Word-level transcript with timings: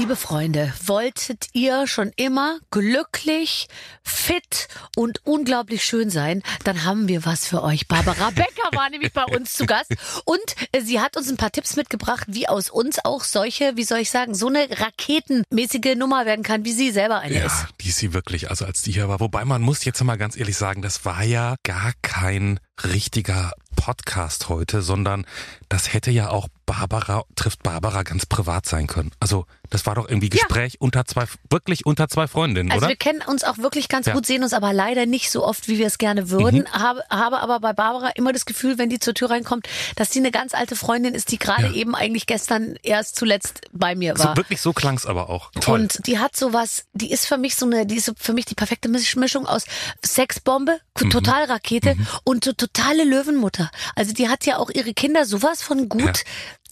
Liebe 0.00 0.16
Freunde, 0.16 0.72
wolltet 0.86 1.48
ihr 1.52 1.86
schon 1.86 2.10
immer 2.16 2.58
glücklich, 2.70 3.68
fit 4.02 4.66
und 4.96 5.20
unglaublich 5.26 5.84
schön 5.84 6.08
sein? 6.08 6.42
Dann 6.64 6.84
haben 6.84 7.06
wir 7.06 7.26
was 7.26 7.46
für 7.46 7.62
euch. 7.62 7.86
Barbara 7.86 8.30
Becker 8.34 8.70
war 8.72 8.88
nämlich 8.88 9.12
bei 9.12 9.24
uns 9.24 9.52
zu 9.52 9.66
Gast 9.66 9.94
und 10.24 10.40
äh, 10.72 10.80
sie 10.80 11.00
hat 11.00 11.18
uns 11.18 11.28
ein 11.28 11.36
paar 11.36 11.52
Tipps 11.52 11.76
mitgebracht, 11.76 12.24
wie 12.28 12.48
aus 12.48 12.70
uns 12.70 12.98
auch 13.04 13.24
solche, 13.24 13.76
wie 13.76 13.84
soll 13.84 13.98
ich 13.98 14.10
sagen, 14.10 14.34
so 14.34 14.48
eine 14.48 14.68
raketenmäßige 14.70 15.96
Nummer 15.98 16.24
werden 16.24 16.44
kann, 16.44 16.64
wie 16.64 16.72
sie 16.72 16.92
selber 16.92 17.18
eine 17.18 17.34
Ja, 17.38 17.44
ist. 17.44 17.66
die 17.82 17.90
ist 17.90 17.98
sie 17.98 18.14
wirklich, 18.14 18.48
also 18.48 18.64
als 18.64 18.80
die 18.80 18.92
hier 18.92 19.10
war. 19.10 19.20
Wobei 19.20 19.44
man 19.44 19.60
muss 19.60 19.84
jetzt 19.84 20.02
mal 20.02 20.16
ganz 20.16 20.34
ehrlich 20.34 20.56
sagen, 20.56 20.80
das 20.80 21.04
war 21.04 21.24
ja 21.24 21.56
gar 21.62 21.92
kein 22.00 22.58
richtiger 22.82 23.52
Podcast 23.76 24.48
heute, 24.48 24.80
sondern 24.80 25.26
das 25.68 25.92
hätte 25.92 26.10
ja 26.10 26.30
auch 26.30 26.48
Barbara 26.70 27.24
trifft 27.34 27.64
Barbara 27.64 28.04
ganz 28.04 28.26
privat 28.26 28.64
sein 28.64 28.86
können. 28.86 29.10
Also 29.18 29.44
das 29.70 29.86
war 29.86 29.96
doch 29.96 30.08
irgendwie 30.08 30.28
Gespräch 30.28 30.80
unter 30.80 31.04
zwei, 31.04 31.24
wirklich 31.50 31.84
unter 31.84 32.08
zwei 32.08 32.28
Freundinnen, 32.28 32.70
Also 32.70 32.82
oder? 32.82 32.88
wir 32.90 32.96
kennen 32.96 33.22
uns 33.26 33.42
auch 33.42 33.58
wirklich 33.58 33.88
ganz 33.88 34.06
Ja. 34.06 34.12
Mhm. 34.12 34.16
gut, 34.18 34.26
sehen 34.26 34.42
uns 34.44 34.52
aber 34.52 34.72
leider 34.72 35.04
nicht 35.06 35.32
so 35.32 35.44
oft, 35.44 35.66
wie 35.66 35.78
wir 35.78 35.86
es 35.88 35.98
gerne 35.98 36.30
würden. 36.30 36.70
Habe, 36.72 37.02
habe 37.10 37.40
aber 37.40 37.58
bei 37.58 37.72
Barbara 37.72 38.10
immer 38.10 38.32
das 38.32 38.44
Gefühl, 38.46 38.78
wenn 38.78 38.88
die 38.88 39.00
zur 39.00 39.14
Tür 39.14 39.30
reinkommt, 39.30 39.68
dass 39.96 40.10
sie 40.12 40.20
eine 40.20 40.30
ganz 40.30 40.54
alte 40.54 40.76
Freundin 40.76 41.14
ist, 41.16 41.32
die 41.32 41.38
gerade 41.40 41.66
Ja. 41.66 41.72
eben 41.72 41.96
eigentlich 41.96 42.26
gestern 42.26 42.76
erst 42.84 43.16
zuletzt 43.16 43.62
bei 43.72 43.96
mir 43.96 44.14
So, 44.16 44.24
war. 44.24 44.36
wirklich 44.36 44.60
so 44.60 44.72
klang's 44.72 45.06
aber 45.06 45.28
auch. 45.28 45.50
Toll. 45.60 45.80
Und 45.80 46.06
die 46.06 46.20
hat 46.20 46.36
sowas, 46.36 46.84
die 46.92 47.10
ist 47.10 47.26
für 47.26 47.36
mich 47.36 47.56
so 47.56 47.66
eine, 47.66 47.84
die 47.84 47.96
ist 47.96 48.06
so 48.06 48.12
für 48.16 48.32
mich 48.32 48.44
die 48.44 48.54
perfekte 48.54 48.88
Misch- 48.88 49.18
Mischung 49.18 49.46
aus 49.46 49.64
Sexbombe, 50.06 50.78
Mhm. 51.00 51.10
Totalrakete 51.10 51.96
und 52.24 52.44
so 52.44 52.52
totale 52.52 53.04
Löwenmutter. 53.04 53.70
Also 53.96 54.12
die 54.12 54.28
hat 54.28 54.44
ja 54.46 54.58
auch 54.58 54.68
ihre 54.70 54.92
Kinder 54.92 55.24
sowas 55.24 55.62
von 55.62 55.88
gut 55.88 56.02
Ja. 56.02 56.12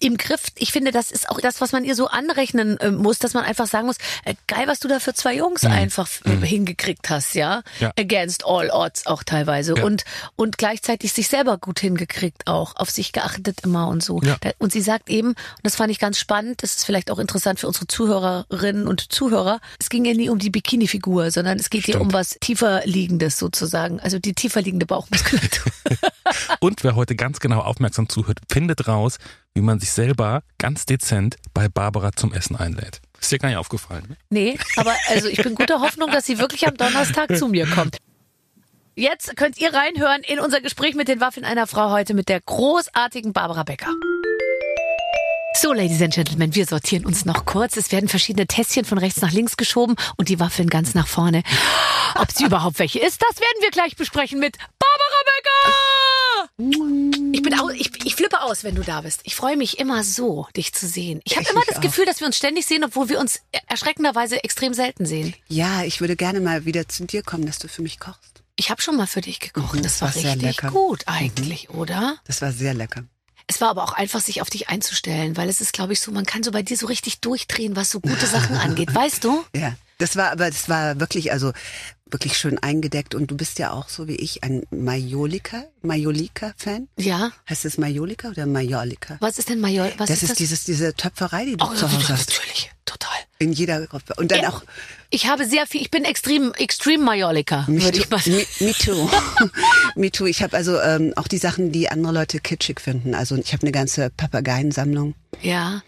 Im 0.01 0.17
Griff. 0.17 0.43
Ich 0.57 0.73
finde, 0.73 0.91
das 0.93 1.11
ist 1.11 1.29
auch 1.29 1.41
das, 1.41 1.61
was 1.61 1.73
man 1.73 1.85
ihr 1.85 1.95
so 1.95 2.09
anrechnen 2.09 2.79
äh, 2.81 2.91
muss, 2.91 3.19
dass 3.19 3.35
man 3.35 3.45
einfach 3.45 3.67
sagen 3.67 3.87
muss, 3.87 3.97
äh, 4.25 4.35
geil, 4.47 4.65
was 4.67 4.81
du 4.81 4.89
da 4.89 5.01
für 5.01 5.15
zwei 5.15 5.35
Jungs 5.37 5.65
einfach 5.65 6.07
f- 6.07 6.23
hingekriegt 6.43 7.11
hast, 7.11 7.35
ja? 7.35 7.59
Mhm. 7.59 7.63
Ja. 7.81 7.93
Against 7.99 8.45
all 8.47 8.71
odds 8.71 9.07
auch 9.07 9.23
teilweise. 9.23 9.75
Ja. 9.77 9.85
Und, 9.85 10.05
und 10.37 10.59
gleichzeitig 10.59 11.13
sich 11.13 11.29
selber 11.29 11.59
gut 11.59 11.81
hingekriegt 11.81 12.47
auch, 12.47 12.77
auf 12.77 12.91
sich 12.91 13.13
geachtet 13.13 13.61
immer 13.65 13.89
und 13.89 14.03
so. 14.03 14.21
Ja. 14.23 14.37
Da- 14.41 14.53
Und 14.59 14.73
sie 14.73 14.81
sagt 14.81 15.09
eben, 15.11 15.29
und 15.29 15.37
das 15.63 15.77
fand 15.77 15.91
ich 15.91 15.99
ganz 15.99 16.19
spannend, 16.19 16.63
das 16.63 16.77
ist 16.77 16.85
vielleicht 16.85 17.11
auch 17.11 17.19
interessant 17.19 17.61
für 17.61 17.67
unsere 17.67 17.87
Zuhörerinnen 17.87 18.87
und 18.87 19.13
Zuhörer, 19.13 19.61
es 19.79 19.89
ging 19.89 20.05
ihr 20.05 20.15
nie 20.15 20.29
um 20.31 20.39
die 20.39 20.51
Bikini-Figur, 20.51 21.31
sondern 21.31 21.59
es 21.59 21.71
geht 21.71 21.89
ihr 21.89 21.95
Stimmt. 21.95 22.07
um 22.07 22.13
was 22.13 22.37
tiefer 22.41 22.83
liegendes 22.85 23.39
sozusagen, 23.39 24.01
also 24.01 24.19
die 24.19 24.35
tiefer 24.35 24.63
liegende 24.63 24.87
Bauchmuskulatur. 24.87 25.73
Und 26.61 26.85
wer 26.85 26.95
heute 26.95 27.17
ganz 27.17 27.41
genau 27.41 27.61
aufmerksam 27.61 28.09
zuhört, 28.09 28.39
findet 28.51 28.87
raus, 28.89 29.19
wie 29.55 29.61
man 29.61 29.81
sich 29.81 29.91
selber 29.91 30.43
ganz 30.59 30.87
dezent 30.87 31.37
bei 31.55 31.69
Barbara 31.69 32.13
zum 32.13 32.33
Essen 32.33 32.57
einlädt. 32.57 33.01
Ist 33.21 33.33
dir 33.33 33.39
gar 33.39 33.49
nicht 33.49 33.59
aufgefallen, 33.59 34.05
ne? 34.09 34.17
nee, 34.31 34.59
aber 34.77 34.95
also 35.09 35.29
ich 35.29 35.43
bin 35.43 35.55
guter 35.55 35.81
Hoffnung, 35.81 36.11
dass 36.11 36.27
sie 36.27 36.39
wirklich 36.39 36.67
am 36.69 36.77
Donnerstag 36.77 37.37
zu 37.37 37.49
mir 37.49 37.67
kommt. 37.67 37.99
Jetzt 38.95 39.37
könnt 39.37 39.59
ihr 39.59 39.73
reinhören 39.73 40.23
in 40.23 40.41
unser 40.41 40.61
Gespräch 40.61 40.95
mit 40.95 41.07
den 41.09 41.21
Waffeln 41.21 41.45
einer 41.45 41.69
Frau 41.69 41.91
heute 41.91 42.15
mit 42.15 42.29
der 42.29 42.41
großartigen 42.41 43.33
Barbara 43.33 43.63
Becker. 43.63 43.93
So, 45.55 45.73
Ladies 45.73 46.03
and 46.03 46.15
Gentlemen, 46.15 46.55
wir 46.55 46.67
sortieren 46.67 47.05
uns 47.05 47.25
noch 47.25 47.45
kurz. 47.45 47.77
Es 47.77 47.91
werden 47.91 48.09
verschiedene 48.09 48.47
Tässchen 48.47 48.85
von 48.85 48.99
rechts 48.99 49.21
nach 49.21 49.33
links 49.33 49.57
geschoben 49.57 49.97
und 50.17 50.29
die 50.29 50.39
Waffeln 50.39 50.69
ganz 50.69 50.95
nach 50.95 51.09
vorne. 51.09 51.43
Ob 52.15 52.31
sie 52.33 52.45
überhaupt 52.45 52.79
welche 52.79 53.01
ist, 53.01 53.23
das 53.23 53.41
werden 53.41 53.63
wir 53.63 53.71
gleich 53.71 53.97
besprechen 53.97 54.39
mit 54.39 54.57
Barbara 54.79 55.23
Becker! 56.57 57.18
Ich 57.33 57.43
bin 57.43 57.59
au 57.59 57.69
ich, 57.71 57.91
ich 58.05 58.15
flippe 58.15 58.41
aus, 58.43 58.65
wenn 58.65 58.75
du 58.75 58.83
da 58.83 59.03
bist. 59.03 59.21
Ich 59.25 59.35
freue 59.35 59.57
mich 59.57 59.79
immer 59.79 60.05
so, 60.05 60.47
dich 60.57 60.73
zu 60.75 60.87
sehen. 60.87 61.21
Ich 61.25 61.37
habe 61.37 61.49
immer 61.51 61.63
das 61.67 61.81
Gefühl, 61.81 62.05
dass 62.07 62.21
wir 62.21 62.27
uns 62.27 62.37
ständig 62.37 62.67
sehen, 62.67 62.85
obwohl 62.85 63.09
wir 63.09 63.19
uns 63.21 63.41
erschreckenderweise 63.67 64.43
extrem 64.45 64.75
selten 64.75 65.07
sehen. 65.07 65.35
Ja, 65.49 65.83
ich 65.85 66.01
würde 66.01 66.17
gerne 66.17 66.41
mal 66.41 66.65
wieder 66.65 66.89
zu 66.89 67.05
dir 67.05 67.23
kommen, 67.23 67.47
dass 67.47 67.59
du 67.59 67.69
für 67.69 67.83
mich 67.83 68.01
kochst. 68.01 68.43
Ich 68.57 68.71
habe 68.71 68.83
schon 68.83 68.97
mal 68.97 69.07
für 69.07 69.21
dich 69.21 69.41
gekocht. 69.41 69.75
Mhm, 69.75 69.83
das 69.83 70.01
war 70.01 70.15
war 70.15 70.23
richtig 70.23 70.59
gut 70.59 71.05
eigentlich, 71.07 71.71
oder? 71.71 72.17
Das 72.27 72.43
war 72.43 72.53
sehr 72.53 72.75
lecker. 72.75 73.05
Es 73.47 73.61
war 73.63 73.71
aber 73.71 73.85
auch 73.85 73.95
einfach, 73.95 74.21
sich 74.21 74.43
auf 74.43 74.51
dich 74.51 74.69
einzustellen, 74.69 75.37
weil 75.37 75.49
es 75.49 75.63
ist, 75.63 75.73
glaube 75.73 75.95
ich, 75.95 76.01
so, 76.01 76.11
man 76.13 76.27
kann 76.27 76.43
so 76.43 76.51
bei 76.51 76.63
dir 76.63 76.77
so 76.77 76.87
richtig 76.87 77.21
durchdrehen, 77.21 77.77
was 77.77 77.91
so 77.91 78.01
gute 78.01 78.27
Sachen 78.27 78.57
angeht. 78.59 78.95
Weißt 78.95 79.25
du? 79.25 79.43
Ja, 79.55 79.75
das 79.97 80.17
war 80.17 80.33
aber, 80.33 80.51
das 80.51 80.69
war 80.69 81.01
wirklich, 81.01 81.33
also 81.33 81.53
wirklich 82.11 82.37
schön 82.37 82.59
eingedeckt 82.59 83.15
und 83.15 83.31
du 83.31 83.37
bist 83.37 83.59
ja 83.59 83.73
auch 83.73 83.89
so 83.89 84.09
wie 84.09 84.17
ich 84.17 84.43
ein 84.45 84.63
Majolika, 84.71 85.65
Majolika-Fan. 85.83 86.89
Ja. 86.99 87.31
Heißt 87.49 87.65
es 87.65 87.79
Majolika 87.79 88.29
oder 88.31 88.47
Majolika? 88.47 89.17
Was 89.21 89.39
ist 89.39 89.49
denn 89.49 89.61
Majol? 89.61 89.93
Was 89.99 90.09
das 90.09 90.19
ist 90.19 90.23
ist 90.25 90.31
das? 90.31 90.39
dieses, 90.39 90.65
diese 90.65 90.95
Töpferei, 90.95 91.45
die 91.45 91.57
du 91.57 91.65
oh, 91.65 91.75
zu 91.75 91.91
Hause 91.91 92.09
hast. 92.09 92.29
natürlich. 92.31 92.71
Total. 92.85 93.11
In 93.39 93.53
jeder 93.53 93.87
Gruppe. 93.87 94.15
Und 94.17 94.33
dann 94.33 94.41
Ja. 94.41 94.49
auch 94.49 94.63
Ich 95.11 95.27
habe 95.27 95.47
sehr 95.47 95.67
viel, 95.67 95.83
ich 95.83 95.91
bin 95.91 96.05
extrem, 96.05 96.53
extrem 96.55 97.03
Majolika, 97.05 97.65
würde 97.69 97.99
ich 97.99 98.09
mal 98.11 98.19
sagen. 98.19 98.37
Me, 98.61 98.67
me 98.67 98.73
too. 98.73 99.11
me 99.95 100.11
too. 100.11 100.27
Ich 100.27 100.43
habe 100.43 100.57
also 100.57 100.81
ähm, 100.81 101.13
auch 101.17 101.29
die 101.29 101.39
Sachen, 101.39 101.71
die 101.71 101.91
andere 101.91 102.13
Leute 102.15 102.41
kitschig 102.41 102.81
finden. 102.81 103.15
Also 103.15 103.37
ich 103.37 103.53
habe 103.53 103.63
eine 103.63 103.73
ganze 103.73 104.11
Papageiensammlung 104.11 105.15
Ja. 105.43 105.83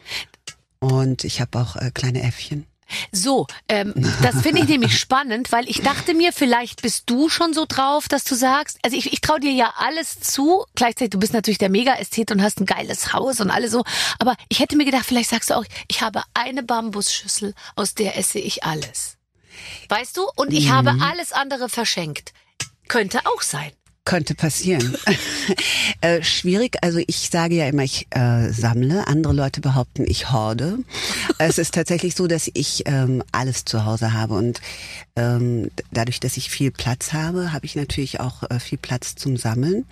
und 0.79 1.25
ich 1.25 1.41
habe 1.41 1.59
auch 1.59 1.77
äh, 1.77 1.91
kleine 1.93 2.23
Äffchen. 2.23 2.67
So, 3.13 3.47
ähm, 3.69 3.95
das 4.23 4.43
finde 4.43 4.63
ich 4.63 4.69
nämlich 4.69 4.99
spannend, 5.01 5.53
weil 5.53 5.69
ich 5.69 5.83
dachte 5.83 6.15
mir, 6.15 6.33
vielleicht 6.33 6.83
bist 6.83 7.09
du 7.09 7.29
schon 7.29 7.55
so 7.55 7.67
drauf, 7.67 8.09
dass 8.09 8.25
du 8.25 8.35
sagst, 8.35 8.79
also 8.83 8.97
ich, 8.97 9.13
ich 9.13 9.21
traue 9.21 9.41
dir 9.41 9.53
ja 9.53 9.75
alles 9.77 10.21
zu, 10.21 10.65
gleichzeitig, 10.75 11.11
du 11.11 11.19
bist 11.19 11.33
natürlich 11.33 11.59
der 11.59 11.71
Mega-Ästhet 11.71 12.31
und 12.33 12.43
hast 12.43 12.61
ein 12.61 12.67
geiles 12.67 13.13
Haus 13.13 13.41
und 13.41 13.51
alles 13.51 13.73
so, 13.73 13.85
aber 14.19 14.37
ich 14.49 14.61
hätte 14.61 14.77
mir 14.77 14.85
gedacht, 14.85 15.07
vielleicht 15.07 15.31
sagst 15.31 15.51
du 15.51 15.55
auch, 15.55 15.65
ich 15.89 16.03
habe 16.03 16.23
eine 16.35 16.63
Bambusschüssel, 16.63 17.55
aus 17.77 17.95
der 17.95 18.17
esse 18.17 18.39
ich 18.39 18.65
alles. 18.65 19.17
Weißt 19.89 20.17
du? 20.17 20.27
Und 20.37 20.53
ich 20.53 20.71
habe 20.71 20.95
alles 21.03 21.33
andere 21.33 21.69
verschenkt. 21.69 22.33
Könnte 22.89 23.21
auch 23.27 23.43
sein. 23.43 23.73
Könnte 24.11 24.35
passieren. 24.35 24.97
äh, 26.01 26.21
schwierig, 26.25 26.79
also 26.83 26.99
ich 27.07 27.31
sage 27.31 27.55
ja 27.55 27.69
immer, 27.69 27.85
ich 27.85 28.09
äh, 28.11 28.51
sammle. 28.51 29.07
Andere 29.07 29.33
Leute 29.33 29.61
behaupten, 29.61 30.05
ich 30.05 30.33
horde. 30.33 30.79
es 31.39 31.59
ist 31.59 31.75
tatsächlich 31.75 32.17
so, 32.17 32.27
dass 32.27 32.51
ich 32.53 32.83
ähm, 32.87 33.23
alles 33.31 33.65
zu 33.65 33.85
Hause 33.85 34.13
habe 34.13 34.35
und 34.35 34.61
ähm, 35.15 35.71
dadurch, 35.93 36.19
dass 36.19 36.37
ich 36.37 36.51
viel 36.51 36.73
Platz 36.73 37.13
habe, 37.13 37.53
habe 37.53 37.67
ich 37.67 37.77
natürlich 37.77 38.19
auch 38.19 38.43
äh, 38.51 38.59
viel 38.59 38.79
Platz 38.79 39.15
zum 39.15 39.37
Sammeln. 39.37 39.87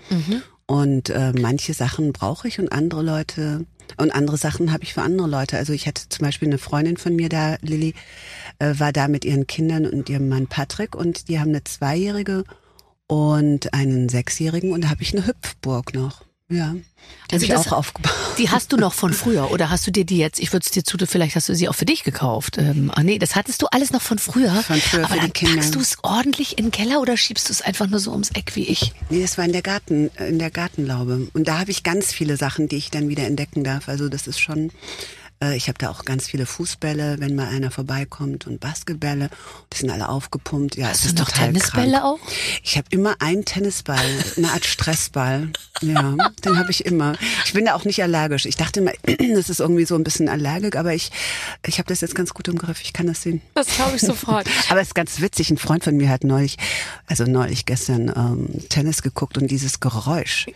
Und 0.67 1.11
äh, 1.11 1.33
manche 1.33 1.73
Sachen 1.73 2.13
brauche 2.13 2.49
ich 2.49 2.59
und 2.59 2.73
andere 2.73 3.03
Leute 3.03 3.67
und 3.99 4.11
andere 4.11 4.37
Sachen 4.37 4.73
habe 4.73 4.83
ich 4.83 4.95
für 4.95 5.03
andere 5.03 5.29
Leute. 5.29 5.57
Also 5.59 5.73
ich 5.73 5.87
hatte 5.87 6.09
zum 6.09 6.25
Beispiel 6.25 6.49
eine 6.49 6.59
Freundin 6.59 6.97
von 6.97 7.15
mir 7.15 7.29
da, 7.29 7.57
Lilly, 7.63 7.95
äh, 8.59 8.75
war 8.79 8.93
da 8.93 9.07
mit 9.07 9.25
ihren 9.25 9.47
Kindern 9.47 9.87
und 9.87 10.09
ihrem 10.09 10.29
Mann 10.29 10.49
Patrick 10.49 10.97
und 10.97 11.29
die 11.29 11.39
haben 11.39 11.51
eine 11.51 11.63
Zweijährige 11.63 12.43
und 13.09 13.75
einen 13.75 14.09
Sechsjährigen 14.09 14.71
und 14.73 14.83
da 14.85 14.91
habe 14.91 15.03
ich 15.03 15.13
eine 15.17 15.27
Hüpfburg 15.27 15.95
noch. 15.95 16.23
Ja, 16.51 16.75
die 17.31 17.35
Also 17.35 17.45
ich 17.45 17.51
das- 17.51 17.67
auch 17.69 17.73
aufgebaut. 17.73 18.13
Die 18.39 18.49
hast 18.49 18.73
du 18.73 18.79
noch 18.79 18.95
von 18.95 19.13
früher 19.23 19.51
oder 19.51 19.69
hast 19.69 19.87
du 19.87 19.91
dir 19.91 20.07
die 20.07 20.17
jetzt, 20.17 20.39
ich 20.41 20.51
würde 20.53 20.65
es 20.65 20.71
dir 20.71 20.83
zu, 20.83 20.97
vielleicht 21.07 21.37
hast 21.37 21.47
du 21.51 21.55
sie 21.55 21.69
auch 21.69 21.75
für 21.75 21.85
dich 21.85 22.05
gekauft. 22.05 22.57
Ähm, 22.57 22.91
ah 22.95 23.03
nee, 23.03 23.19
das 23.19 23.35
hattest 23.37 23.61
du 23.61 23.67
alles 23.67 23.91
noch 23.93 24.01
von 24.01 24.19
früher. 24.19 24.51
Von 24.63 24.81
früher 24.81 25.05
Aber 25.05 25.09
für 25.09 25.15
die 25.17 25.21
dann 25.21 25.33
Kinder. 25.35 25.55
packst 25.57 25.75
du 25.75 25.81
es 25.81 25.99
ordentlich 26.03 26.57
in 26.57 26.67
den 26.67 26.71
Keller 26.71 27.03
oder 27.03 27.19
schiebst 27.19 27.49
du 27.51 27.53
es 27.53 27.61
einfach 27.61 27.87
nur 27.87 27.99
so 28.01 28.13
ums 28.13 28.31
Eck 28.31 28.57
wie 28.57 28.65
ich? 28.65 28.93
Nee, 29.11 29.21
das 29.21 29.37
war 29.37 29.45
in 29.45 29.53
der 29.53 29.61
Garten, 29.63 30.11
äh, 30.17 30.29
in 30.29 30.39
der 30.39 30.51
Gartenlaube. 30.51 31.29
Und 31.35 31.49
da 31.49 31.59
habe 31.59 31.71
ich 31.71 31.83
ganz 31.83 32.13
viele 32.15 32.39
Sachen, 32.39 32.67
die 32.69 32.77
ich 32.77 32.91
dann 32.91 33.11
wieder 33.11 33.25
entdecken 33.27 33.63
darf. 33.63 33.89
Also 33.91 34.09
das 34.09 34.27
ist 34.27 34.39
schon, 34.41 34.71
ich 35.55 35.69
habe 35.69 35.79
da 35.79 35.91
auch 35.91 36.05
ganz 36.05 36.27
viele 36.27 36.47
Fußbälle, 36.47 37.17
wenn 37.21 37.35
mal 37.37 37.49
einer 37.49 37.71
vorbeikommt 37.71 38.47
und 38.47 38.59
Basketbälle. 38.61 39.31
Die 39.73 39.79
sind 39.79 39.91
alle 39.91 40.09
aufgepumpt. 40.09 40.77
Ja, 40.77 40.89
Hast 40.89 40.97
es 40.97 41.03
du 41.03 41.09
ist 41.09 41.19
noch 41.19 41.29
total 41.29 41.47
Tennisbälle 41.49 41.93
krank. 41.93 42.05
auch? 42.05 42.19
Ich 42.65 42.77
habe 42.77 42.89
immer 42.91 43.15
einen 43.21 43.45
Tennisball, 43.45 44.05
eine 44.37 44.51
Art 44.51 44.65
Stressball. 44.65 45.51
Ja, 45.81 46.17
den 46.45 46.59
habe 46.59 46.71
ich 46.71 46.85
immer. 46.85 47.15
Ich 47.45 47.53
bin 47.53 47.67
da 47.67 47.75
auch 47.75 47.85
nicht 47.85 48.03
allergisch. 48.03 48.47
Ich 48.47 48.57
dachte 48.57 48.81
immer, 48.81 48.93
das 49.35 49.49
ist 49.49 49.61
irgendwie 49.61 49.85
so 49.85 49.95
ein 49.95 50.03
bisschen 50.05 50.29
Allergik, 50.29 50.75
aber 50.77 50.93
ich, 50.95 51.11
ich 51.65 51.79
habe 51.79 51.89
das 51.89 52.01
jetzt 52.01 52.15
ganz 52.17 52.35
gut 52.35 52.49
im 52.49 52.59
Griff. 52.59 52.81
Ich 52.83 52.93
kann 52.93 53.07
das 53.07 53.23
sehen. 53.23 53.41
Das 53.55 53.69
glaube 53.69 53.95
ich 53.97 54.03
sofort. 54.03 54.47
Aber 54.71 54.81
es 54.81 54.89
ist 54.89 54.95
ganz 54.95 55.21
witzig. 55.21 55.51
Ein 55.51 55.59
Freund 55.59 55.85
von 55.85 55.97
mir 55.97 56.09
hat 56.11 56.25
neulich, 56.25 56.57
also 57.07 57.25
neulich 57.25 57.65
gestern 57.65 58.09
ähm, 58.09 58.69
Tennis 58.69 59.03
geguckt 59.03 59.39
und 59.39 59.49
dieses 59.49 59.81
Geräusch. 59.81 60.47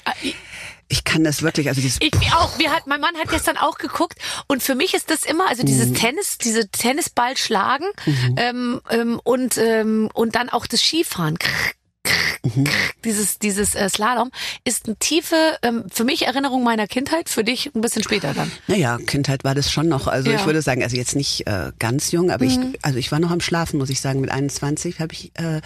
Ich 0.92 1.04
kann 1.04 1.24
das 1.24 1.40
wirklich, 1.42 1.68
also 1.68 1.80
dieses 1.80 1.98
Ich 2.02 2.12
auch. 2.34 2.58
Wir 2.58 2.70
hat, 2.70 2.86
mein 2.86 3.00
Mann 3.00 3.16
hat 3.16 3.30
gestern 3.30 3.56
auch 3.56 3.78
geguckt 3.78 4.18
und 4.46 4.62
für 4.62 4.74
mich 4.74 4.92
ist 4.92 5.10
das 5.10 5.24
immer, 5.24 5.48
also 5.48 5.62
dieses 5.62 5.92
Tennis, 5.94 6.36
diese 6.36 6.68
Tennisball 6.68 7.36
schlagen 7.38 7.86
ähm, 8.36 8.80
ähm, 8.90 9.18
und 9.24 9.56
ähm, 9.56 10.10
und 10.12 10.34
dann 10.34 10.50
auch 10.50 10.66
das 10.66 10.82
Skifahren. 10.82 11.38
Krr, 11.38 11.70
krr, 12.04 12.64
Dieses 13.04 13.38
dieses 13.38 13.74
äh, 13.74 13.88
Slalom 13.88 14.30
ist 14.64 14.84
eine 14.86 14.96
tiefe, 14.96 15.56
ähm, 15.62 15.84
für 15.90 16.04
mich 16.04 16.26
Erinnerung 16.26 16.62
meiner 16.62 16.86
Kindheit, 16.86 17.30
für 17.30 17.42
dich 17.42 17.74
ein 17.74 17.80
bisschen 17.80 18.02
später 18.02 18.34
dann. 18.34 18.52
Naja, 18.66 18.98
Kindheit 18.98 19.44
war 19.44 19.54
das 19.54 19.72
schon 19.72 19.88
noch. 19.88 20.08
Also 20.08 20.28
Ja. 20.28 20.34
Mhm. 20.34 20.40
ich 20.40 20.46
würde 20.46 20.60
sagen, 20.60 20.82
also 20.82 20.94
jetzt 20.96 21.16
nicht 21.16 21.46
äh, 21.46 21.72
ganz 21.78 22.10
jung, 22.12 22.30
aber 22.30 22.44
ich, 22.44 22.58
also 22.82 22.98
ich 22.98 23.10
war 23.10 23.18
noch 23.18 23.30
am 23.30 23.40
Schlafen, 23.40 23.78
muss 23.78 23.88
ich 23.88 24.02
sagen. 24.02 24.20
Mit 24.20 24.30
21 24.30 25.00
habe 25.00 25.14
ich, 25.14 25.32
äh, 25.36 25.62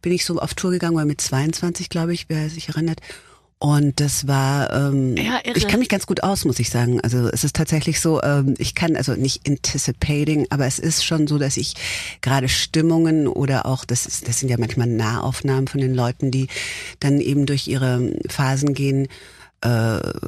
bin 0.00 0.12
ich 0.12 0.24
so 0.24 0.38
auf 0.38 0.54
Tour 0.54 0.70
gegangen, 0.70 0.96
oder 0.96 1.04
mit 1.04 1.20
22, 1.20 1.90
glaube 1.90 2.14
ich, 2.14 2.30
wer 2.30 2.48
sich 2.48 2.70
erinnert. 2.70 3.00
Und 3.62 4.00
das 4.00 4.26
war, 4.26 4.72
ähm, 4.72 5.18
Ja, 5.18 5.38
ich 5.44 5.68
kann 5.68 5.80
mich 5.80 5.90
ganz 5.90 6.06
gut 6.06 6.22
aus, 6.22 6.46
muss 6.46 6.58
ich 6.58 6.70
sagen. 6.70 6.98
Also 7.02 7.28
es 7.28 7.44
ist 7.44 7.54
tatsächlich 7.54 8.00
so, 8.00 8.22
ähm, 8.22 8.54
ich 8.56 8.74
kann 8.74 8.96
also 8.96 9.12
nicht 9.12 9.46
anticipating, 9.46 10.46
aber 10.48 10.64
es 10.64 10.78
ist 10.78 11.04
schon 11.04 11.26
so, 11.26 11.36
dass 11.36 11.58
ich 11.58 11.74
gerade 12.22 12.48
Stimmungen 12.48 13.28
oder 13.28 13.66
auch, 13.66 13.84
das, 13.84 14.06
ist, 14.06 14.26
das 14.26 14.40
sind 14.40 14.48
ja 14.48 14.56
manchmal 14.58 14.86
Nahaufnahmen 14.86 15.68
von 15.68 15.82
den 15.82 15.92
Leuten, 15.92 16.30
die 16.30 16.48
dann 17.00 17.20
eben 17.20 17.44
durch 17.44 17.68
ihre 17.68 18.14
Phasen 18.30 18.72
gehen, 18.72 19.08
äh, 19.62 19.68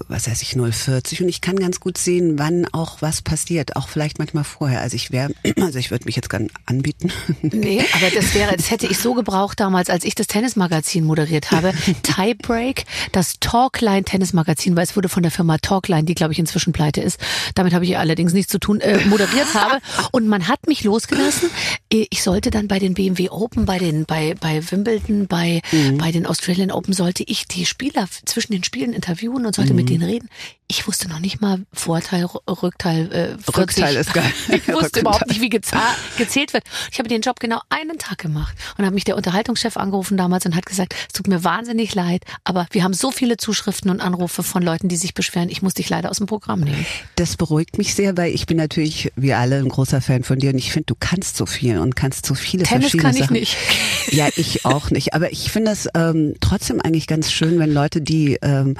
was 0.08 0.29
weiß 0.29 0.43
ich, 0.43 0.56
040 0.56 1.23
und 1.23 1.29
ich 1.29 1.40
kann 1.40 1.56
ganz 1.56 1.81
gut 1.81 1.96
sehen, 1.96 2.38
wann 2.38 2.67
auch 2.73 3.00
was 3.00 3.23
passiert, 3.23 3.76
auch 3.76 3.88
vielleicht 3.88 4.19
manchmal 4.19 4.44
vorher. 4.44 4.82
Also 4.82 4.96
ich 4.96 5.11
wäre, 5.11 5.32
also 5.61 5.79
ich 5.79 5.90
würde 5.90 6.05
mich 6.05 6.17
jetzt 6.17 6.31
gern 6.31 6.49
anbieten. 6.67 7.11
Nee, 7.43 7.84
aber 7.94 8.11
das 8.11 8.34
wäre, 8.34 8.56
das 8.56 8.70
hätte 8.70 8.87
ich 8.87 8.99
so 8.99 9.14
gebraucht 9.14 9.61
damals, 9.61 9.90
als 9.90 10.05
ich 10.05 10.14
das 10.14 10.26
Tennismagazin 10.26 11.05
moderiert 11.05 11.50
habe. 11.50 11.73
Tiebreak, 12.02 12.84
das 13.12 13.34
Talkline 13.40 14.05
Tennismagazin, 14.05 14.75
weil 14.76 14.84
es 14.84 14.96
wurde 14.96 15.08
von 15.08 15.23
der 15.23 15.32
Firma 15.32 15.58
Talkline, 15.58 16.05
die 16.05 16.14
glaube 16.14 16.32
ich 16.32 16.38
inzwischen 16.38 16.73
pleite 16.73 17.00
ist. 17.00 17.19
Damit 17.55 17.75
habe 17.75 17.85
ich 17.85 17.96
allerdings 17.99 18.32
nichts 18.32 18.50
zu 18.50 18.58
tun, 18.58 18.81
äh, 18.81 19.05
moderiert 19.06 19.55
habe. 19.55 19.81
Und 20.12 20.28
man 20.28 20.49
hat 20.49 20.67
mich 20.67 20.85
losgelassen. 20.85 21.50
Ich 21.88 22.23
sollte 22.23 22.50
dann 22.50 22.69
bei 22.69 22.78
den 22.78 22.94
BMW 22.94 23.28
Open, 23.28 23.67
bei 23.67 23.78
den, 23.78 24.05
bei, 24.05 24.35
bei 24.40 24.62
Wimbledon, 24.70 25.26
bei, 25.26 25.62
bei 25.99 26.11
den 26.12 26.26
Australian 26.26 26.70
Open 26.70 26.94
sollte 26.94 27.23
ich 27.26 27.46
die 27.46 27.67
Spieler 27.67 28.08
zwischen 28.25 28.52
den 28.52 28.64
Spielen 28.64 28.93
interviewen 28.93 29.21
und 29.28 29.54
sollte 29.54 29.74
mit 29.74 29.88
denen 29.88 30.02
reden. 30.02 30.28
Ich 30.72 30.86
wusste 30.86 31.06
noch 31.06 31.19
nicht 31.19 31.42
mal 31.42 31.66
Vorteil, 31.74 32.24
Rückteil, 32.24 33.12
äh, 33.12 33.28
40. 33.52 33.58
Rückteil 33.58 33.96
ist 33.96 34.14
geil. 34.14 34.32
Ich 34.48 34.66
wusste 34.69 34.74
Rückteil. 34.74 35.00
überhaupt 35.02 35.28
nicht, 35.28 35.42
wie 35.42 35.50
gezählt 35.50 36.54
wird. 36.54 36.64
Ich 36.90 36.98
habe 36.98 37.10
den 37.10 37.20
Job 37.20 37.40
genau 37.40 37.60
einen 37.69 37.98
Tag 37.98 38.16
gemacht 38.16 38.56
und 38.78 38.86
habe 38.86 38.94
mich 38.94 39.04
der 39.04 39.19
Unterhaltungschef 39.19 39.76
angerufen 39.76 40.16
damals 40.16 40.46
und 40.46 40.56
hat 40.56 40.64
gesagt, 40.64 40.94
es 41.08 41.12
tut 41.12 41.28
mir 41.28 41.44
wahnsinnig 41.44 41.94
leid, 41.94 42.24
aber 42.44 42.66
wir 42.70 42.84
haben 42.84 42.94
so 42.94 43.10
viele 43.10 43.36
Zuschriften 43.36 43.90
und 43.90 44.00
Anrufe 44.00 44.42
von 44.42 44.62
Leuten, 44.62 44.88
die 44.88 44.96
sich 44.96 45.12
beschweren, 45.12 45.50
ich 45.50 45.60
muss 45.60 45.74
dich 45.74 45.90
leider 45.90 46.08
aus 46.08 46.16
dem 46.16 46.26
Programm 46.26 46.60
nehmen. 46.60 46.86
Das 47.16 47.36
beruhigt 47.36 47.76
mich 47.76 47.94
sehr, 47.94 48.16
weil 48.16 48.34
ich 48.34 48.46
bin 48.46 48.56
natürlich, 48.56 49.12
wie 49.14 49.34
alle, 49.34 49.58
ein 49.58 49.68
großer 49.68 50.00
Fan 50.00 50.25
von 50.25 50.38
dir 50.38 50.52
und 50.52 50.58
ich 50.58 50.72
finde, 50.72 50.86
du 50.86 50.94
kannst 50.98 51.36
so 51.36 51.44
viel 51.44 51.76
und 51.76 51.96
kannst 51.96 52.25
so 52.25 52.34
viele 52.34 52.62
Tennis 52.62 52.92
verschiedene 52.92 53.02
kann 53.02 53.16
ich 53.16 53.25
Sachen. 53.25 53.34
nicht. 53.34 53.56
Ja, 54.10 54.28
ich 54.36 54.64
auch 54.64 54.90
nicht. 54.90 55.12
Aber 55.12 55.32
ich 55.32 55.52
finde 55.52 55.72
es 55.72 55.86
ähm, 55.94 56.32
trotzdem 56.40 56.80
eigentlich 56.80 57.06
ganz 57.06 57.30
schön, 57.30 57.58
wenn 57.58 57.75
Leute, 57.75 58.00
die 58.00 58.38
ähm, 58.40 58.75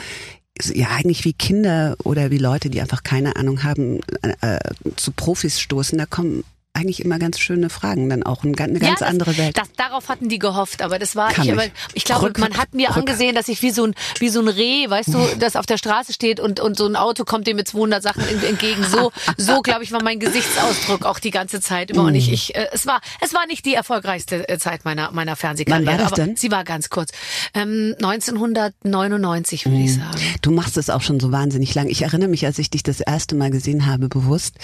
ja 0.75 0.89
eigentlich 0.91 1.25
wie 1.25 1.33
Kinder 1.33 1.97
oder 2.05 2.31
wie 2.31 2.39
Leute, 2.39 2.71
die 2.71 2.81
einfach 2.81 3.03
keine 3.03 3.37
Ahnung 3.37 3.63
haben, 3.63 4.01
äh, 4.41 4.59
zu 4.97 5.13
Profis 5.13 5.61
stoßen, 5.61 5.99
da 5.99 6.07
kommen 6.07 6.45
eigentlich 6.75 7.05
immer 7.05 7.19
ganz 7.19 7.39
schöne 7.39 7.69
Fragen, 7.69 8.09
dann 8.09 8.23
auch 8.23 8.45
eine, 8.45 8.57
eine 8.57 8.79
ganz 8.79 9.01
das, 9.01 9.09
andere 9.09 9.37
Welt. 9.37 9.59
Das, 9.59 9.69
darauf 9.77 10.09
hatten 10.09 10.29
die 10.31 10.39
gehofft, 10.39 10.81
aber 10.81 10.99
das 10.99 11.15
war 11.15 11.31
Kann 11.31 11.45
ich, 11.45 11.51
ich. 11.51 11.59
aber 11.59 11.67
ich 11.93 12.05
glaube, 12.05 12.29
Rück- 12.31 12.41
man 12.41 12.57
hat 12.57 12.73
mir 12.73 12.89
Rück- 12.91 13.01
angesehen, 13.01 13.35
dass 13.35 13.49
ich 13.49 13.61
wie 13.63 13.71
so 13.71 13.85
ein 13.87 13.95
wie 14.21 14.31
so 14.31 14.41
ein 14.41 14.49
Reh, 14.49 14.89
weißt 14.89 15.13
du, 15.13 15.19
das 15.39 15.57
auf 15.57 15.67
der 15.67 15.77
Straße 15.77 16.13
steht 16.15 16.41
und 16.41 16.61
und 16.61 16.79
so 16.79 16.87
ein 16.87 16.97
Auto 16.97 17.25
kommt 17.25 17.47
dem 17.47 17.57
mit 17.57 17.69
200 17.69 18.03
Sachen 18.03 18.27
ent- 18.27 18.43
entgegen. 18.45 18.83
So 18.85 19.13
so 19.37 19.61
glaube 19.61 19.85
ich 19.85 19.93
war 19.93 20.03
mein 20.03 20.19
Gesichtsausdruck 20.19 21.05
auch 21.05 21.19
die 21.19 21.31
ganze 21.31 21.61
Zeit 21.61 21.91
über 21.91 22.03
und 22.03 22.15
ich, 22.15 22.33
ich 22.33 22.55
äh, 22.55 22.67
es 22.73 22.87
war 22.87 23.01
es 23.21 23.35
war 23.35 23.47
nicht 23.47 23.67
die 23.67 23.75
erfolgreichste 23.75 24.49
äh, 24.49 24.59
Zeit 24.59 24.85
meiner 24.87 25.11
meiner 25.13 25.37
Fernsehkarriere, 25.37 25.87
Wann 25.87 25.93
war 25.99 26.03
das 26.05 26.13
aber 26.15 26.25
denn? 26.25 26.37
sie 26.37 26.51
war 26.51 26.65
ganz 26.65 26.89
kurz. 26.89 27.11
Ähm, 27.55 27.95
1999 28.03 29.67
würde 29.67 29.79
ich 29.79 29.95
sagen. 29.95 30.19
Du 30.41 30.51
machst 30.51 30.77
es 30.77 30.89
auch 30.91 31.03
schon 31.03 31.21
so 31.21 31.33
wahnsinnig 31.33 31.75
lang. 31.75 31.89
Ich 31.89 32.03
erinnere 32.03 32.29
mich, 32.29 32.47
als 32.47 32.59
ich 32.59 32.71
dich 32.71 32.83
das 32.83 33.01
erste 33.01 33.35
Mal 33.35 33.51
gesehen 33.51 33.87
habe, 33.87 34.09
bewusst 34.09 34.55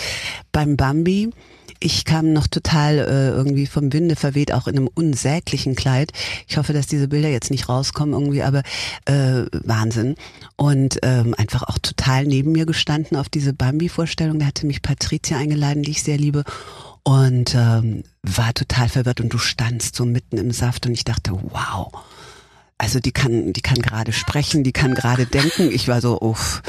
beim 0.52 0.76
Bambi. 0.76 1.30
Ich 1.80 2.04
kam 2.04 2.32
noch 2.32 2.46
total 2.46 2.98
äh, 2.98 3.28
irgendwie 3.30 3.66
vom 3.66 3.92
Winde 3.92 4.16
verweht, 4.16 4.52
auch 4.52 4.66
in 4.66 4.76
einem 4.76 4.88
unsäglichen 4.92 5.74
Kleid. 5.74 6.12
Ich 6.46 6.56
hoffe, 6.56 6.72
dass 6.72 6.86
diese 6.86 7.08
Bilder 7.08 7.28
jetzt 7.28 7.50
nicht 7.50 7.68
rauskommen 7.68 8.14
irgendwie, 8.14 8.42
aber 8.42 8.62
äh, 9.04 9.44
Wahnsinn. 9.64 10.16
Und 10.56 10.98
ähm, 11.02 11.34
einfach 11.36 11.62
auch 11.62 11.78
total 11.78 12.24
neben 12.24 12.52
mir 12.52 12.66
gestanden 12.66 13.16
auf 13.16 13.28
diese 13.28 13.52
Bambi-Vorstellung. 13.52 14.38
Da 14.38 14.46
hatte 14.46 14.66
mich 14.66 14.82
Patricia 14.82 15.38
eingeladen, 15.38 15.82
die 15.82 15.92
ich 15.92 16.02
sehr 16.02 16.18
liebe. 16.18 16.44
Und 17.04 17.54
ähm, 17.54 18.02
war 18.22 18.52
total 18.54 18.88
verwirrt 18.88 19.20
und 19.20 19.32
du 19.32 19.38
standst 19.38 19.94
so 19.94 20.04
mitten 20.04 20.36
im 20.36 20.50
Saft 20.50 20.86
und 20.86 20.92
ich 20.92 21.04
dachte, 21.04 21.32
wow. 21.32 21.90
Also 22.80 23.00
die 23.00 23.10
kann, 23.10 23.52
die 23.52 23.60
kann 23.60 23.82
gerade 23.82 24.12
sprechen, 24.12 24.62
die 24.62 24.70
kann 24.72 24.94
gerade 24.94 25.26
denken. 25.26 25.68
Ich 25.72 25.88
war 25.88 26.00
so, 26.00 26.20
uff, 26.20 26.62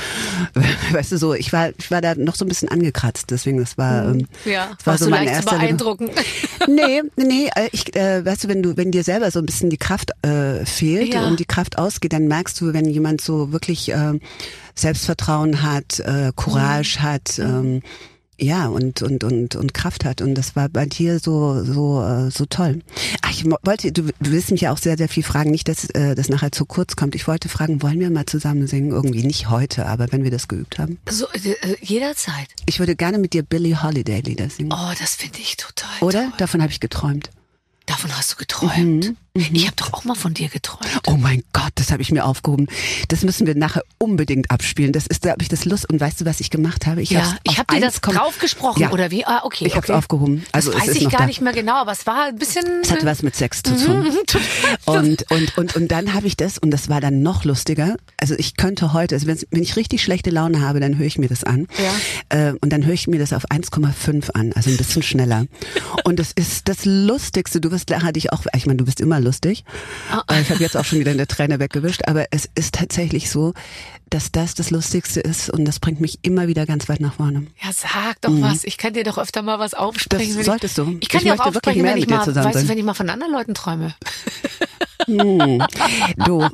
weißt 0.92 1.12
du 1.12 1.18
so, 1.20 1.36
ich 1.36 1.54
war, 1.54 1.70
ich 1.78 1.92
war 1.92 2.02
da 2.02 2.16
noch 2.16 2.34
so 2.34 2.46
ein 2.46 2.48
bisschen 2.48 2.68
angekratzt. 2.70 3.26
Deswegen, 3.30 3.60
das 3.60 3.78
war, 3.78 4.06
ähm, 4.10 4.26
Ja, 4.44 4.72
das 4.78 4.88
war 4.88 4.98
so 4.98 5.08
mein 5.10 5.26
leicht 5.26 5.44
zu 5.44 5.50
erster. 5.50 5.60
beeindrucken. 5.60 6.10
Nee, 6.68 7.02
nee, 7.16 7.50
äh, 7.56 7.70
ich, 7.72 7.96
äh, 7.96 8.24
weißt 8.26 8.44
du, 8.44 8.48
wenn 8.50 8.62
du, 8.62 8.76
wenn 8.76 8.92
dir 8.92 9.04
selber 9.04 9.32
so 9.32 9.40
ein 9.40 9.46
bisschen 9.46 9.70
die 9.70 9.78
Kraft 9.78 10.12
äh, 10.24 10.66
fehlt 10.66 11.14
Ja. 11.14 11.26
und 11.28 11.40
die 11.40 11.46
Kraft 11.46 11.78
ausgeht, 11.78 12.12
dann 12.14 12.28
merkst 12.28 12.60
du, 12.60 12.74
wenn 12.74 12.86
jemand 12.86 13.22
so 13.22 13.52
wirklich 13.52 13.92
äh, 13.92 14.20
Selbstvertrauen 14.76 15.62
hat, 15.64 16.00
äh, 16.00 16.32
Courage 16.36 17.02
hat, 17.02 17.40
ähm, 17.40 17.82
ja 18.40 18.68
und 18.68 19.02
und 19.02 19.24
und 19.24 19.56
und 19.56 19.74
Kraft 19.74 20.06
hat 20.06 20.22
und 20.22 20.36
das 20.36 20.56
war 20.56 20.70
bei 20.70 20.86
dir 20.86 21.20
so 21.20 21.64
so 21.64 22.02
äh, 22.04 22.32
so 22.32 22.46
toll. 22.46 22.82
Ach, 23.22 23.32
ich 23.32 23.46
wollte, 23.46 23.92
du, 23.92 24.04
du 24.04 24.32
willst 24.32 24.52
mich 24.52 24.62
ja 24.62 24.72
auch 24.72 24.78
sehr 24.78 24.98
sehr 24.98 25.10
viel 25.10 25.24
fragen, 25.24 25.52
nicht, 25.52 25.68
dass 25.68 25.90
äh, 25.92 26.16
das 26.16 26.30
nachher 26.30 26.52
zu 26.52 26.66
kurz 26.66 26.96
kommt. 26.96 27.16
Ich 27.16 27.28
wollte 27.28 27.50
fragen, 27.50 27.82
wollen 27.82 28.00
wir 28.00 28.10
mal 28.10 28.26
zusammen 28.26 28.68
singen? 28.68 28.92
Irgendwie 28.92 29.24
nicht 29.24 29.50
heute, 29.50 29.86
aber 29.86 30.12
wenn 30.12 30.24
wir 30.24 30.32
das 30.32 30.48
geübt 30.48 30.80
haben. 30.80 31.00
So 31.10 31.26
äh, 31.34 31.52
äh, 31.52 31.78
jederzeit. 31.82 32.48
Ich 32.66 32.80
würde 32.80 32.96
gerne 32.96 33.18
mit 33.18 33.34
dir 33.34 33.44
Billie 33.44 33.82
Holiday 33.82 34.22
Lieder 34.22 34.50
singen. 34.50 34.74
Oh, 34.74 34.94
das 35.00 35.16
finde 35.16 35.40
ich 35.40 35.58
total. 35.58 35.90
Oder? 36.02 36.22
Toll. 36.24 36.34
Davon 36.38 36.62
habe 36.62 36.72
ich 36.72 36.80
geträumt. 36.80 37.30
Davon 37.86 38.16
hast 38.16 38.34
du 38.34 38.36
geträumt. 38.36 39.14
Ich 39.40 39.66
habe 39.66 39.76
doch 39.76 39.94
auch 39.94 40.04
mal 40.04 40.16
von 40.16 40.34
dir 40.34 40.50
geträumt. 40.50 40.86
Oh 41.08 41.16
mein 41.18 41.44
Gott, 41.54 41.72
das 41.76 41.92
habe 41.92 42.02
ich 42.02 42.12
mir 42.12 42.26
aufgehoben. 42.26 42.68
Das 43.08 43.24
müssen 43.24 43.48
wir 43.48 43.56
nachher 43.56 43.84
unbedingt 43.98 44.52
abspielen. 44.52 44.92
Das 44.92 45.08
ist, 45.08 45.26
da 45.26 45.32
habe 45.32 45.42
ich 45.42 45.50
das 45.50 45.66
Lust. 45.66 45.90
Und 45.90 46.00
weißt 46.00 46.22
du, 46.22 46.26
was 46.26 46.40
ich 46.40 46.50
gemacht 46.50 46.86
habe? 46.86 47.02
Ich 47.02 47.10
Ja, 47.12 47.38
ich 47.44 47.58
habe 47.58 47.74
dir 47.76 47.82
das 47.82 48.02
draufgesprochen 48.02 48.82
Ja. 48.82 48.92
oder 48.92 49.12
wie? 49.12 49.26
Ah, 49.26 49.42
okay. 49.44 49.66
Ich 49.68 49.76
habe 49.76 49.86
es 49.86 49.90
okay. 49.90 49.98
aufgehoben. 49.98 50.46
Also 50.52 50.72
das 50.72 50.84
es 50.84 50.88
weiß 50.90 50.96
ich 50.98 51.10
gar 51.10 51.22
da. 51.22 51.26
nicht 51.26 51.42
mehr 51.42 51.54
genau, 51.54 51.76
aber 51.76 51.92
es 51.92 52.06
war 52.06 52.26
ein 52.26 52.36
bisschen. 52.36 52.66
Es 52.84 52.92
hatte 52.92 53.06
was 53.06 53.24
mit 53.24 53.36
Sex 53.36 53.64
zu 53.64 53.76
tun. 53.76 54.08
Und, 54.86 55.30
und, 55.32 55.58
und, 55.58 55.76
und 55.76 55.88
dann 55.92 56.14
habe 56.14 56.28
ich 56.28 56.36
das, 56.38 56.58
und 56.58 56.72
das 56.72 56.90
war 56.90 57.00
dann 57.02 57.22
noch 57.22 57.44
lustiger. 57.44 57.96
Also 58.18 58.36
ich 58.38 58.58
könnte 58.58 58.94
heute, 58.94 59.16
also 59.16 59.28
wenn, 59.28 59.40
wenn 59.52 59.62
ich 59.62 59.76
richtig 59.76 60.02
schlechte 60.02 60.30
Laune 60.30 60.62
habe, 60.62 60.80
dann 60.80 60.98
höre 60.98 61.06
ich 61.06 61.18
mir 61.18 61.28
das 61.28 61.44
an. 61.44 61.68
Ja. 62.30 62.50
Äh, 62.50 62.54
und 62.62 62.72
dann 62.72 62.86
höre 62.86 62.94
ich 62.94 63.08
mir 63.08 63.20
das 63.20 63.34
auf 63.34 63.46
1,5 63.50 64.32
an, 64.32 64.52
also 64.54 64.70
ein 64.70 64.78
bisschen 64.78 65.04
schneller. 65.04 65.46
Und 66.04 66.20
das 66.20 66.32
ist 66.32 66.68
das 66.68 66.86
Lustigste. 66.86 67.62
Du 67.62 67.72
wirst 67.72 67.90
nachher 67.90 68.12
dich 68.12 68.32
auch, 68.32 68.44
ich 68.56 68.66
meine, 68.66 68.78
du 68.78 68.86
bist 68.86 69.00
immer 69.00 69.20
lustig. 69.20 69.29
Ah. 70.12 70.24
Äh, 70.32 70.42
Ich 70.42 70.50
habe 70.50 70.60
jetzt 70.62 70.76
auch 70.78 70.86
schon 70.86 71.00
wieder 71.00 71.12
eine 71.12 71.28
Träne 71.28 71.60
weggewischt, 71.60 72.02
aber 72.08 72.26
es 72.32 72.50
ist 72.56 72.76
tatsächlich 72.76 73.30
so, 73.30 73.54
dass 74.10 74.32
das 74.32 74.56
das 74.56 74.72
Lustigste 74.72 75.20
ist 75.20 75.50
und 75.52 75.66
das 75.66 75.80
bringt 75.80 76.02
mich 76.02 76.20
immer 76.24 76.48
wieder 76.48 76.66
ganz 76.66 76.90
weit 76.90 77.00
nach 77.00 77.14
vorne. 77.14 77.46
Ja, 77.64 77.70
sag 77.72 78.20
doch 78.22 78.32
was. 78.42 78.64
Ich 78.64 78.78
kann 78.78 78.94
dir 78.94 79.04
doch 79.04 79.18
öfter 79.20 79.42
mal 79.44 79.60
was 79.60 79.74
aufsprechen. 79.76 80.34
Mhm. 80.34 80.38
Das 80.38 80.46
solltest 80.48 80.78
du. 80.78 80.98
Ich 81.00 81.10
kann 81.10 81.20
Ich 81.20 81.26
dir 81.26 81.34
auch 81.34 81.38
möchte 81.38 81.54
wirklich 81.54 81.56
aufsprechen, 81.56 81.82
mehr 81.84 81.92
wenn 81.92 81.98
ich 82.00 82.06
mit 82.08 82.12
dir 82.12 82.18
mal, 82.18 82.24
zusammen 82.26 82.46
weißt 82.54 82.64
du, 82.64 82.68
wenn 82.70 82.78
ich 82.80 82.84
mal 82.84 82.94
von 82.96 83.10
anderen 83.10 83.34
Leuten 83.34 83.54
träume. 83.54 83.94
Du, 85.08 86.48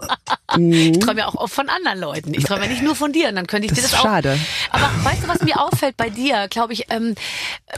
Ich 0.58 1.00
träume 1.00 1.20
ja 1.20 1.28
auch 1.28 1.36
oft 1.36 1.54
von 1.54 1.70
anderen 1.70 2.00
Leuten. 2.00 2.34
Ich 2.34 2.44
träume 2.44 2.66
ja 2.66 2.72
nicht 2.72 2.84
nur 2.84 2.96
von 2.96 3.12
dir. 3.12 3.30
Und 3.30 3.36
dann 3.36 3.48
könnte 3.48 3.66
ich 3.66 3.72
Das 3.72 3.80
dir 3.80 3.90
das 3.90 3.94
auch. 4.00 4.04
schade. 4.04 4.40
Aber 4.72 4.90
weißt 5.04 5.24
du, 5.24 5.28
was 5.28 5.42
mir 5.42 5.60
auffällt 5.62 5.98
bei 5.98 6.10
dir? 6.10 6.48
Glaube 6.50 6.74
ich, 6.74 6.86
ähm, 6.90 7.16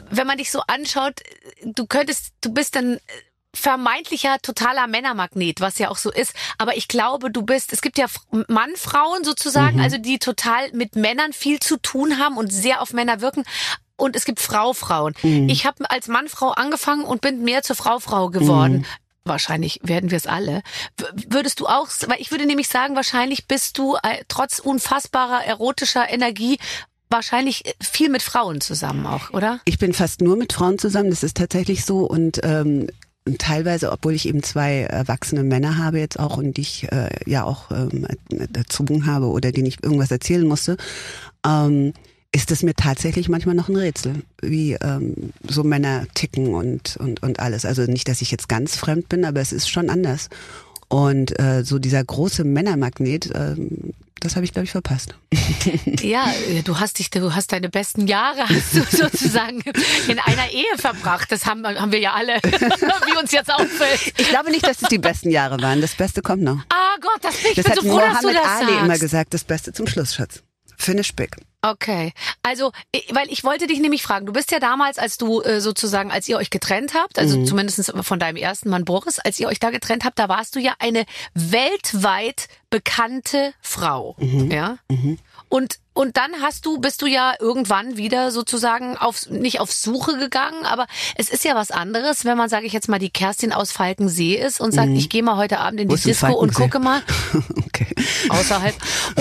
wenn 0.10 0.28
man 0.28 0.38
dich 0.38 0.52
so 0.52 0.62
anschaut, 0.68 1.22
du 1.64 1.86
könntest, 1.86 2.34
du 2.42 2.54
bist 2.54 2.76
dann 2.76 3.00
vermeintlicher 3.58 4.38
totaler 4.42 4.88
Männermagnet, 4.88 5.62
was 5.62 5.80
ja 5.80 5.90
auch 5.90 5.98
so 5.98 6.12
ist. 6.12 6.34
Aber 6.58 6.78
ich 6.78 6.88
glaube, 6.88 7.32
du 7.32 7.42
bist, 7.42 7.74
es 7.74 7.82
gibt 7.82 7.98
ja 7.98 8.06
Mann-Frauen 8.48 9.24
sozusagen, 9.24 9.80
also 9.82 9.98
die 9.98 10.20
total 10.20 10.72
mit 10.74 10.96
Männern 10.96 11.34
viel 11.34 11.60
zu 11.60 11.78
tun 11.78 12.20
haben 12.20 12.38
und 12.38 12.52
sehr 12.52 12.82
auf 12.82 12.94
Männer 12.94 13.22
wirken. 13.22 13.44
Und 13.96 14.16
es 14.16 14.26
gibt 14.26 14.40
Frau-Frauen. 14.40 15.16
Ich 15.48 15.66
habe 15.66 15.90
als 15.90 16.08
Mann-Frau 16.08 16.52
angefangen 16.52 17.04
und 17.04 17.22
bin 17.22 17.44
mehr 17.44 17.64
zur 17.64 17.76
Frau-Frau 17.76 18.30
geworden. 18.30 18.86
Wahrscheinlich 19.26 19.80
werden 19.84 20.12
wir 20.12 20.18
es 20.18 20.28
alle. 20.28 20.62
Würdest 21.28 21.60
du 21.60 21.68
auch, 21.68 21.90
weil 22.08 22.22
ich 22.22 22.32
würde 22.32 22.46
nämlich 22.46 22.70
sagen, 22.70 22.96
wahrscheinlich 22.96 23.48
bist 23.48 23.78
du 23.78 23.96
äh, 23.96 24.24
trotz 24.28 24.60
unfassbarer 24.60 25.44
erotischer 25.44 26.10
Energie 26.10 26.60
wahrscheinlich 27.10 27.66
äh, 27.66 27.74
viel 27.82 28.10
mit 28.10 28.22
Frauen 28.22 28.62
zusammen 28.62 29.06
auch, 29.06 29.32
oder? 29.32 29.60
Ich 29.66 29.78
bin 29.78 29.94
fast 29.94 30.22
nur 30.22 30.36
mit 30.38 30.54
Frauen 30.54 30.80
zusammen, 30.80 31.10
das 31.10 31.24
ist 31.24 31.38
tatsächlich 31.38 31.86
so 31.86 32.06
und 32.06 32.40
ähm, 32.44 32.88
und 33.28 33.40
teilweise, 33.40 33.92
obwohl 33.92 34.14
ich 34.14 34.28
eben 34.28 34.42
zwei 34.42 34.82
erwachsene 34.82 35.44
Männer 35.44 35.78
habe 35.78 36.00
jetzt 36.00 36.20
auch 36.20 36.38
und 36.38 36.58
die 36.58 36.62
ich 36.62 36.92
äh, 36.92 37.10
ja 37.26 37.44
auch 37.44 37.72
ähm, 37.72 38.08
erzogen 38.54 39.06
habe 39.06 39.28
oder 39.28 39.52
denen 39.52 39.68
ich 39.68 39.84
irgendwas 39.84 40.12
erzählen 40.12 40.48
musste, 40.48 40.78
ähm, 41.46 41.94
ist 42.32 42.52
es 42.52 42.64
mir 42.64 42.74
tatsächlich 42.74 43.30
manchmal 43.30 43.56
noch 43.56 43.70
ein 43.70 43.76
Rätsel, 43.76 44.24
wie 44.42 44.74
ähm, 44.74 45.34
so 45.48 45.64
Männer 45.64 46.06
ticken 46.14 46.54
und, 46.54 46.98
und, 46.98 47.22
und 47.24 47.40
alles. 47.40 47.66
Also 47.66 47.84
nicht, 47.84 48.08
dass 48.08 48.22
ich 48.22 48.32
jetzt 48.32 48.48
ganz 48.48 48.76
fremd 48.76 49.10
bin, 49.10 49.26
aber 49.26 49.42
es 49.42 49.52
ist 49.52 49.70
schon 49.70 49.90
anders. 49.90 50.30
Und 50.90 51.38
äh, 51.40 51.64
so 51.64 51.80
dieser 51.80 52.04
große 52.04 52.44
Männermagnet, 52.44 53.30
ähm, 53.36 53.94
das 54.22 54.36
habe 54.36 54.46
ich, 54.46 54.54
glaube 54.54 54.66
ich, 54.66 54.72
verpasst. 54.72 55.16
Ja, 56.02 56.32
äh, 56.50 56.62
du 56.62 56.80
hast 56.80 57.00
dich, 57.00 57.10
du 57.10 57.34
hast 57.36 57.52
deine 57.52 57.70
besten 57.70 58.08
Jahre 58.08 58.48
hast 58.48 58.74
du 58.74 58.84
sozusagen 58.90 59.62
in 60.08 60.20
einer 60.20 60.50
Ehe 60.52 60.78
verbracht. 60.78 61.32
Das 61.32 61.46
haben, 61.46 61.66
haben 61.66 61.92
wir 61.92 62.00
ja 62.00 62.14
alle, 62.14 62.36
wie 62.44 63.18
uns 63.20 63.32
jetzt 63.32 63.52
auffällt. 63.52 64.14
Ich 64.18 64.30
glaube 64.30 64.52
nicht, 64.52 64.66
dass 64.66 64.82
es 64.82 64.88
die 64.90 64.98
besten 65.00 65.30
Jahre 65.30 65.62
waren. 65.62 65.82
Das 65.82 65.96
Beste 65.96 66.22
kommt 66.22 66.44
noch. 66.44 66.60
Ah, 66.70 66.96
Gott, 67.02 67.20
das, 67.22 67.36
ich 67.44 67.56
Das 67.56 67.66
bin 67.66 67.72
hat 67.74 67.82
so 67.82 67.90
froh, 67.90 68.00
dass 68.00 68.20
du 68.22 68.28
Mohammed 68.28 68.36
das 68.44 68.48
Ali 68.62 68.72
immer 68.78 68.88
sagst. 68.88 69.02
gesagt, 69.02 69.34
das 69.34 69.44
Beste 69.44 69.74
zum 69.74 69.88
Schluss, 69.88 70.16
Schatz. 70.16 70.42
Finish 70.78 71.14
big. 71.14 71.36
Okay, 71.62 72.14
also 72.44 72.72
weil 73.10 73.30
ich 73.32 73.44
wollte 73.44 73.68
dich 73.68 73.80
nämlich 73.80 74.04
fragen, 74.04 74.26
du 74.26 74.34
bist 74.34 74.52
ja 74.52 74.60
damals, 74.60 74.98
als 74.98 75.18
du 75.18 75.42
äh, 75.42 75.60
sozusagen, 75.60 76.12
als 76.12 76.28
ihr 76.30 76.38
euch 76.38 76.50
getrennt 76.50 76.94
habt, 76.94 77.18
also 77.20 77.44
zumindest 77.46 77.92
von 78.02 78.20
deinem 78.20 78.38
ersten 78.38 78.70
Mann 78.70 78.86
Boris, 78.86 79.20
als 79.20 79.40
ihr 79.40 79.48
euch 79.48 79.60
da 79.60 79.72
getrennt 79.72 80.06
habt, 80.06 80.20
da 80.20 80.30
warst 80.30 80.56
du 80.56 80.60
ja 80.60 80.76
eine 80.80 81.06
weltweit 81.34 82.48
bekannte 82.70 83.54
Frau, 83.62 84.16
ja. 84.50 84.78
Und 85.50 85.80
und 85.98 86.16
dann 86.18 86.42
hast 86.42 86.66
du 86.66 86.78
bist 86.80 87.02
du 87.02 87.08
ja 87.08 87.34
irgendwann 87.40 87.98
wieder 87.98 88.32
sozusagen 88.32 88.96
auf 88.98 89.30
nicht 89.30 89.60
auf 89.60 89.72
Suche 89.72 90.18
gegangen, 90.18 90.66
aber 90.66 90.86
es 91.16 91.30
ist 91.30 91.44
ja 91.44 91.56
was 91.56 91.72
anderes, 91.72 92.24
wenn 92.24 92.38
man 92.38 92.50
sage 92.50 92.66
ich 92.68 92.74
jetzt 92.74 92.88
mal 92.88 93.00
die 93.00 93.10
Kerstin 93.10 93.52
aus 93.52 93.72
Falkensee 93.72 94.36
ist 94.36 94.62
und 94.62 94.72
sagt, 94.74 94.90
ich 94.92 95.10
gehe 95.10 95.24
mal 95.24 95.38
heute 95.38 95.60
Abend 95.60 95.80
in 95.82 95.90
Wo 95.90 95.96
die 95.96 96.02
Disco 96.04 96.34
und 96.34 96.54
gucke 96.54 96.80
mal 96.80 97.02
okay. 97.66 97.88
außerhalb. 98.30 98.76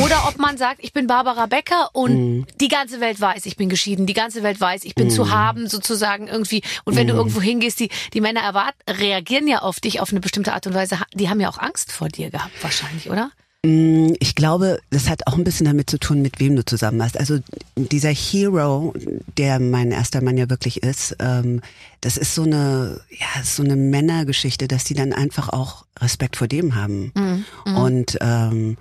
Oder 0.04 0.26
ob 0.28 0.38
man 0.38 0.56
sagt, 0.58 0.84
ich 0.84 0.92
bin 0.92 1.06
Barbara 1.06 1.46
Becker 1.46 1.90
und 1.92 2.06
Mhm. 2.16 2.46
die 2.60 2.68
ganze 2.68 3.00
Welt 3.00 3.20
weiß, 3.20 3.46
ich 3.46 3.56
bin 3.56 3.68
geschieden, 3.68 4.06
die 4.06 4.12
ganze 4.14 4.42
Welt 4.42 4.60
weiß, 4.60 4.84
ich 4.84 4.94
bin 4.94 5.10
zu 5.10 5.30
haben 5.30 5.68
sozusagen 5.68 6.28
irgendwie. 6.28 6.62
Und 6.84 6.96
wenn 6.96 7.06
du 7.06 7.14
Mhm. 7.14 7.18
irgendwo 7.20 7.40
hingehst, 7.40 7.80
die, 7.80 7.88
die 8.12 8.20
Männer 8.20 8.40
erwarten, 8.42 8.78
reagieren 8.88 9.48
ja 9.48 9.60
auf 9.62 9.80
dich 9.80 10.00
auf 10.00 10.10
eine 10.10 10.20
bestimmte 10.20 10.52
Art 10.52 10.66
und 10.66 10.74
Weise. 10.74 10.98
Die 11.14 11.28
haben 11.30 11.40
ja 11.40 11.48
auch 11.48 11.58
Angst 11.58 11.90
vor 11.92 12.08
dir 12.08 12.30
gehabt 12.30 12.52
wahrscheinlich, 12.62 13.08
oder? 13.10 13.30
Mm, 13.66 14.14
Ich 14.20 14.34
glaube, 14.34 14.78
das 14.90 15.08
hat 15.08 15.26
auch 15.26 15.36
ein 15.36 15.44
bisschen 15.44 15.66
damit 15.66 15.90
zu 15.90 15.98
tun, 15.98 16.22
mit 16.22 16.38
wem 16.40 16.56
du 16.56 16.64
zusammen 16.64 17.02
hast. 17.02 17.18
Also 17.18 17.38
dieser 17.76 18.10
Hero, 18.10 18.94
der 19.36 19.58
mein 19.60 19.90
erster 19.90 20.22
Mann 20.22 20.36
ja 20.36 20.48
wirklich 20.48 20.82
ist, 20.82 21.16
ähm, 21.18 21.60
das 22.00 22.16
ist 22.16 22.34
so 22.34 22.42
eine, 22.44 23.00
ja, 23.10 23.42
so 23.42 23.62
eine 23.62 23.76
Männergeschichte, 23.76 24.68
dass 24.68 24.84
die 24.84 24.94
dann 24.94 25.12
einfach 25.12 25.48
auch 25.48 25.84
Respekt 25.98 26.36
vor 26.36 26.48
dem 26.48 26.74
haben 26.74 27.12
Mhm. 27.14 27.44
und 27.76 28.18
ähm, 28.20 28.76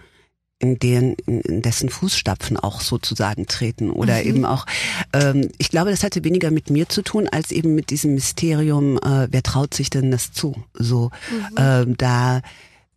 in, 0.60 0.80
den, 0.80 1.14
in 1.26 1.62
dessen 1.62 1.90
Fußstapfen 1.90 2.56
auch 2.58 2.80
sozusagen 2.82 3.46
treten 3.46 3.90
oder 3.92 4.16
Mhm. 4.22 4.28
eben 4.30 4.46
auch, 4.46 4.66
ähm, 5.14 5.50
ich 5.58 5.70
glaube, 5.70 5.92
das 5.92 6.04
hatte 6.04 6.24
weniger 6.24 6.50
mit 6.52 6.70
mir 6.70 6.88
zu 6.88 7.02
tun, 7.02 7.28
als 7.30 7.52
eben 7.52 7.76
mit 7.76 7.90
diesem 7.90 8.14
Mysterium, 8.14 8.98
äh, 8.98 9.28
wer 9.32 9.44
traut 9.44 9.74
sich 9.74 9.90
denn 9.90 10.12
das 10.12 10.32
zu? 10.32 10.56
So, 10.74 11.12
Mhm. 11.30 11.56
ähm, 11.58 11.98
da 11.98 12.42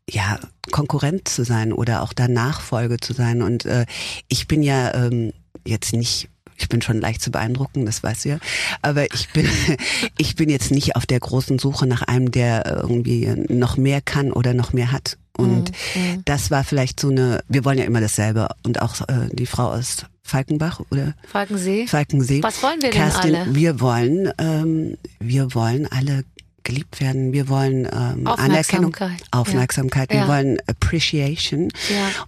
ja, 0.08 0.38
Konkurrent 0.70 1.28
zu 1.28 1.44
sein 1.44 1.72
oder 1.72 2.02
auch 2.02 2.12
da 2.12 2.28
Nachfolge 2.28 2.98
zu 2.98 3.12
sein. 3.12 3.42
Und 3.42 3.64
äh, 3.66 3.86
ich 4.28 4.48
bin 4.48 4.62
ja 4.62 4.94
ähm, 4.94 5.32
jetzt 5.66 5.92
nicht, 5.92 6.28
ich 6.56 6.68
bin 6.68 6.82
schon 6.82 7.00
leicht 7.00 7.22
zu 7.22 7.30
beeindrucken, 7.30 7.86
das 7.86 8.02
weißt 8.02 8.24
du 8.24 8.28
ja, 8.30 8.38
aber 8.82 9.12
ich 9.14 9.28
bin, 9.32 9.46
ich 10.18 10.34
bin 10.36 10.48
jetzt 10.48 10.70
nicht 10.70 10.96
auf 10.96 11.06
der 11.06 11.20
großen 11.20 11.58
Suche 11.58 11.86
nach 11.86 12.02
einem, 12.02 12.30
der 12.30 12.66
irgendwie 12.82 13.26
noch 13.48 13.76
mehr 13.76 14.00
kann 14.00 14.32
oder 14.32 14.54
noch 14.54 14.72
mehr 14.72 14.92
hat. 14.92 15.18
Und 15.36 15.70
Mhm. 15.94 16.22
das 16.24 16.50
war 16.50 16.64
vielleicht 16.64 16.98
so 16.98 17.10
eine, 17.10 17.44
wir 17.48 17.64
wollen 17.64 17.78
ja 17.78 17.84
immer 17.84 18.00
dasselbe 18.00 18.48
und 18.64 18.82
auch 18.82 19.00
äh, 19.02 19.28
die 19.32 19.46
Frau 19.46 19.70
aus 19.70 20.04
Falkenbach 20.24 20.80
oder 20.90 21.14
Falkensee. 21.30 21.86
Falkensee. 21.86 22.42
Was 22.42 22.60
wollen 22.62 22.82
wir 22.82 22.90
denn 22.90 23.00
Kerstin, 23.00 23.36
alle? 23.36 23.54
Wir 23.54 23.80
wollen, 23.80 24.32
ähm, 24.38 24.96
wir 25.20 25.54
wollen 25.54 25.86
alle 25.86 26.24
geliebt 26.64 27.00
werden. 27.00 27.32
Wir 27.32 27.48
wollen 27.48 27.84
ähm, 27.86 28.26
Anerkennung, 28.26 28.92
Aufmerksamkeit. 28.94 29.22
Aufmerksamkeit. 29.30 30.10
Wir 30.10 30.20
Ja. 30.20 30.28
wollen 30.28 30.58
Appreciation. 30.66 31.70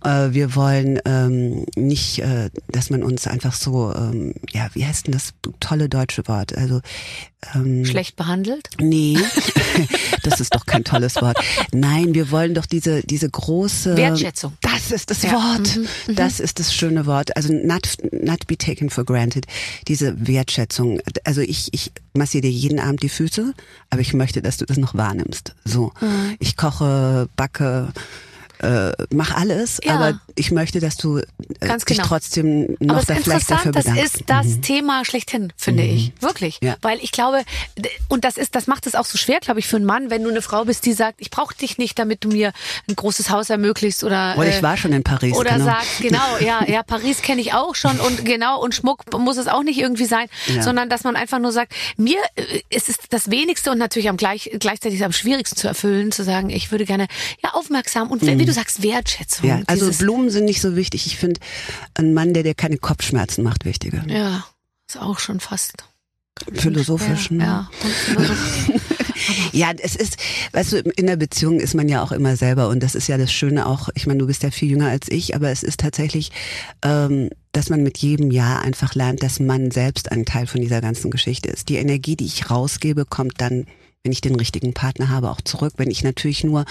Äh, 0.05 0.33
wir 0.33 0.55
wollen 0.55 0.99
ähm, 1.05 1.67
nicht, 1.77 2.21
äh, 2.21 2.51
dass 2.69 2.91
man 2.91 3.03
uns 3.03 3.27
einfach 3.27 3.53
so, 3.55 3.95
ähm, 3.95 4.35
ja, 4.53 4.69
wie 4.75 4.87
heißt 4.87 5.07
denn 5.07 5.13
das 5.13 5.35
tolle 5.61 5.89
deutsche 5.89 6.27
Wort? 6.29 6.57
Also 6.57 6.81
ähm, 7.55 7.85
Schlecht 7.85 8.17
behandelt? 8.17 8.69
Nee, 8.81 9.19
das 10.23 10.41
ist 10.41 10.55
doch 10.55 10.67
kein 10.67 10.85
tolles 10.85 11.17
Wort. 11.17 11.39
Nein, 11.73 12.15
wir 12.15 12.31
wollen 12.31 12.55
doch 12.55 12.67
diese, 12.67 13.03
diese 13.03 13.29
große 13.31 13.97
Wertschätzung. 13.97 14.53
Das 14.61 14.91
ist 14.91 15.11
das 15.11 15.23
Ja. 15.23 15.33
Wort. 15.33 15.77
Mhm, 15.77 16.15
Das 16.17 16.41
ist 16.41 16.59
das 16.59 16.75
schöne 16.75 17.07
Wort. 17.07 17.37
Also 17.37 17.53
not, 17.53 17.97
not 18.13 18.47
be 18.47 18.57
taken 18.57 18.91
for 18.91 19.05
granted. 19.05 19.47
Diese 19.89 20.15
Wertschätzung. 20.27 21.01
Also 21.25 21.41
ich, 21.41 21.69
ich 21.73 21.93
massiere 22.15 22.43
dir 22.43 22.51
jeden 22.51 22.79
Abend 22.81 23.03
die 23.03 23.09
Füße, 23.09 23.55
aber 23.91 24.01
ich 24.01 24.13
möchte, 24.15 24.43
dass 24.43 24.57
du 24.59 24.67
das 24.67 24.77
noch 24.77 24.95
wahrnimmst. 24.95 25.55
So. 25.65 25.93
Mhm. 26.01 26.37
Ich 26.39 26.57
koche, 26.57 27.29
backe, 27.37 27.93
äh, 28.63 28.93
mach 29.11 29.35
alles, 29.35 29.81
Ja. 29.83 29.95
aber 29.97 30.21
ich 30.35 30.51
möchte, 30.51 30.81
dass 30.81 30.97
du 30.97 31.19
äh, 31.19 31.25
Ganz 31.61 31.85
dich 31.85 31.97
genau. 31.97 32.09
trotzdem 32.09 32.77
noch 32.81 32.91
Aber 32.95 33.01
es 33.01 33.07
da 33.07 33.15
ist 33.15 33.25
vielleicht 33.25 33.51
dafür 33.51 33.67
interessant, 33.67 33.77
das 33.77 33.85
bedankst. 33.85 34.15
ist 34.17 34.25
das 34.57 34.61
Thema 34.61 35.05
schlechthin, 35.05 35.53
finde 35.57 35.83
ich. 35.85 36.13
Wirklich. 36.21 36.59
Ja. 36.63 36.77
Weil 36.83 36.99
ich 37.03 37.11
glaube, 37.13 37.43
und 38.09 38.25
das 38.25 38.37
ist, 38.37 38.55
das 38.55 38.67
macht 38.67 38.87
es 38.87 38.95
auch 38.95 39.05
so 39.07 39.17
schwer, 39.19 39.41
glaube 39.41 39.61
ich, 39.61 39.67
für 39.67 39.77
einen 39.77 39.87
Mann, 39.87 40.11
wenn 40.11 40.23
du 40.23 40.31
eine 40.31 40.43
Frau 40.43 40.65
bist, 40.67 40.85
die 40.85 40.93
sagt, 40.93 41.21
ich 41.21 41.31
brauche 41.31 41.55
dich 41.55 41.79
nicht, 41.79 41.99
damit 41.99 42.23
du 42.25 42.29
mir 42.29 42.53
ein 42.89 42.97
großes 42.97 43.31
Haus 43.31 43.49
ermöglicht 43.51 44.03
oder. 44.05 44.35
Oder 44.37 44.49
ich 44.49 44.57
äh, 44.57 44.63
war 44.63 44.77
schon 44.77 44.93
in 44.93 45.03
Paris. 45.03 45.35
Oder 45.37 45.53
genau. 45.53 45.65
sagt, 45.65 45.87
genau, 46.01 46.37
ja, 46.41 46.65
ja, 46.67 46.83
Paris 46.83 47.23
kenne 47.23 47.41
ich 47.41 47.55
auch 47.55 47.75
schon 47.75 47.99
und 48.01 48.25
genau, 48.25 48.63
und 48.63 48.75
Schmuck 48.75 49.05
muss 49.19 49.37
es 49.39 49.49
auch 49.49 49.63
nicht 49.63 49.79
irgendwie 49.79 50.05
sein, 50.05 50.27
Ja. 50.47 50.63
sondern 50.63 50.89
dass 50.91 51.03
man 51.05 51.17
einfach 51.17 51.39
nur 51.39 51.53
sagt, 51.53 51.73
mir 51.97 52.19
äh, 52.37 52.61
ist 52.69 52.89
es 52.91 52.97
das 53.09 53.31
Wenigste 53.31 53.71
und 53.71 53.79
natürlich 53.79 54.09
am 54.11 54.17
gleich, 54.19 54.51
gleichzeitig 54.59 55.03
am 55.05 55.13
schwierigsten 55.13 55.57
zu 55.57 55.67
erfüllen, 55.67 56.13
zu 56.13 56.25
sagen, 56.25 56.51
ich 56.51 56.71
würde 56.71 56.85
gerne, 56.85 57.07
ja, 57.43 57.51
aufmerksam 57.55 58.11
und 58.11 58.21
wie 58.21 58.50
du 58.51 58.55
sagst, 58.55 58.83
Wertschätzung. 58.83 59.49
Ja, 59.49 59.63
also 59.67 59.91
Blumen 59.93 60.31
sind 60.31 60.45
nicht 60.45 60.61
so 60.61 60.77
wichtig. 60.77 61.07
Ich 61.07 61.17
finde, 61.17 61.41
ein 61.95 62.15
Mann, 62.15 62.35
der 62.35 62.43
dir 62.43 62.55
keine 62.55 62.79
Kopfschmerzen 62.79 63.43
macht, 63.43 63.65
wichtiger. 63.65 64.05
Ja, 64.07 64.45
ist 64.89 65.01
auch 65.01 65.19
schon 65.19 65.41
fast. 65.41 65.85
Philosophisch. 66.55 67.31
Ja, 67.31 67.37
ne? 67.37 67.45
ja. 67.45 67.71
Ja, 69.53 69.73
es 69.79 69.97
ist, 69.97 70.17
weißt 70.53 70.73
du, 70.73 70.79
in 70.79 71.07
der 71.07 71.17
Beziehung 71.17 71.61
ist 71.61 71.75
man 71.75 71.89
ja 71.89 72.03
auch 72.03 72.13
immer 72.13 72.37
selber 72.37 72.69
und 72.69 72.83
das 72.83 72.95
ist 72.95 73.09
ja 73.09 73.19
das 73.19 73.33
Schöne 73.33 73.67
auch, 73.67 73.89
ich 73.95 74.07
meine, 74.07 74.19
du 74.19 74.27
bist 74.27 74.43
ja 74.43 74.51
viel 74.51 74.71
jünger 74.71 74.89
als 74.89 75.09
ich, 75.09 75.35
aber 75.35 75.51
es 75.51 75.63
ist 75.63 75.81
tatsächlich, 75.81 76.31
ähm, 76.83 77.31
dass 77.53 77.69
man 77.69 77.83
mit 77.83 77.99
jedem 77.99 78.31
Jahr 78.31 78.63
einfach 78.63 78.95
lernt, 78.95 79.23
dass 79.23 79.41
man 79.41 79.71
selbst 79.71 80.11
ein 80.13 80.25
Teil 80.25 80.47
von 80.47 80.61
dieser 80.61 80.81
ganzen 80.81 81.11
Geschichte 81.11 81.49
ist. 81.49 81.69
Die 81.69 81.77
Energie, 81.77 82.17
die 82.17 82.27
ich 82.27 82.51
rausgebe, 82.51 83.05
kommt 83.05 83.41
dann, 83.41 83.67
wenn 84.03 84.13
ich 84.13 84.21
den 84.21 84.37
richtigen 84.37 84.73
Partner 84.73 85.09
habe, 85.09 85.31
auch 85.31 85.41
zurück. 85.41 85.75
Wenn 85.77 85.91
ich 85.91 86.03
natürlich 86.05 86.45
nur 86.45 86.65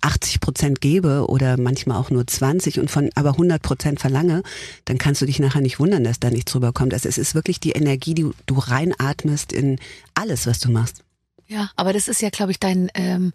80 0.00 0.40
Prozent 0.40 0.80
gebe 0.80 1.26
oder 1.28 1.58
manchmal 1.58 1.98
auch 1.98 2.10
nur 2.10 2.26
20 2.26 2.80
und 2.80 2.90
von 2.90 3.10
aber 3.14 3.30
100 3.30 3.62
Prozent 3.62 4.00
verlange, 4.00 4.42
dann 4.84 4.98
kannst 4.98 5.22
du 5.22 5.26
dich 5.26 5.38
nachher 5.38 5.60
nicht 5.60 5.80
wundern, 5.80 6.04
dass 6.04 6.20
da 6.20 6.30
nichts 6.30 6.52
drüber 6.52 6.72
kommt. 6.72 6.94
Also 6.94 7.08
es 7.08 7.18
ist 7.18 7.34
wirklich 7.34 7.60
die 7.60 7.72
Energie, 7.72 8.14
die 8.14 8.30
du 8.46 8.58
reinatmest 8.58 9.52
in 9.52 9.78
alles, 10.14 10.46
was 10.46 10.60
du 10.60 10.70
machst. 10.70 11.04
Ja, 11.46 11.70
aber 11.76 11.94
das 11.94 12.08
ist 12.08 12.20
ja, 12.20 12.28
glaube 12.28 12.52
ich, 12.52 12.60
dein, 12.60 12.90
ähm, 12.94 13.32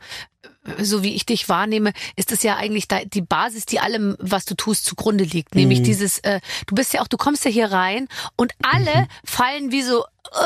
so 0.80 1.04
wie 1.04 1.14
ich 1.16 1.26
dich 1.26 1.50
wahrnehme, 1.50 1.92
ist 2.16 2.32
das 2.32 2.42
ja 2.44 2.56
eigentlich 2.56 2.88
da, 2.88 3.04
die 3.04 3.22
Basis, 3.22 3.66
die 3.66 3.80
allem, 3.80 4.16
was 4.20 4.46
du 4.46 4.56
tust, 4.56 4.86
zugrunde 4.86 5.24
liegt. 5.26 5.56
Nämlich 5.56 5.80
Mhm. 5.80 5.84
dieses, 5.84 6.20
äh, 6.20 6.40
du 6.68 6.76
bist 6.76 6.94
ja 6.94 7.02
auch, 7.02 7.08
du 7.08 7.18
kommst 7.18 7.44
ja 7.46 7.52
hier 7.52 7.72
rein 7.72 8.08
und 8.38 8.54
alle 8.64 9.02
Mhm. 9.02 9.08
fallen 9.26 9.72
wie 9.72 9.82
so, 9.84 10.04
äh, 10.04 10.38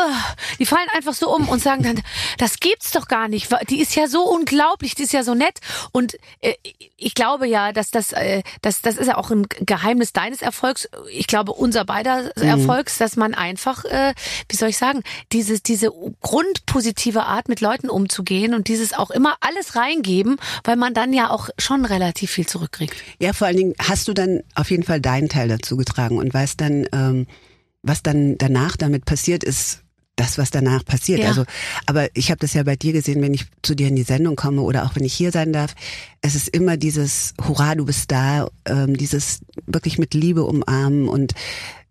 die 0.57 0.65
fallen 0.65 0.87
einfach 0.95 1.13
so 1.13 1.33
um 1.33 1.47
und 1.49 1.61
sagen 1.61 1.83
dann, 1.83 2.01
das 2.39 2.59
gibt's 2.59 2.89
doch 2.91 3.07
gar 3.07 3.27
nicht. 3.27 3.47
Die 3.69 3.79
ist 3.79 3.95
ja 3.95 4.07
so 4.07 4.23
unglaublich, 4.23 4.95
die 4.95 5.03
ist 5.03 5.13
ja 5.13 5.23
so 5.23 5.35
nett. 5.35 5.59
Und 5.91 6.17
äh, 6.41 6.55
ich 6.97 7.13
glaube 7.13 7.47
ja, 7.47 7.71
dass 7.71 7.91
das, 7.91 8.11
äh, 8.13 8.41
das, 8.63 8.81
das 8.81 8.97
ist 8.97 9.05
ja 9.07 9.17
auch 9.17 9.29
ein 9.29 9.45
Geheimnis 9.59 10.13
deines 10.13 10.41
Erfolgs. 10.41 10.89
Ich 11.11 11.27
glaube 11.27 11.51
unser 11.53 11.85
beider 11.85 12.31
Mhm. 12.37 12.41
Erfolgs, 12.43 12.97
dass 12.97 13.17
man 13.17 13.35
einfach, 13.35 13.85
äh, 13.85 14.15
wie 14.49 14.55
soll 14.55 14.69
ich 14.69 14.77
sagen, 14.77 15.03
diese, 15.31 15.59
diese 15.59 15.91
grundpositive 16.21 17.23
Art 17.25 17.49
mit 17.49 17.61
Leuten 17.61 17.89
umzugehen 17.89 18.53
und 18.55 18.67
dieses 18.67 18.93
auch 18.93 19.11
immer 19.11 19.37
alles 19.41 19.75
reingeben, 19.87 20.37
weil 20.63 20.75
man 20.75 20.93
dann 20.93 21.13
ja 21.13 21.29
auch 21.29 21.49
schon 21.57 21.85
relativ 21.85 22.31
viel 22.31 22.45
zurückkriegt. 22.45 22.95
Ja, 23.19 23.33
vor 23.33 23.47
allen 23.47 23.57
Dingen 23.57 23.73
hast 23.79 24.07
du 24.07 24.13
dann 24.13 24.41
auf 24.55 24.71
jeden 24.71 24.83
Fall 24.83 25.01
deinen 25.01 25.29
Teil 25.29 25.47
dazu 25.47 25.77
getragen 25.77 26.17
und 26.17 26.33
weißt 26.33 26.59
dann, 26.59 26.87
ähm, 26.91 27.27
was 27.83 28.03
dann 28.03 28.37
danach 28.37 28.75
damit 28.75 29.05
passiert 29.05 29.43
ist, 29.43 29.83
das, 30.17 30.39
was 30.39 30.49
danach 30.49 30.83
passiert. 30.83 31.19
Ja. 31.19 31.27
Also, 31.27 31.45
aber 31.85 32.07
ich 32.15 32.31
habe 32.31 32.39
das 32.39 32.53
ja 32.53 32.63
bei 32.63 32.75
dir 32.75 32.91
gesehen, 32.91 33.21
wenn 33.21 33.35
ich 33.35 33.45
zu 33.61 33.75
dir 33.75 33.87
in 33.87 33.95
die 33.95 34.03
Sendung 34.03 34.35
komme 34.35 34.61
oder 34.61 34.85
auch 34.85 34.95
wenn 34.95 35.05
ich 35.05 35.13
hier 35.13 35.31
sein 35.31 35.53
darf. 35.53 35.75
Es 36.21 36.33
ist 36.33 36.49
immer 36.49 36.75
dieses 36.75 37.35
Hurra, 37.39 37.75
du 37.75 37.85
bist 37.85 38.11
da, 38.11 38.49
ähm, 38.65 38.97
dieses 38.97 39.41
wirklich 39.67 39.99
mit 39.99 40.15
Liebe 40.15 40.43
umarmen 40.43 41.07
und 41.07 41.33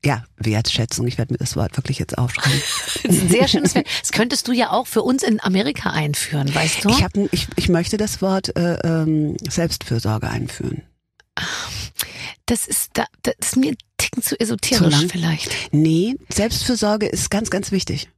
ja, 0.05 0.25
Wertschätzung. 0.37 1.07
Ich 1.07 1.19
werde 1.19 1.35
mir 1.35 1.39
das 1.39 1.57
Wort 1.57 1.77
wirklich 1.77 1.99
jetzt 1.99 2.17
aufschreiben. 2.19 2.61
Das 3.03 3.15
ist 3.15 3.23
ein 3.23 3.29
sehr 3.29 3.49
schönes 3.49 3.75
Wert. 3.75 3.87
Das 4.01 4.13
könntest 4.13 4.49
du 4.49 4.53
ja 4.53 4.71
auch 4.71 4.87
für 4.87 5.03
uns 5.03 5.23
in 5.23 5.41
Amerika 5.41 5.91
einführen, 5.91 6.55
weißt 6.55 6.85
du? 6.85 6.91
Ich, 6.91 7.03
hab, 7.03 7.17
ich, 7.33 7.49
ich 7.57 7.69
möchte 7.69 7.97
das 7.97 8.23
Wort 8.23 8.57
äh, 8.57 8.75
ähm, 8.85 9.37
Selbstfürsorge 9.49 10.29
einführen. 10.29 10.83
das 12.47 12.67
ist 12.67 12.91
da, 12.95 13.05
das 13.23 13.35
ist 13.41 13.57
mir 13.57 13.73
ein 13.73 13.77
Ticken 13.97 14.23
zu 14.23 14.39
esoterisch 14.39 15.01
Zu 15.01 15.09
vielleicht. 15.09 15.51
Nee, 15.73 16.17
Selbstfürsorge 16.29 17.07
ist 17.07 17.31
ganz, 17.31 17.51
ganz 17.51 17.73
wichtig. 17.73 18.09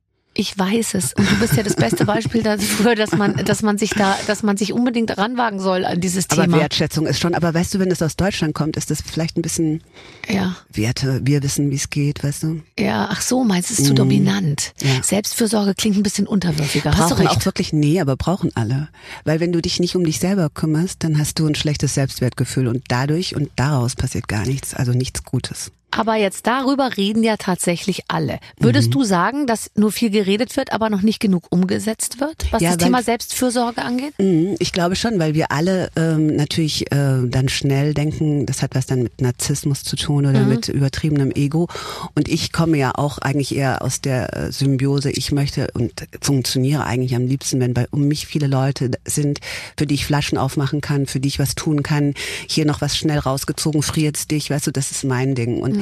Ich 0.41 0.57
weiß 0.57 0.95
es. 0.95 1.15
Und 1.15 1.29
du 1.29 1.35
bist 1.41 1.57
ja 1.57 1.65
das 1.65 1.75
beste 1.75 2.05
Beispiel 2.05 2.45
dafür, 2.45 2.95
dass 2.95 3.11
man, 3.11 3.45
dass 3.45 3.63
man 3.63 3.77
sich 3.77 3.91
da, 3.91 4.17
dass 4.29 4.45
man 4.45 4.57
sich 4.57 4.73
unbedingt 4.73 5.19
ranwagen 5.19 5.59
soll 5.59 5.85
an 5.85 6.01
dieses 6.01 6.31
Aber 6.31 6.43
Thema. 6.45 6.61
Wertschätzung 6.61 7.09
ist 7.09 7.19
schon, 7.19 7.35
aber 7.35 7.53
weißt 7.53 7.75
du, 7.75 7.81
wenn 7.81 7.91
es 7.91 8.01
aus 8.03 8.15
Deutschland 8.15 8.55
kommt, 8.55 8.77
ist 8.77 8.89
das 8.93 9.03
vielleicht 9.03 9.37
ein 9.37 9.43
bisschen 9.43 9.83
Ja. 10.29 10.55
Werte. 10.73 11.23
Wir 11.25 11.43
wissen, 11.43 11.73
wie 11.73 11.75
es 11.75 11.91
geht, 11.91 12.23
weißt 12.23 12.45
du? 12.45 12.63
Ja, 12.79 13.09
ach 13.11 13.21
so, 13.21 13.43
meinst 13.43 13.71
du, 13.71 13.73
es 13.75 13.81
ist 13.81 13.87
zu 13.87 13.95
dominant. 13.95 14.75
Mhm. 14.81 14.89
Ja. 14.89 15.03
Selbstfürsorge 15.03 15.75
klingt 15.75 15.97
ein 15.97 16.05
bisschen 16.05 16.29
unterwürfiger. 16.29 16.93
Hast 16.97 17.11
du 17.11 17.17
Brauchen 17.17 17.27
recht. 17.27 17.41
auch 17.41 17.45
wirklich, 17.45 17.73
nee, 17.73 18.01
aber 18.01 18.15
brauchen 18.17 18.53
alle. 18.55 18.91
Weil 19.25 19.41
wenn 19.41 19.51
du 19.51 19.61
dich 19.61 19.81
nicht 19.81 19.97
um 19.97 20.05
dich 20.05 20.21
selber 20.21 20.51
kümmerst, 20.51 21.03
dann 21.03 21.19
hast 21.19 21.41
du 21.41 21.49
ein 21.49 21.57
schlechtes 21.57 21.95
Selbstwertgefühl 21.95 22.69
und 22.69 22.85
dadurch 22.87 23.35
und 23.35 23.51
daraus 23.57 23.97
passiert 23.97 24.29
gar 24.29 24.47
nichts, 24.47 24.73
also 24.73 24.93
nichts 24.93 25.25
Gutes. 25.25 25.73
Aber 25.91 26.17
jetzt 26.17 26.47
darüber 26.47 26.97
reden 26.97 27.23
ja 27.23 27.37
tatsächlich 27.39 28.03
alle. 28.09 28.39
Würdest 28.59 28.89
Mhm. 28.89 28.93
du 28.93 29.05
sagen, 29.05 29.47
dass 29.47 29.71
nur 29.75 29.91
viel 29.91 30.11
geredet 30.11 30.57
wird, 30.57 30.73
aber 30.73 30.91
noch 30.91 31.01
nicht 31.03 31.19
genug 31.19 31.45
umgesetzt 31.51 32.21
wird, 32.21 32.47
was 32.53 32.61
Ja, 32.63 32.71
das 32.77 32.79
Thema 32.85 33.03
Selbstfürsorge 33.03 33.83
angeht? 33.83 34.13
Mhm, 34.19 34.57
Ich 34.59 34.73
glaube 34.73 34.97
schon, 34.97 35.19
weil 35.19 35.35
wir 35.35 35.51
alle 35.51 35.91
ähm, 35.97 36.37
natürlich 36.37 36.93
äh, 36.93 37.27
dann 37.27 37.49
schnell 37.49 37.95
denken, 37.95 38.45
das 38.47 38.61
hat 38.63 38.75
was 38.75 38.87
dann 38.87 39.03
mit 39.03 39.21
Narzissmus 39.21 39.83
zu 39.83 39.97
tun 39.97 40.27
oder 40.27 40.45
mit 40.45 40.69
übertriebenem 40.69 41.31
Ego. 41.35 41.69
Und 42.15 42.29
ich 42.29 42.53
komme 42.53 42.77
ja 42.77 42.93
auch 42.95 43.19
eigentlich 43.19 43.57
eher 43.57 43.83
aus 43.83 44.01
der 44.03 44.37
äh, 44.37 44.53
Symbiose. 44.53 45.11
Ich 45.11 45.33
möchte 45.33 45.69
und 45.75 45.93
funktioniere 46.21 46.85
eigentlich 46.85 47.15
am 47.17 47.27
liebsten, 47.27 47.61
wenn 47.61 47.73
bei 47.75 47.87
um 47.91 48.07
mich 48.09 48.27
viele 48.27 48.47
Leute 48.47 48.91
sind, 49.07 49.39
für 49.77 49.87
die 49.87 49.95
ich 49.95 50.05
Flaschen 50.07 50.37
aufmachen 50.39 50.81
kann, 50.83 51.07
für 51.07 51.19
die 51.19 51.29
ich 51.29 51.39
was 51.39 51.55
tun 51.55 51.83
kann. 51.83 52.15
Hier 52.47 52.67
noch 52.67 52.81
was 52.83 52.97
schnell 52.97 53.19
rausgezogen, 53.19 53.83
friert's 53.83 54.27
dich, 54.27 54.51
weißt 54.51 54.67
du, 54.67 54.71
das 54.71 54.91
ist 54.91 55.05
mein 55.05 55.35
Ding. 55.35 55.61
Und 55.63 55.78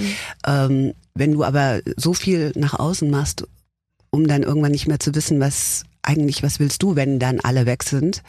ähm, 0.46 0.94
wenn 1.14 1.32
du 1.32 1.44
aber 1.44 1.80
so 1.96 2.14
viel 2.14 2.52
nach 2.54 2.74
außen 2.74 3.10
machst, 3.10 3.46
um 4.10 4.26
dann 4.26 4.42
irgendwann 4.42 4.72
nicht 4.72 4.88
mehr 4.88 5.00
zu 5.00 5.14
wissen, 5.14 5.40
was 5.40 5.84
eigentlich, 6.02 6.42
was 6.42 6.60
willst 6.60 6.82
du, 6.82 6.96
wenn 6.96 7.18
dann 7.18 7.40
alle 7.40 7.66
weg 7.66 7.82
sind, 7.82 8.22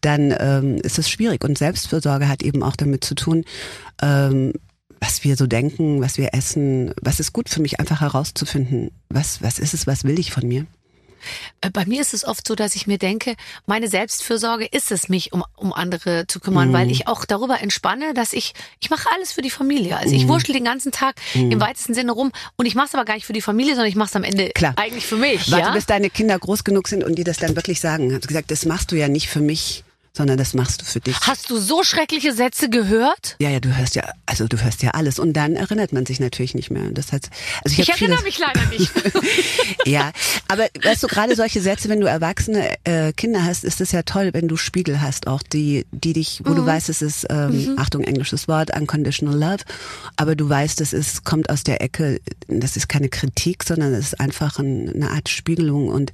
dann 0.00 0.34
ähm, 0.38 0.76
ist 0.82 0.98
es 0.98 1.08
schwierig. 1.08 1.44
Und 1.44 1.56
Selbstfürsorge 1.56 2.28
hat 2.28 2.42
eben 2.42 2.62
auch 2.62 2.76
damit 2.76 3.04
zu 3.04 3.14
tun, 3.14 3.44
ähm, 4.02 4.52
was 5.00 5.24
wir 5.24 5.36
so 5.36 5.46
denken, 5.46 6.00
was 6.00 6.18
wir 6.18 6.34
essen, 6.34 6.92
was 7.00 7.20
ist 7.20 7.32
gut 7.32 7.48
für 7.48 7.60
mich, 7.60 7.80
einfach 7.80 8.00
herauszufinden, 8.00 8.90
was, 9.08 9.42
was 9.42 9.58
ist 9.58 9.74
es, 9.74 9.86
was 9.86 10.04
will 10.04 10.18
ich 10.18 10.30
von 10.30 10.46
mir? 10.46 10.66
Äh, 11.60 11.70
Bei 11.70 11.84
mir 11.86 12.00
ist 12.00 12.14
es 12.14 12.24
oft 12.24 12.46
so, 12.46 12.54
dass 12.54 12.74
ich 12.76 12.86
mir 12.86 12.98
denke, 12.98 13.34
meine 13.66 13.88
Selbstfürsorge 13.88 14.66
ist 14.66 14.90
es, 14.92 15.08
mich 15.08 15.32
um, 15.32 15.44
um 15.56 15.72
andere 15.72 16.26
zu 16.26 16.40
kümmern, 16.40 16.68
Mhm. 16.68 16.72
weil 16.72 16.90
ich 16.90 17.08
auch 17.08 17.24
darüber 17.24 17.60
entspanne, 17.60 18.14
dass 18.14 18.32
ich, 18.32 18.52
ich 18.80 18.90
mache 18.90 19.08
alles 19.14 19.32
für 19.32 19.42
die 19.42 19.50
Familie. 19.50 19.96
Also 19.96 20.10
Mhm. 20.14 20.20
ich 20.20 20.28
wurschtel 20.28 20.54
den 20.54 20.64
ganzen 20.64 20.92
Tag 20.92 21.14
im 21.34 21.60
weitesten 21.60 21.94
Sinne 21.94 22.12
rum 22.12 22.32
und 22.56 22.66
ich 22.66 22.74
mache 22.74 22.86
es 22.88 22.94
aber 22.94 23.04
gar 23.04 23.14
nicht 23.14 23.26
für 23.26 23.32
die 23.32 23.40
Familie, 23.42 23.72
sondern 23.74 23.88
ich 23.88 23.96
mache 23.96 24.08
es 24.08 24.16
am 24.16 24.24
Ende 24.24 24.50
Klar. 24.50 24.74
eigentlich 24.76 25.06
für 25.06 25.16
mich. 25.16 25.50
Warte, 25.50 25.66
ja? 25.68 25.72
bis 25.72 25.86
deine 25.86 26.10
Kinder 26.10 26.38
groß 26.38 26.64
genug 26.64 26.88
sind 26.88 27.04
und 27.04 27.16
die 27.16 27.24
das 27.24 27.36
dann 27.38 27.56
wirklich 27.56 27.80
sagen. 27.80 28.12
Hast 28.12 28.24
du 28.24 28.28
gesagt, 28.28 28.50
das 28.50 28.64
machst 28.66 28.92
du 28.92 28.96
ja 28.96 29.08
nicht 29.08 29.28
für 29.28 29.40
mich, 29.40 29.84
sondern 30.14 30.36
das 30.36 30.52
machst 30.54 30.82
du 30.82 30.84
für 30.84 31.00
dich. 31.00 31.16
Hast 31.22 31.48
du 31.50 31.56
so 31.58 31.82
schreckliche 31.82 32.32
Sätze 32.32 32.68
gehört? 32.68 33.36
Ja, 33.40 33.48
ja, 33.50 33.60
du 33.60 33.74
hörst 33.76 33.94
ja, 33.94 34.04
also 34.26 34.46
du 34.46 34.62
hörst 34.62 34.82
ja 34.82 34.90
alles 34.90 35.18
und 35.18 35.32
dann 35.32 35.56
erinnert 35.56 35.92
man 35.92 36.04
sich 36.04 36.20
natürlich 36.20 36.54
nicht 36.54 36.70
mehr. 36.70 36.90
Das 36.90 37.12
heißt, 37.12 37.30
also 37.64 37.72
ich, 37.72 37.78
Ich 37.80 37.88
erinnere 37.88 38.22
mich 38.22 38.38
leider 38.38 38.60
nicht. 38.66 38.90
Ja, 39.86 40.12
aber 40.48 40.68
weißt 40.82 41.02
du, 41.02 41.06
gerade 41.08 41.34
solche 41.34 41.60
Sätze, 41.60 41.88
wenn 41.88 42.00
du 42.00 42.06
erwachsene 42.06 42.76
äh, 42.84 43.12
Kinder 43.12 43.44
hast, 43.44 43.64
ist 43.64 43.80
es 43.80 43.90
ja 43.92 44.02
toll, 44.02 44.30
wenn 44.32 44.46
du 44.48 44.56
Spiegel 44.56 45.00
hast, 45.00 45.26
auch 45.26 45.42
die, 45.42 45.86
die 45.90 46.12
dich, 46.12 46.40
wo 46.44 46.50
Mhm. 46.52 46.56
du 46.56 46.66
weißt, 46.66 46.88
es 46.88 47.02
ist, 47.02 47.26
ähm, 47.30 47.74
Achtung, 47.78 48.04
englisches 48.04 48.46
Wort, 48.48 48.76
unconditional 48.78 49.36
love, 49.38 49.64
aber 50.16 50.36
du 50.36 50.48
weißt, 50.48 50.80
es 50.82 50.92
ist, 50.92 51.24
kommt 51.24 51.48
aus 51.50 51.64
der 51.64 51.80
Ecke, 51.82 52.20
das 52.48 52.76
ist 52.76 52.88
keine 52.88 53.08
Kritik, 53.08 53.64
sondern 53.64 53.92
es 53.94 54.08
ist 54.08 54.20
einfach 54.20 54.58
ein, 54.58 54.90
eine 54.94 55.10
Art 55.10 55.28
Spiegelung 55.28 55.88
und 55.88 56.12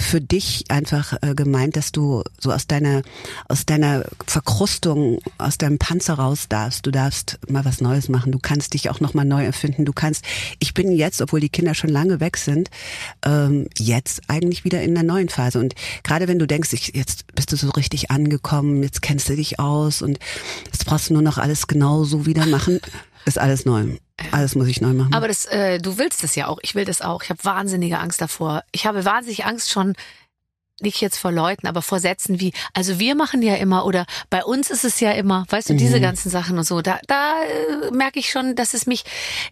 für 0.00 0.20
dich 0.20 0.64
einfach 0.68 1.14
äh, 1.20 1.34
gemeint, 1.34 1.76
dass 1.76 1.92
du 1.92 2.22
so 2.38 2.52
aus 2.52 2.66
deiner, 2.66 3.02
aus 3.48 3.66
deiner 3.66 4.04
Verkrustung, 4.26 5.20
aus 5.38 5.58
deinem 5.58 5.78
Panzer 5.78 6.14
raus 6.14 6.46
darfst. 6.48 6.86
Du 6.86 6.90
darfst 6.90 7.38
mal 7.48 7.64
was 7.64 7.80
Neues 7.80 8.08
machen. 8.08 8.32
Du 8.32 8.38
kannst 8.38 8.74
dich 8.74 8.90
auch 8.90 9.00
nochmal 9.00 9.26
neu 9.26 9.44
erfinden. 9.44 9.84
Du 9.84 9.92
kannst, 9.92 10.24
ich 10.58 10.74
bin 10.74 10.90
jetzt, 10.90 11.20
obwohl 11.20 11.40
die 11.40 11.50
Kinder 11.50 11.74
schon 11.74 11.90
lange 11.90 12.18
weg 12.18 12.38
sind, 12.38 12.70
ähm, 13.24 13.68
jetzt 13.76 14.22
eigentlich 14.28 14.64
wieder 14.64 14.82
in 14.82 14.94
der 14.94 15.04
neuen 15.04 15.28
Phase. 15.28 15.60
Und 15.60 15.74
gerade 16.02 16.28
wenn 16.28 16.38
du 16.38 16.46
denkst, 16.46 16.72
ich, 16.72 16.92
jetzt 16.94 17.26
bist 17.34 17.52
du 17.52 17.56
so 17.56 17.68
richtig 17.70 18.10
angekommen, 18.10 18.82
jetzt 18.82 19.02
kennst 19.02 19.28
du 19.28 19.36
dich 19.36 19.60
aus 19.60 20.02
und 20.02 20.18
jetzt 20.66 20.86
brauchst 20.86 21.10
du 21.10 21.14
nur 21.14 21.22
noch 21.22 21.38
alles 21.38 21.66
genau 21.66 22.04
so 22.04 22.26
wieder 22.26 22.46
machen, 22.46 22.80
ist 23.24 23.38
alles 23.38 23.64
neu. 23.64 23.98
Alles 24.32 24.54
muss 24.54 24.68
ich 24.68 24.80
neu 24.80 24.92
machen. 24.92 25.14
Aber 25.14 25.28
das, 25.28 25.46
äh, 25.46 25.78
du 25.78 25.98
willst 25.98 26.24
es 26.24 26.34
ja 26.34 26.46
auch. 26.46 26.58
Ich 26.62 26.74
will 26.74 26.84
das 26.84 27.00
auch. 27.00 27.22
Ich 27.22 27.30
habe 27.30 27.42
wahnsinnige 27.44 27.98
Angst 27.98 28.20
davor. 28.20 28.64
Ich 28.72 28.86
habe 28.86 29.04
wahnsinnig 29.04 29.44
Angst 29.46 29.70
schon, 29.70 29.94
nicht 30.82 31.00
jetzt 31.00 31.18
vor 31.18 31.32
Leuten, 31.32 31.66
aber 31.66 31.82
vor 31.82 32.00
Sätzen 32.00 32.40
wie, 32.40 32.52
also 32.74 32.98
wir 32.98 33.14
machen 33.14 33.42
ja 33.42 33.54
immer 33.56 33.84
oder 33.84 34.06
bei 34.28 34.44
uns 34.44 34.70
ist 34.70 34.84
es 34.84 35.00
ja 35.00 35.12
immer, 35.12 35.46
weißt 35.48 35.70
du, 35.70 35.74
diese 35.74 36.00
ganzen 36.00 36.30
Sachen 36.30 36.58
und 36.58 36.64
so. 36.64 36.82
Da, 36.82 36.98
da 37.06 37.42
äh, 37.42 37.90
merke 37.90 38.18
ich 38.18 38.30
schon, 38.30 38.54
dass 38.54 38.74
es 38.74 38.86
mich, 38.86 39.04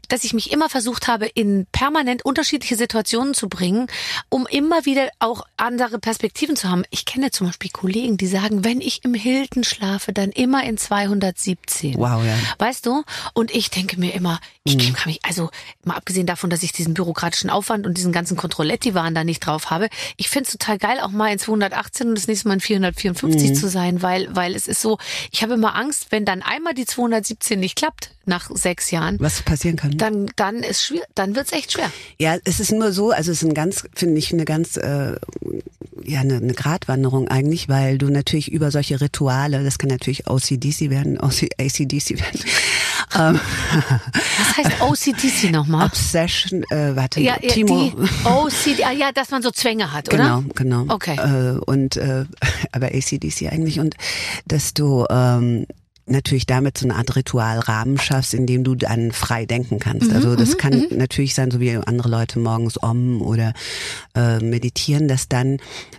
dass 0.09 0.25
ich 0.25 0.33
mich 0.33 0.53
immer 0.53 0.69
versucht 0.69 1.09
habe, 1.09 1.27
in 1.27 1.67
permanent 1.73 2.25
unterschiedliche 2.25 2.77
Situationen 2.77 3.35
zu 3.35 3.49
bringen, 3.49 3.87
um 4.29 4.47
immer 4.47 4.85
wieder 4.85 5.09
auch 5.19 5.43
andere 5.57 5.99
Perspektiven 5.99 6.57
zu 6.57 6.69
haben. 6.69 6.85
Ich 6.91 7.05
kenne 7.05 7.31
zum 7.31 7.47
Beispiel 7.49 7.71
Kollegen, 7.71 8.17
die 8.17 8.27
sagen, 8.27 8.65
wenn 8.65 8.81
ich 8.81 9.05
im 9.05 9.15
Hilton 9.15 9.65
schlafe, 9.65 10.13
dann 10.13 10.31
immer 10.31 10.65
in 10.65 10.79
217. 10.79 11.95
Wow, 11.97 12.25
ja. 12.25 12.35
Weißt 12.59 12.87
du? 12.87 13.05
Und 13.35 13.55
ich 13.55 13.71
denke 13.71 13.99
mir 13.99 14.15
immer, 14.15 14.41
ich 14.77 14.95
kann 14.95 15.11
mich, 15.11 15.21
also 15.23 15.51
mal 15.85 15.97
abgesehen 15.97 16.27
davon, 16.27 16.51
dass 16.51 16.63
ich 16.63 16.73
diesen 16.73 16.95
bürokratischen 16.95 17.51
Aufwand 17.51 17.87
und 17.87 17.97
diesen 17.97 18.13
ganzen 18.13 18.37
Kontrolletti-Waren 18.37 19.15
da 19.15 19.25
nicht 19.25 19.41
drauf 19.41 19.71
habe, 19.71 19.89
ich 20.17 20.29
finde 20.29 20.47
es 20.47 20.53
total 20.53 20.79
geil, 20.79 20.99
auch 21.01 21.11
mal 21.11 21.33
in 21.33 21.39
218 21.39 22.09
und 22.09 22.15
das 22.15 22.27
nächste 22.27 22.49
Mal 22.49 22.55
in 22.55 22.61
454 22.61 23.55
zu 23.55 23.69
sein, 23.69 24.03
weil, 24.03 24.35
weil 24.35 24.55
es 24.55 24.69
ist 24.69 24.81
so, 24.81 24.99
ich 25.31 25.43
habe 25.43 25.55
immer 25.55 25.75
Angst, 25.75 26.09
wenn 26.11 26.25
dann 26.25 26.43
einmal 26.43 26.75
die 26.75 26.87
217 26.87 27.59
nicht 27.59 27.77
klappt 27.77 28.11
nach 28.29 28.51
sechs 28.55 28.91
Jahren, 28.91 29.17
was 29.19 29.43
passieren 29.43 29.77
kann. 29.77 29.97
dann, 29.97 30.31
dann 30.37 30.63
ist 30.63 30.85
schwer, 30.85 31.03
dann 31.15 31.35
wird's 31.35 31.53
echt 31.53 31.73
schwer. 31.73 31.91
Ja, 32.19 32.37
es 32.45 32.61
ist 32.61 32.73
nur 32.73 32.93
so, 32.93 33.11
also 33.11 33.33
es 33.33 33.43
ist 33.43 33.49
ein 33.49 33.55
ganz, 33.55 33.85
finde 33.95 34.19
ich, 34.19 34.33
eine 34.33 34.45
ganz, 34.45 34.77
äh, 34.77 35.17
ja, 36.05 36.21
eine, 36.21 36.37
eine 36.37 36.53
Gratwanderung 36.53 37.29
eigentlich, 37.29 37.69
weil 37.69 37.99
du 37.99 38.09
natürlich 38.09 38.53
über 38.53 38.71
solche 38.71 39.01
Rituale, 39.01 39.65
das 39.65 39.79
kann 39.79 39.89
natürlich 39.89 40.29
OCDC 40.29 40.91
werden, 40.91 41.19
OC, 41.19 41.49
ACDC 41.59 42.21
werden, 42.21 42.41
Was 43.11 44.57
heißt 44.57 44.81
OCDC 44.81 45.51
nochmal? 45.51 45.87
Obsession, 45.87 46.63
äh, 46.71 46.95
warte, 46.95 47.21
Ja, 47.21 47.37
ja, 47.41 47.51
Timo. 47.51 47.93
OCD, 48.25 48.85
ah, 48.85 48.93
ja, 48.93 49.13
dass 49.13 49.31
man 49.31 49.43
so 49.43 49.51
Zwänge 49.51 49.93
hat, 49.93 50.13
oder? 50.13 50.43
Genau, 50.55 50.85
genau. 50.85 50.95
Okay. 50.95 51.17
Äh, 51.17 51.59
und 51.65 51.97
äh, 51.97 52.25
aber 52.73 52.87
ACDC 52.87 53.51
eigentlich 53.53 53.81
und 53.81 53.97
dass 54.47 54.75
du 54.75 55.07
ähm, 55.11 55.67
natürlich 56.11 56.47
damit 56.47 56.79
so 56.79 56.87
eine 56.87 56.97
Art 56.97 57.15
Ritualrahmen 57.17 57.99
schaffst, 57.99 58.35
in 58.35 58.47
dem 58.47 58.65
du 58.65 58.75
dann 58.75 59.13
frei 59.13 59.47
denken 59.47 59.79
kannst. 59.79 60.13
also 60.13 60.37
das 60.37 60.57
kann 60.59 60.87
natürlich 60.91 61.35
sein, 61.35 61.51
so 61.51 61.61
wie 61.61 61.77
andere 61.77 62.09
Leute 62.09 62.39
morgens 62.39 62.83
om 62.83 63.23
oder 63.23 63.53
äh, 64.15 64.39
meditieren, 64.39 65.09
dass 65.09 65.29
dann 65.29 65.59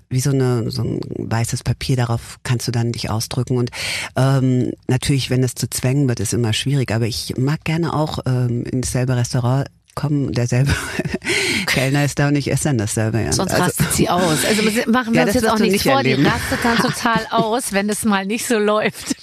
wie 0.10 0.20
so 0.20 0.32
eine 0.32 0.72
so 0.72 0.84
ein 0.84 1.00
weißes 1.18 1.64
Papier 1.64 1.96
darauf 1.96 2.40
kannst 2.44 2.68
du 2.68 2.72
dann 2.72 2.92
dich 2.92 3.10
ausdrücken 3.10 3.58
und 3.58 3.70
ähm, 4.16 4.72
natürlich, 4.88 5.30
wenn 5.30 5.42
das 5.42 5.56
zu 5.56 5.70
Zwängen 5.70 6.08
wird, 6.08 6.20
ist 6.20 6.34
immer 6.34 6.54
schwierig. 6.54 6.92
Aber 6.92 7.06
ich 7.06 7.36
mag 7.38 7.64
gerne 7.64 7.94
auch 7.94 8.20
ähm, 8.26 8.64
in 8.66 8.82
dasselbe 8.82 9.16
Restaurant 9.16 9.68
kommen, 10.00 10.32
derselbe 10.32 10.74
Kellner 11.66 12.06
ist 12.06 12.18
da 12.20 12.30
und 12.30 12.36
ich 12.36 12.50
esse 12.52 12.66
dann 12.66 12.78
dasselbe. 12.78 13.20
Ja. 13.22 13.32
Sonst 13.34 13.52
Also- 13.52 13.64
rastet 13.64 13.94
sie 13.94 14.10
aus. 14.10 14.46
Also 14.46 14.62
machen 14.90 15.14
wir 15.14 15.22
Ja, 15.22 15.26
uns 15.26 15.34
das 15.34 15.44
jetzt 15.44 15.50
auch 15.52 15.60
nichts 15.60 15.74
nicht 15.74 15.84
vor. 15.84 16.02
Die 16.04 16.12
erleben. 16.12 16.26
rastet 16.28 16.60
dann 16.64 16.78
total 16.78 17.28
aus, 17.32 17.74
wenn 17.74 17.90
es 17.90 18.04
mal 18.06 18.26
nicht 18.26 18.48
so 18.48 18.58
läuft. 18.58 19.16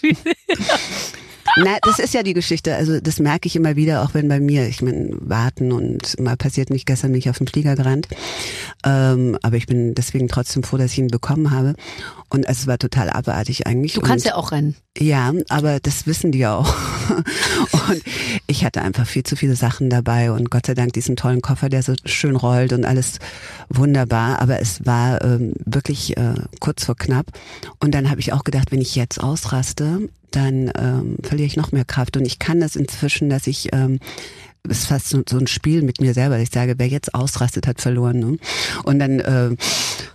Na, 1.56 1.78
das 1.82 1.98
ist 1.98 2.12
ja 2.12 2.22
die 2.22 2.34
Geschichte. 2.34 2.74
Also 2.74 3.00
das 3.00 3.18
merke 3.18 3.46
ich 3.46 3.56
immer 3.56 3.76
wieder, 3.76 4.02
auch 4.02 4.12
wenn 4.12 4.28
bei 4.28 4.40
mir, 4.40 4.68
ich 4.68 4.82
meine, 4.82 5.16
warten 5.20 5.72
und 5.72 6.20
mal 6.20 6.36
passiert 6.36 6.68
nicht, 6.68 6.84
gestern 6.84 7.12
bin 7.12 7.18
ich 7.18 7.30
auf 7.30 7.38
den 7.38 7.48
Flieger 7.48 7.76
gerannt. 7.76 8.08
Ähm, 8.84 9.38
aber 9.42 9.56
ich 9.56 9.66
bin 9.66 9.94
deswegen 9.94 10.28
trotzdem 10.28 10.62
froh, 10.62 10.76
dass 10.76 10.92
ich 10.92 10.98
ihn 10.98 11.08
bekommen 11.08 11.50
habe. 11.50 11.74
Und 12.28 12.44
es 12.44 12.66
war 12.66 12.76
total 12.76 13.08
abartig 13.08 13.66
eigentlich. 13.66 13.94
Du 13.94 14.02
kannst 14.02 14.26
und, 14.26 14.30
ja 14.30 14.36
auch 14.36 14.52
rennen. 14.52 14.76
Ja, 14.98 15.32
aber 15.48 15.80
das 15.80 16.06
wissen 16.06 16.30
die 16.30 16.46
auch. 16.46 16.74
und 17.88 18.02
ich 18.46 18.64
hatte 18.64 18.82
einfach 18.82 19.06
viel 19.06 19.22
zu 19.22 19.36
viele 19.36 19.56
Sachen 19.56 19.88
dabei 19.88 20.32
und 20.32 20.50
Gott 20.50 20.66
sei 20.66 20.74
Dank 20.74 20.92
diesen 20.92 21.16
tollen 21.16 21.40
Koffer, 21.40 21.68
der 21.68 21.82
so 21.82 21.94
schön 22.04 22.36
rollt 22.36 22.72
und 22.72 22.84
alles 22.84 23.18
wunderbar. 23.70 24.40
Aber 24.40 24.60
es 24.60 24.84
war 24.84 25.22
ähm, 25.22 25.54
wirklich 25.64 26.16
äh, 26.18 26.34
kurz 26.60 26.84
vor 26.84 26.96
knapp. 26.96 27.26
Und 27.80 27.94
dann 27.94 28.10
habe 28.10 28.20
ich 28.20 28.32
auch 28.34 28.44
gedacht, 28.44 28.72
wenn 28.72 28.80
ich 28.80 28.94
jetzt 28.94 29.22
ausraste, 29.22 30.08
dann 30.30 30.70
ähm, 30.76 31.16
verliere 31.22 31.46
ich 31.46 31.56
noch 31.56 31.72
mehr 31.72 31.84
Kraft. 31.84 32.16
Und 32.16 32.26
ich 32.26 32.38
kann 32.38 32.60
das 32.60 32.76
inzwischen, 32.76 33.28
dass 33.28 33.46
ich 33.46 33.68
ähm, 33.72 34.00
ist 34.70 34.86
fast 34.86 35.08
so, 35.08 35.22
so 35.28 35.38
ein 35.38 35.46
Spiel 35.46 35.82
mit 35.82 36.00
mir 36.00 36.14
selber. 36.14 36.38
Ich 36.38 36.50
sage, 36.50 36.74
wer 36.78 36.88
jetzt 36.88 37.14
ausrastet, 37.14 37.66
hat 37.66 37.80
verloren. 37.80 38.18
Ne? 38.18 38.38
Und 38.84 38.98
dann, 38.98 39.20
äh, 39.20 39.56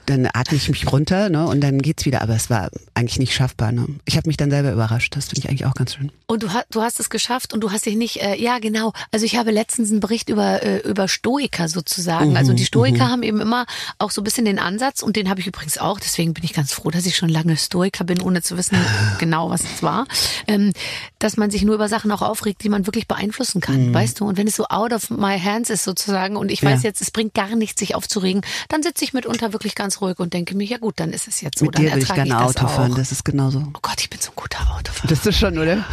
dann 0.06 0.28
atme 0.34 0.58
ich 0.58 0.70
mich 0.70 0.92
runter 0.92 1.30
ne? 1.30 1.48
und 1.48 1.62
dann 1.62 1.82
geht's 1.82 2.06
wieder. 2.06 2.22
Aber 2.22 2.36
es 2.36 2.50
war 2.50 2.70
eigentlich 2.94 3.20
nicht 3.20 3.34
schaffbar. 3.34 3.72
Ne? 3.72 3.88
Ich 4.06 4.18
habe 4.18 4.28
mich 4.28 4.38
dann 4.38 4.52
selber 4.52 4.72
überrascht. 4.72 5.16
Das 5.16 5.28
finde 5.28 5.42
ich 5.42 5.50
eigentlich 5.50 5.66
auch 5.66 5.74
ganz 5.74 5.96
schön. 5.96 6.12
Und 6.28 6.44
du, 6.44 6.54
hast 6.54 6.66
du 6.72 6.82
hast 6.82 7.00
es 7.00 7.10
geschafft 7.10 7.54
und 7.54 7.62
du 7.62 7.72
hast 7.72 7.86
dich 7.86 7.96
nicht, 7.96 8.22
äh, 8.22 8.36
ja 8.36 8.60
genau. 8.60 8.94
Also 9.12 9.26
ich 9.26 9.36
habe 9.36 9.52
letztens 9.52 9.92
einen 9.92 10.00
Bericht 10.00 10.30
über, 10.30 10.64
äh, 10.64 10.80
über 10.80 11.08
Stoiker 11.08 11.68
sozusagen. 11.68 12.32
Mhm, 12.32 12.38
also 12.38 12.54
die 12.54 12.66
Stoiker 12.66 13.10
haben 13.10 13.24
eben 13.24 13.42
immer 13.42 13.66
auch 14.00 14.12
so 14.12 14.22
ein 14.22 14.24
bisschen 14.24 14.46
den 14.46 14.60
Ansatz 14.60 15.02
und 15.02 15.16
den 15.16 15.30
habe 15.30 15.40
ich 15.40 15.48
übrigens 15.48 15.78
auch. 15.78 16.00
Deswegen 16.00 16.34
bin 16.34 16.44
ich 16.44 16.54
ganz 16.54 16.74
froh, 16.74 16.92
dass 16.92 17.06
ich 17.06 17.16
schon 17.16 17.30
lange 17.30 17.58
Stoiker 17.58 18.04
bin, 18.04 18.22
ohne 18.22 18.42
zu 18.42 18.58
wissen 18.58 18.78
genau, 19.20 19.50
was 19.50 19.62
es 19.62 19.84
war. 19.84 20.06
Ähm, 20.48 20.74
dass 21.20 21.38
man 21.38 21.52
sich 21.52 21.64
nur 21.64 21.76
über 21.76 21.88
Sachen 21.88 22.12
auch 22.12 22.22
aufregt, 22.22 22.64
die 22.64 22.70
man 22.70 22.86
wirklich 22.88 23.08
beeinflussen 23.08 23.62
kann, 23.62 23.94
weißt 23.94 24.20
du? 24.20 24.26
Und 24.26 24.38
wenn 24.42 24.48
es 24.48 24.56
so 24.56 24.66
out 24.70 24.92
of 24.92 25.12
my 25.12 25.40
hands 25.40 25.70
ist 25.70 25.84
sozusagen 25.84 26.36
und 26.36 26.50
ich 26.50 26.64
weiß. 26.64 26.82
Ja. 26.82 26.90
jetzt, 26.90 27.00
es 27.00 27.12
bringt 27.12 27.36
gar 27.36 27.56
nichts, 27.56 27.80
sich 27.80 27.94
aufzuregen, 27.94 28.42
dann 28.70 28.82
sitze 28.82 29.06
ich 29.06 29.14
mitunter 29.14 29.54
wirklich 29.54 29.76
ganz 29.76 30.02
ruhig 30.02 30.18
und 30.18 30.34
denke 30.34 30.56
mir, 30.56 30.64
ja 30.64 30.80
gut, 30.80 31.00
dann 31.00 31.14
ist 31.14 31.28
es 31.28 31.42
jetzt 31.42 31.60
so. 31.60 31.66
mit 31.66 31.76
dann 31.76 31.86
dir 31.86 31.94
will 31.94 32.02
ich 32.02 32.12
gerne 32.12 32.44
Auto 32.44 32.68
fahren. 32.68 32.96
Das 32.96 33.12
ist 33.12 33.24
genauso. 33.24 33.60
Oh 33.60 33.80
Gott, 33.84 34.00
ich 34.00 34.10
bin 34.10 34.20
so 34.20 34.32
ein 34.32 34.36
guter 34.36 34.58
Autofahrer. 34.76 35.08
Das 35.08 35.28
ist 35.28 35.38
schon, 35.38 35.60
oder? 35.60 35.86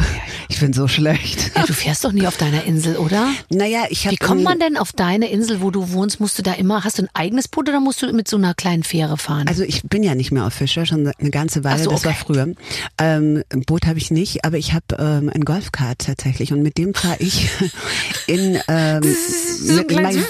Ich 0.47 0.59
bin 0.59 0.73
so 0.73 0.87
schlecht. 0.87 1.51
Du 1.67 1.73
fährst 1.73 2.03
doch 2.03 2.11
nie 2.11 2.25
auf 2.25 2.37
deiner 2.37 2.63
Insel, 2.63 2.97
oder? 2.97 3.29
Naja, 3.51 3.83
ich 3.89 4.07
habe 4.07 4.13
Wie 4.13 4.17
kommt 4.17 4.41
man 4.41 4.57
denn 4.57 4.77
auf 4.77 4.93
deine 4.93 5.29
Insel, 5.29 5.61
wo 5.61 5.69
du 5.69 5.91
wohnst? 5.91 6.19
Musst 6.19 6.39
du 6.39 6.41
da 6.41 6.53
immer, 6.53 6.83
hast 6.83 6.97
du 6.97 7.03
ein 7.03 7.09
eigenes 7.13 7.47
Boot 7.47 7.69
oder 7.69 7.79
musst 7.79 8.01
du 8.01 8.11
mit 8.11 8.27
so 8.27 8.37
einer 8.37 8.55
kleinen 8.55 8.81
Fähre 8.81 9.17
fahren? 9.17 9.47
Also 9.47 9.61
ich 9.61 9.83
bin 9.83 10.01
ja 10.01 10.15
nicht 10.15 10.31
mehr 10.31 10.47
auf 10.47 10.53
Fischer, 10.55 10.87
schon 10.87 11.07
eine 11.07 11.29
ganze 11.29 11.63
Weile, 11.63 11.83
so, 11.83 11.91
das 11.91 12.03
war 12.03 12.13
okay. 12.13 12.21
früher. 12.25 12.53
Ähm, 12.97 13.43
ein 13.53 13.61
Boot 13.61 13.85
habe 13.85 13.99
ich 13.99 14.09
nicht, 14.09 14.43
aber 14.43 14.57
ich 14.57 14.73
habe 14.73 14.85
ähm, 14.97 15.29
ein 15.31 15.45
Golfkart 15.45 15.99
tatsächlich 15.99 16.51
und 16.51 16.63
mit 16.63 16.79
dem 16.79 16.95
fahre 16.95 17.17
ich 17.19 17.49
in 18.29 18.59
ähm, 18.67 19.01
so 19.03 19.71
ein 19.71 19.77
mit 19.77 19.87
kleines- 19.89 20.15
meinem- 20.15 20.25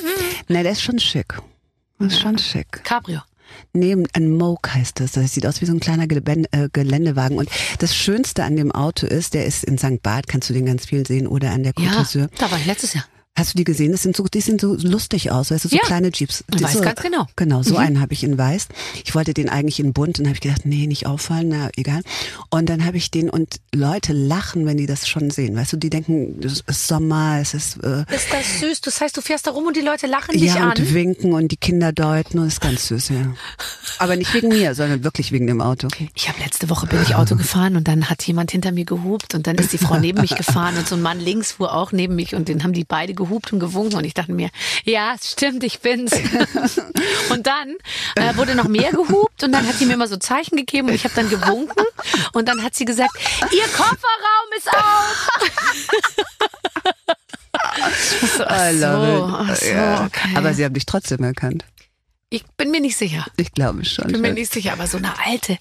Na, 0.48 0.64
der 0.64 0.72
ist 0.72 0.82
schon 0.82 1.00
schick. 1.00 1.38
Das 2.00 2.14
ist 2.14 2.20
schon 2.22 2.38
schick. 2.38 2.84
Cabrio. 2.84 3.20
Nee, 3.74 3.96
ein 4.14 4.32
Moke 4.38 4.74
heißt 4.74 5.00
das. 5.00 5.12
Das 5.14 5.34
sieht 5.34 5.46
aus 5.46 5.62
wie 5.62 5.66
so 5.66 5.74
ein 5.74 5.80
kleiner 5.80 6.04
äh, 6.04 6.70
Geländewagen. 6.72 7.38
Und 7.38 7.50
das 7.80 7.96
Schönste 7.96 8.44
an 8.44 8.56
dem 8.56 8.72
Auto 8.72 9.06
ist, 9.06 9.34
der 9.34 9.46
ist 9.46 9.64
in 9.64 9.78
St. 9.78 10.02
Barth, 10.02 10.28
kannst 10.28 10.50
du 10.50 10.54
den 10.54 10.66
ganz 10.66 10.86
viel 10.86 11.06
sehen, 11.06 11.28
oder 11.28 11.52
an 11.52 11.64
der 11.64 11.74
Côte 11.74 12.20
Ja, 12.20 12.28
da 12.38 12.52
war 12.52 12.58
ich 12.58 12.66
letztes 12.66 12.94
Jahr. 12.94 13.06
Hast 13.40 13.54
du 13.54 13.58
die 13.58 13.64
gesehen? 13.64 13.92
Das 13.94 14.04
sind 14.04 14.16
so, 14.16 14.26
die 14.26 14.42
sehen 14.42 14.60
so 14.60 14.76
lustig 14.76 15.32
aus, 15.32 15.50
weißt 15.52 15.64
du, 15.66 15.70
so 15.70 15.76
Ja. 15.78 15.82
kleine 15.84 16.12
Jeeps. 16.14 16.44
Die 16.54 16.62
weiß 16.62 16.74
so, 16.74 16.82
ganz 16.82 17.02
genau. 17.02 17.26
Genau, 17.38 17.64
so 17.64 17.78
einen 17.78 18.02
habe 18.02 18.12
ich 18.14 18.24
in 18.24 18.38
weiß. 18.38 18.68
Ich 19.06 19.16
wollte 19.16 19.34
den 19.34 19.48
eigentlich 19.50 19.80
in 19.80 19.94
bunt 19.94 20.20
und 20.20 20.26
habe 20.26 20.36
ich 20.36 20.42
gedacht, 20.42 20.66
nee, 20.66 20.86
nicht 20.88 21.06
auffallen, 21.08 21.48
na 21.50 21.70
egal. 21.78 22.02
Und 22.50 22.70
dann 22.70 22.86
habe 22.86 22.98
ich 22.98 23.12
den 23.12 23.30
und 23.30 23.56
Leute 23.74 24.12
lachen, 24.14 24.66
wenn 24.66 24.76
die 24.78 24.86
das 24.88 25.08
schon 25.08 25.30
sehen. 25.32 25.56
Weißt 25.56 25.72
du, 25.72 25.78
die 25.78 25.90
denken, 25.90 26.40
es 26.44 26.62
ist 26.68 26.88
Sommer, 26.88 27.38
es 27.40 27.54
ist 27.54 27.78
äh, 27.84 28.02
Ist 28.14 28.28
das 28.32 28.60
süß? 28.60 28.82
Das 28.82 29.00
heißt, 29.00 29.16
du 29.16 29.22
fährst 29.22 29.48
da 29.48 29.52
rum 29.52 29.68
und 29.68 29.78
die 29.78 29.82
Leute 29.82 30.08
lachen 30.08 30.34
dich 30.34 30.44
ja 30.44 30.56
an. 30.56 30.70
und 30.78 30.94
winken 30.94 31.32
und 31.34 31.48
die 31.50 31.58
Kinder 31.58 31.94
deuten 31.94 32.40
und 32.40 32.46
das 32.48 32.56
ist 32.56 32.62
ganz 32.62 32.88
süß, 32.88 33.10
ja. 33.10 33.34
Aber 34.00 34.18
nicht 34.18 34.34
wegen 34.34 34.50
mir, 34.50 34.76
sondern 34.76 35.06
wirklich 35.06 35.32
wegen 35.32 35.48
dem 35.48 35.62
Auto. 35.62 35.88
Ich 36.14 36.28
habe 36.28 36.40
letzte 36.44 36.70
Woche 36.70 36.88
bin 36.88 37.02
ich 37.02 37.16
Auto 37.16 37.36
gefahren 37.38 37.78
und 37.78 37.88
dann 37.88 38.10
hat 38.10 38.22
jemand 38.24 38.52
hinter 38.52 38.74
mir 38.74 38.84
gehupt 38.86 39.34
und 39.34 39.48
dann 39.48 39.56
ist 39.56 39.72
die 39.72 39.78
Frau 39.78 39.98
neben 39.98 40.20
mich 40.20 40.36
gefahren 40.36 40.76
und 40.78 40.88
so 40.88 40.96
ein 40.96 41.02
Mann 41.02 41.22
links 41.22 41.54
fuhr 41.54 41.74
auch 41.74 41.94
neben 41.94 42.16
mich 42.16 42.36
und 42.36 42.50
den 42.50 42.64
haben 42.64 42.74
die 42.74 42.84
beide 42.84 43.14
gehupt 43.14 43.29
und 43.30 43.60
gewunken 43.60 43.98
und 43.98 44.04
ich 44.04 44.14
dachte 44.14 44.32
mir, 44.32 44.50
ja, 44.84 45.14
es 45.16 45.32
stimmt, 45.32 45.64
ich 45.64 45.80
bin's. 45.80 46.12
und 47.30 47.48
dann 47.48 47.76
äh, 48.16 48.36
wurde 48.36 48.56
noch 48.56 48.68
mehr 48.68 48.92
gehupt 48.92 49.44
und 49.44 49.52
dann 49.52 49.68
hat 49.68 49.76
sie 49.76 49.86
mir 49.86 49.94
immer 49.94 50.08
so 50.08 50.18
Zeichen 50.18 50.58
gegeben 50.58 50.90
und 50.90 50.96
ich 50.96 51.04
habe 51.04 51.16
dann 51.16 51.30
gewunken 51.30 51.86
und 52.34 52.48
dann 52.48 52.64
hat 52.64 52.76
sie 52.76 52.86
gesagt, 52.86 53.12
ihr 53.52 53.68
Kofferraum 53.68 54.50
ist 54.58 54.70
auf. 54.70 55.30
so, 58.38 58.44
ach 58.46 58.72
so, 58.72 58.88
ach 58.88 59.56
so, 59.56 60.06
okay. 60.06 60.36
Aber 60.36 60.54
sie 60.54 60.66
haben 60.66 60.74
dich 60.74 60.86
trotzdem 60.86 61.24
erkannt. 61.24 61.66
Ich 62.32 62.46
bin 62.58 62.70
mir 62.72 62.80
nicht 62.80 62.96
sicher. 62.98 63.26
Ich 63.38 63.52
glaube 63.54 63.84
schon. 63.86 64.12
Bin 64.12 64.22
mir 64.22 64.34
nicht 64.34 64.54
sicher, 64.54 64.74
aber 64.74 64.86
so 64.86 64.98
eine 64.98 65.14
alte, 65.26 65.58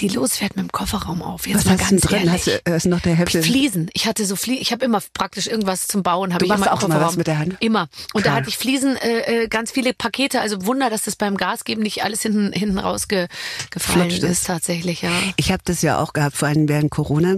die 0.00 0.08
losfährt 0.08 0.56
mit 0.56 0.64
dem 0.66 0.72
Kofferraum 0.72 1.22
auf. 1.22 1.46
Jetzt 1.46 1.58
Was 1.58 1.64
mal 1.66 1.72
hast 1.78 1.80
du 1.82 1.90
ganz 1.90 2.02
drin? 2.02 2.18
ehrlich. 2.18 2.32
Hast 2.32 2.46
du 2.46 2.72
äh, 2.72 2.76
ist 2.76 2.86
noch 2.86 3.00
der 3.00 3.14
Hälfte? 3.14 3.42
Fliesen. 3.42 3.88
Ich 3.94 4.06
hatte 4.06 4.24
so 4.26 4.34
Fliesen. 4.34 4.62
Ich 4.62 4.72
habe 4.72 4.84
immer 4.84 5.00
praktisch 5.14 5.46
irgendwas 5.46 5.86
zum 5.86 6.02
Bauen. 6.02 6.34
Habe 6.34 6.40
Du 6.40 6.46
ich 6.46 6.48
machst 6.48 6.62
immer 6.64 6.72
im 6.72 6.78
auch 6.78 6.82
immer 6.82 6.94
Kofferraum. 6.94 7.08
was 7.10 7.16
mit 7.18 7.26
der 7.28 7.38
Hand? 7.38 7.56
Immer. 7.60 7.88
Und 8.14 8.26
da 8.26 8.30
Klar. 8.30 8.34
hatte 8.36 8.48
ich 8.48 8.58
Fliesen, 8.58 8.96
äh, 8.96 9.44
äh, 9.44 9.48
ganz 9.48 9.70
viele 9.70 9.94
Pakete. 9.94 10.40
Also 10.40 10.66
Wunder, 10.66 10.90
dass 10.90 11.02
das 11.02 11.14
beim 11.16 11.36
Gasgeben 11.36 11.82
nicht 11.82 12.02
alles 12.02 12.22
hinten 12.22 12.52
hinten 12.52 12.78
rausgefallen 12.78 14.10
ist 14.10 14.22
ist. 14.24 14.46
tatsächlich. 14.46 15.02
Ja. 15.02 15.10
Ich 15.36 15.52
habe 15.52 15.62
das 15.64 15.82
ja 15.82 15.98
auch 16.00 16.12
gehabt, 16.12 16.36
vor 16.36 16.48
allem 16.48 16.68
während 16.68 16.90
Corona. 16.90 17.36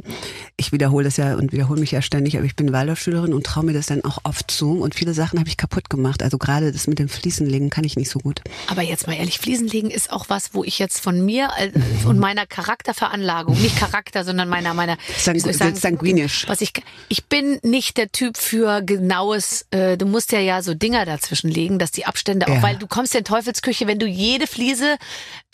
Ich 0.56 0.72
wiederhole 0.72 1.04
das 1.04 1.16
ja 1.16 1.34
und 1.34 1.52
wiederhole 1.52 1.80
mich 1.80 1.90
ja 1.90 2.02
ständig, 2.02 2.36
aber 2.36 2.46
ich 2.46 2.56
bin 2.56 2.72
Waldorfschülerin 2.72 3.32
und 3.34 3.44
traue 3.44 3.64
mir 3.64 3.72
das 3.72 3.86
dann 3.86 4.04
auch 4.04 4.18
oft 4.24 4.50
zu. 4.50 4.80
Und 4.80 4.94
viele 4.94 5.14
Sachen 5.14 5.38
habe 5.38 5.48
ich 5.48 5.56
kaputt 5.56 5.90
gemacht. 5.90 6.22
Also 6.22 6.38
gerade 6.38 6.72
das 6.72 6.86
mit 6.86 6.98
dem 6.98 7.08
Fliesenlegen 7.08 7.70
kann 7.70 7.84
ich 7.84 7.96
nicht 7.96 8.10
so 8.10 8.18
gut. 8.18 8.40
Aber 8.70 8.82
jetzt 8.82 9.06
mal 9.06 9.14
ehrlich, 9.14 9.38
Fliesenlegen 9.38 9.90
ist 9.90 10.10
auch 10.12 10.26
was, 10.28 10.54
wo 10.54 10.64
ich 10.64 10.78
jetzt 10.78 11.00
von 11.00 11.24
mir 11.24 11.50
äh, 11.58 11.70
und 12.06 12.18
meiner 12.18 12.46
Charakterveranlagung, 12.46 13.60
nicht 13.60 13.76
Charakter, 13.78 14.24
sondern 14.24 14.48
meiner 14.48 14.72
meiner 14.74 14.96
Sangu- 15.18 15.52
sagen, 15.52 15.74
sanguinisch. 15.76 16.46
Was 16.48 16.60
ich 16.60 16.72
ich 17.08 17.26
bin 17.26 17.58
nicht 17.62 17.96
der 17.96 18.10
Typ 18.12 18.36
für 18.36 18.80
genaues. 18.82 19.66
Äh, 19.70 19.96
du 19.96 20.06
musst 20.06 20.32
ja 20.32 20.40
ja 20.40 20.62
so 20.62 20.74
Dinger 20.74 21.04
dazwischen 21.04 21.50
legen, 21.50 21.78
dass 21.78 21.90
die 21.90 22.06
Abstände 22.06 22.46
auch, 22.46 22.54
Ja. 22.54 22.62
weil 22.62 22.76
du 22.76 22.86
kommst 22.86 23.14
in 23.14 23.24
Teufelsküche, 23.24 23.86
wenn 23.86 23.98
du 23.98 24.06
jede 24.06 24.46
Fliese 24.46 24.96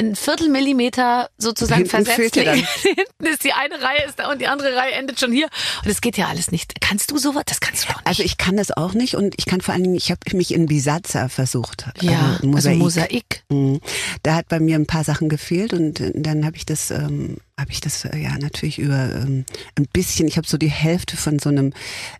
ein 0.00 0.14
Viertel 0.14 0.48
Millimeter 0.50 1.30
sozusagen 1.38 1.86
Hinten 1.88 2.04
versetzt. 2.04 2.34
Hinten 2.82 3.24
ist 3.26 3.44
die 3.44 3.52
eine 3.52 3.80
Reihe 3.82 4.04
ist 4.06 4.18
da 4.18 4.30
und 4.30 4.40
die 4.40 4.46
andere 4.46 4.76
Reihe 4.76 4.92
endet 4.92 5.18
schon 5.18 5.32
hier 5.32 5.46
und 5.82 5.88
das 5.90 6.00
geht 6.00 6.16
ja 6.18 6.26
alles 6.28 6.52
nicht. 6.52 6.80
Kannst 6.80 7.10
du 7.10 7.18
sowas? 7.18 7.44
Das 7.46 7.60
kannst 7.60 7.84
du 7.84 7.88
doch 7.88 7.96
nicht. 7.96 8.06
Also 8.06 8.22
ich 8.22 8.36
kann 8.36 8.56
das 8.56 8.70
auch 8.70 8.92
nicht 8.92 9.14
und 9.14 9.34
ich 9.38 9.46
kann 9.46 9.60
vor 9.62 9.72
allen 9.74 9.84
Dingen, 9.84 9.94
ich 9.96 10.10
habe 10.10 10.20
mich 10.36 10.52
in 10.52 10.66
Bisazza 10.66 11.28
versucht. 11.28 11.86
ja, 12.02 12.38
äh, 12.42 12.54
also 12.54 12.70
Mosaik. 12.70 13.05
Mhm. 13.50 13.80
Da 14.22 14.34
hat 14.36 14.48
bei 14.48 14.60
mir 14.60 14.76
ein 14.76 14.86
paar 14.86 15.04
Sachen 15.04 15.28
gefehlt 15.28 15.72
und 15.72 16.00
äh, 16.00 16.12
dann 16.14 16.44
habe 16.44 16.56
ich 16.56 16.66
das, 16.66 16.90
ähm, 16.90 17.36
habe 17.58 17.70
ich 17.70 17.80
das 17.80 18.04
äh, 18.04 18.16
ja 18.18 18.36
natürlich 18.38 18.78
über 18.78 19.14
ähm, 19.14 19.44
ein 19.78 19.86
bisschen. 19.92 20.26
Ich 20.28 20.36
habe 20.36 20.46
so 20.46 20.56
die 20.58 20.70
Hälfte 20.70 21.16
von 21.16 21.38
so 21.38 21.48
einem 21.48 21.72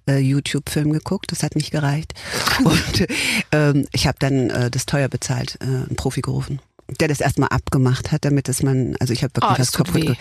äh, 0.09 0.19
YouTube-Film 0.19 0.93
geguckt. 0.93 1.33
Das 1.33 1.43
hat 1.43 1.57
nicht 1.57 1.71
gereicht 1.71 2.15
und 2.65 3.01
äh, 3.01 3.07
ähm, 3.53 3.87
ich 3.93 4.07
habe 4.07 4.17
dann 4.21 4.51
äh, 4.51 4.71
das 4.71 4.87
teuer 4.87 5.09
bezahlt, 5.09 5.59
äh, 5.61 5.65
einen 5.65 5.97
Profi 5.97 6.21
gerufen 6.21 6.61
der 7.01 7.09
das 7.09 7.21
erstmal 7.21 7.49
abgemacht 7.49 8.13
hat, 8.13 8.25
damit 8.25 8.49
es 8.49 8.63
man, 8.63 8.95
also 9.01 9.13
ich 9.13 9.25
habe 9.25 9.35
wirklich 9.35 9.51
Oh, 9.51 9.57
das 9.59 9.69
was 9.71 9.73
kaputt. 9.73 10.03
ge- 10.03 10.15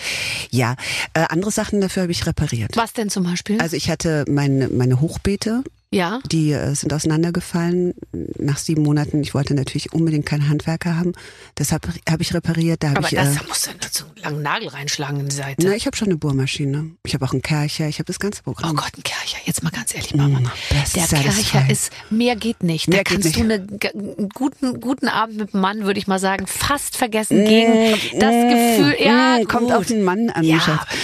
Ja, 0.50 0.76
äh, 1.14 1.20
andere 1.30 1.52
Sachen 1.52 1.80
dafür 1.80 2.02
habe 2.02 2.12
ich 2.12 2.26
repariert. 2.26 2.76
Was 2.76 2.92
denn 2.92 3.12
zum 3.12 3.24
Beispiel? 3.24 3.62
Also 3.62 3.76
ich 3.76 3.92
hatte 3.92 4.26
meine 4.28 4.70
meine 4.70 5.00
Hochbeete, 5.00 5.64
ja. 5.92 6.20
die 6.32 6.52
äh, 6.52 6.74
sind 6.76 6.94
auseinandergefallen 6.94 7.94
nach 8.40 8.58
sieben 8.58 8.84
Monaten. 8.84 9.22
Ich 9.22 9.34
wollte 9.34 9.54
natürlich 9.54 9.94
unbedingt 9.94 10.26
keinen 10.26 10.50
Handwerker 10.50 10.98
haben. 10.98 11.14
Deshalb 11.58 11.88
habe 12.10 12.22
ich 12.22 12.34
repariert. 12.34 12.84
Da 12.84 12.90
Aber 12.92 13.02
ich, 13.08 13.16
das 13.16 13.36
äh, 13.36 13.40
da 13.40 13.48
musst 13.48 13.68
du 13.68 13.72
so 13.92 14.04
einen 14.06 14.16
langen 14.24 14.42
Nagel 14.44 14.68
reinschlagen 14.70 15.20
in 15.22 15.28
die 15.30 15.36
Seite. 15.36 15.66
na, 15.66 15.76
ich 15.76 15.86
habe 15.86 15.96
schon 15.96 16.08
eine 16.10 16.18
Bohrmaschine. 16.18 16.92
Ich 17.06 17.14
habe 17.14 17.26
auch 17.26 17.32
einen 17.32 17.42
Kercher. 17.42 17.88
Ich 17.88 17.96
habe 18.00 18.06
das 18.06 18.20
ganze 18.20 18.42
Oh 18.42 18.52
Programm. 18.52 18.76
Gott, 18.76 18.92
ein 18.98 19.04
Kercher. 19.04 19.38
Jetzt 19.46 19.64
mal 19.64 19.70
ganz 19.70 19.94
ehrlich, 19.96 20.14
Mama. 20.16 20.40
Mm, 20.40 20.52
das 20.72 20.94
der 20.94 21.04
ja 21.04 21.22
Kercher 21.22 21.70
ist, 21.70 21.92
mehr 22.10 22.36
geht 22.36 22.64
nicht. 22.64 22.88
Mehr 22.88 23.00
da 23.00 23.04
kannst 23.04 23.26
nicht. 23.26 23.38
du 23.38 23.42
einen 23.44 24.30
guten, 24.34 24.80
guten 24.82 25.08
Abend 25.08 25.38
mit 25.38 25.54
dem 25.54 25.62
Mann, 25.62 25.84
würde 25.86 26.00
ich 26.00 26.08
mal 26.08 26.20
sagen, 26.20 26.48
fast 26.48 26.98
vergessen 26.98 27.46
gegen 27.46 27.96
das 28.20 28.32
Gefühl, 28.32 28.96
ja, 29.06 29.38
Mm, 29.40 29.46
kommt 29.48 29.68
gut. 29.68 29.74
auf 29.76 29.86
den 29.86 30.04
Mann 30.04 30.30
an, 30.30 30.44
ja, 30.44 30.60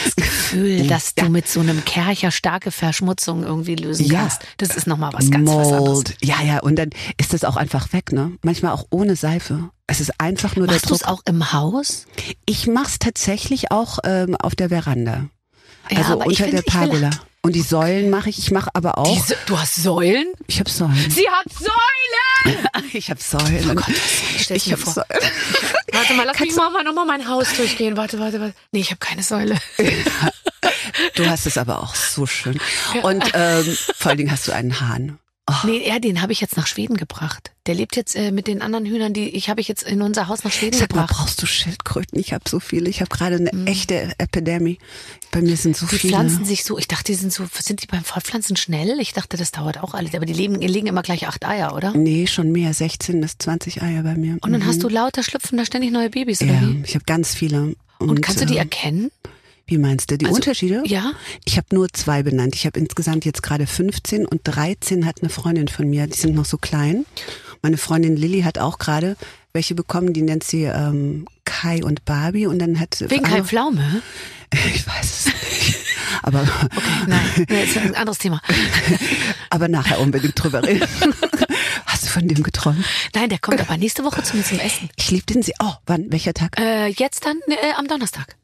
das 0.06 0.16
Gefühl, 0.16 0.88
dass 0.88 1.16
du 1.16 1.30
mit 1.30 1.48
so 1.48 1.60
einem 1.60 1.84
Kercher 1.86 2.32
starke 2.32 2.72
Verschmutzung 2.72 3.44
irgendwie 3.44 3.76
lösen 3.76 4.06
Ja. 4.06 4.22
kannst, 4.22 4.42
das 4.58 4.71
ist 4.76 4.88
nochmal 4.88 5.12
was 5.14 5.30
ganz 5.32 5.50
was 5.50 5.68
anderes. 5.68 5.80
Mold. 5.90 6.16
Ja, 6.22 6.42
ja. 6.42 6.60
Und 6.60 6.76
dann 6.78 6.90
ist 7.18 7.34
das 7.34 7.44
auch 7.44 7.56
einfach 7.56 7.94
weg, 7.94 8.12
ne? 8.12 8.32
Manchmal 8.44 8.74
auch 8.74 8.86
ohne 8.90 9.16
Seife. 9.16 9.70
Es 9.88 10.00
ist 10.00 10.20
einfach 10.20 10.56
nur 10.56 10.68
Machst 10.68 10.84
der 10.84 10.88
du 10.90 10.96
es 10.96 11.02
Druck. 11.02 11.10
auch 11.12 11.22
im 11.26 11.52
Haus? 11.54 12.06
Ich 12.46 12.68
mach's 12.68 13.00
tatsächlich 13.00 13.72
auch 13.72 14.00
ähm, 14.04 14.36
auf 14.36 14.56
der 14.56 14.70
Veranda. 14.70 15.26
Ja, 15.90 15.98
Also 16.00 16.14
aber 16.14 16.24
ich 16.32 16.40
unter 16.40 16.44
find, 16.44 16.54
der 16.54 16.60
ich 16.66 16.66
Pergola. 16.74 17.10
Und 17.44 17.56
die 17.56 17.62
Säulen 17.62 18.10
mache 18.12 18.30
ich. 18.30 18.38
Ich 18.38 18.52
mache 18.52 18.70
aber 18.74 19.00
auch. 19.00 19.12
Diese, 19.14 19.36
du 19.48 19.58
hast 19.60 19.76
Säulen? 19.76 20.28
ich 20.48 20.60
habe 20.60 20.70
Säulen. 20.70 21.10
Sie 21.10 21.28
hat 21.28 21.46
Säulen! 21.52 21.72
Ich 22.94 23.10
habe 23.10 23.22
Säulen. 23.22 23.70
Oh 23.72 23.76
Gott, 23.76 23.88
ich 24.36 24.42
stell's 24.44 24.66
mir 24.66 24.74
hab 24.74 24.80
vor. 24.80 24.94
Säulen. 24.94 25.32
Warte 25.94 26.14
mal, 26.16 26.26
lass 26.26 26.40
mich 26.40 26.56
mal, 26.56 26.70
mal 26.72 26.84
nochmal 26.84 27.06
mein 27.06 27.28
Haus 27.28 27.54
durchgehen. 27.56 27.96
Warte, 27.98 28.20
warte, 28.20 28.40
warte. 28.42 28.54
Nee, 28.72 28.80
ich 28.82 28.90
habe 28.90 29.00
keine 29.00 29.22
Säule. 29.24 29.58
Du 31.16 31.26
hast 31.30 31.46
es 31.46 31.58
aber 31.58 31.82
auch 31.82 31.96
so 31.96 32.26
schön. 32.26 32.60
Und 33.04 33.24
ähm, 33.34 33.78
vor 33.98 34.10
allen 34.10 34.18
Dingen 34.18 34.32
hast 34.32 34.48
du 34.48 34.52
einen 34.52 34.80
Hahn. 34.80 35.18
Oh, 35.48 35.54
Nee, 35.66 35.88
ja, 35.88 35.98
den 35.98 36.22
habe 36.22 36.32
ich 36.34 36.40
jetzt 36.40 36.56
nach 36.56 36.68
Schweden 36.68 36.98
gebracht. 36.98 37.52
Der 37.66 37.74
lebt 37.74 37.96
jetzt 37.96 38.16
äh, 38.16 38.32
mit 38.32 38.46
den 38.46 38.62
anderen 38.62 38.86
Hühnern, 38.86 39.12
die 39.12 39.30
ich 39.36 39.50
habe 39.50 39.60
ich 39.60 39.68
jetzt 39.68 39.82
in 39.82 40.04
unser 40.04 40.28
Haus 40.28 40.44
nach 40.44 40.52
Schweden 40.52 40.78
Sag 40.78 40.94
mal, 40.96 41.02
gebracht. 41.02 41.18
brauchst 41.18 41.42
du 41.42 41.48
Schildkröten? 41.48 42.20
Ich 42.20 42.32
habe 42.32 42.44
so 42.48 42.60
viele. 42.60 42.90
Ich 42.92 43.02
habe 43.02 43.10
gerade 43.10 43.36
eine 43.38 43.66
echte 43.66 44.12
Epidemie. 44.20 44.78
Bei 45.32 45.42
mir 45.42 45.58
sind 45.58 45.76
so. 45.76 45.88
Die 45.88 45.98
viele. 45.98 46.14
pflanzen 46.14 46.46
sich 46.46 46.64
so, 46.64 46.78
ich 46.78 46.88
dachte, 46.88 47.06
die 47.06 47.16
sind 47.16 47.34
so, 47.34 47.46
sind 47.60 47.82
die 47.82 47.88
beim 47.88 48.04
Fortpflanzen 48.04 48.56
schnell? 48.56 49.00
Ich 49.00 49.14
dachte, 49.14 49.36
das 49.36 49.52
dauert 49.52 49.80
auch 49.82 49.96
alles. 49.96 50.14
Aber 50.14 50.28
die 50.28 50.34
legen, 50.34 50.62
legen 50.62 50.86
immer 50.88 51.02
gleich 51.02 51.28
acht 51.28 51.44
Eier, 51.44 51.76
oder? 51.76 51.92
Nee, 51.98 52.28
schon 52.28 52.52
mehr. 52.52 52.72
16 52.74 53.20
bis 53.20 53.38
20 53.40 53.82
Eier 53.82 54.04
bei 54.04 54.16
mir. 54.16 54.38
Und 54.42 54.52
dann 54.52 54.62
Mhm. 54.62 54.68
hast 54.68 54.84
du 54.84 54.90
lauter 54.90 55.24
schlüpfen 55.24 55.58
da 55.58 55.66
ständig 55.66 55.92
neue 55.92 56.12
Babys, 56.12 56.42
oder 56.44 56.54
Ja, 56.54 56.62
wie? 56.62 56.84
ich 56.86 56.94
habe 56.94 57.06
ganz 57.06 57.34
viele. 57.34 57.76
Und 57.98 58.22
kannst 58.22 58.42
du 58.42 58.46
die 58.46 58.56
äh, 58.58 58.60
erkennen? 58.60 59.12
Wie 59.72 59.78
meinst 59.78 60.12
du 60.12 60.18
die 60.18 60.26
Also, 60.26 60.36
Unterschiede? 60.36 60.84
ja. 60.86 61.14
Ich 61.46 61.56
habe 61.56 61.68
nur 61.72 61.88
zwei 61.94 62.24
benannt. 62.24 62.56
Ich 62.56 62.66
habe 62.66 62.78
insgesamt 62.78 63.24
jetzt 63.24 63.42
gerade 63.42 63.66
15 63.66 64.26
und 64.26 64.42
13 64.44 65.06
hat 65.06 65.22
eine 65.22 65.30
Freundin 65.30 65.70
von 65.70 65.90
mir. 65.90 66.08
Die 66.08 66.18
sind 66.18 66.36
noch 66.36 66.44
so 66.44 66.58
klein. 66.58 67.06
Meine 67.62 67.78
Freundin 67.78 68.18
Lilly 68.18 68.42
hat 68.42 68.58
auch 68.58 68.80
gerade 68.80 69.16
welche 69.54 69.74
bekommen. 69.74 70.12
Die 70.12 70.24
nennt 70.24 70.44
sie 70.44 70.64
ähm, 70.64 71.26
Kai 71.46 71.86
und 71.86 72.04
Barbie 72.04 72.48
und 72.48 72.60
dann 72.60 72.82
hat 72.82 73.00
Wegen 73.10 73.24
Kai 73.24 73.44
Pflaume? 73.44 74.02
Ich 74.54 74.86
weiß 74.86 75.04
es 75.06 75.26
nicht. 75.28 75.78
Aber 76.24 76.44
Nein, 77.08 77.46
das 77.48 77.70
ist 77.70 77.78
ein 77.78 77.96
anderes 77.96 78.18
Thema. 78.18 78.42
aber 79.50 79.70
nachher 79.70 80.02
unbedingt 80.02 80.34
drüber 80.36 80.62
reden. 80.62 80.86
Hast 81.86 82.04
du 82.04 82.10
von 82.10 82.28
dem 82.28 82.44
geträumt? 82.44 82.84
Nein, 83.16 83.30
der 83.30 83.40
kommt 83.40 83.62
aber 83.62 83.78
nächste 83.78 84.04
Woche 84.04 84.22
zu 84.24 84.36
mir 84.36 84.44
zum 84.44 84.60
Essen. 84.60 84.90
Ich 84.98 85.10
lieb 85.10 85.26
den 85.28 85.42
sie. 85.42 85.54
Oh, 85.64 85.72
wann? 85.86 86.12
Welcher 86.12 86.34
Tag? 86.34 86.60
Äh, 86.60 86.88
jetzt 86.88 87.26
dann 87.26 87.38
äh, 87.48 87.72
am 87.78 87.88
Donnerstag. 87.88 88.36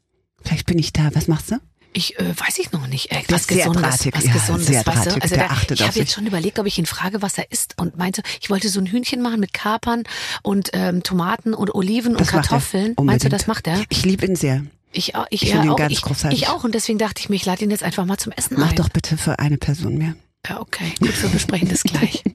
Vielleicht 0.48 0.66
bin 0.66 0.78
ich 0.78 0.92
da. 0.92 1.10
Was 1.14 1.28
machst 1.28 1.50
du? 1.50 1.56
Ich 1.94 2.18
äh, 2.18 2.28
weiß 2.38 2.58
ich 2.58 2.70
noch 2.72 2.86
nicht. 2.86 3.10
Der 3.10 3.22
was 3.28 3.46
Gesundes, 3.46 3.82
drahtig, 3.82 4.14
was 4.14 4.24
ja, 4.24 4.32
Gesundes, 4.32 4.68
weißt 4.86 5.06
du? 5.06 5.22
Also 5.22 5.36
da, 5.36 5.46
achtet 5.46 5.80
ich 5.80 5.86
habe 5.86 5.98
jetzt 5.98 6.12
schon 6.12 6.26
überlegt, 6.26 6.58
ob 6.58 6.66
ich 6.66 6.78
ihn 6.78 6.84
frage, 6.86 7.22
was 7.22 7.38
er 7.38 7.50
isst 7.50 7.74
und 7.78 7.96
meinte, 7.96 8.22
ich 8.40 8.50
wollte 8.50 8.68
so 8.68 8.78
ein 8.78 8.86
Hühnchen 8.86 9.22
machen 9.22 9.40
mit 9.40 9.52
Kapern 9.54 10.02
und 10.42 10.70
ähm, 10.74 11.02
Tomaten 11.02 11.54
und 11.54 11.74
Oliven 11.74 12.12
und 12.12 12.20
Das 12.20 12.28
er. 12.28 12.40
Kartoffeln. 12.40 12.94
Meinst 13.00 13.24
du, 13.24 13.30
das 13.30 13.46
macht 13.46 13.66
er? 13.66 13.82
Ich 13.88 14.04
lieb 14.04 14.22
ihn 14.22 14.36
sehr. 14.36 14.64
Ich, 14.92 15.14
auch- 15.14 15.26
ich, 15.30 15.42
Ich 15.42 15.50
finde 15.50 15.66
ihn 15.66 15.70
auch, 15.72 15.76
ganz 15.76 15.92
ich, 15.92 16.02
großartig. 16.02 16.42
ich 16.42 16.48
auch 16.48 16.62
und 16.64 16.74
deswegen 16.74 16.98
dachte 16.98 17.20
ich 17.20 17.28
mir, 17.30 17.36
ich 17.36 17.46
lade 17.46 17.64
ihn 17.64 17.70
jetzt 17.70 17.82
einfach 17.82 18.04
mal 18.04 18.18
zum 18.18 18.32
Essen 18.32 18.56
Mach 18.58 18.70
ein. 18.70 18.76
doch 18.76 18.90
bitte 18.90 19.16
für 19.16 19.38
eine 19.38 19.56
Person 19.58 19.96
mehr. 19.98 20.14
Ja, 20.46 20.60
okay, 20.60 20.92
gut, 21.00 21.20
wir 21.22 21.30
besprechen 21.30 21.68
das 21.68 21.82
gleich. 21.82 22.22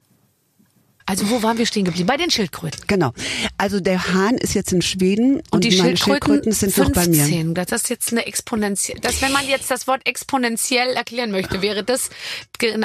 Also 1.06 1.28
wo 1.28 1.42
waren 1.42 1.58
wir 1.58 1.66
stehen 1.66 1.84
geblieben? 1.84 2.06
Bei 2.06 2.16
den 2.16 2.30
Schildkröten. 2.30 2.80
Genau. 2.86 3.12
Also 3.58 3.78
der 3.80 4.12
Hahn 4.14 4.36
ist 4.38 4.54
jetzt 4.54 4.72
in 4.72 4.80
Schweden 4.80 5.36
und, 5.36 5.52
Und 5.52 5.64
die 5.64 5.76
meine 5.76 5.96
Schildkröten, 5.98 6.52
sind 6.52 6.76
noch 6.78 6.90
bei 6.92 7.06
mir. 7.06 7.24
15. 7.24 7.54
Das 7.54 7.70
ist 7.72 7.90
jetzt 7.90 8.10
eine 8.12 8.26
exponentiell. 8.26 8.98
Das, 9.00 9.20
wenn 9.20 9.32
man 9.32 9.46
jetzt 9.46 9.70
das 9.70 9.86
Wort 9.86 10.00
exponentiell 10.06 10.88
erklären 10.94 11.30
möchte, 11.30 11.60
wäre 11.60 11.84
das, 11.84 12.08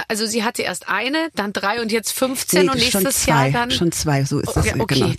also 0.09 0.25
sie 0.25 0.43
hatte 0.43 0.63
erst 0.63 0.89
eine, 0.89 1.29
dann 1.35 1.53
drei 1.53 1.81
und 1.81 1.91
jetzt 1.93 2.11
15 2.11 2.63
Nee, 2.65 2.69
und 2.71 2.77
nächstes 2.77 3.23
zwei, 3.23 3.31
Jahr 3.31 3.51
dann. 3.51 3.71
schon 3.71 3.91
zwei, 3.93 4.25
so 4.25 4.39
ist 4.39 4.53
das. 4.55 4.67
Okay. 4.77 4.83
Genau. 4.99 5.09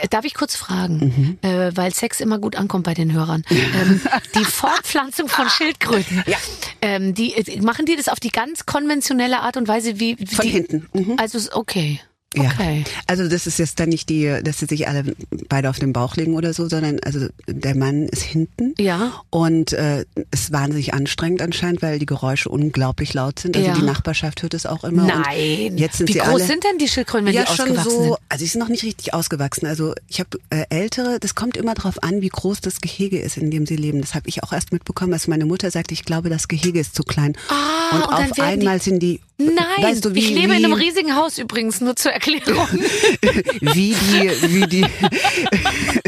Äh, 0.00 0.08
Darf 0.10 0.24
ich 0.26 0.34
kurz 0.34 0.56
fragen, 0.56 1.38
Mhm. 1.42 1.48
äh, 1.48 1.74
weil 1.74 1.94
Sex 1.94 2.20
immer 2.20 2.38
gut 2.38 2.56
ankommt 2.56 2.84
bei 2.84 2.94
den 2.94 3.12
Hörern. 3.12 3.44
Ähm, 3.50 4.00
die 4.34 4.44
Fortpflanzung 4.44 5.28
von 5.28 5.48
Schildkröten, 5.48 6.22
Ja. 6.26 6.36
ähm, 6.82 7.14
die, 7.14 7.34
äh, 7.34 7.60
machen 7.62 7.86
die 7.86 7.96
das 7.96 8.08
auf 8.08 8.20
die 8.20 8.30
ganz 8.30 8.66
konventionelle 8.66 9.40
Art 9.40 9.56
und 9.56 9.68
Weise, 9.68 9.98
wie, 10.00 10.16
Von 10.26 10.44
die, 10.44 10.50
hinten. 10.50 10.86
Mhm. 10.92 11.14
Also 11.18 11.38
okay. 11.52 12.00
Ja. 12.36 12.44
Okay. 12.52 12.84
Also 13.08 13.28
das 13.28 13.48
ist 13.48 13.58
jetzt 13.58 13.80
dann 13.80 13.88
nicht 13.88 14.08
die, 14.08 14.38
dass 14.44 14.58
sie 14.58 14.66
sich 14.66 14.86
alle 14.86 15.16
beide 15.48 15.68
auf 15.68 15.80
den 15.80 15.92
Bauch 15.92 16.14
legen 16.14 16.34
oder 16.34 16.52
so, 16.54 16.68
sondern 16.68 17.00
also 17.04 17.26
der 17.48 17.74
Mann 17.76 18.04
ist 18.06 18.22
hinten. 18.22 18.72
Ja. 18.78 19.20
Und 19.30 19.72
äh, 19.72 20.04
ist 20.30 20.52
wahnsinnig 20.52 20.94
anstrengend 20.94 21.42
anscheinend, 21.42 21.82
weil 21.82 21.98
die 21.98 22.06
Geräusche 22.06 22.48
unglaublich 22.48 23.14
laut 23.14 23.40
sind. 23.40 23.56
Also 23.56 23.68
Ja. 23.68 23.74
die 23.74 23.82
Nachbarschaft 23.82 24.42
hört 24.42 24.54
es 24.54 24.64
auch 24.64 24.84
immer. 24.84 25.06
Nein. 25.06 25.72
Und 25.72 25.78
jetzt 25.78 25.96
sind 25.98 26.08
Wie 26.08 26.12
sie 26.12 26.18
groß 26.20 26.28
alle, 26.28 26.44
sind 26.44 26.62
denn 26.62 26.78
die 26.78 26.86
Schildkröten, 26.86 27.26
wenn 27.26 27.34
ja, 27.34 27.42
die 27.44 27.48
schon 27.56 27.64
ausgewachsen 27.70 27.90
so, 27.90 28.02
sind? 28.04 28.16
also 28.28 28.44
sie 28.44 28.48
sind 28.48 28.60
noch 28.60 28.68
nicht 28.68 28.84
richtig 28.84 29.12
ausgewachsen. 29.12 29.66
Also 29.66 29.94
ich 30.06 30.20
habe 30.20 30.38
äh, 30.50 30.66
ältere, 30.70 31.18
das 31.18 31.34
kommt 31.34 31.56
immer 31.56 31.74
darauf 31.74 32.00
an, 32.04 32.20
wie 32.22 32.28
groß 32.28 32.60
das 32.60 32.80
Gehege 32.80 33.18
ist, 33.18 33.38
in 33.38 33.50
dem 33.50 33.66
sie 33.66 33.74
leben. 33.76 34.00
Das 34.00 34.14
habe 34.14 34.28
ich 34.28 34.44
auch 34.44 34.52
erst 34.52 34.72
mitbekommen, 34.72 35.12
als 35.14 35.26
meine 35.26 35.46
Mutter 35.46 35.70
sagte, 35.72 35.94
ich 35.94 36.04
glaube, 36.04 36.28
das 36.30 36.46
Gehege 36.46 36.78
ist 36.78 36.94
zu 36.94 37.02
klein. 37.02 37.32
Ah, 37.48 37.96
und 37.96 38.02
und 38.02 38.12
auf 38.12 38.20
werden 38.20 38.32
die- 38.36 38.42
einmal 38.42 38.80
sind 38.80 39.00
die 39.00 39.20
Nein, 39.40 39.82
weißt 39.82 40.04
du, 40.04 40.14
wie, 40.14 40.18
ich 40.18 40.30
lebe 40.30 40.52
wie, 40.52 40.58
in 40.58 40.64
einem 40.64 40.74
riesigen 40.74 41.16
Haus 41.16 41.38
übrigens, 41.38 41.80
nur 41.80 41.96
zur 41.96 42.12
Erklärung. 42.12 42.68
wie 43.60 43.94
die, 43.94 44.30
wie 44.54 44.66
die, 44.66 44.84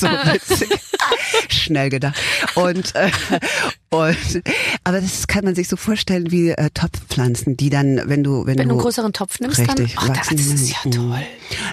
so 0.00 0.06
witzig. 0.06 0.68
Schnell 1.48 1.90
gedacht. 1.90 2.16
Und, 2.54 2.94
äh, 2.94 3.10
und, 3.90 4.16
aber 4.84 5.00
das 5.00 5.26
kann 5.26 5.44
man 5.44 5.54
sich 5.54 5.68
so 5.68 5.76
vorstellen 5.76 6.30
wie 6.30 6.50
äh, 6.50 6.70
Topfpflanzen, 6.74 7.56
die 7.56 7.70
dann, 7.70 8.00
wenn 8.06 8.22
du, 8.22 8.46
wenn, 8.46 8.58
Wenn 8.58 8.68
du 8.68 8.74
einen 8.74 8.82
größeren 8.82 9.12
Topf 9.12 9.40
nimmst, 9.40 9.58
richtig, 9.58 9.94
dann, 9.94 10.10
ach, 10.10 10.16
wachsen 10.16 10.36
das 10.36 10.46
ist 10.46 10.70
ja 10.70 10.90
toll. 10.90 11.20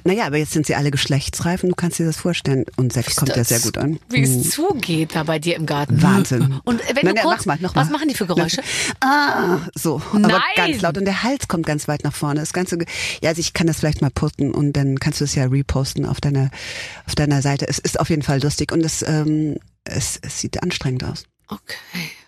Naja, 0.04 0.26
aber 0.28 0.38
jetzt 0.38 0.52
sind 0.54 0.66
sie 0.66 0.76
alle 0.76 0.92
geschlechtsreif 0.92 1.64
und 1.64 1.70
du 1.70 1.76
kannst 1.76 2.00
dir 2.00 2.06
das 2.06 2.18
vorstellen. 2.18 2.66
Und 2.78 2.94
Sex 2.94 3.16
kommt 3.16 3.30
ja 3.30 3.36
Das- 3.36 3.50
sehr 3.50 3.60
gut 3.60 3.78
an. 3.78 4.00
Wie 4.10 4.20
Mhm. 4.26 4.40
es 4.42 4.50
zugeht 4.52 5.16
da 5.16 5.24
bei 5.24 5.40
dir 5.40 5.56
im 5.56 5.66
Garten. 5.66 6.02
Wahnsinn. 6.02 6.60
Und 6.64 6.82
wenn 6.88 7.04
Na, 7.04 7.14
du 7.14 7.22
kurz, 7.22 7.46
mach 7.46 7.56
mal, 7.60 7.62
noch 7.62 7.76
was 7.76 7.90
machen 7.90 8.08
die 8.08 8.16
für 8.16 8.26
Geräusche? 8.26 8.62
Ah, 9.02 9.58
so. 9.76 10.02
Aber 10.12 10.20
Nein! 10.20 10.42
ganz 10.56 10.82
laut. 10.82 10.98
Und 10.98 11.06
der 11.06 11.24
Hals 11.24 11.48
kommt 11.48 11.66
ganz 11.66 11.88
weit 11.88 12.04
nach 12.04 12.14
vorne. 12.14 12.40
Das 12.40 12.54
Ganze, 12.54 12.78
ja, 13.22 13.30
also 13.30 13.40
ich 13.40 13.54
kann 13.54 13.68
das 13.68 13.80
vielleicht 13.80 14.02
mal 14.02 14.10
posten 14.12 14.52
und 14.52 14.74
dann 14.74 15.00
kannst 15.00 15.20
du 15.20 15.26
es 15.26 15.36
ja 15.36 15.46
reposten 15.46 16.06
auf 16.06 16.22
deiner, 16.22 16.50
auf 17.08 17.16
deiner 17.16 17.42
Seite. 17.42 17.68
Es 17.68 17.80
ist 17.80 18.00
auf 18.00 18.10
jeden 18.10 18.15
Fall 18.22 18.42
lustig 18.42 18.72
und 18.72 18.84
es, 18.84 19.02
ähm, 19.02 19.58
es, 19.84 20.20
es 20.22 20.40
sieht 20.40 20.62
anstrengend 20.62 21.04
aus. 21.04 21.26
Okay. 21.48 21.76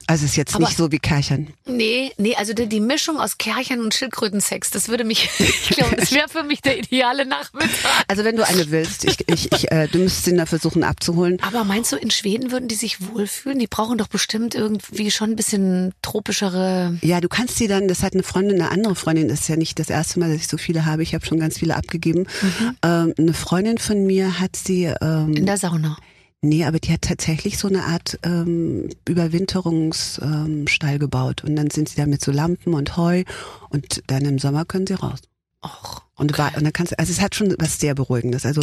Also 0.08 0.24
es 0.26 0.32
ist 0.32 0.38
jetzt 0.38 0.56
Aber- 0.56 0.66
nicht 0.66 0.78
so 0.78 0.92
wie 0.92 1.00
Kerchern. 1.00 1.48
Nee, 1.66 2.12
nee, 2.18 2.34
also 2.36 2.54
die, 2.54 2.68
die 2.68 2.80
Mischung 2.80 3.20
aus 3.20 3.38
Kerchern 3.38 3.82
und 3.82 3.94
Schildkrötensex, 3.94 4.72
das 4.72 4.88
würde 4.88 5.04
mich, 5.04 5.30
ich 5.40 5.70
glaube, 5.70 5.96
das 5.98 6.12
wäre 6.14 6.30
für 6.30 6.44
mich 6.44 6.62
der 6.62 6.80
ideale 6.80 7.26
Nachmittag. 7.26 7.70
Also 8.08 8.24
wenn 8.24 8.38
du 8.38 8.48
eine 8.48 8.72
willst, 8.72 9.04
ich, 9.06 9.18
ich, 9.28 9.52
ich, 9.52 9.72
äh, 9.72 9.88
du 9.88 10.00
müsstest 10.00 10.28
ihn 10.28 10.38
da 10.38 10.46
versuchen 10.46 10.84
abzuholen. 10.84 11.38
Aber 11.42 11.64
meinst 11.66 11.92
du, 11.92 11.98
in 11.98 12.10
Schweden 12.10 12.52
würden 12.52 12.68
die 12.70 12.76
sich 12.76 13.02
wohlfühlen? 13.14 13.60
Die 13.60 13.68
brauchen 13.68 13.98
doch 13.98 14.08
bestimmt 14.08 14.56
irgendwie 14.56 15.12
schon 15.12 15.32
ein 15.32 15.36
bisschen 15.36 15.94
tropischere. 16.02 16.98
Ja, 17.02 17.20
du 17.22 17.28
kannst 17.28 17.58
sie 17.58 17.68
dann, 17.68 17.88
das 17.88 18.02
hat 18.04 18.14
eine 18.14 18.24
Freundin, 18.24 18.62
eine 18.62 18.72
andere 18.72 18.96
Freundin, 18.96 19.28
das 19.28 19.42
ist 19.42 19.50
ja 19.50 19.58
nicht 19.58 19.78
das 19.78 19.90
erste 19.90 20.20
Mal, 20.20 20.30
dass 20.32 20.38
ich 20.42 20.48
so 20.48 20.58
viele 20.58 20.86
habe, 20.86 21.04
ich 21.04 21.14
habe 21.14 21.26
schon 21.26 21.40
ganz 21.40 21.60
viele 21.60 21.76
abgegeben. 21.76 22.28
Ähm, 22.84 23.14
eine 23.18 23.34
Freundin 23.34 23.78
von 23.78 24.06
mir 24.06 24.40
hat 24.40 24.56
sie, 24.56 24.86
ähm, 25.02 25.34
In 25.36 25.46
der 25.46 25.58
Sauna. 25.58 25.98
Nee, 26.42 26.66
aber 26.66 26.80
die 26.80 26.92
hat 26.92 27.02
tatsächlich 27.02 27.58
so 27.58 27.68
eine 27.68 27.84
Art 27.84 28.20
ähm, 28.24 28.90
Überwinterungsstall 29.08 30.94
ähm, 30.94 31.00
gebaut 31.00 31.44
und 31.44 31.56
dann 31.56 31.70
sind 31.70 31.90
sie 31.90 31.96
da 31.98 32.06
mit 32.06 32.24
so 32.24 32.32
Lampen 32.32 32.74
und 32.74 32.98
Heu 32.98 33.24
und 33.70 34.04
dann 34.08 34.26
im 34.26 34.40
Sommer 34.40 34.66
können 34.66 34.88
sie 34.88 34.96
raus. 34.96 35.20
Och. 35.64 36.04
Und, 36.16 36.36
war, 36.40 36.56
und 36.58 36.64
dann 36.64 36.74
kannst 36.74 36.94
du, 36.94 37.00
also 37.00 37.12
es 37.12 37.22
hat 37.22 37.36
schon 37.36 37.56
was 37.60 37.80
sehr 37.80 37.94
Beruhigendes. 37.94 38.46
Also 38.46 38.62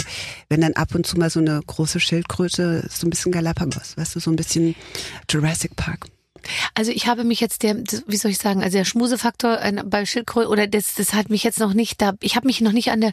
wenn 0.49 0.61
dann 0.61 0.73
ab 0.73 0.95
und 0.95 1.07
zu 1.07 1.17
mal 1.17 1.31
so 1.31 1.39
eine 1.39 1.61
große 1.65 2.01
Schildkröte, 2.01 2.89
so 2.91 3.07
ein 3.07 3.11
bisschen 3.11 3.31
Galapagos, 3.31 3.97
weißt 3.97 4.17
du, 4.17 4.21
so 4.21 4.31
ein 4.31 4.37
bisschen 4.37 4.75
Jurassic 5.31 5.77
Park. 5.77 6.07
Also 6.75 6.91
ich 6.91 7.07
habe 7.07 7.25
mich 7.25 7.41
jetzt 7.41 7.63
der, 7.63 7.77
wie 8.07 8.17
soll 8.17 8.31
ich 8.31 8.39
sagen, 8.39 8.63
also 8.63 8.77
der 8.77 8.85
Schmusefaktor 8.85 9.59
bei 9.87 10.07
Schildkröte 10.07 10.49
oder 10.49 10.67
das, 10.67 10.95
das 10.95 11.15
hat 11.15 11.31
mich 11.31 11.43
jetzt 11.43 11.59
noch 11.61 11.75
nicht 11.75 12.01
da, 12.01 12.13
ich 12.21 12.37
habe 12.37 12.47
mich 12.47 12.61
noch 12.61 12.73
nicht 12.73 12.91
an 12.91 13.01
der 13.01 13.13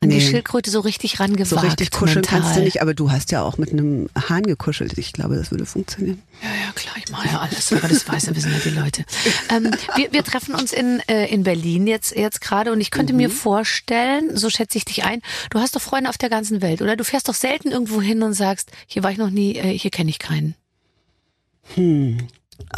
an 0.00 0.10
die 0.10 0.16
Nee. 0.16 0.20
Schildkröte 0.20 0.70
so 0.70 0.80
richtig 0.80 1.20
rangewagt. 1.20 1.48
So 1.48 1.56
richtig 1.56 1.90
kuscheln 1.90 2.16
mental. 2.22 2.40
kannst 2.40 2.56
du 2.56 2.60
nicht, 2.62 2.82
aber 2.82 2.94
du 2.94 3.10
hast 3.10 3.30
ja 3.32 3.42
auch 3.42 3.58
mit 3.58 3.70
einem 3.72 4.08
Hahn 4.28 4.42
gekuschelt. 4.44 4.96
Ich 4.98 5.12
glaube, 5.12 5.36
das 5.36 5.50
würde 5.50 5.66
funktionieren. 5.66 6.22
Ja, 6.42 6.48
ja, 6.48 6.72
klar, 6.74 6.94
ich 6.98 7.10
mache 7.10 7.28
ja 7.28 7.40
alles, 7.40 7.72
aber 7.72 7.88
das 7.88 8.06
weiß 8.08 8.26
ja, 8.26 8.36
wissen 8.36 8.52
ja 8.52 8.58
die 8.58 8.70
Leute. 8.70 9.04
Ähm, 9.48 9.70
wir, 9.96 10.12
wir 10.12 10.24
treffen 10.24 10.54
uns 10.54 10.72
in, 10.72 11.00
äh, 11.08 11.26
in 11.26 11.42
Berlin 11.44 11.86
jetzt, 11.86 12.14
jetzt 12.14 12.40
gerade 12.40 12.72
und 12.72 12.80
ich 12.80 12.90
könnte 12.90 13.12
mir 13.14 13.30
vorstellen, 13.30 14.36
so 14.36 14.50
schätze 14.50 14.76
ich 14.78 14.84
dich 14.84 15.04
ein, 15.04 15.22
du 15.50 15.60
hast 15.60 15.76
doch 15.76 15.80
Freunde 15.80 16.10
auf 16.10 16.18
der 16.18 16.28
ganzen 16.28 16.62
Welt, 16.62 16.82
oder? 16.82 16.96
Du 16.96 17.04
fährst 17.04 17.28
doch 17.28 17.34
selten 17.34 17.70
irgendwo 17.70 18.00
hin 18.02 18.22
und 18.22 18.34
sagst, 18.34 18.70
hier 18.86 19.02
war 19.02 19.10
ich 19.10 19.18
noch 19.18 19.30
nie, 19.30 19.56
äh, 19.56 19.76
hier 19.78 19.90
kenne 19.90 20.10
ich 20.10 20.18
keinen. 20.18 20.54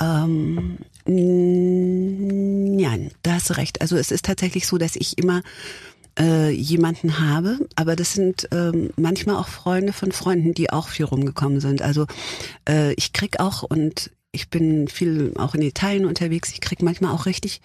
Ähm, 0.01 0.79
nein, 1.07 3.11
da 3.23 3.35
hast 3.35 3.51
du 3.51 3.57
recht. 3.57 3.81
Also 3.81 3.97
es 3.97 4.11
ist 4.11 4.25
tatsächlich 4.25 4.67
so, 4.67 4.79
dass 4.79 4.97
ich 4.97 5.19
immer 5.19 5.43
äh, 6.19 6.51
jemanden 6.51 7.21
habe, 7.21 7.59
aber 7.77 7.97
das 7.97 8.13
sind 8.13 8.49
ähm, 8.53 8.91
manchmal 8.97 9.37
auch 9.37 9.49
Freunde 9.49 9.93
von 9.93 10.13
Freunden, 10.13 10.53
die 10.53 10.71
auch 10.71 10.89
viel 10.89 11.07
rumgekommen 11.07 11.61
sind. 11.61 11.83
Also 11.83 12.07
äh, 12.69 12.93
ich 12.95 13.13
krieg 13.13 13.41
auch 13.41 13.63
und 13.63 14.11
ich 14.33 14.51
bin 14.51 14.89
viel 14.89 15.33
auch 15.37 15.55
in 15.55 15.63
Italien 15.63 16.05
unterwegs. 16.05 16.53
Ich 16.53 16.61
krieg 16.61 16.83
manchmal 16.83 17.13
auch 17.13 17.27
richtig 17.27 17.61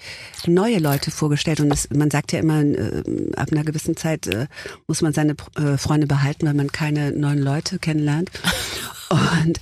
neue 0.47 0.80
Leute 0.80 1.12
vorgestellt 1.12 1.60
und 1.60 1.69
das, 1.69 1.89
man 1.89 2.10
sagt 2.10 2.32
ja 2.32 2.39
immer, 2.39 2.62
äh, 2.62 3.04
ab 3.36 3.49
einer 3.52 3.63
gewissen 3.63 3.97
Zeit 3.97 4.28
äh, 4.28 4.47
muss 4.88 5.02
man 5.02 5.13
seine 5.13 5.36
äh, 5.58 5.78
Freunde 5.78 6.08
behalten, 6.08 6.45
weil 6.45 6.54
man 6.54 6.71
keine 6.71 7.12
neuen 7.12 7.39
Leute 7.39 7.80
kennenlernt. 7.80 8.32
Und 9.10 9.60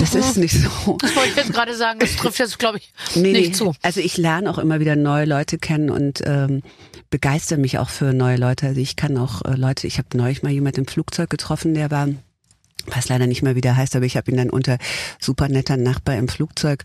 das 0.00 0.16
ist 0.16 0.38
nicht 0.38 0.54
so. 0.60 0.96
Das 1.00 1.14
wollte 1.14 1.28
ich 1.30 1.36
jetzt 1.36 1.52
gerade 1.52 1.76
sagen, 1.76 2.00
das 2.00 2.16
trifft 2.16 2.40
jetzt, 2.40 2.58
glaube 2.58 2.78
ich, 2.78 2.92
Nee, 3.14 3.30
nicht 3.30 3.48
nee. 3.50 3.52
zu. 3.52 3.72
Also 3.80 4.00
ich 4.00 4.16
lerne 4.16 4.50
auch 4.50 4.58
immer 4.58 4.80
wieder 4.80 4.96
neue 4.96 5.24
Leute 5.24 5.56
kennen 5.56 5.88
und 5.88 6.20
ähm, 6.24 6.62
begeister 7.08 7.58
mich 7.58 7.78
auch 7.78 7.90
für 7.90 8.12
neue 8.12 8.38
Leute. 8.38 8.66
Also 8.66 8.80
ich 8.80 8.96
kann 8.96 9.16
auch 9.16 9.42
äh, 9.44 9.54
Leute, 9.54 9.86
ich 9.86 9.98
habe 9.98 10.08
neulich 10.16 10.42
mal 10.42 10.50
jemand 10.50 10.78
im 10.78 10.86
Flugzeug 10.88 11.30
getroffen, 11.30 11.74
der 11.74 11.92
war 11.92 12.08
weiß 12.94 13.08
leider 13.08 13.26
nicht 13.26 13.42
mehr, 13.42 13.54
wie 13.56 13.60
der 13.60 13.76
heißt, 13.76 13.94
aber 13.96 14.04
ich 14.06 14.16
habe 14.16 14.30
ihn 14.30 14.36
dann 14.36 14.50
unter 14.50 14.78
super 15.20 15.48
netter 15.48 15.76
Nachbar 15.76 16.16
im 16.16 16.28
Flugzeug 16.28 16.84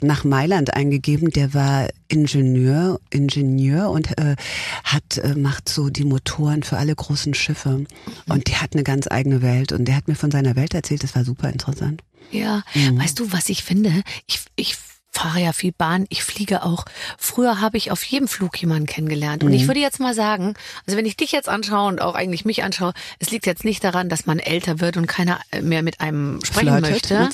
nach 0.00 0.24
Mailand 0.24 0.74
eingegeben. 0.74 1.30
Der 1.30 1.54
war 1.54 1.88
Ingenieur, 2.08 3.00
Ingenieur 3.10 3.90
und 3.90 4.18
äh, 4.18 4.36
hat 4.84 5.18
äh, 5.18 5.34
macht 5.34 5.68
so 5.68 5.90
die 5.90 6.04
Motoren 6.04 6.62
für 6.62 6.76
alle 6.78 6.94
großen 6.94 7.34
Schiffe 7.34 7.84
und 8.28 8.48
der 8.48 8.60
hat 8.62 8.74
eine 8.74 8.82
ganz 8.84 9.06
eigene 9.10 9.42
Welt 9.42 9.72
und 9.72 9.86
der 9.86 9.96
hat 9.96 10.08
mir 10.08 10.14
von 10.14 10.30
seiner 10.30 10.56
Welt 10.56 10.74
erzählt. 10.74 11.02
Das 11.02 11.14
war 11.14 11.24
super 11.24 11.50
interessant. 11.50 12.02
Ja, 12.30 12.62
Mhm. 12.74 12.98
weißt 12.98 13.18
du, 13.18 13.32
was 13.32 13.48
ich 13.48 13.62
finde? 13.62 14.02
Ich, 14.26 14.40
ich 14.56 14.76
fahre 15.12 15.40
ja 15.40 15.52
viel 15.52 15.72
Bahn, 15.72 16.06
ich 16.08 16.24
fliege 16.24 16.64
auch. 16.64 16.84
Früher 17.18 17.60
habe 17.60 17.76
ich 17.76 17.90
auf 17.90 18.02
jedem 18.02 18.28
Flug 18.28 18.58
jemanden 18.60 18.86
kennengelernt. 18.86 19.44
Und 19.44 19.50
Mhm. 19.50 19.56
ich 19.56 19.66
würde 19.66 19.78
jetzt 19.80 20.00
mal 20.00 20.14
sagen, 20.14 20.54
also 20.86 20.96
wenn 20.96 21.04
ich 21.06 21.16
dich 21.16 21.32
jetzt 21.32 21.48
anschaue 21.50 21.88
und 21.88 22.00
auch 22.00 22.14
eigentlich 22.14 22.44
mich 22.46 22.64
anschaue, 22.64 22.94
es 23.18 23.30
liegt 23.30 23.46
jetzt 23.46 23.64
nicht 23.64 23.84
daran, 23.84 24.08
dass 24.08 24.24
man 24.26 24.38
älter 24.38 24.80
wird 24.80 24.96
und 24.96 25.06
keiner 25.06 25.38
mehr 25.60 25.82
mit 25.82 26.00
einem 26.00 26.40
sprechen 26.42 26.78
Flirtet, 26.84 27.10
möchte, 27.10 27.28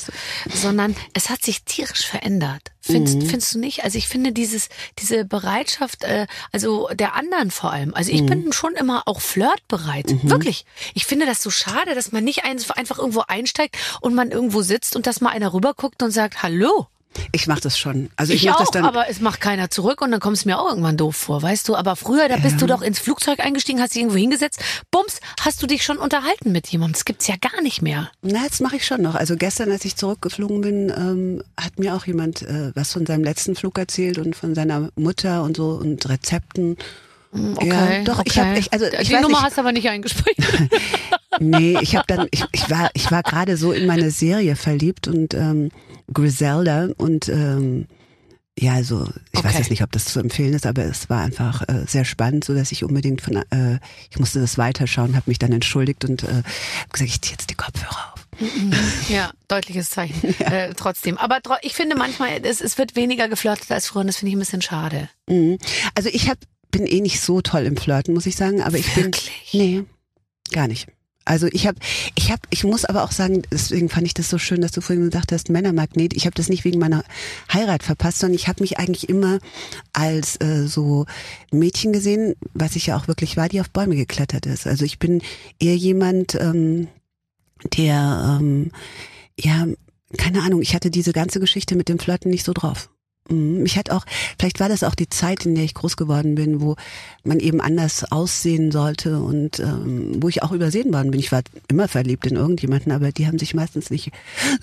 sondern 0.52 0.96
es 1.14 1.30
hat 1.30 1.42
sich 1.44 1.62
tierisch 1.62 2.06
verändert. 2.06 2.62
Findest, 2.80 3.16
Mhm. 3.18 3.26
findest 3.26 3.54
du 3.54 3.58
nicht? 3.60 3.84
Also 3.84 3.98
ich 3.98 4.08
finde 4.08 4.32
dieses, 4.32 4.70
diese 4.98 5.24
Bereitschaft, 5.24 6.04
äh, 6.04 6.26
also 6.52 6.88
der 6.94 7.14
anderen 7.14 7.50
vor 7.50 7.70
allem. 7.72 7.94
Also 7.94 8.10
ich 8.10 8.22
Mhm. 8.22 8.26
bin 8.26 8.52
schon 8.52 8.74
immer 8.74 9.02
auch 9.06 9.20
flirtbereit. 9.20 10.14
Wirklich. 10.28 10.64
Ich 10.94 11.04
finde 11.06 11.26
das 11.26 11.42
so 11.42 11.50
schade, 11.50 11.94
dass 11.94 12.12
man 12.12 12.24
nicht 12.24 12.44
ein- 12.44 12.58
einfach 12.74 12.98
irgendwo 12.98 13.22
einsteigt 13.28 13.76
und 14.00 14.14
man 14.14 14.30
irgendwo 14.30 14.62
sitzt 14.62 14.96
und 14.96 15.06
dass 15.06 15.20
mal 15.20 15.30
einer 15.30 15.52
rüberguckt 15.52 16.02
und 16.02 16.10
sagt, 16.10 16.42
hallo. 16.42 16.88
Ich 17.32 17.46
mache 17.46 17.60
das 17.60 17.78
schon. 17.78 18.10
Also 18.16 18.32
ich, 18.32 18.42
Ich, 18.44 18.48
mache 18.48 18.60
das 18.60 18.70
dann. 18.70 18.84
aber 18.84 19.08
es 19.08 19.20
macht 19.20 19.40
keiner 19.40 19.70
zurück 19.70 20.02
und 20.02 20.10
dann 20.10 20.20
kommt 20.20 20.36
es 20.36 20.44
mir 20.44 20.58
auch 20.60 20.68
irgendwann 20.68 20.96
doof 20.96 21.16
vor, 21.16 21.42
weißt 21.42 21.68
du? 21.68 21.74
Aber 21.74 21.96
früher, 21.96 22.28
da 22.28 22.36
bist 22.36 22.60
du 22.60 22.66
doch 22.66 22.82
ins 22.82 22.98
Flugzeug 22.98 23.40
eingestiegen, 23.40 23.80
hast 23.80 23.94
dich 23.94 24.02
irgendwo 24.02 24.18
hingesetzt, 24.18 24.60
bums, 24.90 25.20
hast 25.40 25.62
du 25.62 25.66
dich 25.66 25.82
schon 25.84 25.98
unterhalten 25.98 26.52
mit 26.52 26.68
jemandem. 26.68 26.92
Das 26.92 27.04
gibt's 27.04 27.26
ja 27.26 27.34
gar 27.40 27.60
nicht 27.62 27.82
mehr. 27.82 28.10
Na, 28.22 28.40
das 28.46 28.60
mache 28.60 28.76
ich 28.76 28.86
schon 28.86 29.02
noch. 29.02 29.14
Also 29.14 29.36
gestern, 29.36 29.70
als 29.72 29.84
ich 29.84 29.96
zurückgeflogen 29.96 30.60
bin, 30.60 30.90
ähm, 30.90 31.42
hat 31.58 31.78
mir 31.78 31.94
auch 31.94 32.06
jemand 32.06 32.42
äh, 32.42 32.72
was 32.74 32.92
von 32.92 33.04
seinem 33.06 33.24
letzten 33.24 33.56
Flug 33.56 33.78
erzählt 33.78 34.18
und 34.18 34.36
von 34.36 34.54
seiner 34.54 34.90
Mutter 34.96 35.42
und 35.42 35.56
so 35.56 35.70
und 35.70 36.08
Rezepten. 36.08 36.76
Okay, 37.32 37.68
ja, 37.68 38.04
doch, 38.04 38.20
okay. 38.20 38.28
ich 38.30 38.38
habe, 38.38 38.58
ich, 38.58 38.72
also 38.72 38.86
ich 38.86 39.08
Die 39.08 39.14
weiß 39.14 39.22
Nummer 39.22 39.38
nicht, 39.38 39.46
hast 39.46 39.56
du 39.56 39.60
aber 39.60 39.72
nicht 39.72 39.88
eingespeichert. 39.88 40.70
nee, 41.40 41.78
ich 41.80 41.96
habe 41.96 42.04
dann, 42.06 42.28
ich, 42.30 42.44
ich 42.52 42.70
war, 42.70 42.90
ich 42.94 43.10
war 43.10 43.22
gerade 43.22 43.56
so 43.56 43.72
in 43.72 43.86
meine 43.86 44.10
Serie 44.10 44.56
verliebt 44.56 45.08
und 45.08 45.34
ähm, 45.34 45.70
Griselda 46.12 46.88
und 46.96 47.28
ähm, 47.28 47.86
ja, 48.60 48.72
also 48.74 49.06
ich 49.32 49.38
weiß 49.38 49.50
Okay. 49.52 49.58
jetzt 49.58 49.70
nicht, 49.70 49.82
ob 49.84 49.92
das 49.92 50.06
zu 50.06 50.18
empfehlen 50.18 50.52
ist, 50.52 50.66
aber 50.66 50.84
es 50.84 51.08
war 51.08 51.20
einfach 51.22 51.62
äh, 51.68 51.84
sehr 51.86 52.04
spannend, 52.04 52.44
so 52.44 52.54
dass 52.54 52.72
ich 52.72 52.82
unbedingt 52.82 53.20
von, 53.20 53.36
äh, 53.36 53.78
ich 54.10 54.18
musste 54.18 54.40
das 54.40 54.58
weiterschauen, 54.58 55.14
habe 55.14 55.30
mich 55.30 55.38
dann 55.38 55.52
entschuldigt 55.52 56.04
und 56.04 56.24
äh, 56.24 56.42
gesagt, 56.90 57.10
ich 57.10 57.20
ziehe 57.20 57.32
jetzt 57.38 57.50
die 57.50 57.54
Kopfhörer 57.54 58.12
auf. 58.14 58.26
Ja, 59.08 59.30
deutliches 59.48 59.90
Zeichen. 59.90 60.34
Äh, 60.40 60.74
trotzdem. 60.74 61.18
Aber 61.18 61.40
tro 61.40 61.54
ich 61.62 61.74
finde 61.74 61.94
manchmal, 61.96 62.40
es, 62.42 62.60
es 62.60 62.78
wird 62.78 62.96
weniger 62.96 63.28
geflirtet 63.28 63.70
als 63.70 63.86
früher 63.86 64.00
und 64.00 64.06
das 64.08 64.16
finde 64.16 64.30
ich 64.30 64.36
ein 64.36 64.40
bisschen 64.40 64.62
schade. 64.62 65.08
Mhm. 65.28 65.58
Also 65.94 66.08
ich 66.12 66.28
hab, 66.28 66.38
bin 66.72 66.86
eh 66.86 67.00
nicht 67.00 67.20
so 67.20 67.40
toll 67.40 67.62
im 67.64 67.76
Flirten, 67.76 68.12
muss 68.14 68.26
ich 68.26 68.34
sagen, 68.36 68.60
aber 68.62 68.76
ich 68.76 68.96
Wirklich? 68.96 69.50
bin 69.52 69.60
nee, 69.60 69.84
gar 70.52 70.66
nicht. 70.66 70.88
Also 71.28 71.46
ich 71.52 71.66
habe, 71.66 71.78
ich 72.14 72.32
habe, 72.32 72.40
ich 72.48 72.64
muss 72.64 72.86
aber 72.86 73.04
auch 73.04 73.12
sagen, 73.12 73.42
deswegen 73.52 73.90
fand 73.90 74.06
ich 74.06 74.14
das 74.14 74.30
so 74.30 74.38
schön, 74.38 74.62
dass 74.62 74.72
du 74.72 74.80
vorhin 74.80 75.04
gesagt 75.04 75.30
hast, 75.30 75.50
Männermagnet. 75.50 76.14
Ich 76.14 76.24
habe 76.24 76.34
das 76.34 76.48
nicht 76.48 76.64
wegen 76.64 76.78
meiner 76.78 77.04
Heirat 77.52 77.82
verpasst, 77.82 78.20
sondern 78.20 78.34
ich 78.34 78.48
habe 78.48 78.62
mich 78.62 78.78
eigentlich 78.78 79.10
immer 79.10 79.38
als 79.92 80.40
äh, 80.40 80.66
so 80.66 81.04
Mädchen 81.52 81.92
gesehen, 81.92 82.34
was 82.54 82.76
ich 82.76 82.86
ja 82.86 82.96
auch 82.96 83.08
wirklich 83.08 83.36
war, 83.36 83.50
die 83.50 83.60
auf 83.60 83.68
Bäume 83.68 83.94
geklettert 83.94 84.46
ist. 84.46 84.66
Also 84.66 84.86
ich 84.86 84.98
bin 84.98 85.20
eher 85.58 85.76
jemand, 85.76 86.34
ähm, 86.34 86.88
der, 87.76 88.38
ähm, 88.40 88.70
ja, 89.38 89.66
keine 90.16 90.42
Ahnung, 90.42 90.62
ich 90.62 90.74
hatte 90.74 90.90
diese 90.90 91.12
ganze 91.12 91.40
Geschichte 91.40 91.76
mit 91.76 91.90
dem 91.90 91.98
Flirten 91.98 92.30
nicht 92.30 92.44
so 92.44 92.54
drauf. 92.54 92.88
Mhm. 93.28 93.62
Mich 93.62 93.76
hat 93.78 93.90
auch, 93.90 94.04
vielleicht 94.38 94.60
war 94.60 94.68
das 94.68 94.82
auch 94.82 94.94
die 94.94 95.08
Zeit, 95.08 95.46
in 95.46 95.54
der 95.54 95.64
ich 95.64 95.74
groß 95.74 95.96
geworden 95.96 96.34
bin, 96.34 96.60
wo 96.60 96.76
man 97.24 97.40
eben 97.40 97.60
anders 97.60 98.10
aussehen 98.10 98.70
sollte 98.70 99.20
und 99.20 99.58
ähm, 99.60 100.16
wo 100.22 100.28
ich 100.28 100.42
auch 100.42 100.52
übersehen 100.52 100.92
worden 100.92 101.10
bin. 101.10 101.20
Ich 101.20 101.30
war 101.32 101.42
immer 101.68 101.88
verliebt 101.88 102.26
in 102.26 102.36
irgendjemanden, 102.36 102.92
aber 102.92 103.12
die 103.12 103.26
haben 103.26 103.38
sich 103.38 103.54
meistens 103.54 103.90
nicht 103.90 104.10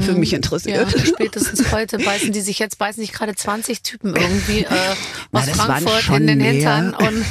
für 0.00 0.12
mich 0.14 0.30
Ja, 0.30 0.36
interessiert. 0.36 0.88
spätestens 1.06 1.72
heute 1.72 1.98
beißen 1.98 2.32
die 2.32 2.40
sich 2.40 2.58
jetzt, 2.58 2.78
beißen 2.78 3.02
sich 3.02 3.12
gerade 3.12 3.34
20 3.34 3.82
Typen 3.82 4.14
irgendwie 4.14 4.60
äh, 4.60 4.66
Na, 5.32 5.40
aus 5.40 5.46
waren 5.58 5.82
Frankfurt 5.86 6.08
in 6.20 6.26
den 6.26 6.38
mehr. 6.38 6.52
Hintern. 6.52 6.94
Und, 6.94 7.24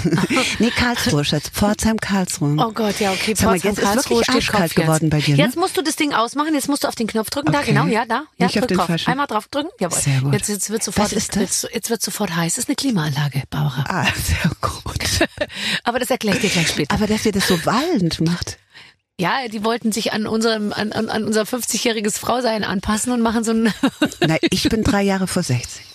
nee, 0.59 0.69
Karlsruhe, 0.75 1.23
Schatz. 1.25 1.49
Pforzheim, 1.49 1.97
Karlsruhe. 1.99 2.55
oh 2.59 2.71
Gott, 2.71 2.99
ja, 2.99 3.11
okay. 3.11 3.33
Sag 3.35 3.45
mal, 3.45 3.59
Pforzheim, 3.59 3.71
jetzt 3.71 3.77
ist 3.79 3.83
Karlsruhe 3.85 4.09
wirklich 4.17 4.23
steht 4.25 4.35
arschkalt 4.35 4.75
geworden 4.75 5.09
bei 5.09 5.19
dir, 5.19 5.35
ne? 5.37 5.43
Jetzt 5.43 5.57
musst 5.57 5.77
du 5.77 5.81
das 5.81 5.95
Ding 5.95 6.13
ausmachen, 6.13 6.53
jetzt 6.53 6.67
musst 6.69 6.83
du 6.83 6.87
auf 6.87 6.95
den 6.95 7.07
Knopf 7.07 7.29
drücken. 7.29 7.51
Da, 7.51 7.59
Okay. 7.63 7.71
genau, 7.71 7.85
ja, 7.87 8.05
da. 8.05 8.23
Ja, 8.37 8.47
auf 8.47 8.51
drück 8.53 8.67
den 8.67 8.77
drauf. 8.77 8.89
Einmal 9.07 9.27
drauf 9.27 9.47
drücken. 9.47 9.69
Jawohl. 9.79 9.92
Sehr 9.93 10.21
gut. 10.21 10.33
Jetzt, 10.33 10.49
jetzt 10.49 10.69
wird 10.69 10.83
sofort? 10.83 11.11
Jetzt, 11.11 11.35
jetzt 11.73 11.89
wird 11.89 12.01
sofort 12.01 12.35
heiß. 12.35 12.55
Das 12.55 12.65
ist 12.65 12.69
eine 12.69 12.75
Klimaanlage, 12.75 13.43
Barbara. 13.49 13.83
Ah, 13.87 14.07
sehr 14.15 14.51
gut. 14.61 15.27
Aber 15.83 15.99
das 15.99 16.09
erkläre 16.09 16.37
ich 16.37 16.41
dir 16.41 16.49
gleich 16.49 16.69
später. 16.69 16.93
Aber 16.93 17.07
dass 17.07 17.25
ihr 17.25 17.31
das 17.31 17.47
so 17.47 17.65
wallend 17.65 18.21
macht. 18.21 18.57
Ja, 19.19 19.47
die 19.47 19.63
wollten 19.63 19.91
sich 19.91 20.11
an 20.11 20.25
unserem, 20.25 20.73
an, 20.73 20.91
an 20.91 21.23
unser 21.23 21.43
50-jähriges 21.43 22.17
Frausein 22.17 22.63
anpassen 22.63 23.13
und 23.13 23.21
machen 23.21 23.43
so 23.43 23.51
ein, 23.51 23.73
Na, 24.19 24.37
ich 24.41 24.67
bin 24.69 24.83
drei 24.83 25.03
Jahre 25.03 25.27
vor 25.27 25.43
60. 25.43 25.85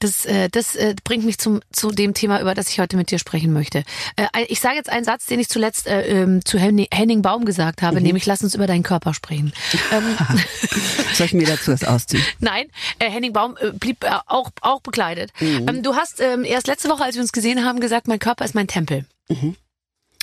das, 0.00 0.24
äh, 0.26 0.48
das 0.50 0.76
äh, 0.76 0.94
bringt 1.04 1.24
mich 1.24 1.38
zum, 1.38 1.60
zu 1.72 1.90
dem 1.90 2.14
Thema, 2.14 2.40
über 2.40 2.54
das 2.54 2.68
ich 2.68 2.80
heute 2.80 2.96
mit 2.96 3.10
dir 3.10 3.18
sprechen 3.18 3.52
möchte. 3.52 3.84
Äh, 4.16 4.44
ich 4.48 4.60
sage 4.60 4.76
jetzt 4.76 4.90
einen 4.90 5.04
Satz, 5.04 5.26
den 5.26 5.40
ich 5.40 5.48
zuletzt 5.48 5.86
äh, 5.86 6.22
ähm, 6.22 6.44
zu 6.44 6.58
Henning, 6.58 6.86
Henning 6.92 7.22
Baum 7.22 7.44
gesagt 7.44 7.82
habe, 7.82 8.00
nämlich 8.00 8.26
lass 8.26 8.42
uns 8.42 8.54
über 8.54 8.66
deinen 8.66 8.82
Körper 8.82 9.14
sprechen. 9.14 9.52
ähm, 9.92 10.16
Soll 11.14 11.26
ich 11.26 11.34
mir 11.34 11.46
dazu 11.46 11.72
was 11.72 11.84
ausziehen? 11.84 12.22
Nein, 12.40 12.66
äh, 12.98 13.10
Henning 13.10 13.32
Baum 13.32 13.56
äh, 13.60 13.70
blieb 13.72 14.04
äh, 14.04 14.10
auch, 14.26 14.50
auch 14.60 14.80
bekleidet. 14.80 15.32
Ähm, 15.40 15.82
du 15.82 15.94
hast 15.94 16.20
ähm, 16.20 16.44
erst 16.44 16.66
letzte 16.66 16.88
Woche, 16.88 17.04
als 17.04 17.14
wir 17.14 17.22
uns 17.22 17.32
gesehen 17.32 17.64
haben, 17.64 17.80
gesagt, 17.80 18.08
mein 18.08 18.18
Körper 18.18 18.44
ist 18.44 18.54
mein 18.54 18.68
Tempel. 18.68 19.06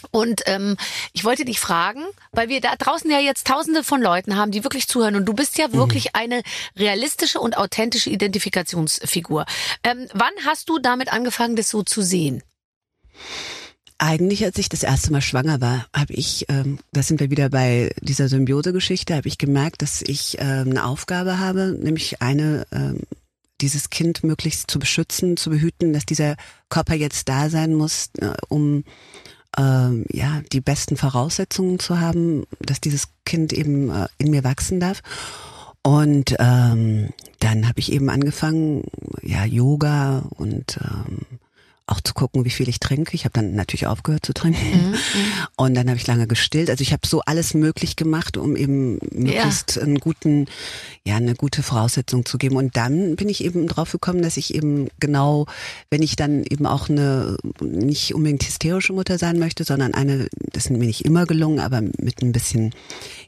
Und 0.09 0.41
ähm, 0.45 0.77
ich 1.13 1.23
wollte 1.23 1.45
dich 1.45 1.59
fragen, 1.59 2.03
weil 2.31 2.49
wir 2.49 2.61
da 2.61 2.75
draußen 2.75 3.09
ja 3.11 3.19
jetzt 3.19 3.45
tausende 3.47 3.83
von 3.83 4.01
Leuten 4.01 4.35
haben, 4.35 4.51
die 4.51 4.63
wirklich 4.63 4.87
zuhören 4.87 5.15
und 5.15 5.25
du 5.25 5.33
bist 5.33 5.57
ja 5.57 5.71
wirklich 5.73 6.15
eine 6.15 6.41
realistische 6.75 7.39
und 7.39 7.57
authentische 7.57 8.09
Identifikationsfigur. 8.09 9.45
Ähm, 9.83 10.07
wann 10.13 10.33
hast 10.45 10.69
du 10.69 10.79
damit 10.79 11.13
angefangen, 11.13 11.55
das 11.55 11.69
so 11.69 11.83
zu 11.83 12.01
sehen? 12.01 12.41
Eigentlich, 13.97 14.43
als 14.43 14.57
ich 14.57 14.67
das 14.67 14.81
erste 14.81 15.11
Mal 15.11 15.21
schwanger 15.21 15.61
war, 15.61 15.85
habe 15.95 16.13
ich, 16.13 16.47
ähm, 16.49 16.79
da 16.91 17.03
sind 17.03 17.19
wir 17.19 17.29
wieder 17.29 17.49
bei 17.49 17.93
dieser 18.01 18.29
Symbiose-Geschichte, 18.29 19.15
habe 19.15 19.27
ich 19.27 19.37
gemerkt, 19.37 19.83
dass 19.83 20.01
ich 20.01 20.37
ähm, 20.39 20.71
eine 20.71 20.85
Aufgabe 20.85 21.37
habe, 21.37 21.77
nämlich 21.79 22.19
eine, 22.19 22.65
ähm, 22.71 23.01
dieses 23.61 23.91
Kind 23.91 24.23
möglichst 24.23 24.71
zu 24.71 24.79
beschützen, 24.79 25.37
zu 25.37 25.51
behüten, 25.51 25.93
dass 25.93 26.07
dieser 26.07 26.35
Körper 26.69 26.95
jetzt 26.95 27.29
da 27.29 27.51
sein 27.51 27.75
muss, 27.75 28.09
äh, 28.17 28.33
um 28.49 28.85
ähm, 29.57 30.05
ja 30.09 30.41
die 30.51 30.61
besten 30.61 30.97
Voraussetzungen 30.97 31.79
zu 31.79 31.99
haben, 31.99 32.45
dass 32.59 32.81
dieses 32.81 33.09
Kind 33.25 33.53
eben 33.53 33.89
äh, 33.89 34.07
in 34.17 34.31
mir 34.31 34.43
wachsen 34.43 34.79
darf. 34.79 35.01
Und 35.83 36.35
ähm, 36.39 37.09
dann 37.39 37.67
habe 37.67 37.79
ich 37.79 37.91
eben 37.91 38.09
angefangen, 38.09 38.83
ja 39.23 39.45
Yoga 39.45 40.23
und 40.37 40.79
ähm, 40.83 41.39
auch 41.91 42.01
zu 42.01 42.13
gucken, 42.13 42.45
wie 42.45 42.49
viel 42.49 42.69
ich 42.69 42.79
trinke. 42.79 43.13
Ich 43.15 43.25
habe 43.25 43.33
dann 43.33 43.55
natürlich 43.55 43.87
aufgehört 43.87 44.25
zu 44.25 44.33
trinken. 44.33 44.95
Und 45.57 45.75
dann 45.75 45.87
habe 45.89 45.97
ich 45.97 46.07
lange 46.07 46.27
gestillt. 46.27 46.69
Also 46.69 46.81
ich 46.81 46.93
habe 46.93 47.05
so 47.05 47.21
alles 47.21 47.53
möglich 47.53 47.95
gemacht, 47.95 48.37
um 48.37 48.55
eben 48.55 48.99
möglichst 49.11 49.77
einen 49.77 49.99
guten, 49.99 50.47
ja, 51.05 51.17
eine 51.17 51.35
gute 51.35 51.63
Voraussetzung 51.63 52.25
zu 52.25 52.37
geben. 52.37 52.55
Und 52.55 52.77
dann 52.77 53.15
bin 53.15 53.29
ich 53.29 53.43
eben 53.43 53.67
drauf 53.67 53.91
gekommen, 53.91 54.21
dass 54.21 54.37
ich 54.37 54.55
eben 54.55 54.87
genau, 54.99 55.45
wenn 55.89 56.01
ich 56.01 56.15
dann 56.15 56.43
eben 56.43 56.65
auch 56.65 56.89
eine 56.89 57.37
nicht 57.61 58.15
unbedingt 58.15 58.43
hysterische 58.43 58.93
Mutter 58.93 59.17
sein 59.17 59.37
möchte, 59.37 59.63
sondern 59.63 59.93
eine, 59.93 60.27
das 60.53 60.65
ist 60.65 60.71
mir 60.71 60.77
nicht 60.79 61.05
immer 61.05 61.25
gelungen, 61.25 61.59
aber 61.59 61.81
mit 61.81 62.21
ein 62.21 62.31
bisschen, 62.31 62.73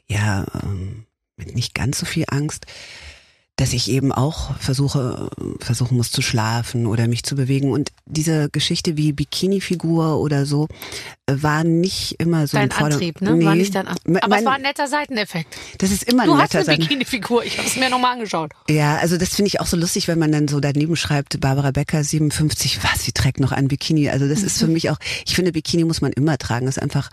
ja, 0.08 0.46
ähm, 0.62 1.04
mit 1.36 1.54
nicht 1.54 1.74
ganz 1.74 1.98
so 1.98 2.06
viel 2.06 2.24
Angst, 2.28 2.66
dass 3.56 3.72
ich 3.72 3.88
eben 3.88 4.10
auch 4.10 4.56
versuche, 4.58 5.28
versuchen 5.60 5.96
muss 5.96 6.10
zu 6.10 6.22
schlafen 6.22 6.86
oder 6.86 7.06
mich 7.06 7.22
zu 7.22 7.36
bewegen. 7.36 7.70
Und 7.70 7.92
diese 8.04 8.48
Geschichte 8.50 8.96
wie 8.96 9.12
Bikini-Figur 9.12 10.18
oder 10.18 10.44
so 10.44 10.66
äh, 11.26 11.34
war 11.36 11.62
nicht 11.62 12.16
immer 12.18 12.48
so 12.48 12.56
Dein 12.56 12.64
im 12.64 12.70
Vorder- 12.72 12.94
Antrieb, 12.96 13.20
ne? 13.20 13.28
War 13.44 13.54
Nee. 13.54 13.60
nicht 13.62 13.74
dein 13.76 13.86
Aber 13.86 13.98
es 14.06 14.28
mein- 14.28 14.44
war 14.44 14.54
ein 14.54 14.62
netter 14.62 14.88
Seiteneffekt. 14.88 15.54
Das 15.78 15.92
ist 15.92 16.02
immer 16.02 16.24
ein 16.24 16.28
Du 16.28 16.34
hast 16.36 16.52
netter 16.52 16.58
eine 16.58 16.64
Sein. 16.66 16.78
Bikini-Figur, 16.80 17.44
ich 17.44 17.56
habe 17.58 17.68
es 17.68 17.76
mir 17.76 17.88
nochmal 17.90 18.14
angeschaut. 18.14 18.50
Ja, 18.68 18.96
also 18.96 19.16
das 19.18 19.28
finde 19.36 19.46
ich 19.48 19.60
auch 19.60 19.66
so 19.66 19.76
lustig, 19.76 20.08
wenn 20.08 20.18
man 20.18 20.32
dann 20.32 20.48
so 20.48 20.58
daneben 20.58 20.96
schreibt, 20.96 21.40
Barbara 21.40 21.70
Becker, 21.70 22.02
57, 22.02 22.80
was, 22.82 23.04
sie 23.04 23.12
trägt 23.12 23.38
noch 23.38 23.52
ein 23.52 23.68
Bikini. 23.68 24.08
Also 24.10 24.28
das 24.28 24.42
ist 24.42 24.58
für 24.58 24.66
mich 24.66 24.90
auch, 24.90 24.98
ich 25.26 25.36
finde, 25.36 25.52
Bikini 25.52 25.84
muss 25.84 26.00
man 26.00 26.12
immer 26.12 26.38
tragen. 26.38 26.66
Das 26.66 26.76
ist 26.78 26.82
einfach, 26.82 27.08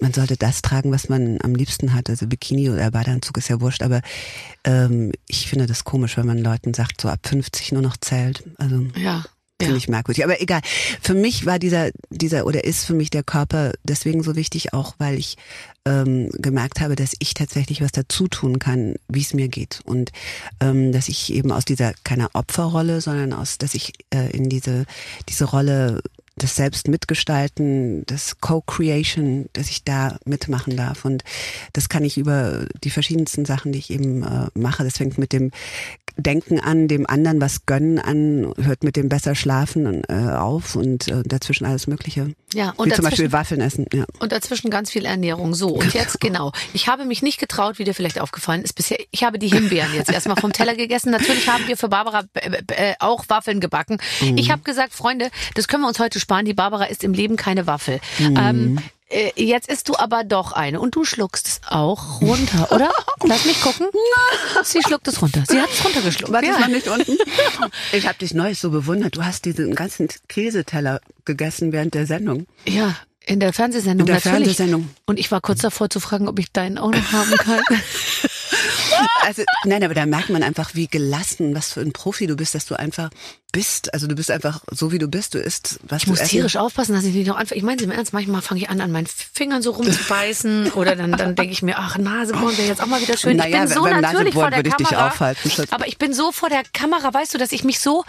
man 0.00 0.12
sollte 0.12 0.36
das 0.36 0.62
tragen, 0.62 0.92
was 0.92 1.08
man 1.08 1.38
am 1.42 1.54
liebsten 1.54 1.94
hat. 1.94 2.08
Also 2.10 2.26
Bikini 2.26 2.70
oder 2.70 2.90
Badeanzug 2.90 3.36
ist 3.38 3.48
ja 3.48 3.60
wurscht, 3.60 3.82
aber 3.82 4.00
ähm, 4.64 5.12
ich 5.28 5.48
finde 5.48 5.66
das 5.66 5.84
komisch, 5.84 6.16
wenn 6.16 6.26
man 6.26 6.38
Leuten 6.38 6.74
sagt, 6.74 7.00
so 7.00 7.08
ab 7.08 7.20
50 7.24 7.72
nur 7.72 7.82
noch 7.82 7.96
zählt. 7.96 8.44
Also 8.58 8.86
Ja. 8.96 9.24
Finde 9.62 9.76
ja. 9.76 9.78
ich 9.78 9.88
merkwürdig. 9.88 10.24
Aber 10.24 10.40
egal. 10.40 10.60
Für 11.00 11.14
mich 11.14 11.46
war 11.46 11.60
dieser, 11.60 11.90
dieser 12.10 12.46
oder 12.46 12.64
ist 12.64 12.84
für 12.84 12.94
mich 12.94 13.10
der 13.10 13.22
Körper 13.22 13.72
deswegen 13.84 14.24
so 14.24 14.34
wichtig, 14.34 14.72
auch 14.72 14.94
weil 14.98 15.16
ich 15.16 15.36
ähm, 15.84 16.30
gemerkt 16.32 16.80
habe, 16.80 16.96
dass 16.96 17.14
ich 17.20 17.34
tatsächlich 17.34 17.80
was 17.80 17.92
dazu 17.92 18.26
tun 18.26 18.58
kann, 18.58 18.96
wie 19.08 19.20
es 19.20 19.34
mir 19.34 19.48
geht. 19.48 19.80
Und 19.84 20.10
ähm, 20.58 20.90
dass 20.90 21.08
ich 21.08 21.32
eben 21.32 21.52
aus 21.52 21.64
dieser 21.64 21.92
keiner 22.02 22.30
Opferrolle, 22.32 23.00
sondern 23.00 23.32
aus, 23.32 23.58
dass 23.58 23.74
ich 23.74 23.92
äh, 24.12 24.30
in 24.36 24.48
diese, 24.48 24.84
diese 25.28 25.44
Rolle 25.44 26.02
das 26.36 26.56
selbst 26.56 26.88
mitgestalten, 26.88 28.04
das 28.06 28.38
Co-Creation, 28.40 29.48
dass 29.52 29.68
ich 29.68 29.84
da 29.84 30.18
mitmachen 30.24 30.76
darf. 30.76 31.04
Und 31.04 31.24
das 31.72 31.88
kann 31.88 32.04
ich 32.04 32.16
über 32.16 32.66
die 32.82 32.90
verschiedensten 32.90 33.44
Sachen, 33.44 33.72
die 33.72 33.78
ich 33.78 33.90
eben 33.90 34.22
äh, 34.22 34.46
mache. 34.54 34.84
Das 34.84 34.96
fängt 34.96 35.18
mit 35.18 35.32
dem 35.32 35.50
Denken 36.16 36.60
an, 36.60 36.88
dem 36.88 37.06
anderen 37.06 37.40
was 37.40 37.66
gönnen 37.66 37.98
an, 37.98 38.52
hört 38.60 38.84
mit 38.84 38.96
dem 38.96 39.08
besser 39.08 39.34
schlafen 39.34 40.02
äh, 40.08 40.14
auf 40.14 40.76
und 40.76 41.08
äh, 41.08 41.22
dazwischen 41.24 41.64
alles 41.64 41.86
Mögliche. 41.86 42.34
Ja, 42.54 42.72
und 42.76 42.90
Wie 42.90 42.94
zum 42.94 43.04
Beispiel 43.04 43.32
Waffeln 43.32 43.60
essen. 43.60 43.86
Ja. 43.92 44.04
Und 44.18 44.32
dazwischen 44.32 44.70
ganz 44.70 44.90
viel 44.90 45.04
Ernährung. 45.04 45.54
So, 45.54 45.68
und 45.68 45.94
jetzt 45.94 46.20
genau. 46.20 46.52
Ich 46.74 46.88
habe 46.88 47.04
mich 47.04 47.22
nicht 47.22 47.38
getraut, 47.38 47.78
wie 47.78 47.84
dir 47.84 47.94
vielleicht 47.94 48.20
aufgefallen 48.20 48.62
ist 48.62 48.74
bisher. 48.74 48.98
Ich 49.10 49.24
habe 49.24 49.38
die 49.38 49.48
Himbeeren 49.48 49.94
jetzt 49.94 50.10
erstmal 50.10 50.36
vom 50.36 50.52
Teller 50.52 50.74
gegessen. 50.74 51.10
Natürlich 51.10 51.48
haben 51.48 51.66
wir 51.66 51.76
für 51.76 51.88
Barbara 51.88 52.24
äh, 52.34 52.62
äh, 52.68 52.94
auch 52.98 53.24
Waffeln 53.28 53.60
gebacken. 53.60 53.98
Ich 54.36 54.50
habe 54.50 54.62
gesagt, 54.62 54.92
Freunde, 54.92 55.30
das 55.54 55.68
können 55.68 55.82
wir 55.82 55.88
uns 55.88 55.98
heute 55.98 56.20
sparen. 56.20 56.44
Die 56.44 56.54
Barbara 56.54 56.84
isst 56.84 57.04
im 57.04 57.12
Leben 57.12 57.36
keine 57.36 57.66
Waffel. 57.66 58.00
Ähm, 58.20 58.78
äh, 59.12 59.32
jetzt 59.36 59.68
isst 59.68 59.88
du 59.88 59.96
aber 59.96 60.24
doch 60.24 60.52
eine 60.52 60.80
und 60.80 60.94
du 60.94 61.04
schluckst 61.04 61.46
es 61.46 61.60
auch 61.68 62.20
runter, 62.20 62.70
oder? 62.72 62.90
Lass 63.24 63.44
mich 63.44 63.60
gucken. 63.60 63.86
Sie 64.64 64.80
schluckt 64.82 65.06
es 65.08 65.20
runter. 65.22 65.44
Sie 65.48 65.60
hat 65.60 65.70
es 65.70 65.84
runtergeschluckt. 65.84 66.32
Warte, 66.32 66.46
Ja. 66.46 66.58
noch 66.60 66.68
nicht 66.68 66.88
unten? 66.88 67.16
Ich 67.92 68.06
habe 68.06 68.18
dich 68.18 68.34
neulich 68.34 68.58
so 68.58 68.70
bewundert. 68.70 69.16
Du 69.16 69.24
hast 69.24 69.44
diesen 69.44 69.74
ganzen 69.74 70.08
Käseteller 70.28 71.00
gegessen 71.24 71.72
während 71.72 71.94
der 71.94 72.06
Sendung. 72.06 72.46
Ja, 72.66 72.96
in 73.24 73.38
der 73.38 73.52
Fernsehsendung 73.52 74.00
In 74.00 74.06
der 74.06 74.16
natürlich. 74.16 74.34
Fernsehsendung. 74.56 74.88
Und 75.06 75.18
ich 75.20 75.30
war 75.30 75.40
kurz 75.40 75.60
davor 75.60 75.90
zu 75.90 76.00
fragen, 76.00 76.26
ob 76.28 76.38
ich 76.38 76.50
deinen 76.52 76.78
auch 76.78 76.90
noch 76.90 77.12
haben 77.12 77.36
kann. 77.36 77.60
Also, 79.24 79.42
nein, 79.64 79.84
aber 79.84 79.94
da 79.94 80.04
merkt 80.04 80.30
man 80.30 80.42
einfach, 80.42 80.74
wie 80.74 80.88
gelassen, 80.88 81.54
was 81.54 81.72
für 81.72 81.80
ein 81.80 81.92
Profi 81.92 82.26
du 82.26 82.34
bist, 82.36 82.56
dass 82.56 82.66
du 82.66 82.76
einfach 82.76 83.08
bist. 83.52 83.92
Also 83.94 84.08
du 84.08 84.16
bist 84.16 84.30
einfach 84.32 84.60
so, 84.70 84.90
wie 84.90 84.98
du 84.98 85.06
bist. 85.06 85.34
Du 85.34 85.38
isst, 85.38 85.78
was 85.84 85.98
Ich 85.98 86.04
du 86.06 86.10
muss 86.10 86.20
essen. 86.20 86.30
tierisch 86.30 86.56
aufpassen, 86.56 86.92
dass 86.94 87.04
ich 87.04 87.14
nicht 87.14 87.28
noch 87.28 87.36
anfange. 87.36 87.58
Ich 87.58 87.62
meine 87.62 87.76
es 87.78 87.84
im 87.84 87.92
Ernst, 87.92 88.12
manchmal 88.12 88.42
fange 88.42 88.60
ich 88.62 88.68
an, 88.70 88.80
an 88.80 88.90
meinen 88.90 89.06
Fingern 89.06 89.62
so 89.62 89.70
rumzubeißen 89.72 90.72
oder 90.74 90.96
dann, 90.96 91.12
dann 91.12 91.36
denke 91.36 91.52
ich 91.52 91.62
mir, 91.62 91.78
ach, 91.78 91.98
Nasebohren 91.98 92.56
wäre 92.58 92.66
jetzt 92.68 92.82
auch 92.82 92.86
mal 92.86 93.00
wieder 93.00 93.16
schön. 93.16 93.36
Naja, 93.36 93.62
ich 93.62 93.68
bin 93.68 93.76
so 93.76 93.82
beim 93.84 94.00
natürlich 94.00 94.34
vor 94.34 94.50
der 94.50 94.58
würde 94.58 94.70
ich 94.70 94.74
dich 94.76 94.88
Kamera. 94.88 95.08
aufhalten, 95.08 95.50
aber 95.70 95.86
ich 95.86 95.98
bin 95.98 96.12
so 96.12 96.32
vor 96.32 96.48
der 96.48 96.62
Kamera, 96.72 97.14
weißt 97.14 97.32
du, 97.34 97.38
dass 97.38 97.52
ich 97.52 97.62
mich 97.62 97.78
so, 97.78 98.04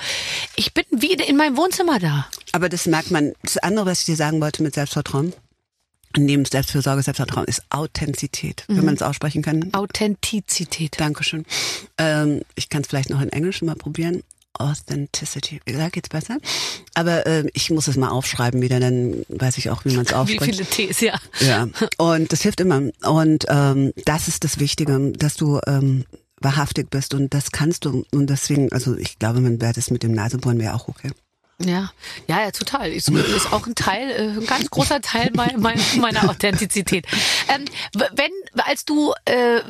ich 0.55 0.73
bin 0.73 0.85
wie 0.91 1.13
in 1.13 1.37
meinem 1.37 1.57
Wohnzimmer 1.57 1.99
da. 1.99 2.27
Aber 2.53 2.69
das 2.69 2.87
merkt 2.87 3.11
man. 3.11 3.33
Das 3.43 3.57
andere, 3.57 3.85
was 3.85 3.99
ich 3.99 4.05
dir 4.05 4.15
sagen 4.15 4.41
wollte 4.41 4.63
mit 4.63 4.73
Selbstvertrauen, 4.73 5.33
neben 6.17 6.45
Selbstfürsorge, 6.45 7.01
Selbstvertrauen, 7.01 7.45
ist 7.45 7.63
Authentizität. 7.69 8.65
Mhm. 8.67 8.77
Wenn 8.77 8.85
man 8.85 8.95
es 8.95 9.01
aussprechen 9.01 9.41
kann. 9.41 9.73
Authentizität. 9.73 10.99
Dankeschön. 10.99 11.45
Ähm, 11.97 12.41
ich 12.55 12.69
kann 12.69 12.81
es 12.81 12.87
vielleicht 12.87 13.09
noch 13.09 13.21
in 13.21 13.29
Englisch 13.29 13.61
mal 13.61 13.75
probieren. 13.75 14.23
Authenticity. 14.59 15.61
Ja, 15.67 15.89
geht's 15.89 16.09
besser? 16.09 16.37
Aber 16.93 17.25
ähm, 17.25 17.49
ich 17.53 17.71
muss 17.71 17.87
es 17.87 17.97
mal 17.97 18.09
aufschreiben 18.09 18.61
wieder, 18.61 18.79
dann 18.79 19.25
weiß 19.29 19.57
ich 19.57 19.71
auch, 19.71 19.83
wie 19.85 19.95
man 19.95 20.05
es 20.05 20.11
Wie 20.11 20.15
ausspricht. 20.15 20.55
viele 20.55 20.65
Tees, 20.65 20.99
ja. 21.01 21.19
Ja, 21.39 21.67
und 21.97 22.31
das 22.31 22.41
hilft 22.43 22.59
immer. 22.59 22.83
Und 23.01 23.45
ähm, 23.49 23.93
das 24.05 24.27
ist 24.27 24.43
das 24.43 24.59
Wichtige, 24.59 25.11
dass 25.13 25.35
du 25.35 25.59
ähm, 25.65 26.05
wahrhaftig 26.39 26.89
bist 26.89 27.13
und 27.13 27.33
das 27.33 27.51
kannst 27.51 27.85
du. 27.85 28.05
Und 28.11 28.29
deswegen, 28.29 28.71
also 28.71 28.95
ich 28.95 29.17
glaube, 29.17 29.41
man 29.41 29.59
wäre 29.59 29.73
das 29.73 29.89
mit 29.89 30.03
dem 30.03 30.11
Nasebohren 30.11 30.59
wäre 30.59 30.75
auch 30.75 30.87
okay. 30.87 31.09
Ja, 31.59 31.91
ja, 32.27 32.41
ja, 32.41 32.51
total. 32.51 32.91
Ist, 32.91 33.09
ist 33.09 33.53
auch 33.53 33.67
ein 33.67 33.75
Teil, 33.75 34.09
äh, 34.09 34.39
ein 34.39 34.45
ganz 34.45 34.69
großer 34.69 35.01
Teil 35.01 35.29
mein, 35.35 35.59
mein, 35.59 35.79
meiner 35.99 36.29
Authentizität. 36.29 37.05
Ähm, 37.47 37.65
wenn, 37.93 38.31
als 38.65 38.85
du, 38.85 39.13
äh, 39.25 39.61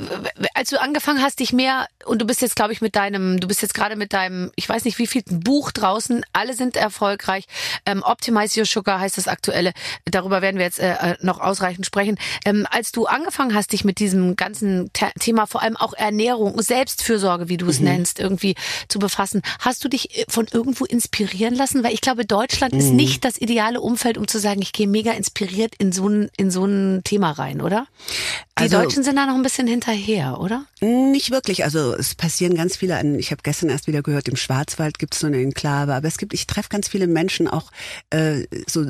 als 0.53 0.69
du 0.69 0.79
angefangen 0.79 1.21
hast, 1.21 1.39
dich 1.39 1.51
mehr 1.51 1.87
und 2.05 2.21
du 2.21 2.25
bist 2.25 2.41
jetzt, 2.41 2.55
glaube 2.55 2.71
ich, 2.71 2.81
mit 2.81 2.95
deinem, 2.95 3.39
du 3.39 3.47
bist 3.47 3.61
jetzt 3.61 3.73
gerade 3.73 3.95
mit 3.97 4.13
deinem, 4.13 4.51
ich 4.55 4.67
weiß 4.67 4.85
nicht, 4.85 4.97
wie 4.97 5.07
viel 5.07 5.23
Buch 5.29 5.71
draußen. 5.71 6.25
Alle 6.31 6.53
sind 6.53 6.77
erfolgreich. 6.77 7.45
Ähm, 7.85 8.01
Optimize 8.01 8.59
Your 8.59 8.65
Sugar 8.65 8.99
heißt 8.99 9.17
das 9.17 9.27
aktuelle. 9.27 9.73
Darüber 10.05 10.41
werden 10.41 10.57
wir 10.57 10.65
jetzt 10.65 10.79
äh, 10.79 11.15
noch 11.21 11.41
ausreichend 11.41 11.85
sprechen. 11.85 12.17
Ähm, 12.45 12.65
als 12.71 12.93
du 12.93 13.05
angefangen 13.07 13.53
hast, 13.53 13.73
dich 13.73 13.83
mit 13.83 13.99
diesem 13.99 14.35
ganzen 14.35 14.89
The 14.97 15.07
Thema, 15.19 15.47
vor 15.47 15.61
allem 15.61 15.75
auch 15.75 15.93
Ernährung, 15.93 16.61
Selbstfürsorge, 16.61 17.49
wie 17.49 17.57
du 17.57 17.67
es 17.67 17.79
nennst, 17.79 18.19
irgendwie 18.19 18.55
zu 18.87 18.99
befassen, 18.99 19.41
hast 19.59 19.83
du 19.83 19.89
dich 19.89 20.17
äh, 20.17 20.25
von 20.29 20.47
irgendwo 20.49 20.85
inspirieren 20.85 21.55
lassen? 21.55 21.72
Weil 21.81 21.93
ich 21.93 22.01
glaube, 22.01 22.25
Deutschland 22.25 22.73
ist 22.73 22.91
nicht 22.91 23.23
das 23.23 23.37
ideale 23.39 23.79
Umfeld, 23.79 24.17
um 24.17 24.27
zu 24.27 24.37
sagen, 24.37 24.61
ich 24.61 24.73
gehe 24.73 24.87
mega 24.87 25.11
inspiriert 25.13 25.73
in 25.77 25.93
so 25.93 26.09
ein, 26.09 26.29
in 26.35 26.51
so 26.51 26.65
ein 26.65 27.01
Thema 27.05 27.31
rein, 27.31 27.61
oder? 27.61 27.87
Die 28.59 28.63
Also- 28.63 28.81
Deutschen 28.81 29.03
sind 29.03 29.15
da 29.15 29.25
noch 29.25 29.35
ein 29.35 29.41
bisschen 29.43 29.65
hinterher, 29.67 30.39
oder? 30.39 30.65
Nicht 30.81 31.31
wirklich. 31.31 31.63
Also 31.63 31.95
es 31.95 32.15
passieren 32.15 32.55
ganz 32.55 32.75
viele. 32.75 32.97
An, 32.97 33.17
ich 33.17 33.31
habe 33.31 33.41
gestern 33.43 33.69
erst 33.69 33.87
wieder 33.87 34.01
gehört, 34.01 34.27
im 34.27 34.35
Schwarzwald 34.35 34.99
gibt 34.99 35.13
es 35.13 35.21
so 35.21 35.27
eine 35.27 35.37
Enklave. 35.41 35.93
Aber 35.93 36.07
es 36.07 36.17
gibt, 36.17 36.33
ich 36.33 36.45
treffe 36.45 36.69
ganz 36.69 36.87
viele 36.89 37.07
Menschen, 37.07 37.47
auch 37.47 37.71
äh, 38.09 38.43
so 38.67 38.85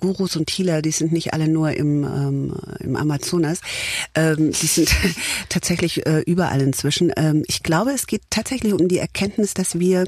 Gurus 0.00 0.36
und 0.36 0.50
Healer, 0.50 0.82
die 0.82 0.90
sind 0.90 1.10
nicht 1.12 1.32
alle 1.32 1.48
nur 1.48 1.72
im, 1.72 2.04
ähm, 2.04 2.54
im 2.80 2.96
Amazonas. 2.96 3.60
Ähm, 4.14 4.52
die 4.52 4.66
sind 4.66 4.90
tatsächlich 5.48 6.06
äh, 6.06 6.20
überall 6.20 6.60
inzwischen. 6.60 7.12
Ähm, 7.16 7.44
ich 7.46 7.62
glaube, 7.62 7.92
es 7.92 8.06
geht 8.06 8.22
tatsächlich 8.30 8.72
um 8.74 8.88
die 8.88 8.98
Erkenntnis, 8.98 9.54
dass 9.54 9.78
wir 9.78 10.04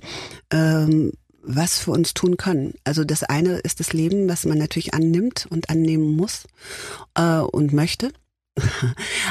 ähm, 0.52 1.12
was 1.42 1.78
für 1.78 1.90
uns 1.92 2.14
tun 2.14 2.36
können. 2.36 2.74
Also 2.84 3.04
das 3.04 3.22
eine 3.22 3.58
ist 3.58 3.80
das 3.80 3.92
Leben, 3.92 4.28
was 4.28 4.44
man 4.44 4.58
natürlich 4.58 4.94
annimmt 4.94 5.46
und 5.50 5.70
annehmen 5.70 6.16
muss 6.16 6.44
äh, 7.14 7.38
und 7.38 7.72
möchte. 7.72 8.12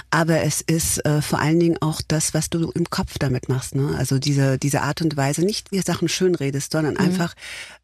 Aber 0.09 0.41
es 0.41 0.61
ist 0.61 1.05
äh, 1.05 1.21
vor 1.21 1.39
allen 1.39 1.59
Dingen 1.59 1.77
auch 1.81 2.01
das, 2.07 2.33
was 2.33 2.49
du 2.49 2.71
im 2.71 2.89
Kopf 2.89 3.17
damit 3.19 3.49
machst. 3.49 3.75
Ne? 3.75 3.95
Also 3.97 4.17
diese, 4.17 4.57
diese 4.57 4.81
Art 4.81 5.01
und 5.01 5.17
Weise, 5.17 5.41
nicht 5.41 5.71
die 5.71 5.79
Sachen 5.81 6.07
schön 6.07 6.35
redest, 6.35 6.71
sondern 6.71 6.97
einfach 6.97 7.35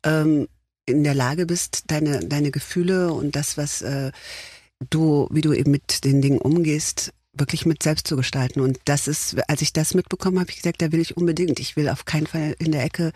ähm, 0.04 0.48
in 0.86 1.04
der 1.04 1.16
Lage 1.16 1.46
bist, 1.46 1.84
deine, 1.88 2.20
deine 2.20 2.52
Gefühle 2.52 3.14
und 3.14 3.36
das, 3.36 3.58
was 3.58 3.82
äh, 3.82 4.12
du, 4.90 5.28
wie 5.32 5.42
du 5.42 5.54
eben 5.54 5.72
mit 5.72 6.04
den 6.04 6.22
Dingen 6.22 6.40
umgehst, 6.40 7.12
wirklich 7.34 7.66
mit 7.66 7.84
selbst 7.84 8.08
zu 8.08 8.16
gestalten. 8.16 8.62
Und 8.62 8.80
das 8.86 9.08
ist, 9.08 9.36
als 9.50 9.62
ich 9.62 9.74
das 9.74 9.94
mitbekommen 9.94 10.40
habe, 10.40 10.50
ich 10.52 10.58
gesagt, 10.58 10.82
da 10.82 10.92
will 10.92 11.02
ich 11.02 11.18
unbedingt. 11.18 11.60
Ich 11.60 11.76
will 11.76 11.90
auf 11.90 12.06
keinen 12.06 12.28
Fall 12.28 12.56
in 12.60 12.72
der 12.72 12.84
Ecke 12.84 13.12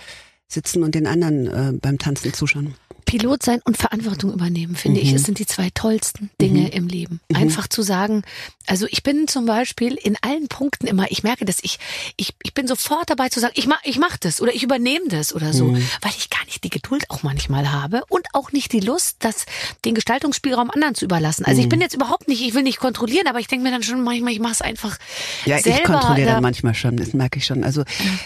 sitzen 0.49 0.83
und 0.83 0.95
den 0.95 1.07
anderen 1.07 1.47
äh, 1.47 1.71
beim 1.79 1.97
Tanzen 1.99 2.33
zuschauen. 2.33 2.73
Pilot 3.05 3.41
sein 3.41 3.59
und 3.65 3.75
Verantwortung 3.75 4.31
übernehmen, 4.33 4.75
finde 4.75 4.99
Mhm. 4.99 5.07
ich. 5.07 5.13
Es 5.13 5.23
sind 5.23 5.39
die 5.39 5.47
zwei 5.47 5.71
tollsten 5.73 6.29
Dinge 6.39 6.69
im 6.73 6.87
Leben. 6.87 7.21
Einfach 7.33 7.67
zu 7.67 7.81
sagen, 7.81 8.21
also 8.67 8.85
ich 8.87 9.01
bin 9.01 9.27
zum 9.27 9.47
Beispiel 9.47 9.95
in 9.95 10.15
allen 10.21 10.47
Punkten 10.47 10.85
immer, 10.85 11.09
ich 11.09 11.23
merke, 11.23 11.43
dass 11.43 11.57
ich, 11.63 11.79
ich, 12.17 12.35
ich 12.43 12.53
bin 12.53 12.67
sofort 12.67 13.09
dabei 13.09 13.29
zu 13.29 13.39
sagen, 13.39 13.53
ich 13.55 13.65
mach, 13.65 13.79
ich 13.83 13.97
mach 13.97 14.17
das 14.17 14.41
oder 14.41 14.53
ich 14.53 14.61
übernehme 14.61 15.07
das 15.09 15.33
oder 15.33 15.53
so, 15.53 15.69
Mhm. 15.69 15.77
weil 16.01 16.11
ich 16.15 16.29
gar 16.29 16.45
nicht 16.45 16.63
die 16.63 16.69
Geduld 16.69 17.09
auch 17.09 17.23
manchmal 17.23 17.71
habe 17.71 18.03
und 18.09 18.27
auch 18.33 18.51
nicht 18.51 18.73
die 18.73 18.79
Lust, 18.79 19.15
das, 19.21 19.47
den 19.85 19.95
Gestaltungsspielraum 19.95 20.69
anderen 20.69 20.93
zu 20.93 21.05
überlassen. 21.05 21.45
Also 21.45 21.57
Mhm. 21.61 21.63
ich 21.63 21.69
bin 21.69 21.81
jetzt 21.81 21.95
überhaupt 21.95 22.27
nicht, 22.27 22.43
ich 22.43 22.53
will 22.53 22.61
nicht 22.63 22.77
kontrollieren, 22.79 23.25
aber 23.25 23.39
ich 23.39 23.47
denke 23.47 23.63
mir 23.63 23.71
dann 23.71 23.81
schon 23.81 24.03
manchmal, 24.03 24.33
ich 24.33 24.39
mache 24.39 24.53
es 24.53 24.61
einfach 24.61 24.99
Ja, 25.45 25.57
selber. 25.57 25.79
ich 25.79 25.83
kontrolliere 25.85 26.27
da- 26.27 26.33
dann 26.33 26.43
manchmal 26.43 26.75
schon, 26.75 26.95
das 26.97 27.13
merke 27.13 27.39
ich 27.39 27.45
schon. 27.47 27.63
Also 27.63 27.85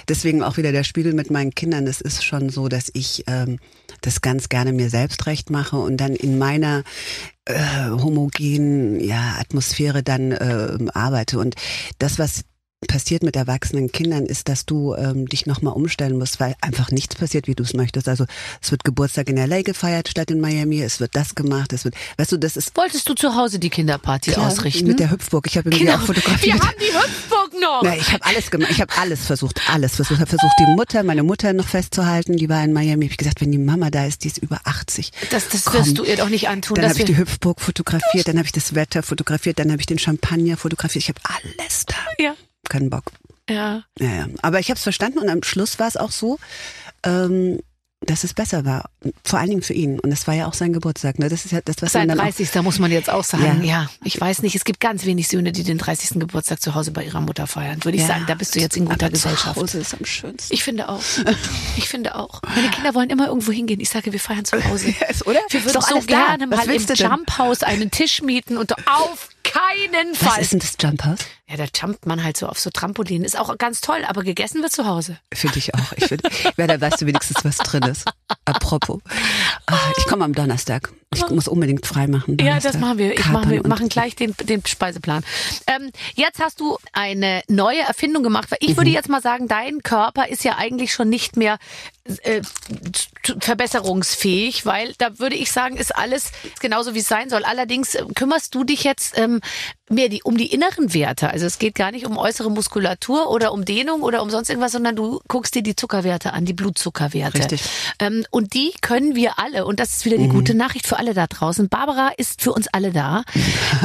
deswegen 0.09 0.43
auch 0.43 0.57
wieder 0.57 0.73
der 0.73 0.83
Spiegel 0.83 1.13
mit 1.13 1.31
meinen 1.31 1.55
Kindern. 1.55 1.87
Es 1.87 2.01
ist 2.01 2.12
schon 2.21 2.49
so, 2.49 2.67
dass 2.67 2.91
ich 2.93 3.23
ähm, 3.27 3.59
das 4.01 4.21
ganz 4.21 4.49
gerne 4.49 4.73
mir 4.73 4.89
selbst 4.89 5.25
recht 5.25 5.49
mache 5.49 5.77
und 5.77 5.97
dann 5.97 6.15
in 6.15 6.37
meiner 6.37 6.83
äh, 7.45 7.89
homogenen 7.89 8.99
ja, 8.99 9.35
Atmosphäre 9.39 10.03
dann 10.03 10.31
äh, 10.33 10.77
arbeite. 10.93 11.39
Und 11.39 11.55
das, 11.99 12.19
was 12.19 12.43
passiert 12.85 13.23
mit 13.23 13.35
erwachsenen 13.35 13.91
Kindern, 13.91 14.25
ist, 14.25 14.49
dass 14.49 14.65
du 14.65 14.95
ähm, 14.95 15.27
dich 15.27 15.45
nochmal 15.45 15.73
umstellen 15.73 16.17
musst, 16.17 16.39
weil 16.39 16.55
einfach 16.61 16.91
nichts 16.91 17.15
passiert, 17.15 17.47
wie 17.47 17.55
du 17.55 17.63
es 17.63 17.73
möchtest. 17.73 18.07
Also 18.07 18.25
es 18.61 18.71
wird 18.71 18.83
Geburtstag 18.83 19.29
in 19.29 19.37
LA 19.37 19.61
gefeiert 19.61 20.09
statt 20.09 20.31
in 20.31 20.39
Miami, 20.39 20.81
es 20.81 20.99
wird 20.99 21.15
das 21.15 21.35
gemacht, 21.35 21.73
es 21.73 21.85
wird, 21.85 21.95
weißt 22.17 22.31
du, 22.31 22.37
das 22.37 22.57
ist 22.57 22.75
Wolltest 22.75 23.07
du 23.07 23.13
zu 23.13 23.35
Hause 23.35 23.59
die 23.59 23.69
Kinderparty 23.69 24.31
klar, 24.31 24.47
ausrichten? 24.47 24.87
mit 24.87 24.99
der 24.99 25.11
Hüpfburg. 25.11 25.47
Ich 25.47 25.57
habe 25.57 25.69
mir 25.69 25.75
die 25.75 25.85
genau. 25.85 25.97
auch 25.97 26.01
fotografiert. 26.01 26.55
Wir 26.55 26.67
haben 26.67 26.77
die 26.79 26.93
Hüpfburg 26.93 27.53
noch. 27.59 27.81
Na, 27.83 27.95
ich 27.95 28.11
habe 28.11 28.25
alles 28.25 28.51
gemacht. 28.51 28.71
Ich 28.71 28.81
habe 28.81 28.93
alles 28.97 29.25
versucht, 29.25 29.61
alles 29.69 29.95
versucht. 29.95 30.17
Ich 30.17 30.21
habe 30.21 30.29
versucht, 30.29 30.53
die 30.59 30.71
Mutter, 30.75 31.03
meine 31.03 31.23
Mutter 31.23 31.53
noch 31.53 31.67
festzuhalten. 31.67 32.37
Die 32.37 32.49
war 32.49 32.63
in 32.63 32.73
Miami. 32.73 33.05
Ich 33.05 33.11
habe 33.11 33.17
gesagt, 33.17 33.41
wenn 33.41 33.51
die 33.51 33.57
Mama 33.57 33.89
da 33.89 34.05
ist, 34.05 34.23
die 34.23 34.27
ist 34.27 34.37
über 34.37 34.61
80. 34.63 35.11
Das, 35.31 35.49
das 35.49 35.65
Komm. 35.65 35.75
wirst 35.75 35.97
du 35.97 36.03
ihr 36.03 36.17
doch 36.17 36.29
nicht 36.29 36.49
antun. 36.49 36.75
Dann 36.75 36.89
habe 36.89 36.99
ich 36.99 37.05
die 37.05 37.17
Hüpfburg 37.17 37.61
fotografiert, 37.61 38.27
dann 38.27 38.37
habe 38.37 38.45
ich 38.45 38.51
das 38.51 38.75
Wetter 38.75 39.03
fotografiert, 39.03 39.59
dann 39.59 39.71
habe 39.71 39.79
ich 39.79 39.85
den 39.85 39.99
Champagner 39.99 40.57
fotografiert. 40.57 41.03
Ich 41.03 41.09
habe 41.09 41.21
alles 41.23 41.85
da. 41.85 41.95
ja, 42.19 42.35
Keinen 42.69 42.89
Bock. 42.89 43.03
ja. 43.49 43.83
Ja, 43.99 44.07
ja. 44.09 44.25
Aber 44.41 44.59
ich 44.59 44.69
habe 44.69 44.77
es 44.77 44.83
verstanden 44.83 45.19
und 45.19 45.29
am 45.29 45.43
Schluss 45.43 45.79
war 45.79 45.87
es 45.87 45.97
auch 45.97 46.11
so, 46.11 46.39
ähm, 47.03 47.59
dass 48.05 48.25
es 48.25 48.33
besser 48.33 48.65
war. 48.65 48.89
Vor 49.23 49.39
allen 49.39 49.49
Dingen 49.49 49.61
für 49.61 49.71
ihn. 49.73 49.97
Und 49.97 50.11
es 50.11 50.27
war 50.27 50.33
ja 50.33 50.47
auch 50.47 50.53
sein 50.53 50.73
Geburtstag. 50.73 51.19
Ne? 51.19 51.29
Das 51.29 51.45
ist 51.45 51.51
ja 51.51 51.61
das, 51.63 51.77
was 51.81 51.93
Sein 51.93 52.07
man 52.07 52.17
dann 52.17 52.27
auch 52.27 52.33
30. 52.35 52.61
muss 52.61 52.77
man 52.77 52.91
jetzt 52.91 53.09
auch 53.09 53.23
sagen. 53.23 53.63
Ja. 53.63 53.83
Ja. 53.83 53.89
ich 54.03 54.19
weiß 54.19 54.41
nicht. 54.41 54.55
Es 54.55 54.65
gibt 54.65 54.81
ganz 54.81 55.05
wenig 55.05 55.29
Söhne, 55.29 55.53
die 55.53 55.63
den 55.63 55.77
30. 55.77 56.19
Geburtstag 56.19 56.59
zu 56.61 56.75
Hause 56.75 56.91
bei 56.91 57.05
ihrer 57.05 57.21
Mutter 57.21 57.47
feiern. 57.47 57.81
Würde 57.85 57.95
ich 57.95 58.01
Ja, 58.01 58.09
sagen, 58.09 58.25
da 58.27 58.35
bist 58.35 58.55
du 58.55 58.59
jetzt 58.59 58.75
in 58.75 58.85
guter 58.85 59.05
aber 59.05 59.13
Gesellschaft. 59.13 59.55
Zu 59.55 59.61
Hause 59.61 59.79
ist 59.79 59.93
am 59.93 60.03
schönsten. 60.03 60.53
Ich 60.53 60.63
finde 60.65 60.89
auch. 60.89 61.01
Ich 61.77 61.87
finde 61.87 62.15
auch. 62.15 62.41
Meine 62.53 62.69
Kinder 62.71 62.93
wollen 62.93 63.09
immer 63.09 63.27
irgendwo 63.27 63.53
hingehen. 63.53 63.79
Ich 63.79 63.89
sage, 63.89 64.11
wir 64.11 64.19
feiern 64.19 64.43
zu 64.43 64.61
Hause. 64.65 64.87
Yes, 64.99 65.25
oder? 65.25 65.39
Wir 65.49 65.63
würden 65.63 65.73
doch 65.73 65.87
so 65.87 65.95
da. 66.01 66.05
gerne 66.05 66.45
Was 66.51 66.65
mal 66.65 66.75
im 66.75 66.85
denn? 66.85 66.95
Jumphaus 66.97 67.63
einen 67.63 67.89
Tisch 67.89 68.21
mieten 68.21 68.57
und 68.57 68.73
auf 68.85 69.29
keinen 69.43 70.11
Was 70.19 70.33
Fall. 70.33 70.41
ist 70.41 70.51
denn 70.51 70.59
das 70.59 70.75
Jump 70.81 71.05
House? 71.05 71.19
Ja, 71.53 71.57
da 71.57 71.65
jumpt 71.79 72.07
man 72.07 72.23
halt 72.23 72.35
so 72.35 72.47
auf 72.47 72.57
so 72.59 72.71
Trampolinen. 72.71 73.23
Ist 73.23 73.37
auch 73.37 73.55
ganz 73.59 73.79
toll, 73.79 74.03
aber 74.07 74.23
gegessen 74.23 74.63
wird 74.63 74.71
zu 74.71 74.87
Hause. 74.87 75.19
Finde 75.31 75.59
ich 75.59 75.75
auch. 75.75 75.91
Ich 75.95 76.05
finde, 76.05 76.27
ja, 76.57 76.65
da 76.65 76.81
weißt 76.81 76.99
du 77.01 77.05
wenigstens, 77.05 77.45
was 77.45 77.57
drin 77.57 77.83
ist. 77.83 78.05
Apropos. 78.45 79.01
Ah, 79.67 79.77
ich 79.97 80.05
komme 80.07 80.25
am 80.25 80.33
Donnerstag. 80.33 80.91
Ich 81.13 81.29
muss 81.29 81.47
unbedingt 81.47 81.85
frei 81.85 82.07
machen. 82.07 82.37
Ja, 82.41 82.59
das 82.59 82.79
machen 82.79 82.97
wir. 82.97 83.13
Ich 83.19 83.27
machen, 83.27 83.51
wir 83.51 83.67
machen 83.67 83.87
gleich 83.87 84.15
den, 84.15 84.33
den 84.45 84.65
Speiseplan. 84.65 85.23
Ähm, 85.67 85.91
jetzt 86.15 86.39
hast 86.39 86.59
du 86.59 86.79
eine 86.91 87.43
neue 87.47 87.81
Erfindung 87.81 88.23
gemacht. 88.23 88.49
Weil 88.49 88.57
ich 88.61 88.75
würde 88.75 88.89
Mhm. 88.89 88.95
jetzt 88.95 89.09
mal 89.09 89.21
sagen, 89.21 89.47
dein 89.47 89.83
Körper 89.83 90.27
ist 90.27 90.43
ja 90.43 90.55
eigentlich 90.57 90.91
schon 90.91 91.09
nicht 91.09 91.37
mehr 91.37 91.59
äh, 92.23 92.41
verbesserungsfähig, 93.39 94.65
weil 94.65 94.93
da 94.97 95.19
würde 95.19 95.35
ich 95.35 95.51
sagen, 95.51 95.77
ist 95.77 95.95
alles 95.95 96.31
genauso 96.59 96.95
wie 96.95 96.99
es 96.99 97.07
sein 97.07 97.29
soll. 97.29 97.43
Allerdings 97.45 97.93
äh, 97.95 98.03
kümmerst 98.15 98.53
du 98.55 98.63
dich 98.63 98.83
jetzt 98.83 99.17
ähm, 99.17 99.39
mehr 99.89 100.09
die, 100.09 100.23
um 100.23 100.37
die 100.37 100.47
inneren 100.47 100.93
Werte. 100.93 101.29
Also 101.29 101.45
es 101.45 101.59
geht 101.59 101.75
gar 101.75 101.91
nicht 101.91 102.05
um 102.05 102.17
äußere 102.17 102.49
Muskulatur 102.49 103.29
oder 103.29 103.51
um 103.51 103.65
Dehnung 103.65 104.01
oder 104.01 104.21
um 104.21 104.29
sonst 104.29 104.49
irgendwas, 104.49 104.71
sondern 104.71 104.95
du 104.95 105.19
guckst 105.27 105.55
dir 105.55 105.63
die 105.63 105.75
Zuckerwerte 105.75 106.33
an, 106.33 106.45
die 106.45 106.53
Blutzuckerwerte. 106.53 107.39
Richtig. 107.39 107.63
Ähm, 107.99 108.25
und 108.31 108.53
die 108.53 108.73
können 108.81 109.15
wir 109.15 109.39
alle, 109.39 109.65
und 109.65 109.79
das 109.79 109.91
ist 109.97 110.05
wieder 110.05 110.17
die 110.17 110.29
gute 110.29 110.53
Nachricht 110.53 110.87
für 110.87 110.97
alle 110.97 111.13
da 111.13 111.27
draußen. 111.27 111.69
Barbara 111.69 112.11
ist 112.17 112.41
für 112.41 112.53
uns 112.53 112.67
alle 112.67 112.91
da. 112.91 113.23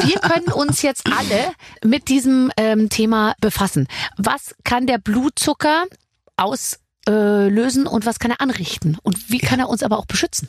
Wir 0.04 0.16
können 0.20 0.52
uns 0.52 0.82
jetzt 0.82 1.06
alle 1.06 1.52
mit 1.84 2.08
diesem 2.08 2.50
ähm, 2.56 2.88
Thema 2.88 3.34
befassen. 3.40 3.88
Was 4.16 4.54
kann 4.64 4.86
der 4.86 4.98
Blutzucker 4.98 5.84
auslösen 7.08 7.86
und 7.86 8.06
was 8.06 8.18
kann 8.18 8.30
er 8.30 8.40
anrichten? 8.40 8.96
Und 9.02 9.30
wie 9.30 9.38
kann 9.38 9.60
er 9.60 9.68
uns 9.68 9.82
aber 9.82 9.98
auch 9.98 10.06
beschützen? 10.06 10.48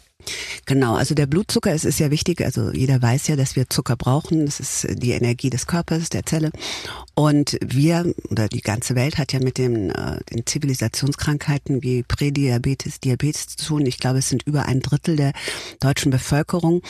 Genau, 0.66 0.96
also 0.96 1.16
der 1.16 1.26
Blutzucker 1.26 1.74
es 1.74 1.86
ist 1.86 2.00
ja 2.00 2.12
wichtig. 2.12 2.42
Also 2.42 2.72
jeder 2.72 3.02
weiß 3.02 3.28
ja, 3.28 3.36
dass 3.36 3.56
wir 3.56 3.70
Zucker 3.70 3.96
brauchen. 3.96 4.46
Das 4.46 4.60
ist 4.60 4.88
die 5.02 5.12
Energie 5.12 5.50
des 5.50 5.66
Körpers, 5.66 6.10
der 6.10 6.26
Zelle. 6.26 6.52
Und 7.16 7.58
wir 7.66 8.14
oder 8.30 8.48
die 8.48 8.62
ganze 8.62 8.96
Welt 8.96 9.18
hat 9.18 9.34
ja 9.34 9.40
mit 9.40 9.58
den, 9.58 9.92
äh, 9.92 10.20
den 10.32 10.46
Zivilisationskrankheiten 10.46 11.82
wie 11.84 12.04
Prädiabetes, 12.04 13.00
Diabetes 13.00 13.48
zu 13.48 13.66
tun. 13.66 13.86
Ich 13.86 14.00
glaube, 14.00 14.20
es 14.20 14.30
sind 14.30 14.44
über 14.44 14.66
ein 14.66 14.82
Drittel 14.82 15.16
der 15.16 15.34
deutschen 15.80 16.12
Bevölkerung 16.12 16.82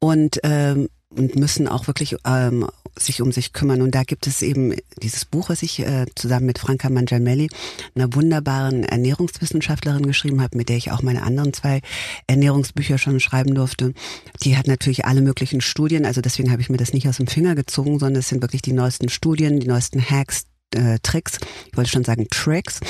und 0.00 0.40
ähm, 0.42 0.88
und 1.16 1.36
müssen 1.36 1.68
auch 1.68 1.86
wirklich 1.86 2.16
ähm, 2.24 2.66
sich 2.98 3.22
um 3.22 3.32
sich 3.32 3.52
kümmern. 3.52 3.82
Und 3.82 3.94
da 3.94 4.02
gibt 4.02 4.26
es 4.26 4.42
eben 4.42 4.74
dieses 5.02 5.24
Buch, 5.24 5.48
was 5.48 5.62
ich 5.62 5.80
äh, 5.80 6.06
zusammen 6.14 6.46
mit 6.46 6.58
Franka 6.58 6.90
Mangiamelli, 6.90 7.48
einer 7.94 8.14
wunderbaren 8.14 8.84
Ernährungswissenschaftlerin 8.84 10.06
geschrieben 10.06 10.42
habe, 10.42 10.56
mit 10.56 10.68
der 10.68 10.76
ich 10.76 10.90
auch 10.90 11.02
meine 11.02 11.22
anderen 11.22 11.52
zwei 11.52 11.80
Ernährungsbücher 12.26 12.98
schon 12.98 13.20
schreiben 13.20 13.54
durfte. 13.54 13.94
Die 14.42 14.56
hat 14.56 14.66
natürlich 14.66 15.04
alle 15.04 15.22
möglichen 15.22 15.60
Studien, 15.60 16.04
also 16.04 16.20
deswegen 16.20 16.50
habe 16.50 16.60
ich 16.60 16.70
mir 16.70 16.76
das 16.76 16.92
nicht 16.92 17.08
aus 17.08 17.16
dem 17.16 17.26
Finger 17.26 17.54
gezogen, 17.54 17.98
sondern 17.98 18.20
es 18.20 18.28
sind 18.28 18.42
wirklich 18.42 18.62
die 18.62 18.72
neuesten 18.72 19.08
Studien, 19.08 19.60
die 19.60 19.68
neuesten 19.68 20.02
Hacks, 20.02 20.46
äh, 20.74 20.98
Tricks, 21.02 21.38
ich 21.70 21.76
wollte 21.76 21.90
schon 21.90 22.04
sagen 22.04 22.26
Tricks 22.30 22.80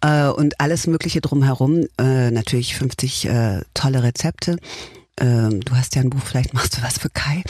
äh, 0.00 0.28
und 0.28 0.60
alles 0.60 0.86
Mögliche 0.86 1.20
drumherum. 1.20 1.86
Äh, 1.98 2.30
natürlich 2.30 2.76
50 2.76 3.26
äh, 3.26 3.60
tolle 3.74 4.02
Rezepte. 4.02 4.58
Ähm, 5.18 5.60
du 5.62 5.74
hast 5.74 5.94
ja 5.94 6.02
ein 6.02 6.10
Buch, 6.10 6.20
vielleicht 6.22 6.52
machst 6.52 6.76
du 6.76 6.82
was 6.82 6.98
für 6.98 7.10
Kai. 7.10 7.42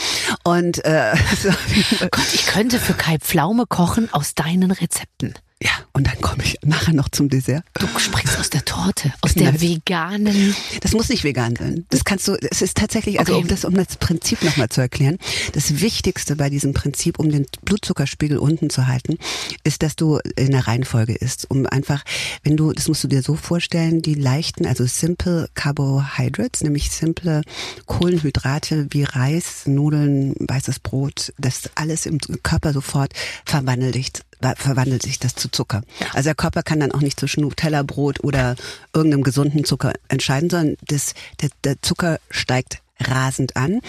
Und 0.44 0.84
äh, 0.84 1.14
Gott, 2.10 2.34
ich 2.34 2.46
könnte 2.46 2.78
für 2.78 2.94
Kai 2.94 3.18
Pflaume 3.18 3.66
kochen 3.66 4.12
aus 4.12 4.34
deinen 4.34 4.70
Rezepten. 4.70 5.34
Ja, 5.62 5.70
und 5.94 6.06
dann 6.06 6.20
komme 6.20 6.42
ich 6.44 6.58
nachher 6.64 6.92
noch 6.92 7.08
zum 7.08 7.30
Dessert. 7.30 7.64
Du 7.78 7.86
springst 7.98 8.38
aus 8.38 8.50
der 8.50 8.62
Torte, 8.66 9.14
aus 9.22 9.32
der 9.32 9.52
Nein. 9.52 9.60
veganen. 9.62 10.54
Das 10.82 10.92
muss 10.92 11.08
nicht 11.08 11.24
vegan 11.24 11.56
sein. 11.56 11.86
Das 11.88 12.04
kannst 12.04 12.28
du, 12.28 12.34
es 12.50 12.60
ist 12.60 12.76
tatsächlich, 12.76 13.18
also 13.20 13.32
Okay. 13.32 13.42
um 13.42 13.48
das, 13.48 13.64
um 13.64 13.72
das 13.74 13.96
Prinzip 13.96 14.42
nochmal 14.42 14.68
zu 14.68 14.82
erklären, 14.82 15.16
das 15.54 15.80
Wichtigste 15.80 16.36
bei 16.36 16.50
diesem 16.50 16.74
Prinzip, 16.74 17.18
um 17.18 17.30
den 17.30 17.46
Blutzuckerspiegel 17.62 18.36
unten 18.36 18.68
zu 18.68 18.86
halten, 18.86 19.16
ist, 19.64 19.82
dass 19.82 19.96
du 19.96 20.18
in 20.36 20.50
der 20.50 20.66
Reihenfolge 20.66 21.14
isst. 21.14 21.50
Um 21.50 21.66
einfach, 21.66 22.04
wenn 22.42 22.58
du, 22.58 22.72
das 22.72 22.88
musst 22.88 23.02
du 23.04 23.08
dir 23.08 23.22
so 23.22 23.34
vorstellen, 23.34 24.02
die 24.02 24.14
leichten, 24.14 24.66
also 24.66 24.84
simple 24.84 25.48
Carbohydrates, 25.54 26.62
nämlich 26.64 26.90
simple 26.90 27.40
Kohlenhydrate 27.86 28.88
wie 28.90 29.04
Reis, 29.04 29.62
Nudeln, 29.64 30.34
weißes 30.38 30.80
Brot, 30.80 31.32
das 31.38 31.70
alles 31.76 32.04
im 32.04 32.18
Körper 32.42 32.74
sofort 32.74 33.14
verwandelt 33.46 34.25
verwandelt 34.56 35.02
sich 35.02 35.18
das 35.18 35.34
zu 35.34 35.50
Zucker. 35.50 35.82
Also 36.12 36.28
der 36.28 36.34
Körper 36.34 36.62
kann 36.62 36.80
dann 36.80 36.92
auch 36.92 37.00
nicht 37.00 37.18
zwischen 37.18 37.42
Nutella-Brot 37.42 38.22
oder 38.22 38.56
irgendeinem 38.94 39.22
gesunden 39.22 39.64
Zucker 39.64 39.92
entscheiden, 40.08 40.50
sondern 40.50 40.76
das, 40.86 41.14
der, 41.40 41.50
der 41.64 41.82
Zucker 41.82 42.18
steigt 42.30 42.82
rasend 43.00 43.56
an 43.56 43.80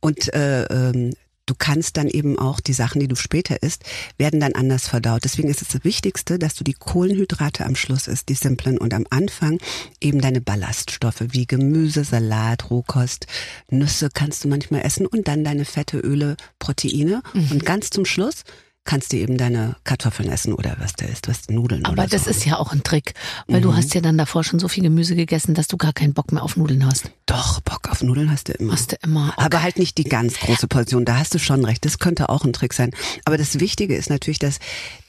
und 0.00 0.32
äh, 0.34 0.64
ähm, 0.64 1.14
du 1.50 1.54
kannst 1.58 1.96
dann 1.96 2.08
eben 2.08 2.38
auch 2.38 2.60
die 2.60 2.72
Sachen, 2.72 3.00
die 3.00 3.08
du 3.08 3.16
später 3.16 3.62
isst, 3.62 3.82
werden 4.18 4.38
dann 4.38 4.54
anders 4.54 4.86
verdaut. 4.86 5.24
Deswegen 5.24 5.48
ist 5.48 5.62
es 5.62 5.68
das 5.68 5.84
Wichtigste, 5.84 6.38
dass 6.38 6.54
du 6.54 6.62
die 6.62 6.74
Kohlenhydrate 6.74 7.66
am 7.66 7.74
Schluss 7.74 8.06
isst, 8.06 8.28
die 8.28 8.34
simplen 8.34 8.78
und 8.78 8.94
am 8.94 9.04
Anfang 9.10 9.58
eben 10.00 10.20
deine 10.20 10.40
Ballaststoffe 10.40 11.24
wie 11.30 11.46
Gemüse, 11.46 12.04
Salat, 12.04 12.70
Rohkost, 12.70 13.26
Nüsse 13.68 14.10
kannst 14.12 14.44
du 14.44 14.48
manchmal 14.48 14.82
essen 14.82 15.06
und 15.06 15.26
dann 15.26 15.42
deine 15.42 15.64
Fette, 15.64 15.98
Öle, 15.98 16.36
Proteine 16.60 17.22
und 17.34 17.64
ganz 17.64 17.90
zum 17.90 18.04
Schluss 18.04 18.44
kannst 18.84 19.12
du 19.12 19.18
eben 19.18 19.36
deine 19.36 19.76
Kartoffeln 19.84 20.28
essen 20.30 20.52
oder 20.54 20.76
was 20.80 20.94
da 20.94 21.04
ist, 21.06 21.28
was 21.28 21.48
Nudeln 21.48 21.84
Aber 21.84 21.92
oder 21.92 22.06
das 22.06 22.24
so. 22.24 22.30
ist 22.30 22.44
ja 22.44 22.56
auch 22.58 22.72
ein 22.72 22.82
Trick, 22.82 23.14
weil 23.46 23.58
Mhm. 23.60 23.64
du 23.64 23.76
hast 23.76 23.94
ja 23.94 24.00
dann 24.00 24.16
davor 24.18 24.42
schon 24.42 24.58
so 24.58 24.68
viel 24.68 24.82
Gemüse 24.82 25.14
gegessen, 25.14 25.54
dass 25.54 25.68
du 25.68 25.76
gar 25.76 25.92
keinen 25.92 26.14
Bock 26.14 26.32
mehr 26.32 26.42
auf 26.42 26.56
Nudeln 26.56 26.84
hast. 26.86 27.10
Doch, 27.26 27.60
Bock 27.60 27.88
auf 27.90 28.02
Nudeln 28.02 28.30
hast 28.30 28.48
du 28.48 28.52
immer. 28.52 28.72
Hast 28.72 28.92
du 28.92 28.96
immer. 29.04 29.32
Aber 29.36 29.62
halt 29.62 29.78
nicht 29.78 29.98
die 29.98 30.04
ganz 30.04 30.38
große 30.40 30.66
Portion. 30.66 31.04
Da 31.04 31.18
hast 31.18 31.34
du 31.34 31.38
schon 31.38 31.64
recht. 31.64 31.84
Das 31.84 31.98
könnte 31.98 32.28
auch 32.30 32.44
ein 32.44 32.52
Trick 32.52 32.72
sein. 32.72 32.90
Aber 33.24 33.36
das 33.38 33.60
Wichtige 33.60 33.94
ist 33.94 34.10
natürlich, 34.10 34.38
dass 34.38 34.58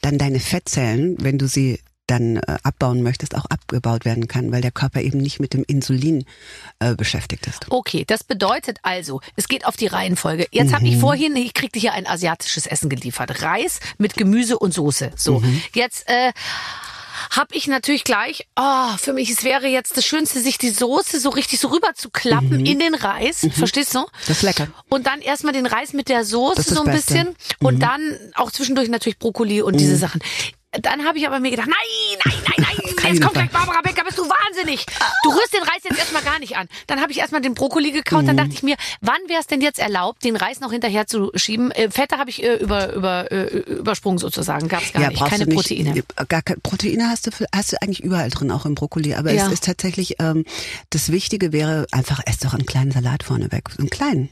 dann 0.02 0.18
deine 0.18 0.38
Fettzellen, 0.38 1.16
wenn 1.20 1.38
du 1.38 1.48
sie 1.48 1.80
dann 2.06 2.36
äh, 2.36 2.58
abbauen 2.62 3.02
möchtest, 3.02 3.34
auch 3.36 3.46
abgebaut 3.46 4.04
werden 4.04 4.28
kann, 4.28 4.52
weil 4.52 4.60
der 4.60 4.70
Körper 4.70 5.00
eben 5.00 5.18
nicht 5.18 5.40
mit 5.40 5.54
dem 5.54 5.64
Insulin 5.66 6.24
äh, 6.78 6.94
beschäftigt 6.94 7.46
ist. 7.46 7.66
Okay, 7.70 8.04
das 8.06 8.24
bedeutet 8.24 8.78
also, 8.82 9.20
es 9.36 9.48
geht 9.48 9.66
auf 9.66 9.76
die 9.76 9.86
Reihenfolge. 9.86 10.46
Jetzt 10.50 10.74
habe 10.74 10.86
ich 10.86 10.98
vorhin, 10.98 11.36
ich 11.36 11.54
kriegte 11.54 11.78
hier 11.78 11.92
ein 11.92 12.06
asiatisches 12.06 12.66
Essen 12.66 12.90
geliefert. 12.90 13.42
Reis 13.42 13.80
mit 13.98 14.14
Gemüse 14.14 14.58
und 14.58 14.74
Soße. 14.74 15.12
So, 15.16 15.42
jetzt 15.74 16.08
äh, 16.08 16.32
habe 17.30 17.54
ich 17.54 17.66
natürlich 17.66 18.04
gleich, 18.04 18.46
oh, 18.56 18.96
für 18.98 19.12
mich, 19.12 19.30
es 19.30 19.44
wäre 19.44 19.66
jetzt 19.66 19.96
das 19.96 20.04
Schönste, 20.04 20.40
sich 20.40 20.58
die 20.58 20.70
Soße 20.70 21.20
so 21.20 21.30
richtig 21.30 21.60
so 21.60 21.68
rüber 21.68 21.94
zu 21.94 22.10
klappen 22.10 22.66
in 22.66 22.78
den 22.78 22.94
Reis. 22.94 23.46
Verstehst 23.52 23.94
du? 23.94 24.06
Das 24.26 24.38
ist 24.38 24.42
lecker. 24.42 24.68
Und 24.88 25.06
dann 25.06 25.20
erstmal 25.20 25.52
den 25.52 25.66
Reis 25.66 25.92
mit 25.92 26.08
der 26.08 26.24
Soße 26.24 26.62
so 26.62 26.80
ein 26.82 26.86
Beste. 26.86 27.14
bisschen. 27.14 27.36
Und 27.60 27.80
dann 27.80 28.18
auch 28.34 28.50
zwischendurch 28.50 28.88
natürlich 28.88 29.18
Brokkoli 29.18 29.62
und 29.62 29.78
diese 29.78 29.96
Sachen. 29.96 30.20
Dann 30.80 31.04
habe 31.04 31.18
ich 31.18 31.26
aber 31.26 31.38
mir 31.38 31.50
gedacht, 31.50 31.68
nein, 31.68 32.18
nein, 32.24 32.34
nein, 32.56 32.66
nein, 32.66 32.76
jetzt 33.12 33.20
kommt 33.20 33.34
Fall. 33.36 33.46
gleich 33.46 33.50
Barbara 33.50 33.82
Becker, 33.82 34.04
bist 34.04 34.16
du 34.16 34.22
wahnsinnig. 34.22 34.86
Du 35.22 35.28
rührst 35.30 35.52
den 35.52 35.62
Reis 35.62 35.82
jetzt 35.84 35.98
erstmal 35.98 36.22
gar 36.22 36.38
nicht 36.38 36.56
an. 36.56 36.66
Dann 36.86 37.02
habe 37.02 37.12
ich 37.12 37.18
erstmal 37.18 37.42
den 37.42 37.52
Brokkoli 37.52 37.90
gekaut, 37.92 38.22
Mhm. 38.22 38.26
dann 38.28 38.36
dachte 38.38 38.52
ich 38.54 38.62
mir, 38.62 38.76
wann 39.02 39.18
wäre 39.28 39.40
es 39.40 39.46
denn 39.46 39.60
jetzt 39.60 39.78
erlaubt, 39.78 40.24
den 40.24 40.34
Reis 40.34 40.60
noch 40.60 40.72
hinterher 40.72 41.06
zu 41.06 41.30
schieben? 41.34 41.72
Äh, 41.72 41.90
Fette 41.90 42.16
habe 42.16 42.30
ich 42.30 42.42
äh, 42.42 42.54
über, 42.56 42.94
über, 42.94 43.30
äh, 43.30 43.44
übersprungen 43.58 44.16
sozusagen, 44.18 44.68
gab 44.68 44.82
es 44.82 44.94
gar 44.94 45.08
nicht, 45.08 45.18
brauchst 45.18 45.30
keine 45.32 45.44
nicht, 45.44 45.54
Proteine. 45.54 46.02
Gar 46.28 46.40
keine 46.42 46.60
Proteine 46.60 47.08
hast 47.10 47.26
du, 47.26 47.30
hast 47.54 47.72
du 47.72 47.82
eigentlich 47.82 48.00
überall 48.02 48.30
drin, 48.30 48.50
auch 48.50 48.64
im 48.64 48.74
Brokkoli. 48.74 49.14
Aber 49.14 49.30
Ja. 49.30 49.46
es 49.48 49.52
ist 49.52 49.64
tatsächlich, 49.64 50.16
ähm, 50.20 50.46
das 50.88 51.12
Wichtige 51.12 51.52
wäre 51.52 51.86
einfach, 51.90 52.20
ess 52.24 52.38
doch 52.38 52.54
einen 52.54 52.64
kleinen 52.64 52.92
Salat 52.92 53.24
vorneweg. 53.24 53.68
Einen 53.78 53.90
kleinen. 53.90 54.30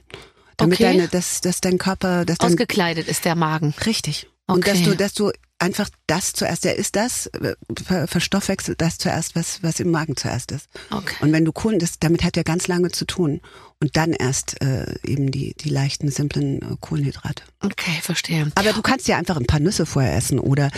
Damit 0.57 0.81
Okay. 0.81 0.85
deine, 0.97 1.09
dass, 1.09 1.43
dass 1.43 1.61
dein 1.61 1.77
Körper, 1.77 2.25
dass 2.25 2.39
dein, 2.39 2.53
Ausgekleidet 2.53 3.09
ist 3.09 3.27
der 3.27 3.35
Magen. 3.35 3.75
Richtig. 3.85 4.27
Und 4.47 4.61
Okay. 4.67 4.71
dass 4.71 4.83
du, 4.83 4.97
dass 4.97 5.13
du 5.15 5.33
einfach 5.61 5.89
das 6.07 6.33
zuerst, 6.33 6.65
der 6.65 6.77
ist 6.77 6.97
das, 6.97 7.27
äh, 7.27 7.55
ver, 7.85 8.09
verstoffwechselt 8.09 8.81
das 8.81 8.99
zuerst, 8.99 9.37
was, 9.37 9.63
was 9.63 9.79
im 9.79 9.91
Magen 9.91 10.17
zuerst 10.17 10.53
ist. 10.53 10.69
Okay. 10.91 11.15
Und 11.21 11.33
wenn 11.33 11.45
du 11.45 11.53
Kohlen, 11.53 11.79
das, 11.79 11.99
damit 11.99 12.25
hat 12.25 12.37
ja 12.37 12.43
ganz 12.43 12.67
lange 12.67 12.91
zu 12.91 13.05
tun. 13.05 13.41
Und 13.83 13.97
dann 13.97 14.13
erst 14.13 14.61
äh, 14.61 14.95
eben 15.05 15.31
die, 15.31 15.55
die 15.55 15.71
leichten, 15.71 16.11
simplen 16.11 16.61
äh, 16.61 16.77
Kohlenhydrate. 16.81 17.45
Okay, 17.61 17.99
verstehe. 18.03 18.51
Aber 18.55 18.73
du 18.75 18.83
kannst 18.83 19.09
ja 19.09 19.17
einfach 19.17 19.39
ein 19.39 19.47
paar 19.47 19.61
Nüsse 19.61 19.87
vorher 19.87 20.15
essen 20.15 20.39
oder 20.39 20.71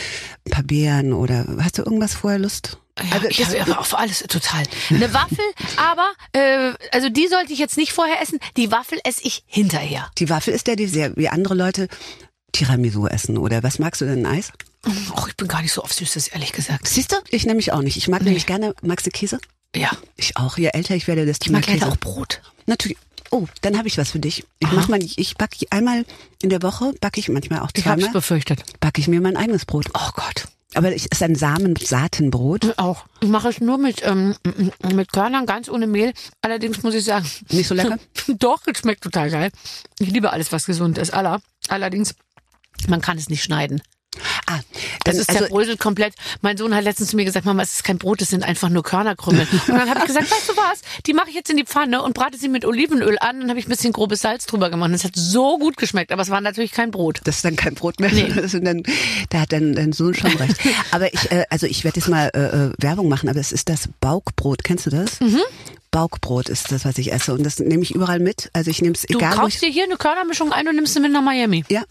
ein 0.47 0.51
paar 0.51 0.63
Beeren 0.63 1.13
oder 1.13 1.47
hast 1.59 1.79
du 1.79 1.83
irgendwas 1.83 2.15
vorher 2.15 2.39
Lust? 2.39 2.79
Ja, 2.99 3.17
also, 3.17 3.27
ich 3.27 3.45
habe 3.45 3.61
aber 3.63 3.81
auf 3.81 3.99
alles 3.99 4.21
total. 4.21 4.63
Eine 4.91 5.13
Waffel, 5.15 5.45
aber 5.77 6.13
äh, 6.33 6.75
also 6.93 7.09
die 7.09 7.27
sollte 7.27 7.53
ich 7.53 7.59
jetzt 7.59 7.77
nicht 7.77 7.93
vorher 7.93 8.23
essen. 8.23 8.39
Die 8.57 8.71
Waffel 8.71 9.01
esse 9.03 9.23
ich 9.25 9.43
hinterher. 9.47 10.09
die 10.19 10.29
Waffel 10.29 10.55
ist 10.55 10.69
der 10.69 10.77
Dessert, 10.77 11.17
wie 11.17 11.29
andere 11.29 11.55
Leute 11.55 11.89
Tiramisu 12.53 13.07
essen 13.07 13.39
oder 13.39 13.63
was 13.63 13.79
magst 13.79 14.01
du 14.01 14.05
denn 14.05 14.27
Eis? 14.27 14.53
Och, 15.15 15.29
ich 15.29 15.37
bin 15.37 15.49
gar 15.49 15.63
nicht 15.63 15.73
so 15.73 15.83
auf 15.83 15.93
Süßes, 15.93 16.29
ehrlich 16.29 16.53
gesagt. 16.53 16.89
Siehst 16.89 17.13
du? 17.13 17.17
Ich 17.31 17.47
nämlich 17.47 17.73
auch 17.73 17.83
nicht. 17.83 17.97
Ich 17.97 18.09
mag 18.09 18.23
nämlich 18.23 18.47
gerne, 18.47 18.75
magst 18.83 19.07
du 19.07 19.11
Käse? 19.11 19.39
Ja, 19.77 19.91
Ich 20.17 20.37
auch. 20.37 20.59
Je 20.59 20.67
älter 20.73 20.95
ich 20.95 21.07
werde, 21.09 21.25
desto 21.25 21.47
ich 21.47 21.53
mag 21.53 21.67
mehr 21.67 21.77
Käse. 21.79 21.89
auch 21.91 21.97
Brot. 21.97 22.43
Natürlich. 22.67 22.99
Oh, 23.31 23.47
dann 23.63 23.79
habe 23.79 23.89
ich 23.89 23.97
was 23.97 24.11
für 24.11 24.19
dich. 24.19 24.45
Ich 24.59 24.67
Aha. 24.69 24.75
mach 24.77 24.89
mal, 24.89 25.01
ich 25.03 25.37
backe 25.37 25.57
einmal 25.71 26.05
in 26.43 26.51
der 26.51 26.61
Woche, 26.63 26.93
backe 27.01 27.19
ich 27.21 27.29
manchmal 27.31 27.61
auch 27.61 27.71
Ich 27.75 27.87
habe 27.87 28.01
es 28.01 28.05
zweimal, 28.07 28.13
befürchtet. 28.21 28.63
backe 28.81 29.01
ich 29.01 29.09
mir 29.09 29.21
mein 29.23 29.37
eigenes 29.39 29.65
Brot. 29.65 29.87
Oh 29.95 30.11
Gott. 30.15 30.49
Aber 30.75 30.95
es 30.95 31.07
ist 31.07 31.23
ein 31.23 31.35
Samen-Saatenbrot. 31.35 32.79
Auch. 32.79 33.05
Ich 33.21 33.29
mache 33.29 33.49
es 33.49 33.61
nur 33.61 33.79
mit, 33.79 34.03
ähm, 34.05 34.35
mit 34.93 35.13
Körnern, 35.13 35.47
ganz 35.47 35.69
ohne 35.69 35.87
Mehl. 35.87 36.13
Allerdings 36.43 36.83
muss 36.83 36.95
ich 36.95 37.05
sagen. 37.05 37.27
Nicht 37.51 37.69
so 37.69 37.75
lecker? 37.75 37.99
Doch, 38.39 38.61
es 38.67 38.79
schmeckt 38.79 39.03
total 39.03 39.31
geil. 39.31 39.51
Ich 39.99 40.11
liebe 40.11 40.33
alles, 40.33 40.51
was 40.53 40.65
gesund 40.67 40.99
ist. 40.99 41.13
Aller. 41.15 41.41
Allerdings, 41.69 42.15
man 42.89 43.01
kann 43.01 43.19
es 43.19 43.29
nicht 43.29 43.43
schneiden. 43.43 43.83
Ah, 44.47 44.61
Das 45.05 45.17
ist 45.17 45.29
also, 45.31 45.43
zerbröselt 45.45 45.79
komplett. 45.81 46.15
Mein 46.43 46.57
Sohn 46.57 46.75
hat 46.75 46.85
letztens 46.85 47.11
zu 47.11 47.17
mir 47.17 47.25
gesagt, 47.25 47.47
Mama, 47.47 47.63
es 47.63 47.73
ist 47.75 47.85
kein 47.85 47.99
Brot, 47.99 48.21
es 48.23 48.31
sind 48.31 48.45
einfach 48.45 48.69
nur 48.69 48.83
Körnerkrümel. 48.83 49.47
Und 49.69 49.69
dann 49.69 49.89
habe 49.89 50.01
ich 50.01 50.07
gesagt, 50.07 50.31
weißt 50.31 50.49
du 50.51 50.57
was? 50.57 50.81
Die 51.07 51.15
mache 51.15 51.31
ich 51.31 51.35
jetzt 51.35 51.51
in 51.51 51.57
die 51.57 51.65
Pfanne 51.65 52.03
und 52.03 52.15
brate 52.15 52.37
sie 52.39 52.49
mit 52.49 52.65
Olivenöl 52.65 53.19
an. 53.21 53.41
Dann 53.41 53.49
habe 53.49 53.59
ich 53.59 53.67
ein 53.67 53.71
bisschen 53.71 53.93
grobes 53.93 54.21
Salz 54.21 54.47
drüber 54.47 54.71
gemacht. 54.71 54.91
Und 54.91 54.95
es 54.95 55.05
hat 55.05 55.13
so 55.15 55.59
gut 55.59 55.77
geschmeckt, 55.77 56.13
aber 56.13 56.23
es 56.23 56.31
war 56.31 56.41
natürlich 56.41 56.73
kein 56.73 56.91
Brot. 56.91 57.21
das 57.25 57.37
ist 57.37 57.45
dann 57.45 57.57
kein 57.57 57.75
Brot 57.75 58.01
mehr. 58.01 58.13
Nee. 58.13 58.33
Dann, 58.63 58.83
da 59.31 59.41
hat 59.41 59.53
dein, 59.53 59.75
dein 59.75 59.93
Sohn 59.93 60.15
schon 60.15 60.31
recht. 60.33 60.57
Aber 60.93 61.13
ich, 61.13 61.33
äh, 61.33 61.45
also 61.51 61.67
ich 61.67 61.83
werde 61.85 61.99
jetzt 61.99 62.09
mal 62.09 62.31
äh, 62.35 62.39
äh, 62.39 62.73
Werbung 62.79 63.09
machen, 63.09 63.29
aber 63.29 63.41
es 63.41 63.51
ist 63.51 63.69
das 63.69 63.89
Baukbrot. 64.01 64.63
Kennst 64.63 64.87
du 64.87 64.91
das? 64.91 65.21
Mhm. 65.21 65.41
Baukbrot 65.91 66.49
ist 66.49 66.71
das, 66.71 66.85
was 66.85 66.99
ich 66.99 67.13
esse. 67.13 67.33
Und 67.35 67.45
das 67.45 67.59
nehme 67.59 67.83
ich 67.83 67.95
überall 67.95 68.19
mit. 68.21 68.51
Also 68.53 68.71
ich 68.71 68.83
nehme 68.83 68.95
es 68.95 69.03
Du 69.03 69.19
egal, 69.19 69.31
wo 69.31 69.35
ich 69.35 69.41
kaufst 69.41 69.63
dir 69.63 69.69
hier 69.71 69.85
eine 69.85 69.97
Körnermischung 69.97 70.53
ein 70.53 70.69
und 70.69 70.77
nimmst 70.77 70.95
sie 70.95 71.01
mit 71.01 71.13
nach 71.13 71.23
Miami. 71.23 71.65
Ja. 71.69 71.83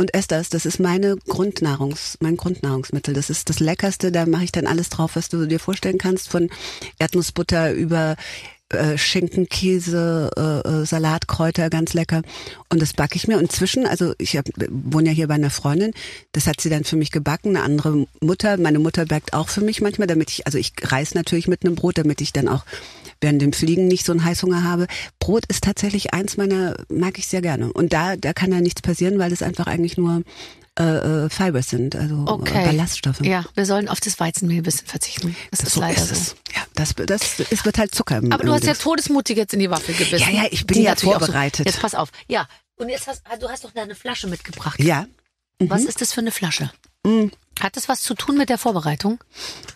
Und 0.00 0.14
ess 0.14 0.28
das. 0.28 0.48
Ist 0.48 0.80
meine 0.80 1.16
Grundnahrungs, 1.28 2.16
mein 2.20 2.38
Grundnahrungsmittel. 2.38 3.12
Das 3.12 3.28
ist 3.28 3.50
das 3.50 3.60
Leckerste. 3.60 4.10
Da 4.10 4.24
mache 4.24 4.44
ich 4.44 4.50
dann 4.50 4.66
alles 4.66 4.88
drauf, 4.88 5.10
was 5.14 5.28
du 5.28 5.44
dir 5.44 5.60
vorstellen 5.60 5.98
kannst. 5.98 6.30
Von 6.30 6.48
Erdnussbutter 6.98 7.74
über 7.74 8.16
äh, 8.70 8.96
Schinken, 8.96 9.46
Käse, 9.50 10.30
äh, 10.38 10.68
äh, 10.68 10.86
Salat, 10.86 11.28
Kräuter, 11.28 11.68
ganz 11.68 11.92
lecker. 11.92 12.22
Und 12.70 12.80
das 12.80 12.94
backe 12.94 13.16
ich 13.16 13.28
mir. 13.28 13.36
Und 13.36 13.52
zwischen, 13.52 13.84
also 13.84 14.14
ich 14.16 14.38
hab, 14.38 14.46
wohne 14.70 15.08
ja 15.10 15.14
hier 15.14 15.28
bei 15.28 15.34
einer 15.34 15.50
Freundin, 15.50 15.92
das 16.32 16.46
hat 16.46 16.62
sie 16.62 16.70
dann 16.70 16.84
für 16.84 16.96
mich 16.96 17.10
gebacken. 17.10 17.56
Eine 17.56 17.66
andere 17.66 18.06
Mutter, 18.22 18.56
meine 18.56 18.78
Mutter 18.78 19.04
backt 19.04 19.34
auch 19.34 19.50
für 19.50 19.60
mich 19.60 19.82
manchmal, 19.82 20.08
damit 20.08 20.30
ich, 20.30 20.46
also 20.46 20.56
ich 20.56 20.72
reiß 20.80 21.14
natürlich 21.14 21.46
mit 21.46 21.62
einem 21.62 21.74
Brot, 21.74 21.98
damit 21.98 22.22
ich 22.22 22.32
dann 22.32 22.48
auch 22.48 22.64
während 23.20 23.42
dem 23.42 23.52
Fliegen 23.52 23.86
nicht 23.88 24.04
so 24.04 24.12
einen 24.12 24.24
Heißhunger 24.24 24.64
habe. 24.64 24.86
Brot 25.18 25.44
ist 25.48 25.64
tatsächlich 25.64 26.12
eins 26.14 26.36
meiner, 26.36 26.76
mag 26.88 27.18
ich 27.18 27.26
sehr 27.26 27.42
gerne. 27.42 27.72
Und 27.72 27.92
da, 27.92 28.16
da 28.16 28.32
kann 28.32 28.52
ja 28.52 28.60
nichts 28.60 28.82
passieren, 28.82 29.18
weil 29.18 29.32
es 29.32 29.42
einfach 29.42 29.66
eigentlich 29.66 29.96
nur 29.96 30.22
äh, 30.78 31.24
äh, 31.26 31.28
Fibers 31.30 31.68
sind, 31.68 31.96
also 31.96 32.24
Okay. 32.26 32.62
äh, 32.62 32.66
Ballaststoffe. 32.66 33.20
Ja, 33.22 33.44
wir 33.54 33.66
sollen 33.66 33.88
auf 33.88 34.00
das 34.00 34.18
Weizenmehl 34.20 34.58
ein 34.58 34.62
bisschen 34.62 34.86
verzichten. 34.86 35.36
Das, 35.50 35.60
ist 35.60 35.76
leider 35.76 36.00
so. 36.00 36.12
es. 36.12 36.36
Ja, 36.54 36.62
das, 36.74 36.94
das, 36.94 37.40
es 37.50 37.64
wird 37.64 37.76
halt 37.76 37.94
Zucker. 37.94 38.18
Im, 38.18 38.32
Aber 38.32 38.44
du 38.44 38.52
hast 38.52 38.64
ja 38.64 38.72
Dings. 38.72 38.78
todesmutig 38.84 39.36
jetzt 39.36 39.52
in 39.52 39.60
die 39.60 39.68
Waffel 39.70 39.94
gebissen. 39.94 40.32
Ja, 40.32 40.42
ja, 40.44 40.48
ich 40.50 40.66
bin 40.66 40.78
Die 40.78 40.84
ja 40.84 40.96
vorbereitet. 40.96 41.66
So, 41.66 41.70
jetzt 41.70 41.80
pass 41.80 41.94
auf. 41.94 42.10
Ja, 42.28 42.48
und 42.76 42.88
jetzt 42.88 43.06
hast 43.08 43.22
du 43.40 43.48
hast 43.48 43.64
doch 43.64 43.72
da 43.72 43.82
eine 43.82 43.94
Flasche 43.94 44.26
mitgebracht. 44.28 44.80
Ja. 44.80 45.06
Was 45.58 45.84
ist 45.84 46.00
das 46.00 46.12
für 46.14 46.20
eine 46.20 46.30
Flasche? 46.30 46.70
Mhm. 47.04 47.30
Hat 47.60 47.76
das 47.76 47.88
was 47.88 48.00
zu 48.00 48.14
tun 48.14 48.38
mit 48.38 48.48
der 48.48 48.56
Vorbereitung? 48.56 49.18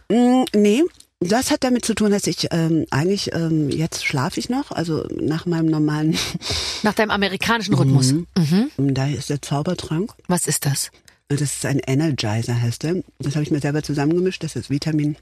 Mm, 0.09 0.45
nee, 0.55 0.83
das 1.31 1.51
hat 1.51 1.65
damit 1.65 1.85
zu 1.85 1.95
tun, 1.95 2.11
dass 2.11 2.27
ich 2.27 2.49
ähm, 2.51 2.87
eigentlich, 2.91 3.35
ähm, 3.35 3.71
jetzt 3.71 4.05
schlafe 4.05 4.41
ich 4.41 4.49
noch, 4.49 4.71
also 4.71 5.07
nach 5.21 5.47
meinem 5.47 5.67
normalen, 5.67 6.17
Nach 6.83 6.95
deinem 6.95 7.11
amerikanischen 7.11 7.75
Rhythmus. 7.75 8.13
Mhm. 8.13 8.71
da 8.77 9.07
ist 9.07 9.31
der 9.31 9.41
Zaubertrank. 9.41 10.13
Was 10.29 10.47
ist 10.47 10.67
das? 10.67 10.91
Das 11.29 11.41
ist 11.41 11.65
ein 11.65 11.79
Energizer, 11.79 12.61
heißt 12.61 12.83
der. 12.83 13.03
Das 13.19 13.35
habe 13.35 13.43
ich 13.43 13.51
mir 13.51 13.61
selber 13.61 13.83
zusammengemischt. 13.83 14.45
Das 14.45 14.57
ist 14.57 14.69
Vitamin 14.69 15.17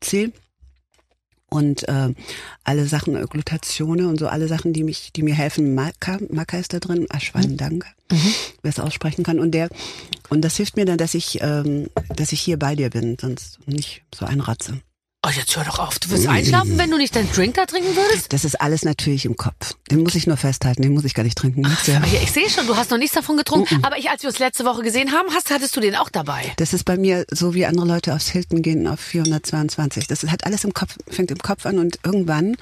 C. 0.00 0.32
Und 1.48 1.86
äh, 1.88 2.14
alle 2.64 2.86
Sachen, 2.86 3.14
äh, 3.14 3.26
Glutatione 3.28 4.08
und 4.08 4.18
so, 4.18 4.28
alle 4.28 4.48
Sachen, 4.48 4.72
die 4.72 4.84
mich, 4.84 5.12
die 5.12 5.22
mir 5.22 5.34
helfen. 5.34 5.74
Maca, 5.74 6.18
Maca 6.30 6.56
ist 6.56 6.72
da 6.72 6.78
drin, 6.78 7.06
Aschweidendank, 7.10 7.84
wer 8.62 8.70
es 8.70 8.80
aussprechen 8.80 9.22
kann. 9.22 9.38
Und 9.38 9.50
der, 9.50 9.68
und 10.30 10.42
das 10.42 10.56
hilft 10.56 10.76
mir 10.76 10.86
dann, 10.86 10.96
dass 10.96 11.12
ich, 11.14 11.40
ähm, 11.42 11.88
dass 12.16 12.32
ich 12.32 12.40
hier 12.40 12.58
bei 12.58 12.74
dir 12.74 12.88
bin, 12.88 13.18
sonst 13.20 13.58
nicht 13.66 14.02
so 14.14 14.24
einratze. 14.24 14.80
Oh, 15.24 15.30
jetzt 15.30 15.56
hör 15.56 15.62
doch 15.62 15.78
auf. 15.78 16.00
Du 16.00 16.10
wirst 16.10 16.26
einschlafen, 16.26 16.76
wenn 16.78 16.90
du 16.90 16.96
nicht 16.98 17.14
deinen 17.14 17.30
Drink 17.30 17.54
da 17.54 17.64
trinken 17.64 17.94
würdest? 17.94 18.32
Das 18.32 18.44
ist 18.44 18.60
alles 18.60 18.84
natürlich 18.84 19.24
im 19.24 19.36
Kopf. 19.36 19.74
Den 19.88 20.02
muss 20.02 20.16
ich 20.16 20.26
nur 20.26 20.36
festhalten, 20.36 20.82
den 20.82 20.92
muss 20.94 21.04
ich 21.04 21.14
gar 21.14 21.22
nicht 21.22 21.38
trinken. 21.38 21.62
Du 21.62 21.92
ja? 21.92 22.02
Hier, 22.02 22.20
ich 22.20 22.32
sehe 22.32 22.50
schon, 22.50 22.66
du 22.66 22.76
hast 22.76 22.90
noch 22.90 22.98
nichts 22.98 23.14
davon 23.14 23.36
getrunken. 23.36 23.84
Aber 23.84 23.98
ich, 23.98 24.10
als 24.10 24.22
wir 24.22 24.30
uns 24.30 24.40
letzte 24.40 24.64
Woche 24.64 24.82
gesehen 24.82 25.12
haben, 25.12 25.28
hast, 25.32 25.52
hattest 25.52 25.76
du 25.76 25.80
den 25.80 25.94
auch 25.94 26.08
dabei. 26.08 26.52
Das 26.56 26.72
ist 26.72 26.82
bei 26.84 26.96
mir 26.96 27.24
so, 27.30 27.54
wie 27.54 27.66
andere 27.66 27.86
Leute 27.86 28.16
aufs 28.16 28.30
Hilton 28.30 28.62
gehen 28.62 28.88
auf 28.88 28.98
422. 28.98 30.08
Das 30.08 30.24
hat 30.24 30.44
alles 30.44 30.64
im 30.64 30.74
Kopf, 30.74 30.96
fängt 31.08 31.30
im 31.30 31.38
Kopf 31.38 31.66
an 31.66 31.78
und 31.78 32.00
irgendwann 32.02 32.56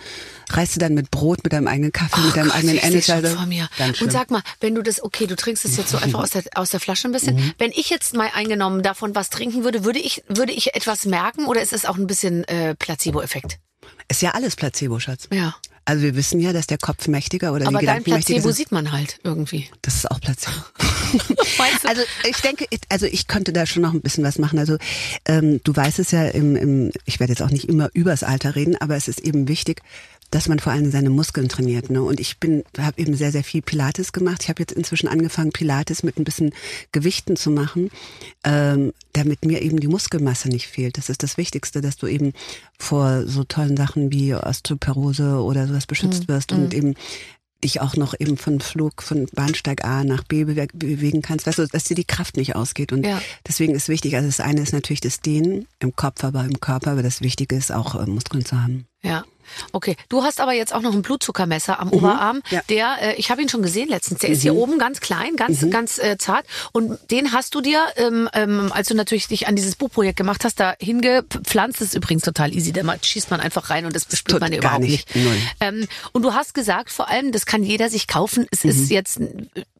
reist 0.56 0.76
du 0.76 0.80
dann 0.80 0.94
mit 0.94 1.10
Brot, 1.10 1.42
mit 1.44 1.52
deinem 1.52 1.66
eigenen 1.68 1.92
Kaffee, 1.92 2.20
mit 2.20 2.36
deinem 2.36 2.48
Gott, 2.48 2.56
eigenen 2.56 2.76
Energizer. 2.78 3.22
vor 3.30 3.46
mir. 3.46 3.68
Und 4.00 4.12
sag 4.12 4.30
mal, 4.30 4.42
wenn 4.60 4.74
du 4.74 4.82
das, 4.82 5.02
okay, 5.02 5.26
du 5.26 5.36
trinkst 5.36 5.64
es 5.64 5.76
jetzt 5.76 5.90
so 5.90 5.98
einfach 5.98 6.20
aus 6.20 6.30
der, 6.30 6.42
aus 6.54 6.70
der 6.70 6.80
Flasche 6.80 7.08
ein 7.08 7.12
bisschen. 7.12 7.36
Mhm. 7.36 7.52
Wenn 7.58 7.70
ich 7.72 7.90
jetzt 7.90 8.14
mal 8.14 8.28
eingenommen 8.34 8.82
davon 8.82 9.14
was 9.14 9.30
trinken 9.30 9.64
würde, 9.64 9.84
würde 9.84 9.98
ich, 9.98 10.22
würde 10.28 10.52
ich 10.52 10.74
etwas 10.74 11.04
merken 11.06 11.46
oder 11.46 11.60
ist 11.62 11.72
es 11.72 11.84
auch 11.84 11.96
ein 11.96 12.06
bisschen 12.06 12.44
äh, 12.44 12.74
Placebo-Effekt? 12.74 13.58
Ist 14.08 14.22
ja 14.22 14.32
alles 14.32 14.56
Placebo, 14.56 14.98
Schatz. 14.98 15.28
Ja. 15.32 15.54
Also 15.86 16.02
wir 16.02 16.14
wissen 16.14 16.38
ja, 16.40 16.52
dass 16.52 16.66
der 16.66 16.78
Kopf 16.78 17.08
mächtiger 17.08 17.52
oder 17.52 17.66
Aber 17.66 17.78
die 17.80 17.86
dein 17.86 17.98
Gedanken 17.98 18.10
mächtiger 18.14 18.36
Placebo 18.40 18.48
sind. 18.50 18.56
sieht 18.56 18.72
man 18.72 18.92
halt 18.92 19.18
irgendwie. 19.24 19.68
Das 19.82 19.94
ist 19.96 20.10
auch 20.10 20.20
Placebo. 20.20 20.56
Also 21.84 22.02
ich 22.28 22.36
denke, 22.38 22.66
ich- 22.70 22.80
also 22.88 23.06
ich 23.06 23.26
könnte 23.26 23.52
da 23.52 23.66
schon 23.66 23.82
noch 23.82 23.92
ein 23.92 24.00
bisschen 24.00 24.22
was 24.24 24.38
machen. 24.38 24.58
Also 24.58 24.76
ähm, 25.26 25.60
du 25.64 25.74
weißt 25.74 25.98
es 25.98 26.10
ja, 26.12 26.26
im, 26.28 26.54
im, 26.56 26.92
ich 27.04 27.18
werde 27.20 27.32
jetzt 27.32 27.42
auch 27.42 27.50
nicht 27.50 27.64
immer 27.68 27.90
übers 27.94 28.22
Alter 28.22 28.54
reden, 28.54 28.76
aber 28.80 28.96
es 28.96 29.08
ist 29.08 29.20
eben 29.20 29.48
wichtig, 29.48 29.82
dass 30.30 30.48
man 30.48 30.58
vor 30.60 30.72
allem 30.72 30.90
seine 30.90 31.10
Muskeln 31.10 31.48
trainiert. 31.48 31.90
Ne? 31.90 32.02
Und 32.02 32.20
ich 32.20 32.38
bin, 32.38 32.62
habe 32.78 33.00
eben 33.00 33.14
sehr, 33.14 33.32
sehr 33.32 33.44
viel 33.44 33.62
Pilates 33.62 34.12
gemacht. 34.12 34.42
Ich 34.44 34.48
habe 34.48 34.62
jetzt 34.62 34.72
inzwischen 34.72 35.08
angefangen, 35.08 35.50
Pilates 35.52 36.02
mit 36.02 36.18
ein 36.18 36.24
bisschen 36.24 36.52
Gewichten 36.92 37.36
zu 37.36 37.50
machen, 37.50 37.90
ähm, 38.44 38.92
damit 39.12 39.44
mir 39.44 39.60
eben 39.62 39.80
die 39.80 39.88
Muskelmasse 39.88 40.48
nicht 40.48 40.68
fehlt. 40.68 40.98
Das 40.98 41.08
ist 41.08 41.22
das 41.22 41.36
Wichtigste, 41.36 41.80
dass 41.80 41.96
du 41.96 42.06
eben 42.06 42.32
vor 42.78 43.26
so 43.26 43.44
tollen 43.44 43.76
Sachen 43.76 44.12
wie 44.12 44.34
Osteoporose 44.34 45.42
oder 45.42 45.66
sowas 45.66 45.86
beschützt 45.86 46.28
wirst 46.28 46.52
und 46.52 46.74
eben 46.74 46.94
dich 47.62 47.80
auch 47.80 47.94
noch 47.96 48.14
eben 48.18 48.36
von 48.38 48.60
Flug 48.60 49.02
von 49.02 49.26
Bahnsteig 49.34 49.84
A 49.84 50.02
nach 50.04 50.24
B 50.24 50.44
bewe 50.44 50.66
bewegen 50.72 51.20
kannst, 51.22 51.46
weißt 51.46 51.58
du, 51.58 51.66
dass 51.66 51.84
dir 51.84 51.94
die 51.94 52.04
Kraft 52.04 52.36
nicht 52.36 52.56
ausgeht. 52.56 52.92
Und 52.92 53.04
Ja. 53.04 53.20
deswegen 53.46 53.74
ist 53.74 53.88
wichtig, 53.88 54.16
also 54.16 54.26
das 54.28 54.40
eine 54.40 54.62
ist 54.62 54.72
natürlich 54.72 55.00
das 55.00 55.20
Dehnen 55.20 55.66
im 55.78 55.94
Kopf, 55.94 56.24
aber 56.24 56.44
im 56.44 56.60
Körper, 56.60 56.92
aber 56.92 57.02
das 57.02 57.20
Wichtige 57.20 57.56
ist 57.56 57.70
auch 57.70 58.00
äh, 58.00 58.06
Muskeln 58.06 58.44
zu 58.44 58.62
haben. 58.62 58.86
Ja. 59.02 59.24
Okay, 59.72 59.96
du 60.08 60.22
hast 60.22 60.40
aber 60.40 60.52
jetzt 60.52 60.74
auch 60.74 60.82
noch 60.82 60.92
ein 60.94 61.02
Blutzuckermesser 61.02 61.80
am 61.80 61.90
Oberarm. 61.90 62.36
Mhm. 62.36 62.42
ja. 62.50 62.58
Mhm. 62.60 62.62
Der, 62.70 62.96
äh, 63.02 63.14
ich 63.16 63.30
habe 63.30 63.42
ihn 63.42 63.48
schon 63.48 63.62
gesehen 63.62 63.88
letztens. 63.88 64.20
Der 64.20 64.30
ist 64.30 64.42
hier 64.42 64.54
oben 64.54 64.78
ganz 64.78 65.00
klein, 65.00 65.36
ganz, 65.36 65.68
ganz 65.70 65.98
äh, 65.98 66.16
zart. 66.18 66.44
Und 66.72 66.98
den 67.10 67.32
hast 67.32 67.54
du 67.54 67.60
dir, 67.60 67.84
ähm, 67.96 68.28
ähm, 68.32 68.70
als 68.72 68.88
du 68.88 68.94
natürlich 68.94 69.28
dich 69.28 69.46
an 69.48 69.56
dieses 69.56 69.76
Buchprojekt 69.76 70.16
gemacht 70.16 70.44
hast, 70.44 70.60
da 70.60 70.74
hingepflanzt. 70.80 71.80
Das 71.80 71.88
ist 71.88 71.94
übrigens 71.94 72.22
total 72.22 72.54
easy. 72.54 72.72
Da 72.72 72.82
schießt 73.00 73.30
man 73.30 73.40
einfach 73.40 73.70
rein 73.70 73.86
und 73.86 73.94
das 73.94 74.04
bespürt 74.04 74.32
Tut 74.32 74.40
man 74.40 74.52
ja 74.52 74.58
überhaupt 74.58 74.80
nicht. 74.82 75.14
nicht. 75.14 75.56
Ähm, 75.60 75.86
und 76.12 76.22
du 76.22 76.34
hast 76.34 76.54
gesagt, 76.54 76.90
vor 76.90 77.08
allem, 77.08 77.32
das 77.32 77.46
kann 77.46 77.62
jeder 77.62 77.88
sich 77.88 78.06
kaufen. 78.06 78.46
Es 78.50 78.64
Mhm. 78.64 78.70
ist 78.70 78.90
jetzt, 78.90 79.20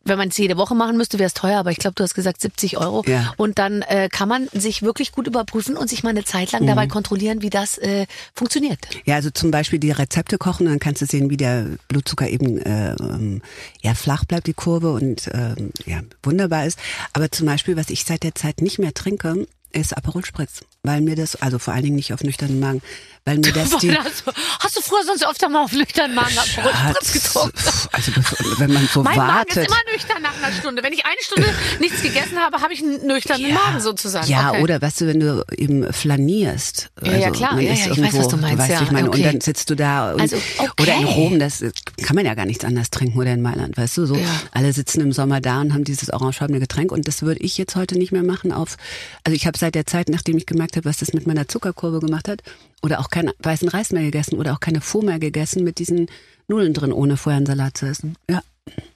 wenn 0.04 0.18
man 0.18 0.28
es 0.28 0.38
jede 0.38 0.56
Woche 0.56 0.74
machen 0.74 0.96
müsste, 0.96 1.18
wäre 1.18 1.26
es 1.28 1.34
teuer. 1.34 1.58
Aber 1.58 1.70
ich 1.70 1.78
glaube, 1.78 1.94
du 1.94 2.02
hast 2.02 2.14
gesagt 2.14 2.40
70 2.40 2.78
Euro. 2.78 3.04
Ja. 3.06 3.32
Und 3.36 3.58
dann 3.58 3.82
äh, 3.82 4.08
kann 4.10 4.28
man 4.28 4.48
sich 4.52 4.82
wirklich 4.82 5.12
gut 5.12 5.26
überprüfen 5.26 5.76
und 5.76 5.88
sich 5.88 6.02
mal 6.02 6.10
eine 6.10 6.24
Zeit 6.24 6.52
Mhm. 6.52 6.58
lang 6.58 6.66
dabei 6.68 6.86
kontrollieren, 6.86 7.42
wie 7.42 7.50
das 7.50 7.78
äh, 7.78 8.06
funktioniert. 8.34 8.78
Ja, 9.04 9.16
also 9.16 9.30
zum 9.30 9.50
Beispiel 9.50 9.78
die 9.78 9.90
Rezepte 9.90 10.38
kochen, 10.38 10.66
dann 10.66 10.78
kannst 10.78 11.02
du 11.02 11.06
sehen, 11.06 11.30
wie 11.30 11.36
der 11.36 11.66
Blutzucker 11.88 12.28
eben 12.28 12.58
äh, 12.58 12.92
ähm, 12.94 13.42
ja 13.82 13.94
flach 13.94 14.24
bleibt, 14.24 14.46
die 14.46 14.54
Kurve 14.54 14.92
und 14.92 15.30
ähm, 15.32 15.70
ja 15.86 16.00
wunderbar 16.22 16.66
ist. 16.66 16.78
Aber 17.12 17.30
zum 17.30 17.46
Beispiel, 17.46 17.76
was 17.76 17.90
ich 17.90 18.04
seit 18.04 18.22
der 18.22 18.34
Zeit 18.34 18.62
nicht 18.62 18.78
mehr 18.78 18.94
trinke, 18.94 19.46
ist 19.72 19.96
Aperol 19.96 20.24
Spritz, 20.24 20.62
weil 20.82 21.00
mir 21.02 21.16
das, 21.16 21.36
also 21.36 21.58
vor 21.58 21.74
allen 21.74 21.82
Dingen 21.84 21.96
nicht 21.96 22.12
auf 22.14 22.22
nüchternen 22.22 22.58
Magen, 22.58 22.80
weil 23.26 23.36
mir 23.36 23.52
das 23.52 23.76
die 23.78 23.92
hast, 23.92 24.26
du, 24.26 24.32
hast 24.60 24.76
du 24.76 24.80
früher 24.80 25.04
sonst 25.04 25.26
öfter 25.26 25.48
mal 25.50 25.62
auf 25.64 25.72
nüchternen 25.72 26.14
Magen 26.16 26.30
Spritz 26.30 27.12
getrunken? 27.12 27.58
Also 27.92 28.12
wenn 28.58 28.72
man 28.72 28.88
so 28.92 29.02
Mein 29.02 29.16
Magen 29.16 29.48
ist 29.48 29.56
wartet. 29.56 29.68
immer 29.70 29.92
nüchtern 29.92 30.22
nach 30.22 30.42
einer 30.42 30.52
Stunde. 30.54 30.82
Wenn 30.82 30.92
ich 30.94 31.04
eine 31.04 31.16
Stunde 31.20 31.48
nichts 31.80 32.00
gegessen 32.02 32.38
habe, 32.38 32.62
habe 32.62 32.72
ich 32.72 32.80
einen 32.82 33.06
nüchternen 33.06 33.52
Magen 33.52 33.80
sozusagen. 33.80 34.26
Ja, 34.26 34.50
okay. 34.52 34.62
oder 34.62 34.80
weißt 34.80 35.02
du, 35.02 35.06
wenn 35.06 35.20
du 35.20 35.44
eben 35.54 35.92
flanierst. 35.92 36.88
Ja, 37.02 37.12
ja, 37.16 37.30
klar. 37.30 37.54
man 37.54 37.64
Ja, 37.64 37.72
ist 37.74 37.86
ja, 37.86 37.92
ich 37.92 38.02
weiß, 38.02 38.14
was 38.18 38.28
du 38.28 38.36
meinst, 38.38 38.58
weißt, 38.58 38.70
ja, 38.70 38.82
ich 38.82 38.90
meine, 38.90 39.08
okay. 39.08 39.18
Und 39.18 39.26
dann 39.34 39.40
sitzt 39.42 39.68
du 39.68 39.74
da 39.76 40.12
und, 40.14 40.20
Also, 40.22 40.36
okay. 40.58 40.70
oder 40.80 40.94
in 40.94 41.04
Rom, 41.04 41.38
das 41.38 41.62
kann 42.02 42.16
man 42.16 42.24
ja 42.24 42.34
gar 42.34 42.46
nichts 42.46 42.64
anderes 42.64 42.88
trinken 42.88 43.18
oder 43.18 43.32
in 43.34 43.42
Mailand, 43.42 43.76
weißt 43.76 43.98
du, 43.98 44.06
so 44.06 44.14
Ja. 44.16 44.26
alle 44.52 44.72
sitzen 44.72 45.02
im 45.02 45.12
Sommer 45.12 45.42
da 45.42 45.60
und 45.60 45.74
haben 45.74 45.84
dieses 45.84 46.10
orangefarbene 46.10 46.58
Getränk 46.58 46.90
und 46.90 47.06
das 47.06 47.20
würde 47.20 47.40
ich 47.40 47.58
jetzt 47.58 47.76
heute 47.76 47.98
nicht 47.98 48.12
mehr 48.12 48.22
machen 48.22 48.50
auf, 48.50 48.76
also 49.24 49.36
ich 49.36 49.46
habe 49.46 49.58
seit 49.58 49.74
der 49.74 49.84
Zeit, 49.86 50.08
nachdem 50.08 50.38
ich 50.38 50.46
gemerkt 50.46 50.69
habe, 50.76 50.86
was 50.86 50.98
das 50.98 51.12
mit 51.12 51.26
meiner 51.26 51.48
Zuckerkurve 51.48 52.00
gemacht 52.00 52.28
hat, 52.28 52.42
oder 52.82 53.00
auch 53.00 53.10
keinen 53.10 53.32
weißen 53.38 53.68
Reis 53.68 53.92
mehr 53.92 54.02
gegessen 54.02 54.38
oder 54.38 54.52
auch 54.52 54.60
keine 54.60 54.80
Pho 54.80 55.02
mehr 55.02 55.18
gegessen 55.18 55.64
mit 55.64 55.78
diesen 55.78 56.06
Nudeln 56.48 56.74
drin, 56.74 56.92
ohne 56.92 57.16
vorher 57.16 57.38
einen 57.38 57.46
Salat 57.46 57.76
zu 57.76 57.86
essen. 57.86 58.16
Ja. 58.28 58.42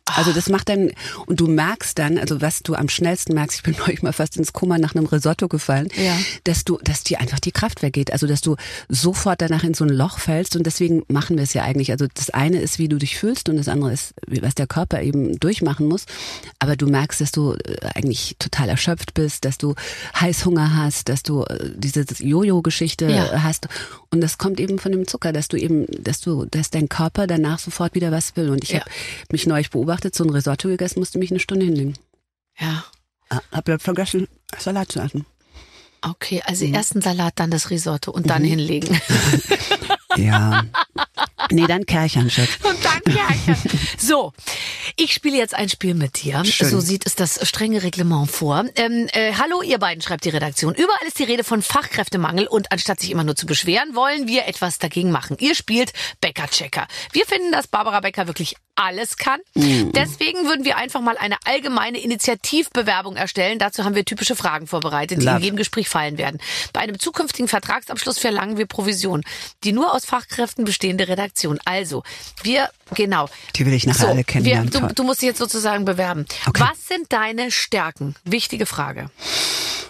Also 0.07 0.33
das 0.33 0.51
macht 0.51 0.69
dann, 0.69 0.91
und 1.27 1.41
du 1.41 1.49
merkst 1.49 1.99
dann, 1.99 2.19
also 2.19 2.43
was 2.43 2.63
du 2.63 2.75
am 2.75 2.91
schnellsten 2.91 3.33
merkst, 3.33 3.57
ich 3.57 3.63
bin 3.63 3.75
neulich 3.79 4.03
mal 4.03 4.13
fast 4.13 4.37
ins 4.37 4.53
Koma 4.53 4.77
nach 4.77 4.95
einem 4.95 5.07
Risotto 5.07 5.49
gefallen, 5.49 5.89
Ja. 5.97 6.15
dass 6.45 6.65
du, 6.65 6.79
dass 6.85 7.05
dir 7.05 7.21
einfach 7.21 7.41
die 7.41 7.53
Kraft 7.53 7.81
weggeht. 7.83 8.13
Also 8.13 8.27
dass 8.27 8.43
du 8.43 8.57
sofort 8.91 9.41
danach 9.41 9.65
in 9.65 9.73
so 9.73 9.85
ein 9.85 9.89
Loch 9.91 10.19
fällst 10.19 10.57
und 10.57 10.65
deswegen 10.67 11.05
machen 11.09 11.37
wir 11.37 11.43
es 11.45 11.55
ja 11.55 11.63
eigentlich. 11.63 11.91
Also 11.91 12.07
das 12.13 12.29
eine 12.31 12.61
ist, 12.61 12.79
wie 12.79 12.89
du 12.89 12.99
dich 12.99 13.17
fühlst 13.19 13.49
und 13.49 13.57
das 13.57 13.67
andere 13.69 13.93
ist, 13.95 14.13
was 14.27 14.55
der 14.55 14.67
Körper 14.67 15.01
eben 15.01 15.41
durchmachen 15.41 15.89
muss. 15.89 16.05
Aber 16.59 16.77
du 16.77 16.87
merkst, 16.87 17.23
dass 17.23 17.33
du 17.33 17.55
äh, 17.55 17.77
eigentlich 17.95 18.37
total 18.39 18.69
erschöpft 18.69 19.15
bist, 19.15 19.47
dass 19.47 19.57
du 19.57 19.75
Heißhunger 20.21 20.77
hast, 20.77 21.09
dass 21.09 21.23
du 21.23 21.45
äh, 21.45 21.71
diese 21.77 22.05
Jojo-Geschichte 22.23 23.07
Ja. 23.07 23.43
hast. 23.43 23.69
Und 24.11 24.21
das 24.21 24.37
kommt 24.37 24.61
eben 24.61 24.79
von 24.79 24.93
dem 24.93 25.09
Zucker, 25.09 25.33
dass 25.33 25.49
du 25.49 25.57
eben, 25.57 25.87
dass 25.99 26.21
du, 26.21 26.45
dass 26.45 26.69
dein 26.71 26.91
Körper 26.91 27.27
danach 27.27 27.59
sofort 27.59 27.95
wieder 27.95 28.13
was 28.13 28.37
will. 28.37 28.51
Und 28.51 28.63
ich 28.65 28.71
Ja. 28.71 28.81
habe 28.81 28.91
mich 29.33 29.47
neulich 29.47 29.71
beobachtet, 29.71 29.94
so 30.15 30.25
ein 30.25 30.31
Risotto 30.31 30.69
gegessen, 30.69 30.99
musste 30.99 31.19
mich 31.19 31.31
eine 31.31 31.41
Stunde 31.41 31.67
hinlegen. 31.67 31.95
Ja. 32.59 32.85
Ah, 33.29 33.41
hab 33.53 33.69
ja 33.69 33.79
vergessen, 33.79 34.29
Salat 34.59 34.93
zu 34.93 35.01
essen. 35.01 35.27
Okay, 36.03 36.43
also 36.45 36.67
erst 36.67 36.95
ein 36.95 37.03
Salat, 37.03 37.35
dann 37.37 37.51
das 37.51 37.71
Risotto 37.71 38.11
und 38.11 38.29
dann 38.29 38.45
hinlegen. 38.45 39.01
Ja. 40.17 40.65
Nee, 41.51 41.67
dann 41.67 41.87
Kerchern, 41.87 42.31
Schatz. 42.31 42.49
Und 42.63 42.79
dann 42.85 43.03
Kercher. 43.03 43.57
So, 43.99 44.33
ich 44.97 45.13
spiele 45.13 45.37
jetzt 45.37 45.55
ein 45.55 45.69
Spiel 45.69 45.95
mit 45.95 46.23
dir. 46.23 46.45
Schön. 46.45 46.69
So 46.69 46.81
sieht 46.81 47.07
es 47.07 47.17
das 47.17 47.47
strenge 47.47 47.83
Reglement 47.83 48.31
vor. 48.31 48.65
Ähm, 48.77 49.09
äh, 49.13 49.35
hallo, 49.35 49.63
ihr 49.63 49.79
beiden, 49.79 50.03
schreibt 50.03 50.25
die 50.25 50.31
Redaktion. 50.31 50.75
Überall 50.75 51.07
ist 51.07 51.19
die 51.19 51.25
Rede 51.25 51.45
von 51.45 51.63
Fachkräftemangel 51.63 52.47
und 52.47 52.73
anstatt 52.73 53.01
sich 53.01 53.11
immer 53.11 53.25
nur 53.25 53.37
zu 53.37 53.47
beschweren, 53.47 53.95
wollen 53.95 54.27
wir 54.27 54.47
etwas 54.47 54.79
dagegen 54.79 55.11
machen. 55.11 55.37
Ihr 55.41 55.55
spielt 55.55 55.93
Bäcker-Checker. 56.21 56.87
Wir 57.13 57.27
finden, 57.27 57.53
dass 57.53 57.67
Barbara 57.67 58.01
Becker 58.01 58.27
wirklich 58.27 58.57
alles 58.77 59.17
kann. 59.17 59.41
Deswegen 59.55 60.47
würden 60.47 60.65
wir 60.65 60.77
einfach 60.77 61.01
mal 61.01 61.17
eine 61.17 61.37
allgemeine 61.45 61.99
Initiativbewerbung 62.01 63.17
erstellen. 63.17 63.59
Dazu 63.59 63.85
haben 63.85 63.95
wir 63.95 64.05
typische 64.05 64.37
Fragen 64.37 64.67
vorbereitet, 64.67 65.21
die 65.23 65.27
Love. 65.27 65.37
in 65.37 65.43
jedem 65.43 65.57
Gespräch 65.57 65.89
fallen 65.89 66.19
werden. 66.19 66.41
Bei 66.73 66.81
einem 66.81 66.99
zukünftigen 66.99 67.49
Vertragsabschluss 67.49 68.19
verlangen 68.19 68.57
wir 68.59 68.67
Provision. 68.67 69.23
Die 69.65 69.73
nur 69.73 69.95
aus 69.95 70.05
Fachkräften 70.05 70.65
bestehende 70.65 71.07
Redaktion. 71.09 71.59
Also, 71.65 72.03
wir, 72.43 72.69
genau. 72.95 73.29
Die 73.57 73.65
will 73.67 73.73
ich 73.75 73.87
nachher 73.87 74.09
alle 74.09 74.17
wir, 74.19 74.25
kennenlernen. 74.25 74.71
du, 74.71 74.81
Toll. 74.81 74.93
du 74.95 75.03
musst 75.05 75.23
dich 75.23 75.29
jetzt 75.29 75.39
sozusagen 75.39 75.85
bewerben. 75.85 76.27
Okay. 76.47 76.65
Was 76.69 76.89
sind 76.89 77.13
deine 77.13 77.51
Stärken? 77.51 78.15
Wichtige 78.25 78.67
Frage. 78.67 79.11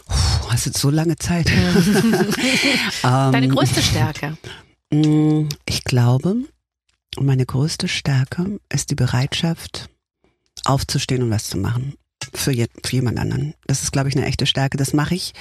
Puh, 0.06 0.50
hast 0.50 0.66
jetzt 0.66 0.78
so 0.78 0.90
lange 0.90 1.16
Zeit. 1.16 1.50
Deine 3.02 3.48
größte 3.48 3.82
Stärke. 3.82 4.36
Mm, 4.90 5.48
Ich 5.64 5.82
glaube, 5.82 6.36
meine 7.20 7.46
größte 7.46 7.88
Stärke 7.88 8.60
ist 8.72 8.90
die 8.90 8.94
Bereitschaft, 8.94 9.88
aufzustehen 10.64 11.22
und 11.22 11.30
was 11.30 11.48
zu 11.48 11.58
machen. 11.58 11.94
Für, 12.32 12.52
je, 12.52 12.66
für 12.84 12.96
jemand 12.96 13.18
anderen. 13.18 13.54
Das 13.66 13.82
ist, 13.82 13.92
glaube 13.92 14.08
ich, 14.08 14.16
eine 14.16 14.26
echte 14.26 14.46
Stärke. 14.46 14.76
Das 14.76 14.92
mache 14.92 15.14
ich 15.14 15.34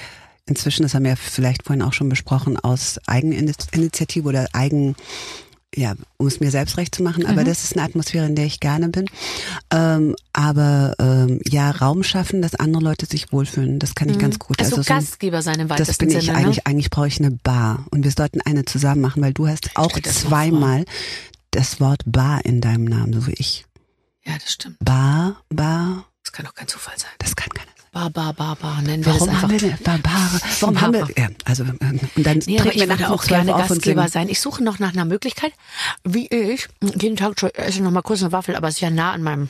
inzwischen, 0.46 0.82
das 0.82 0.94
haben 0.94 1.04
wir 1.04 1.16
vielleicht 1.16 1.64
vorhin 1.64 1.82
auch 1.82 1.92
schon 1.94 2.08
besprochen, 2.08 2.58
aus 2.58 3.00
Eigeninitiative 3.06 4.28
oder 4.28 4.46
Eigen, 4.52 4.94
ja, 5.74 5.94
um 6.18 6.26
es 6.26 6.40
mir 6.40 6.50
selbst 6.50 6.76
recht 6.76 6.94
zu 6.94 7.02
machen. 7.02 7.24
Aber 7.26 7.42
das 7.42 7.64
ist 7.64 7.72
eine 7.76 7.84
Atmosphäre, 7.86 8.26
in 8.26 8.36
der 8.36 8.44
ich 8.44 8.60
gerne 8.60 8.90
bin. 8.90 9.06
Ähm, 9.72 10.14
aber 10.34 10.94
ähm, 11.00 11.40
ja, 11.48 11.70
Raum 11.70 12.02
schaffen, 12.04 12.42
dass 12.42 12.54
andere 12.54 12.82
Leute 12.82 13.06
sich 13.06 13.32
wohlfühlen, 13.32 13.78
das 13.78 13.94
kann 13.94 14.08
ich 14.10 14.18
ganz 14.18 14.38
gut. 14.38 14.60
Also, 14.60 14.76
so 14.76 14.80
ein- 14.82 14.98
Gastgeber 15.00 15.40
sein 15.42 15.58
im 15.58 15.70
weitesten 15.70 15.90
das 15.90 15.98
bin 15.98 16.10
ich 16.10 16.26
Sinne. 16.26 16.36
eigentlich. 16.38 16.58
Ne? 16.58 16.66
Eigentlich 16.66 16.90
brauche 16.90 17.08
ich 17.08 17.18
eine 17.18 17.30
Bar. 17.30 17.86
Und 17.90 18.04
wir 18.04 18.12
sollten 18.12 18.40
eine 18.42 18.66
zusammen 18.66 19.00
machen, 19.00 19.22
weil 19.22 19.32
du 19.32 19.48
hast 19.48 19.70
auch 19.76 19.98
zweimal 20.00 20.84
das 21.54 21.80
Wort 21.80 22.02
Bar 22.06 22.44
in 22.44 22.60
deinem 22.60 22.84
Namen, 22.84 23.12
so 23.12 23.26
wie 23.26 23.34
ich. 23.38 23.64
Ja, 24.24 24.34
das 24.38 24.52
stimmt. 24.52 24.76
Bar, 24.80 25.42
Bar, 25.50 26.04
Das 26.22 26.32
kann 26.32 26.46
doch 26.46 26.54
kein 26.54 26.68
Zufall 26.68 26.94
sein. 26.98 27.10
das 27.18 27.36
kann 27.36 27.48
keiner 27.50 27.66
sein. 27.76 27.84
Bar, 27.92 28.10
bar, 28.10 28.32
bar, 28.34 28.56
bar. 28.56 28.82
Nennen 28.82 29.04
wir 29.04 29.12
Warum 29.12 29.28
das 29.28 29.28
einfach. 29.28 29.42
haben 29.42 29.50
wir 29.52 29.58
denn 29.60 29.78
Barbare? 29.84 30.40
Warum 30.60 30.80
haben 30.80 30.92
wir, 30.94 31.08
ja, 31.16 31.28
also, 31.44 31.62
ähm, 31.62 32.00
und 32.16 32.26
dann 32.26 32.38
Nee, 32.46 32.58
aber 32.60 32.74
ich 32.74 32.80
wir 32.80 32.88
würde 32.88 33.08
auch 33.10 33.22
12 33.24 33.28
gerne 33.28 33.52
Gastgeber 33.52 34.08
sein. 34.08 34.28
Ich 34.28 34.40
suche 34.40 34.64
noch 34.64 34.80
nach 34.80 34.92
einer 34.94 35.04
Möglichkeit, 35.04 35.52
wie 36.02 36.26
ich 36.26 36.66
jeden 37.00 37.16
Tag 37.16 37.38
schon- 37.38 37.50
esse 37.50 37.82
noch 37.82 37.92
mal 37.92 38.02
kurz 38.02 38.22
eine 38.22 38.32
Waffel, 38.32 38.56
aber 38.56 38.66
es 38.68 38.74
ist 38.76 38.80
ja 38.80 38.90
nah 38.90 39.12
an 39.12 39.22
meinem 39.22 39.48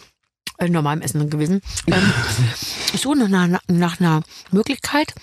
äh, 0.59 0.69
normalem 0.69 1.01
Essen 1.01 1.31
gewesen. 1.31 1.63
Ähm, 1.87 2.13
ich 2.93 3.01
suche 3.01 3.17
noch 3.17 3.29
nach, 3.29 3.61
nach 3.69 3.99
einer 4.01 4.23
Möglichkeit, 4.51 5.15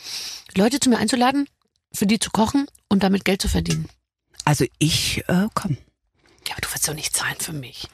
Leute 0.57 0.79
zu 0.79 0.89
mir 0.89 0.97
einzuladen, 0.97 1.47
für 1.93 2.07
die 2.07 2.17
zu 2.17 2.31
kochen 2.31 2.65
und 2.89 3.03
damit 3.03 3.23
Geld 3.23 3.41
zu 3.41 3.49
verdienen. 3.49 3.87
Also 4.45 4.65
ich, 4.79 5.23
äh, 5.27 5.45
komm. 5.53 5.77
Ja, 6.47 6.53
aber 6.53 6.61
du 6.61 6.67
willst 6.73 6.87
doch 6.87 6.93
nicht 6.95 7.15
zahlen 7.15 7.35
für 7.39 7.53
mich. 7.53 7.87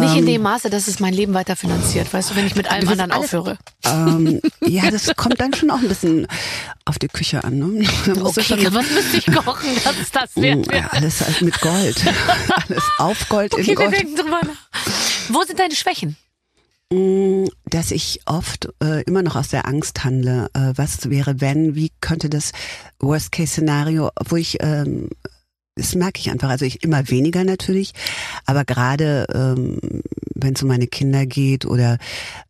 nicht 0.00 0.16
in 0.16 0.26
dem 0.26 0.42
Maße, 0.42 0.70
dass 0.70 0.88
es 0.88 0.98
mein 0.98 1.14
Leben 1.14 1.34
weiter 1.34 1.54
finanziert. 1.56 2.12
Weißt 2.12 2.30
du, 2.30 2.36
wenn 2.36 2.46
ich 2.46 2.56
mit 2.56 2.68
allem 2.70 2.82
Ähm, 2.82 2.88
anderen 2.90 3.10
alles- 3.12 3.24
aufhöre. 3.26 3.58
Ähm, 3.84 4.40
ja, 4.66 4.90
das 4.90 5.08
kommt 5.16 5.40
dann 5.40 5.54
schon 5.54 5.70
auch 5.70 5.78
ein 5.78 5.88
bisschen 5.88 6.26
auf 6.84 6.98
die 6.98 7.06
Küche 7.08 7.44
an. 7.44 7.58
Ne? 7.58 7.86
Okay, 8.20 8.42
schon- 8.42 8.74
was 8.74 8.90
müsste 8.90 9.16
ich 9.18 9.26
kochen, 9.26 9.68
dass 9.84 9.94
es 10.02 10.10
das 10.12 10.34
wert 10.36 10.66
Mm, 10.66 10.70
wäre? 10.72 10.92
alles 10.92 11.40
mit 11.40 11.60
Gold. 11.60 12.04
alles 12.68 12.82
auf 12.98 13.28
Gold 13.28 13.54
in 13.54 13.60
Okay, 13.60 13.68
wir 13.68 13.74
Gold. 13.76 13.92
denken 13.92 14.16
drüber 14.16 14.40
nach. 14.42 14.80
Wo 15.28 15.42
sind 15.44 15.58
deine 15.60 15.74
Schwächen? 15.76 16.16
Mm, 16.92 17.46
dass 17.66 17.92
ich 17.92 18.20
oft 18.26 18.68
äh, 18.82 19.02
immer 19.04 19.22
noch 19.22 19.36
aus 19.36 19.48
der 19.48 19.66
Angst 19.68 20.02
handle. 20.04 20.48
Äh, 20.54 20.72
was 20.76 21.08
wäre, 21.08 21.40
wenn, 21.40 21.74
wie 21.76 21.92
könnte 22.00 22.28
das 22.30 22.50
Worst-Case-Szenario, 22.98 24.10
wo 24.28 24.36
ich, 24.36 24.58
ähm, 24.60 25.08
das 25.76 25.94
merke 25.94 26.20
ich 26.20 26.30
einfach, 26.30 26.48
also 26.48 26.64
ich 26.64 26.82
immer 26.82 27.08
weniger 27.10 27.44
natürlich, 27.44 27.92
aber 28.46 28.64
gerade 28.64 29.26
ähm, 29.32 29.78
wenn 30.34 30.54
es 30.54 30.62
um 30.62 30.68
meine 30.68 30.86
Kinder 30.86 31.26
geht 31.26 31.66
oder 31.66 31.98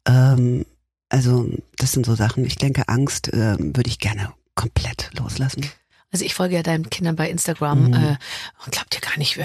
ähm, 0.09 0.64
also 1.09 1.51
das 1.77 1.93
sind 1.93 2.07
so 2.07 2.14
Sachen, 2.14 2.45
ich 2.45 2.57
denke, 2.57 2.89
Angst 2.89 3.31
ähm, 3.33 3.77
würde 3.77 3.89
ich 3.89 3.99
gerne 3.99 4.33
komplett 4.55 5.11
loslassen. 5.18 5.66
Also 6.17 6.25
ich 6.25 6.33
folge 6.35 6.55
ja 6.57 6.62
deinen 6.62 6.89
Kindern 6.89 7.14
bei 7.14 7.29
Instagram 7.29 7.89
Mhm. 7.89 7.93
äh, 7.95 8.17
und 8.64 8.73
glaubt 8.73 8.95
dir 8.97 9.01
gar 9.07 9.19
nicht, 9.19 9.37
äh, 9.37 9.45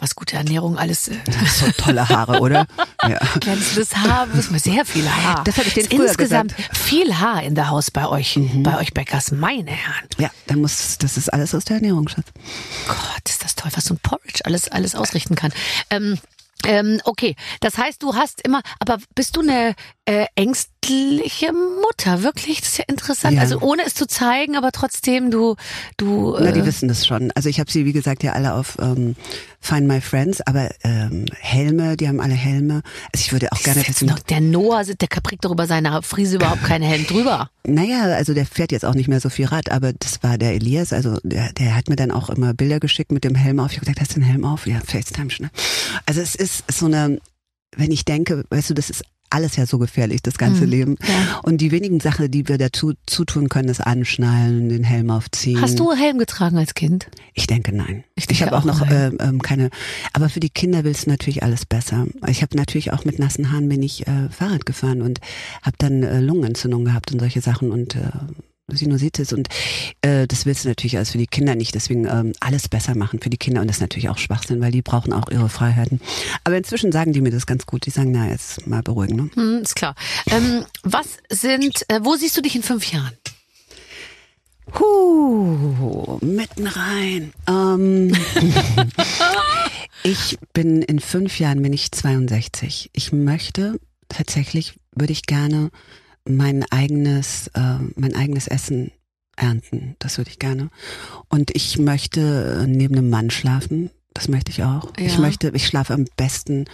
was 0.00 0.16
gute 0.16 0.34
Ernährung 0.34 0.76
alles. 0.76 1.06
Äh, 1.06 1.14
So 1.46 1.70
tolle 1.70 2.08
Haare, 2.08 2.40
oder? 2.40 2.66
Ja. 3.08 3.18
glänzendes 3.38 3.94
Haar, 3.96 4.26
das 4.26 4.48
ist 4.48 4.64
sehr 4.64 4.84
viel 4.84 5.08
Haar. 5.08 5.44
Das 5.44 5.56
hab 5.56 5.66
ich 5.68 5.76
Ist 5.76 5.92
früher 5.94 6.06
Insgesamt 6.08 6.56
gesagt. 6.56 6.76
viel 6.76 7.16
Haar 7.20 7.44
in 7.44 7.54
der 7.54 7.70
Haus 7.70 7.92
bei 7.92 8.08
euch, 8.08 8.34
Mhm. 8.36 8.64
bei 8.64 8.76
euch 8.78 8.92
Bäckers, 8.92 9.30
meine 9.30 9.70
Herren. 9.70 10.08
ja, 10.18 10.30
dann 10.48 10.60
muss, 10.60 10.98
das 10.98 11.16
ist 11.16 11.32
alles 11.32 11.54
aus 11.54 11.64
der 11.66 11.76
Ernährung, 11.76 12.08
Schatz. 12.08 12.26
Gott, 12.88 13.28
ist 13.28 13.44
das 13.44 13.54
toll, 13.54 13.70
was 13.72 13.84
so 13.84 13.94
ein 13.94 13.98
Porridge 14.02 14.40
alles, 14.44 14.66
alles 14.66 14.96
ausrichten 14.96 15.36
kann. 15.36 15.52
Ähm, 15.90 16.18
ähm, 16.66 17.00
okay, 17.04 17.36
das 17.60 17.78
heißt, 17.78 18.02
du 18.02 18.16
hast 18.16 18.42
immer, 18.42 18.62
aber 18.80 18.98
bist 19.14 19.36
du 19.36 19.40
eine 19.42 19.74
äh, 20.06 20.26
ängstliche 20.82 21.52
Mutter? 21.52 22.22
Wirklich? 22.22 22.60
Das 22.60 22.70
ist 22.70 22.78
ja 22.78 22.84
interessant. 22.88 23.36
Ja. 23.36 23.42
Also 23.42 23.60
ohne 23.60 23.82
es 23.86 23.94
zu 23.94 24.06
zeigen, 24.06 24.56
aber 24.56 24.72
trotzdem, 24.72 25.30
du, 25.30 25.56
du. 25.96 26.36
Na, 26.38 26.52
die 26.52 26.60
äh, 26.60 26.66
wissen 26.66 26.88
das 26.88 27.06
schon. 27.06 27.30
Also 27.32 27.48
ich 27.48 27.60
habe 27.60 27.70
sie, 27.70 27.84
wie 27.84 27.92
gesagt, 27.92 28.22
ja 28.22 28.32
alle 28.32 28.54
auf 28.54 28.78
ähm, 28.80 29.16
Find 29.60 29.86
My 29.86 30.00
Friends, 30.00 30.40
aber 30.42 30.70
ähm, 30.82 31.26
Helme, 31.38 31.96
die 31.96 32.08
haben 32.08 32.20
alle 32.20 32.34
Helme. 32.34 32.82
Also 33.12 33.24
ich 33.24 33.32
würde 33.32 33.52
auch 33.52 33.62
gerne 33.62 33.86
wissen. 33.86 34.08
noch, 34.08 34.18
der 34.18 34.40
Noah, 34.40 34.84
der 34.84 35.08
kriegt 35.08 35.44
doch 35.44 35.52
über 35.52 35.66
seine 35.66 36.02
Frise 36.02 36.36
überhaupt 36.36 36.64
keinen 36.64 36.82
Helm 36.82 37.06
drüber. 37.06 37.50
Naja, 37.66 38.04
also 38.04 38.34
der 38.34 38.46
fährt 38.46 38.72
jetzt 38.72 38.84
auch 38.84 38.94
nicht 38.94 39.08
mehr 39.08 39.20
so 39.20 39.28
viel 39.28 39.46
Rad, 39.46 39.70
aber 39.70 39.92
das 39.92 40.22
war 40.22 40.38
der 40.38 40.54
Elias, 40.54 40.92
also 40.92 41.18
der, 41.22 41.52
der 41.52 41.76
hat 41.76 41.88
mir 41.88 41.96
dann 41.96 42.10
auch 42.10 42.30
immer 42.30 42.54
Bilder 42.54 42.80
geschickt 42.80 43.12
mit 43.12 43.24
dem 43.24 43.34
Helm 43.34 43.60
auf. 43.60 43.72
Ich 43.72 43.76
habe 43.76 43.84
gesagt, 43.84 44.00
hast 44.00 44.16
du 44.16 44.20
den 44.20 44.24
Helm 44.24 44.44
auf? 44.44 44.66
Ja, 44.66 44.80
FaceTime 44.80 45.30
schnell. 45.30 45.50
Also 46.06 46.20
es 46.20 46.34
ist 46.34 46.64
so 46.72 46.86
eine, 46.86 47.18
wenn 47.76 47.92
ich 47.92 48.04
denke, 48.04 48.44
weißt 48.48 48.70
du, 48.70 48.74
das 48.74 48.90
ist 48.90 49.04
alles 49.30 49.56
ja 49.56 49.66
so 49.66 49.78
gefährlich, 49.78 50.22
das 50.22 50.38
ganze 50.38 50.64
Mhm, 50.64 50.70
Leben. 50.70 50.96
ja. 51.06 51.40
Und 51.42 51.58
die 51.60 51.70
wenigen 51.70 52.00
Sachen, 52.00 52.30
die 52.30 52.46
wir 52.48 52.58
dazu 52.58 52.92
zutun 53.06 53.48
können, 53.48 53.68
ist 53.68 53.80
anschnallen, 53.80 54.68
den 54.68 54.84
Helm 54.84 55.10
aufziehen. 55.10 55.60
Hast 55.60 55.78
du 55.78 55.92
Helm 55.92 56.18
getragen 56.18 56.56
als 56.58 56.74
Kind? 56.74 57.08
Ich 57.34 57.46
denke 57.46 57.74
nein. 57.74 58.04
Ich 58.16 58.30
Ich, 58.30 58.42
habe 58.42 58.56
auch 58.56 58.60
auch 58.60 58.64
noch 58.64 58.86
äh, 58.90 59.06
ähm, 59.20 59.40
keine. 59.40 59.70
Aber 60.12 60.28
für 60.28 60.40
die 60.40 60.50
Kinder 60.50 60.84
willst 60.84 61.06
du 61.06 61.10
natürlich 61.10 61.42
alles 61.42 61.64
besser. 61.64 62.06
Ich 62.28 62.42
habe 62.42 62.56
natürlich 62.56 62.92
auch 62.92 63.04
mit 63.04 63.18
nassen 63.18 63.50
Haaren 63.52 63.68
bin 63.68 63.82
ich 63.82 64.06
äh, 64.06 64.28
Fahrrad 64.30 64.66
gefahren 64.66 65.00
und 65.02 65.20
habe 65.62 65.76
dann 65.78 66.02
äh, 66.02 66.20
Lungenentzündung 66.20 66.84
gehabt 66.84 67.12
und 67.12 67.20
solche 67.20 67.40
Sachen 67.40 67.70
und 67.70 67.94
äh, 67.96 68.00
Sinusitis 68.76 69.32
und 69.32 69.48
äh, 70.02 70.26
das 70.26 70.46
willst 70.46 70.64
du 70.64 70.68
natürlich 70.68 70.96
alles 70.96 71.10
für 71.10 71.18
die 71.18 71.26
Kinder 71.26 71.54
nicht. 71.54 71.74
Deswegen 71.74 72.06
ähm, 72.06 72.32
alles 72.40 72.68
besser 72.68 72.94
machen 72.94 73.20
für 73.20 73.30
die 73.30 73.36
Kinder 73.36 73.60
und 73.60 73.68
das 73.68 73.76
ist 73.76 73.80
natürlich 73.80 74.08
auch 74.08 74.18
Schwachsinn, 74.18 74.60
weil 74.60 74.72
die 74.72 74.82
brauchen 74.82 75.12
auch 75.12 75.30
ihre 75.30 75.48
Freiheiten. 75.48 76.00
Aber 76.44 76.56
inzwischen 76.56 76.92
sagen 76.92 77.12
die 77.12 77.20
mir 77.20 77.30
das 77.30 77.46
ganz 77.46 77.66
gut. 77.66 77.86
Die 77.86 77.90
sagen, 77.90 78.12
na 78.12 78.28
jetzt 78.28 78.66
mal 78.66 78.82
beruhigen. 78.82 79.16
Ne? 79.16 79.30
Hm, 79.34 79.62
ist 79.62 79.76
klar. 79.76 79.94
Ähm, 80.26 80.64
was 80.82 81.18
sind, 81.30 81.84
äh, 81.88 82.00
wo 82.02 82.14
siehst 82.16 82.36
du 82.36 82.42
dich 82.42 82.56
in 82.56 82.62
fünf 82.62 82.90
Jahren? 82.92 83.12
Huh, 84.78 86.18
mitten 86.20 86.66
rein. 86.66 87.32
Ähm, 87.48 88.12
ich 90.04 90.38
bin 90.52 90.82
in 90.82 91.00
fünf 91.00 91.40
Jahren 91.40 91.62
bin 91.62 91.72
ich 91.72 91.90
62. 91.90 92.90
Ich 92.92 93.12
möchte 93.12 93.80
tatsächlich 94.08 94.74
würde 94.94 95.12
ich 95.12 95.22
gerne 95.22 95.70
mein 96.24 96.64
eigenes 96.70 97.48
äh, 97.54 97.78
mein 97.96 98.14
eigenes 98.14 98.46
Essen 98.46 98.92
ernten. 99.36 99.96
Das 99.98 100.18
würde 100.18 100.30
ich 100.30 100.38
gerne. 100.38 100.70
Und 101.28 101.50
ich 101.54 101.78
möchte 101.78 102.62
äh, 102.62 102.66
neben 102.66 102.96
einem 102.96 103.10
Mann 103.10 103.30
schlafen. 103.30 103.90
Das 104.12 104.28
möchte 104.28 104.50
ich 104.50 104.64
auch. 104.64 104.92
Ja. 104.98 105.06
Ich 105.06 105.18
möchte, 105.18 105.50
ich 105.54 105.66
schlafe 105.66 105.94
am 105.94 106.04
besten 106.16 106.66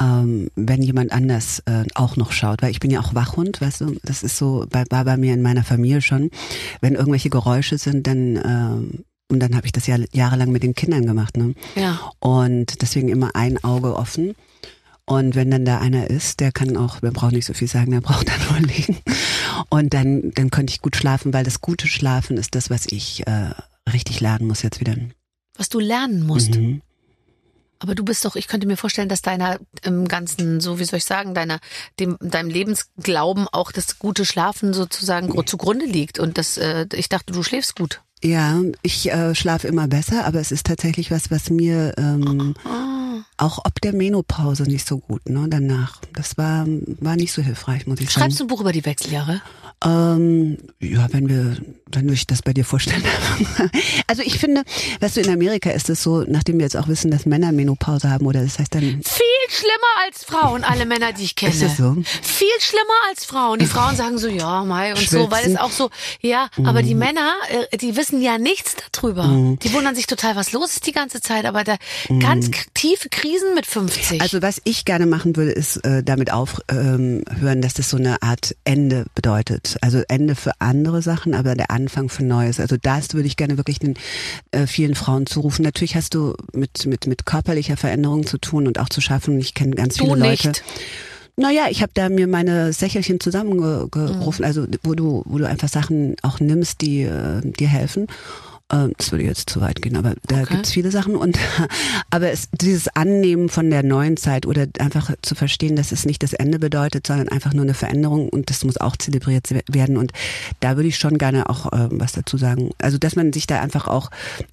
ähm, 0.00 0.50
wenn 0.56 0.82
jemand 0.82 1.12
anders 1.12 1.62
äh, 1.66 1.84
auch 1.94 2.16
noch 2.16 2.32
schaut, 2.32 2.62
weil 2.62 2.70
ich 2.70 2.80
bin 2.80 2.90
ja 2.90 3.00
auch 3.00 3.14
Wachhund, 3.14 3.60
weißt 3.60 3.82
du, 3.82 3.96
das 4.02 4.22
ist 4.22 4.36
so, 4.36 4.66
bei, 4.70 4.84
war 4.90 5.04
bei 5.04 5.16
mir 5.16 5.34
in 5.34 5.42
meiner 5.42 5.62
Familie 5.62 6.00
schon, 6.00 6.30
wenn 6.80 6.94
irgendwelche 6.94 7.30
Geräusche 7.30 7.78
sind, 7.78 8.06
dann 8.06 8.36
ähm, 8.36 9.04
und 9.28 9.38
dann 9.38 9.54
habe 9.54 9.66
ich 9.66 9.72
das 9.72 9.86
ja 9.86 9.96
jahrelang 10.12 10.50
mit 10.50 10.64
den 10.64 10.74
Kindern 10.74 11.06
gemacht, 11.06 11.36
ne? 11.36 11.54
Ja. 11.76 12.00
Und 12.18 12.82
deswegen 12.82 13.08
immer 13.08 13.36
ein 13.36 13.62
Auge 13.62 13.94
offen. 13.94 14.34
Und 15.10 15.34
wenn 15.34 15.50
dann 15.50 15.64
da 15.64 15.78
einer 15.78 16.08
ist, 16.08 16.38
der 16.40 16.52
kann 16.52 16.76
auch, 16.76 17.00
der 17.00 17.10
braucht 17.10 17.32
nicht 17.32 17.46
so 17.46 17.52
viel 17.52 17.66
sagen, 17.68 17.90
der 17.90 18.00
braucht 18.00 18.28
da 18.28 18.32
nur 18.50 18.60
liegen. 18.60 18.98
Und 19.68 19.92
dann, 19.92 20.30
dann 20.34 20.50
könnte 20.50 20.72
ich 20.72 20.80
gut 20.82 20.94
schlafen, 20.96 21.32
weil 21.32 21.42
das 21.44 21.60
gute 21.60 21.88
Schlafen 21.88 22.36
ist 22.36 22.54
das, 22.54 22.70
was 22.70 22.86
ich 22.86 23.26
äh, 23.26 23.50
richtig 23.92 24.20
lernen 24.20 24.46
muss 24.46 24.62
jetzt 24.62 24.78
wieder. 24.80 24.94
Was 25.56 25.68
du 25.68 25.80
lernen 25.80 26.24
musst. 26.24 26.54
Mhm. 26.54 26.80
Aber 27.80 27.94
du 27.94 28.04
bist 28.04 28.24
doch, 28.26 28.36
ich 28.36 28.46
könnte 28.46 28.66
mir 28.66 28.76
vorstellen, 28.76 29.08
dass 29.08 29.22
deiner 29.22 29.58
im 29.82 30.06
ganzen, 30.06 30.60
so 30.60 30.78
wie 30.78 30.84
soll 30.84 30.98
ich 30.98 31.04
sagen, 31.06 31.34
deiner, 31.34 31.58
dem, 31.98 32.16
deinem 32.20 32.50
Lebensglauben 32.50 33.48
auch 33.48 33.72
das 33.72 33.98
gute 33.98 34.24
Schlafen 34.26 34.74
sozusagen 34.74 35.28
gru- 35.30 35.42
zugrunde 35.42 35.86
liegt. 35.86 36.18
Und 36.18 36.36
das, 36.38 36.56
äh, 36.58 36.86
ich 36.92 37.08
dachte, 37.08 37.32
du 37.32 37.42
schläfst 37.42 37.74
gut. 37.76 38.02
Ja, 38.22 38.60
ich 38.82 39.10
äh, 39.10 39.34
schlafe 39.34 39.66
immer 39.68 39.88
besser, 39.88 40.26
aber 40.26 40.40
es 40.40 40.52
ist 40.52 40.66
tatsächlich 40.66 41.10
was, 41.10 41.30
was 41.30 41.48
mir 41.50 41.94
ähm, 41.96 42.54
Ah. 42.64 43.22
auch 43.38 43.58
ob 43.64 43.80
der 43.80 43.94
Menopause 43.94 44.64
nicht 44.64 44.86
so 44.86 44.98
gut, 44.98 45.26
ne, 45.28 45.46
danach. 45.48 46.00
Das 46.12 46.36
war, 46.36 46.66
war 47.00 47.16
nicht 47.16 47.32
so 47.32 47.40
hilfreich, 47.42 47.86
muss 47.86 47.98
ich 48.00 48.10
sagen. 48.10 48.24
Schreibst 48.24 48.40
du 48.40 48.44
ein 48.44 48.48
Buch 48.48 48.60
über 48.60 48.72
die 48.72 48.84
Wechseljahre? 48.84 49.40
Ähm, 49.82 50.58
ja, 50.78 51.06
wenn 51.10 51.28
wir, 51.28 51.56
wenn 51.92 52.06
du 52.06 52.12
dich 52.12 52.26
das 52.26 52.42
bei 52.42 52.52
dir 52.52 52.64
vorstellen. 52.66 53.02
also 54.06 54.22
ich 54.22 54.38
finde, 54.38 54.62
weißt 55.00 55.16
du, 55.16 55.20
in 55.22 55.30
Amerika 55.30 55.70
ist 55.70 55.88
es 55.88 56.02
so, 56.02 56.22
nachdem 56.28 56.58
wir 56.58 56.64
jetzt 56.66 56.76
auch 56.76 56.86
wissen, 56.88 57.10
dass 57.10 57.24
Männer 57.24 57.50
Menopause 57.52 58.10
haben, 58.10 58.26
oder 58.26 58.42
das 58.42 58.58
heißt 58.58 58.74
dann, 58.74 58.82
Viel 58.82 59.48
schlimmer 59.48 60.06
als 60.06 60.22
Frauen, 60.24 60.64
alle 60.64 60.84
Männer, 60.84 61.12
die 61.14 61.24
ich 61.24 61.34
kenne. 61.34 61.52
Ist 61.52 61.62
das 61.62 61.76
so? 61.78 61.96
Viel 62.22 62.48
schlimmer 62.60 62.84
als 63.08 63.24
Frauen. 63.24 63.58
Die 63.58 63.66
Frauen 63.66 63.96
sagen 63.96 64.18
so, 64.18 64.28
ja, 64.28 64.64
Mai 64.64 64.90
und 64.92 65.00
so, 65.08 65.30
weil 65.30 65.38
es 65.40 65.44
Schwitzen. 65.46 65.56
auch 65.56 65.70
so, 65.72 65.90
ja, 66.20 66.48
aber 66.62 66.82
die 66.82 66.94
Männer, 66.94 67.32
äh, 67.70 67.76
die 67.78 67.96
wissen 67.96 68.20
ja 68.20 68.36
nichts 68.38 68.76
darüber. 68.92 69.56
Die 69.62 69.72
wundern 69.72 69.94
sich 69.94 70.06
total, 70.06 70.36
was 70.36 70.52
los 70.52 70.74
ist 70.74 70.86
die 70.86 70.92
ganze 70.92 71.20
Zeit, 71.22 71.46
aber 71.46 71.64
da 71.64 71.76
ganz 72.20 72.50
k- 72.50 72.60
tiefe 72.74 73.08
Krisen 73.08 73.54
mit 73.54 73.64
50. 73.66 74.20
also 74.20 74.42
was 74.42 74.60
ich 74.64 74.84
gerne 74.84 75.06
machen 75.06 75.36
würde, 75.36 75.52
ist 75.52 75.78
äh, 75.84 76.02
damit 76.02 76.30
aufhören, 76.32 77.24
ähm, 77.42 77.60
dass 77.62 77.74
das 77.74 77.88
so 77.90 77.96
eine 77.96 78.22
Art 78.22 78.54
Ende 78.64 79.06
bedeutet. 79.14 79.69
Also 79.76 80.02
Ende 80.08 80.34
für 80.34 80.52
andere 80.58 81.02
Sachen, 81.02 81.34
aber 81.34 81.54
der 81.54 81.70
Anfang 81.70 82.08
für 82.08 82.24
Neues. 82.24 82.60
Also 82.60 82.76
das 82.80 83.14
würde 83.14 83.26
ich 83.26 83.36
gerne 83.36 83.56
wirklich 83.56 83.78
den 83.78 83.94
äh, 84.50 84.66
vielen 84.66 84.94
Frauen 84.94 85.26
zurufen. 85.26 85.62
Natürlich 85.62 85.96
hast 85.96 86.14
du 86.14 86.34
mit, 86.52 86.86
mit, 86.86 87.06
mit 87.06 87.26
körperlicher 87.26 87.76
Veränderung 87.76 88.26
zu 88.26 88.38
tun 88.38 88.66
und 88.66 88.78
auch 88.78 88.88
zu 88.88 89.00
schaffen. 89.00 89.38
Ich 89.38 89.54
kenne 89.54 89.76
ganz 89.76 89.96
du 89.96 90.04
viele 90.04 90.18
Leute. 90.18 90.48
nicht. 90.48 90.62
Naja, 91.36 91.68
ich 91.70 91.80
habe 91.80 91.92
da 91.94 92.08
mir 92.10 92.26
meine 92.26 92.72
Sächelchen 92.72 93.18
zusammengerufen, 93.18 94.44
also 94.44 94.66
wo 94.82 94.94
du, 94.94 95.22
wo 95.24 95.38
du 95.38 95.48
einfach 95.48 95.68
Sachen 95.68 96.16
auch 96.22 96.38
nimmst, 96.38 96.82
die 96.82 97.02
äh, 97.02 97.40
dir 97.42 97.68
helfen. 97.68 98.08
Ähm, 98.70 98.92
Das 98.98 99.10
würde 99.10 99.24
jetzt 99.24 99.50
zu 99.50 99.60
weit 99.60 99.82
gehen, 99.82 99.96
aber 99.96 100.14
da 100.26 100.42
Okay. 100.42 100.54
gibt's 100.54 100.70
viele 100.72 100.90
Sachen 100.90 101.16
und 101.16 101.38
aber 102.10 102.30
es, 102.30 102.48
dieses 102.52 102.88
Annehmen 102.88 103.48
von 103.48 103.70
der 103.70 103.82
neuen 103.82 104.16
Zeit 104.16 104.46
oder 104.46 104.66
einfach 104.78 105.10
zu 105.22 105.34
verstehen, 105.34 105.76
dass 105.76 105.92
es 105.92 106.06
nicht 106.06 106.22
das 106.22 106.32
Ende 106.32 106.58
bedeutet, 106.58 107.06
sondern 107.06 107.28
einfach 107.28 107.52
nur 107.52 107.64
eine 107.64 107.74
Veränderung 107.74 108.28
und 108.28 108.50
das 108.50 108.64
muss 108.64 108.76
auch 108.76 108.96
zelebriert 108.96 109.50
werden 109.68 109.96
und 109.96 110.12
da 110.60 110.76
würde 110.76 110.88
ich 110.88 110.96
schon 110.98 111.18
gerne 111.18 111.48
auch 111.48 111.72
ähm, 111.72 112.00
was 112.00 112.12
dazu 112.12 112.36
sagen. 112.38 112.70
Also 112.78 112.98
dass 112.98 113.16
man 113.16 113.32
sich 113.32 113.46
da 113.46 113.60
einfach 113.60 113.88
auch 113.88 114.10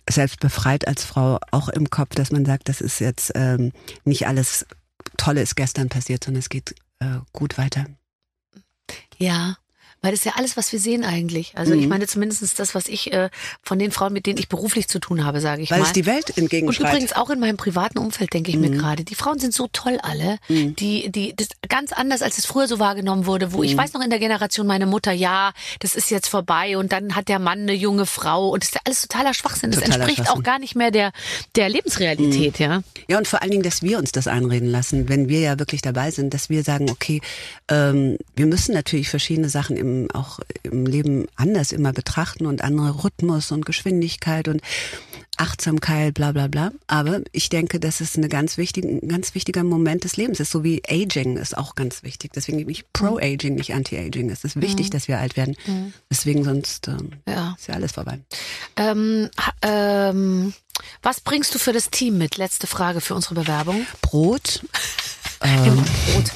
selbst 0.10 0.40
befreit 0.40 0.88
als 0.88 1.04
Frau, 1.04 1.40
auch 1.52 1.70
im 1.70 1.90
Kopf, 1.90 2.16
dass 2.16 2.32
man 2.32 2.46
sagt, 2.46 2.70
das 2.70 2.82
ist 2.82 3.00
jetzt 3.00 3.32
ähm, 3.36 3.72
nicht 4.04 4.28
alles 4.28 4.66
Tolle 5.18 5.42
ist 5.42 5.56
gestern 5.56 5.90
passiert, 5.90 6.24
sondern 6.24 6.40
es 6.40 6.50
geht 6.50 6.76
äh, 7.00 7.20
gut 7.34 7.58
weiter. 7.58 7.86
Ja. 9.18 9.58
Weil 10.02 10.12
das 10.12 10.20
ist 10.20 10.26
ja 10.26 10.34
alles, 10.36 10.56
was 10.58 10.72
wir 10.72 10.80
sehen 10.80 11.04
eigentlich. 11.04 11.54
Also 11.58 11.74
Mhm. 11.74 11.80
ich 11.82 11.88
meine 11.88 12.06
zumindest 12.08 12.60
das, 12.60 12.76
was 12.76 12.88
ich 12.88 13.12
äh, 13.14 13.30
von 13.64 13.80
den 13.80 13.92
Frauen, 13.92 14.14
mit 14.14 14.26
denen 14.28 14.38
ich 14.38 14.48
beruflich 14.48 14.88
zu 14.88 15.00
tun 15.00 15.26
habe, 15.26 15.42
sage 15.42 15.64
ich 15.64 15.72
Weil 15.72 15.80
mal. 15.80 15.86
es 15.88 15.94
die 15.94 16.06
Welt 16.06 16.30
Und 16.30 16.38
entgegenschreit. 16.38 16.94
übrigens 16.94 17.14
auch 17.14 17.30
in 17.32 17.40
meinem 17.40 17.58
privaten 17.58 17.98
Umfeld 17.98 18.34
denke 18.34 18.52
ich 18.52 18.58
mir 18.58 18.70
Mhm. 18.70 18.78
gerade, 18.78 19.04
die 19.04 19.16
Frauen 19.16 19.40
sind 19.40 19.54
so 19.54 19.68
toll 19.74 19.98
alle, 20.04 20.38
die, 20.50 21.10
die, 21.12 21.36
das 21.36 21.48
ganz 21.68 21.94
anders, 21.94 22.22
als 22.22 22.38
es 22.38 22.46
früher 22.46 22.68
so 22.68 22.78
wahrgenommen 22.80 23.26
wurde, 23.26 23.54
wo 23.54 23.64
ich 23.64 23.74
Mhm. 23.74 23.80
weiß 23.80 23.94
noch 23.94 24.02
in 24.02 24.10
der 24.12 24.20
Generation 24.20 24.68
meine 24.68 24.86
Mutter, 24.86 25.12
ja, 25.12 25.52
das 25.80 25.96
ist 25.96 26.12
jetzt 26.12 26.28
vorbei 26.28 26.78
und 26.78 26.92
dann 26.92 27.16
hat 27.16 27.28
der 27.28 27.40
Mann 27.40 27.62
eine 27.62 27.74
junge 27.74 28.06
Frau 28.06 28.50
und 28.50 28.62
das 28.64 28.70
ist 28.70 28.76
ja 28.76 28.82
alles 28.86 29.02
totaler 29.02 29.34
Schwachsinn. 29.34 29.72
Das 29.72 29.80
Totaler 29.82 29.96
entspricht 29.96 30.20
auch 30.22 30.26
Schwachsinn. 30.26 30.40
Mhm. 30.42 30.44
gar 30.44 30.60
nicht 30.60 30.76
mehr 30.76 30.92
der, 30.92 31.12
der 31.56 31.70
Lebensrealität, 31.70 32.60
ja. 32.60 32.84
Ja, 33.10 33.18
und 33.18 33.28
vor 33.28 33.42
allen 33.42 33.52
Dingen, 33.52 33.64
dass 33.64 33.82
wir 33.82 33.98
uns 33.98 34.12
das 34.12 34.28
einreden 34.28 34.70
lassen, 34.70 35.10
wenn 35.10 35.28
wir 35.30 35.40
ja 35.40 35.58
wirklich 35.60 35.82
dabei 35.82 36.12
sind, 36.12 36.34
dass 36.34 36.50
wir 36.50 36.64
sagen, 36.64 36.90
okay, 36.92 37.22
ähm, 37.70 38.18
wir 38.36 38.46
müssen 38.46 38.74
natürlich 38.74 39.10
verschiedene 39.10 39.50
Sachen 39.50 39.76
im, 39.78 39.87
auch 40.14 40.40
im 40.64 40.86
Leben 40.86 41.28
anders 41.36 41.72
immer 41.72 41.94
betrachten 41.94 42.46
und 42.46 42.64
andere 42.64 43.04
Rhythmus 43.04 43.52
und 43.52 43.66
Geschwindigkeit 43.66 44.48
und 44.48 44.62
Achtsamkeit, 45.40 46.16
bla 46.16 46.32
bla 46.32 46.48
bla. 46.48 46.72
Aber 46.88 47.22
ich 47.32 47.50
denke, 47.50 47.80
das 47.80 48.02
ist 48.02 48.18
eine 48.18 48.28
ganz 48.28 48.58
wichtige, 48.58 48.88
ein 48.88 49.08
ganz 49.08 49.36
wichtiger 49.36 49.64
Moment 49.64 50.04
des 50.04 50.18
Lebens 50.18 50.40
ist, 50.40 50.50
so 50.52 50.64
wie 50.64 50.82
Aging 50.90 51.38
ist 51.38 51.56
auch 51.58 51.76
ganz 51.76 52.02
wichtig. 52.04 52.32
Deswegen 52.34 52.58
bin 52.58 52.70
ich 52.70 52.92
Pro-Aging, 52.92 53.54
nicht 53.56 53.74
Anti-Aging. 53.74 54.32
Es 54.32 54.44
ist 54.44 54.60
wichtig, 54.60 54.90
dass 54.90 55.08
wir 55.08 55.20
alt 55.20 55.38
werden. 55.38 55.56
Deswegen 56.10 56.44
sonst 56.44 56.88
ähm, 56.88 57.12
Ja. 57.28 57.56
ist 57.58 57.68
ja 57.68 57.76
alles 57.76 57.92
vorbei. 57.92 58.20
Ähm, 58.78 59.30
ähm, 59.62 60.54
was 61.04 61.22
bringst 61.22 61.54
du 61.54 61.60
für 61.60 61.74
das 61.74 61.92
Team 61.92 62.18
mit? 62.18 62.38
Letzte 62.38 62.66
Frage 62.66 63.00
für 63.02 63.14
unsere 63.14 63.36
Bewerbung. 63.36 63.86
Brot, 64.02 64.62
Immer 65.44 65.84
Brot. 66.14 66.32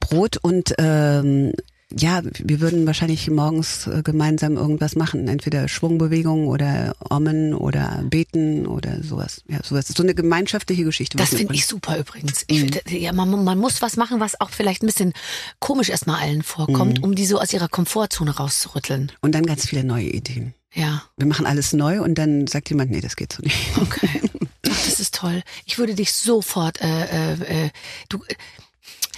Brot 0.00 0.36
und 0.38 0.74
ähm, 0.78 1.52
ja, 1.96 2.22
wir 2.38 2.60
würden 2.60 2.86
wahrscheinlich 2.86 3.30
morgens 3.30 3.86
äh, 3.86 4.02
gemeinsam 4.02 4.56
irgendwas 4.56 4.94
machen, 4.94 5.26
entweder 5.28 5.68
Schwungbewegungen 5.68 6.46
oder 6.48 6.94
Ommen 7.08 7.54
oder 7.54 8.02
Beten 8.04 8.66
oder 8.66 9.02
sowas. 9.02 9.42
Ja, 9.48 9.60
sowas. 9.62 9.88
So 9.88 10.02
eine 10.02 10.14
gemeinschaftliche 10.14 10.84
Geschichte. 10.84 11.16
Das 11.16 11.30
finde 11.30 11.54
ich 11.54 11.66
super 11.66 11.98
übrigens. 11.98 12.40
Mhm. 12.42 12.44
Ich 12.48 12.60
finde, 12.60 12.80
ja, 12.90 13.12
man, 13.12 13.42
man 13.42 13.58
muss 13.58 13.80
was 13.80 13.96
machen, 13.96 14.20
was 14.20 14.40
auch 14.40 14.50
vielleicht 14.50 14.82
ein 14.82 14.86
bisschen 14.86 15.12
komisch 15.60 15.88
erstmal 15.88 16.20
allen 16.20 16.38
Mhm. 16.38 16.42
vorkommt, 16.42 17.02
um 17.02 17.14
die 17.14 17.24
so 17.26 17.40
aus 17.40 17.52
ihrer 17.52 17.68
Komfortzone 17.68 18.36
rauszurütteln. 18.36 19.10
Und 19.22 19.34
dann 19.34 19.46
ganz 19.46 19.66
viele 19.66 19.82
neue 19.84 20.08
Ideen. 20.10 20.54
Ja. 20.74 21.02
Wir 21.16 21.26
machen 21.26 21.46
alles 21.46 21.72
neu 21.72 22.02
und 22.02 22.16
dann 22.16 22.46
sagt 22.46 22.68
jemand, 22.68 22.90
nee, 22.90 23.00
das 23.00 23.16
geht 23.16 23.32
so 23.32 23.42
nicht. 23.42 23.56
Okay. 23.80 24.20
Das 24.62 25.00
ist 25.00 25.14
toll. 25.14 25.42
Ich 25.64 25.78
würde 25.78 25.94
dich 25.94 26.12
sofort, 26.12 26.80
äh, 26.80 27.32
äh, 27.32 27.66
äh, 27.66 27.70
du, 28.08 28.18
äh, 28.28 28.34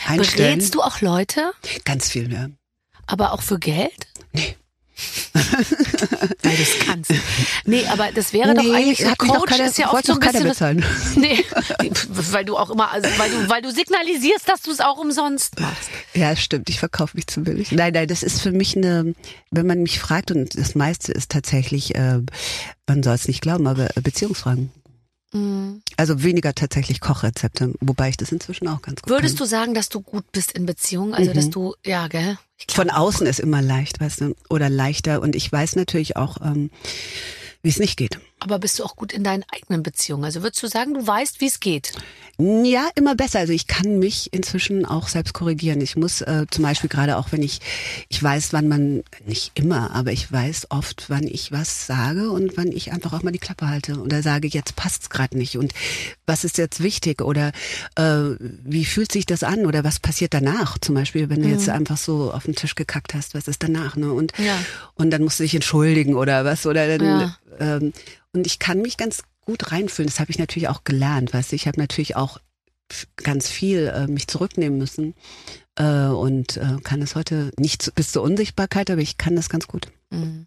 Einstellen. 0.06 0.58
berätst 0.58 0.74
du 0.74 0.82
auch 0.82 1.00
Leute, 1.00 1.52
Ganz 1.84 2.08
viel, 2.10 2.32
ja. 2.32 2.48
Aber 3.06 3.32
auch 3.32 3.42
für 3.42 3.58
Geld? 3.58 4.06
Nee. 4.32 4.56
Weil 5.32 6.56
du 6.56 6.62
es 6.62 6.78
kannst. 6.84 7.10
Nee, 7.64 7.86
aber 7.86 8.12
das 8.12 8.32
wäre 8.34 8.54
doch 8.54 8.62
Nee, 8.62 8.74
eigentlich, 8.74 8.98
so 8.98 9.14
Coach 9.16 9.50
keiner- 9.50 9.66
ist 9.66 9.78
ja 9.78 9.86
oft 9.86 9.94
wollte 9.94 10.06
so 10.08 10.12
ein 10.14 10.20
bisschen, 10.20 10.48
bezahlen. 10.48 10.84
nee, 11.16 11.44
weil 12.32 12.44
du 12.44 12.56
auch 12.58 12.68
immer, 12.70 12.90
also 12.90 13.08
weil 13.16 13.30
du, 13.30 13.48
weil 13.48 13.62
du 13.62 13.70
signalisierst, 13.72 14.46
dass 14.48 14.60
du 14.62 14.70
es 14.70 14.80
auch 14.80 14.98
umsonst 14.98 15.58
machst. 15.58 15.88
Ja, 16.14 16.36
stimmt. 16.36 16.68
Ich 16.68 16.78
verkaufe 16.78 17.16
mich 17.16 17.26
zu 17.26 17.42
billig. 17.42 17.72
Nein, 17.72 17.92
nein, 17.94 18.08
das 18.08 18.22
ist 18.22 18.42
für 18.42 18.52
mich 18.52 18.76
eine, 18.76 19.14
wenn 19.50 19.66
man 19.66 19.82
mich 19.82 19.98
fragt, 20.00 20.30
und 20.32 20.58
das 20.58 20.74
meiste 20.74 21.12
ist 21.12 21.30
tatsächlich, 21.30 21.94
äh, 21.94 22.20
man 22.86 23.02
soll 23.02 23.14
es 23.14 23.26
nicht 23.26 23.40
glauben, 23.40 23.66
aber 23.66 23.88
Beziehungsfragen. 24.02 24.70
Mhm. 25.32 25.82
Also 25.96 26.22
weniger 26.22 26.54
tatsächlich 26.54 27.00
Kochrezepte, 27.00 27.72
wobei 27.80 28.08
ich 28.10 28.16
das 28.16 28.32
inzwischen 28.32 28.68
auch 28.68 28.82
ganz 28.82 29.00
gut 29.00 29.10
Würdest 29.10 29.38
kann. 29.38 29.44
du 29.46 29.48
sagen, 29.50 29.74
dass 29.74 29.88
du 29.88 30.00
gut 30.00 30.30
bist 30.32 30.52
in 30.52 30.66
Beziehungen? 30.66 31.14
Also, 31.14 31.32
dass 31.32 31.48
du, 31.50 31.74
ja, 31.86 32.08
gell? 32.08 32.36
Glaub, 32.66 32.76
Von 32.76 32.90
außen 32.90 33.26
ist 33.26 33.40
immer 33.40 33.62
leicht, 33.62 34.00
weißt 34.00 34.20
du, 34.22 34.36
oder 34.48 34.68
leichter. 34.68 35.22
Und 35.22 35.34
ich 35.36 35.50
weiß 35.50 35.76
natürlich 35.76 36.16
auch, 36.16 36.38
ähm, 36.42 36.70
wie 37.62 37.68
es 37.68 37.78
nicht 37.78 37.96
geht. 37.96 38.18
Aber 38.40 38.58
bist 38.58 38.78
du 38.78 38.84
auch 38.84 38.96
gut 38.96 39.12
in 39.12 39.22
deinen 39.24 39.44
eigenen 39.54 39.82
Beziehungen? 39.82 40.24
Also 40.24 40.42
würdest 40.42 40.62
du 40.62 40.66
sagen, 40.66 40.94
du 40.94 41.06
weißt, 41.06 41.40
wie 41.40 41.46
es 41.46 41.60
geht? 41.60 41.92
Ja, 42.38 42.88
immer 42.94 43.14
besser. 43.14 43.38
Also 43.40 43.52
ich 43.52 43.66
kann 43.66 43.98
mich 43.98 44.32
inzwischen 44.32 44.86
auch 44.86 45.08
selbst 45.08 45.34
korrigieren. 45.34 45.80
Ich 45.82 45.94
muss 45.96 46.22
äh, 46.22 46.46
zum 46.50 46.64
Beispiel 46.64 46.88
gerade 46.88 47.18
auch, 47.18 47.32
wenn 47.32 47.42
ich, 47.42 47.60
ich 48.08 48.22
weiß, 48.22 48.54
wann 48.54 48.66
man, 48.66 49.02
nicht 49.26 49.52
immer, 49.54 49.90
aber 49.94 50.12
ich 50.12 50.32
weiß 50.32 50.68
oft, 50.70 51.10
wann 51.10 51.24
ich 51.26 51.52
was 51.52 51.86
sage 51.86 52.30
und 52.30 52.56
wann 52.56 52.72
ich 52.72 52.92
einfach 52.92 53.12
auch 53.12 53.22
mal 53.22 53.30
die 53.32 53.38
Klappe 53.38 53.68
halte 53.68 53.98
oder 54.00 54.22
sage, 54.22 54.48
jetzt 54.48 54.74
passt's 54.74 55.10
gerade 55.10 55.36
nicht 55.36 55.58
und 55.58 55.74
was 56.26 56.44
ist 56.44 56.56
jetzt 56.56 56.82
wichtig 56.82 57.20
oder 57.20 57.52
äh, 57.96 58.36
wie 58.38 58.86
fühlt 58.86 59.12
sich 59.12 59.26
das 59.26 59.42
an 59.42 59.66
oder 59.66 59.84
was 59.84 59.98
passiert 60.00 60.32
danach? 60.32 60.78
Zum 60.78 60.94
Beispiel, 60.94 61.28
wenn 61.28 61.42
du 61.42 61.48
jetzt 61.48 61.68
einfach 61.68 61.98
so 61.98 62.32
auf 62.32 62.44
den 62.44 62.54
Tisch 62.54 62.74
gekackt 62.74 63.12
hast, 63.12 63.34
was 63.34 63.48
ist 63.48 63.62
danach? 63.62 63.96
Ne? 63.96 64.10
Und 64.12 64.32
Ja. 64.38 64.64
und 64.94 65.10
dann 65.10 65.22
musst 65.22 65.40
du 65.40 65.42
dich 65.42 65.54
entschuldigen 65.54 66.14
oder 66.14 66.46
was 66.46 66.64
oder 66.64 66.96
dann, 66.98 67.20
Ja. 67.20 67.36
ähm, 67.76 67.92
und 68.32 68.46
ich 68.46 68.58
kann 68.58 68.80
mich 68.82 68.96
ganz 68.96 69.22
gut 69.40 69.72
reinfühlen. 69.72 70.08
Das 70.08 70.20
habe 70.20 70.30
ich 70.30 70.38
natürlich 70.38 70.68
auch 70.68 70.84
gelernt, 70.84 71.32
weißt 71.32 71.52
du. 71.52 71.56
Ich 71.56 71.66
habe 71.66 71.80
natürlich 71.80 72.16
auch 72.16 72.38
ganz 73.16 73.48
viel 73.48 73.86
äh, 73.86 74.06
mich 74.06 74.26
zurücknehmen 74.26 74.78
müssen 74.78 75.14
äh, 75.76 76.06
und 76.06 76.56
äh, 76.56 76.76
kann 76.82 77.00
das 77.00 77.14
heute 77.14 77.52
nicht 77.58 77.94
bis 77.94 78.12
zur 78.12 78.22
Unsichtbarkeit, 78.22 78.90
aber 78.90 79.00
ich 79.00 79.16
kann 79.16 79.36
das 79.36 79.48
ganz 79.48 79.66
gut. 79.66 79.88
Mhm. 80.10 80.46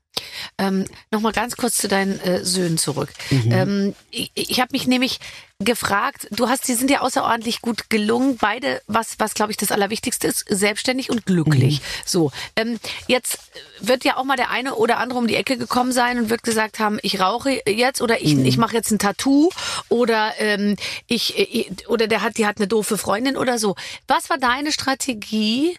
Ähm, 0.57 0.85
Nochmal 1.09 1.31
ganz 1.31 1.55
kurz 1.55 1.77
zu 1.77 1.87
deinen 1.87 2.19
äh, 2.19 2.43
Söhnen 2.43 2.77
zurück. 2.77 3.09
Mhm. 3.31 3.51
Ähm, 3.51 3.95
ich 4.11 4.31
ich 4.35 4.59
habe 4.59 4.69
mich 4.73 4.85
nämlich 4.87 5.19
gefragt, 5.59 6.27
du 6.31 6.49
hast, 6.49 6.67
die 6.67 6.73
sind 6.73 6.91
ja 6.91 6.99
außerordentlich 6.99 7.61
gut 7.61 7.89
gelungen, 7.89 8.37
beide, 8.37 8.81
was, 8.87 9.15
was 9.19 9.33
glaube 9.33 9.51
ich 9.51 9.57
das 9.57 9.71
Allerwichtigste 9.71 10.27
ist, 10.27 10.45
selbstständig 10.49 11.09
und 11.09 11.25
glücklich. 11.25 11.79
Mhm. 11.79 11.83
So, 12.05 12.31
ähm, 12.57 12.79
jetzt 13.07 13.39
wird 13.79 14.03
ja 14.03 14.17
auch 14.17 14.25
mal 14.25 14.35
der 14.35 14.49
eine 14.49 14.75
oder 14.75 14.97
andere 14.97 15.17
um 15.19 15.27
die 15.27 15.35
Ecke 15.35 15.57
gekommen 15.57 15.93
sein 15.93 16.19
und 16.19 16.29
wird 16.29 16.43
gesagt 16.43 16.79
haben, 16.79 16.99
ich 17.01 17.19
rauche 17.21 17.61
jetzt 17.65 18.01
oder 18.01 18.21
ich, 18.21 18.35
Mhm. 18.35 18.45
ich 18.45 18.57
mache 18.57 18.75
jetzt 18.75 18.91
ein 18.91 18.99
Tattoo 18.99 19.49
oder 19.89 20.33
ähm, 20.39 20.75
ich, 21.07 21.37
ich 21.37 21.87
oder 21.87 22.07
der 22.07 22.21
hat, 22.21 22.37
die 22.37 22.45
hat 22.45 22.57
eine 22.57 22.67
doofe 22.67 22.97
Freundin 22.97 23.37
oder 23.37 23.57
so. 23.57 23.75
Was 24.07 24.29
war 24.29 24.37
deine 24.37 24.71
Strategie? 24.73 25.77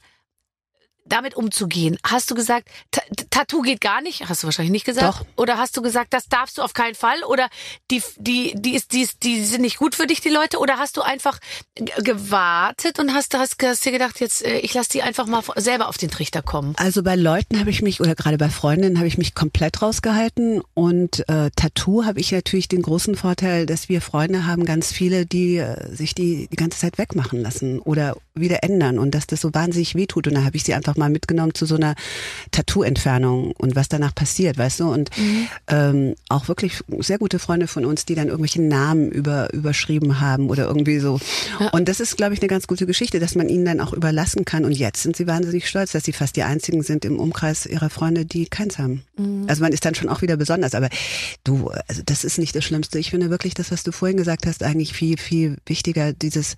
Damit 1.04 1.34
umzugehen? 1.34 1.98
Hast 2.04 2.30
du 2.30 2.34
gesagt, 2.34 2.68
T 2.90 3.00
Tattoo 3.30 3.62
geht 3.62 3.80
gar 3.80 4.00
nicht? 4.00 4.28
Hast 4.28 4.42
du 4.42 4.46
wahrscheinlich 4.46 4.72
nicht 4.72 4.86
gesagt. 4.86 5.20
Doch. 5.20 5.26
Oder 5.36 5.58
hast 5.58 5.76
du 5.76 5.82
gesagt, 5.82 6.12
das 6.12 6.28
darfst 6.28 6.58
du 6.58 6.62
auf 6.62 6.72
keinen 6.72 6.94
Fall? 6.94 7.22
Oder 7.24 7.48
die, 7.90 8.02
die, 8.16 8.54
die 8.56 8.74
ist, 8.74 8.92
die, 8.92 9.02
ist, 9.02 9.22
die 9.22 9.44
sind 9.44 9.62
nicht 9.62 9.78
gut 9.78 9.94
für 9.94 10.06
dich, 10.06 10.20
die 10.20 10.28
Leute? 10.28 10.58
Oder 10.58 10.78
hast 10.78 10.96
du 10.96 11.02
einfach 11.02 11.38
gewartet 11.98 12.98
und 12.98 13.12
hast, 13.12 13.34
hast, 13.34 13.56
hast 13.62 13.84
dir 13.84 13.92
gedacht, 13.92 14.20
jetzt, 14.20 14.44
äh, 14.44 14.58
ich 14.58 14.72
lass 14.74 14.88
die 14.88 15.02
einfach 15.02 15.26
mal 15.26 15.42
selber 15.56 15.88
auf 15.88 15.98
den 15.98 16.10
Trichter 16.10 16.42
kommen? 16.42 16.74
Also 16.76 17.02
bei 17.02 17.16
Leuten 17.16 17.58
habe 17.58 17.70
ich 17.70 17.82
mich, 17.82 18.00
oder 18.00 18.14
gerade 18.14 18.38
bei 18.38 18.48
Freundinnen 18.48 18.98
habe 18.98 19.08
ich 19.08 19.18
mich 19.18 19.34
komplett 19.34 19.82
rausgehalten. 19.82 20.62
Und 20.74 21.28
äh, 21.28 21.50
Tattoo 21.56 22.04
habe 22.04 22.20
ich 22.20 22.32
natürlich 22.32 22.68
den 22.68 22.82
großen 22.82 23.16
Vorteil, 23.16 23.66
dass 23.66 23.88
wir 23.88 24.00
Freunde 24.00 24.46
haben, 24.46 24.64
ganz 24.64 24.92
viele, 24.92 25.26
die 25.26 25.56
äh, 25.56 25.94
sich 25.94 26.14
die 26.14 26.48
die 26.48 26.56
ganze 26.56 26.78
Zeit 26.78 26.98
wegmachen 26.98 27.40
lassen 27.40 27.78
oder 27.78 28.16
wieder 28.34 28.64
ändern 28.64 28.98
und 28.98 29.14
dass 29.14 29.28
das 29.28 29.40
so 29.40 29.54
wahnsinnig 29.54 29.94
wehtut. 29.94 30.26
Und 30.26 30.34
da 30.34 30.44
habe 30.44 30.56
ich 30.56 30.64
sie 30.64 30.74
einfach 30.74 30.96
mal 30.96 31.08
mitgenommen 31.08 31.54
zu 31.54 31.66
so 31.66 31.76
einer 31.76 31.94
Tattoo-Entfernung 32.50 33.52
und 33.52 33.76
was 33.76 33.88
danach 33.88 34.14
passiert, 34.14 34.58
weißt 34.58 34.80
du? 34.80 34.92
Und 34.92 35.10
mhm. 35.16 35.46
ähm, 35.68 36.14
auch 36.28 36.48
wirklich 36.48 36.80
sehr 36.98 37.18
gute 37.18 37.38
Freunde 37.38 37.68
von 37.68 37.84
uns, 37.84 38.06
die 38.06 38.16
dann 38.16 38.26
irgendwelche 38.26 38.60
Namen 38.60 39.10
über, 39.10 39.52
überschrieben 39.52 40.20
haben 40.20 40.50
oder 40.50 40.66
irgendwie 40.66 40.98
so. 40.98 41.20
Ja. 41.60 41.68
Und 41.68 41.88
das 41.88 42.00
ist, 42.00 42.16
glaube 42.16 42.34
ich, 42.34 42.40
eine 42.40 42.48
ganz 42.48 42.66
gute 42.66 42.86
Geschichte, 42.86 43.20
dass 43.20 43.36
man 43.36 43.48
ihnen 43.48 43.64
dann 43.64 43.80
auch 43.80 43.92
überlassen 43.92 44.44
kann. 44.44 44.64
Und 44.64 44.72
jetzt 44.72 45.02
sind 45.02 45.14
sie 45.14 45.28
wahnsinnig 45.28 45.68
stolz, 45.68 45.92
dass 45.92 46.02
sie 46.02 46.12
fast 46.12 46.34
die 46.34 46.42
einzigen 46.42 46.82
sind 46.82 47.04
im 47.04 47.20
Umkreis 47.20 47.66
ihrer 47.66 47.90
Freunde, 47.90 48.24
die 48.24 48.46
keins 48.46 48.78
haben. 48.78 49.04
Mhm. 49.16 49.44
Also 49.46 49.62
man 49.62 49.72
ist 49.72 49.84
dann 49.84 49.94
schon 49.94 50.08
auch 50.08 50.22
wieder 50.22 50.36
besonders. 50.36 50.74
Aber 50.74 50.88
du, 51.44 51.70
also 51.86 52.02
das 52.04 52.24
ist 52.24 52.38
nicht 52.38 52.56
das 52.56 52.64
Schlimmste. 52.64 52.98
Ich 52.98 53.10
finde 53.10 53.30
wirklich 53.30 53.54
das, 53.54 53.70
was 53.70 53.84
du 53.84 53.92
vorhin 53.92 54.16
gesagt 54.16 54.46
hast, 54.46 54.64
eigentlich 54.64 54.92
viel, 54.92 55.18
viel 55.18 55.58
wichtiger. 55.66 56.12
Dieses 56.12 56.56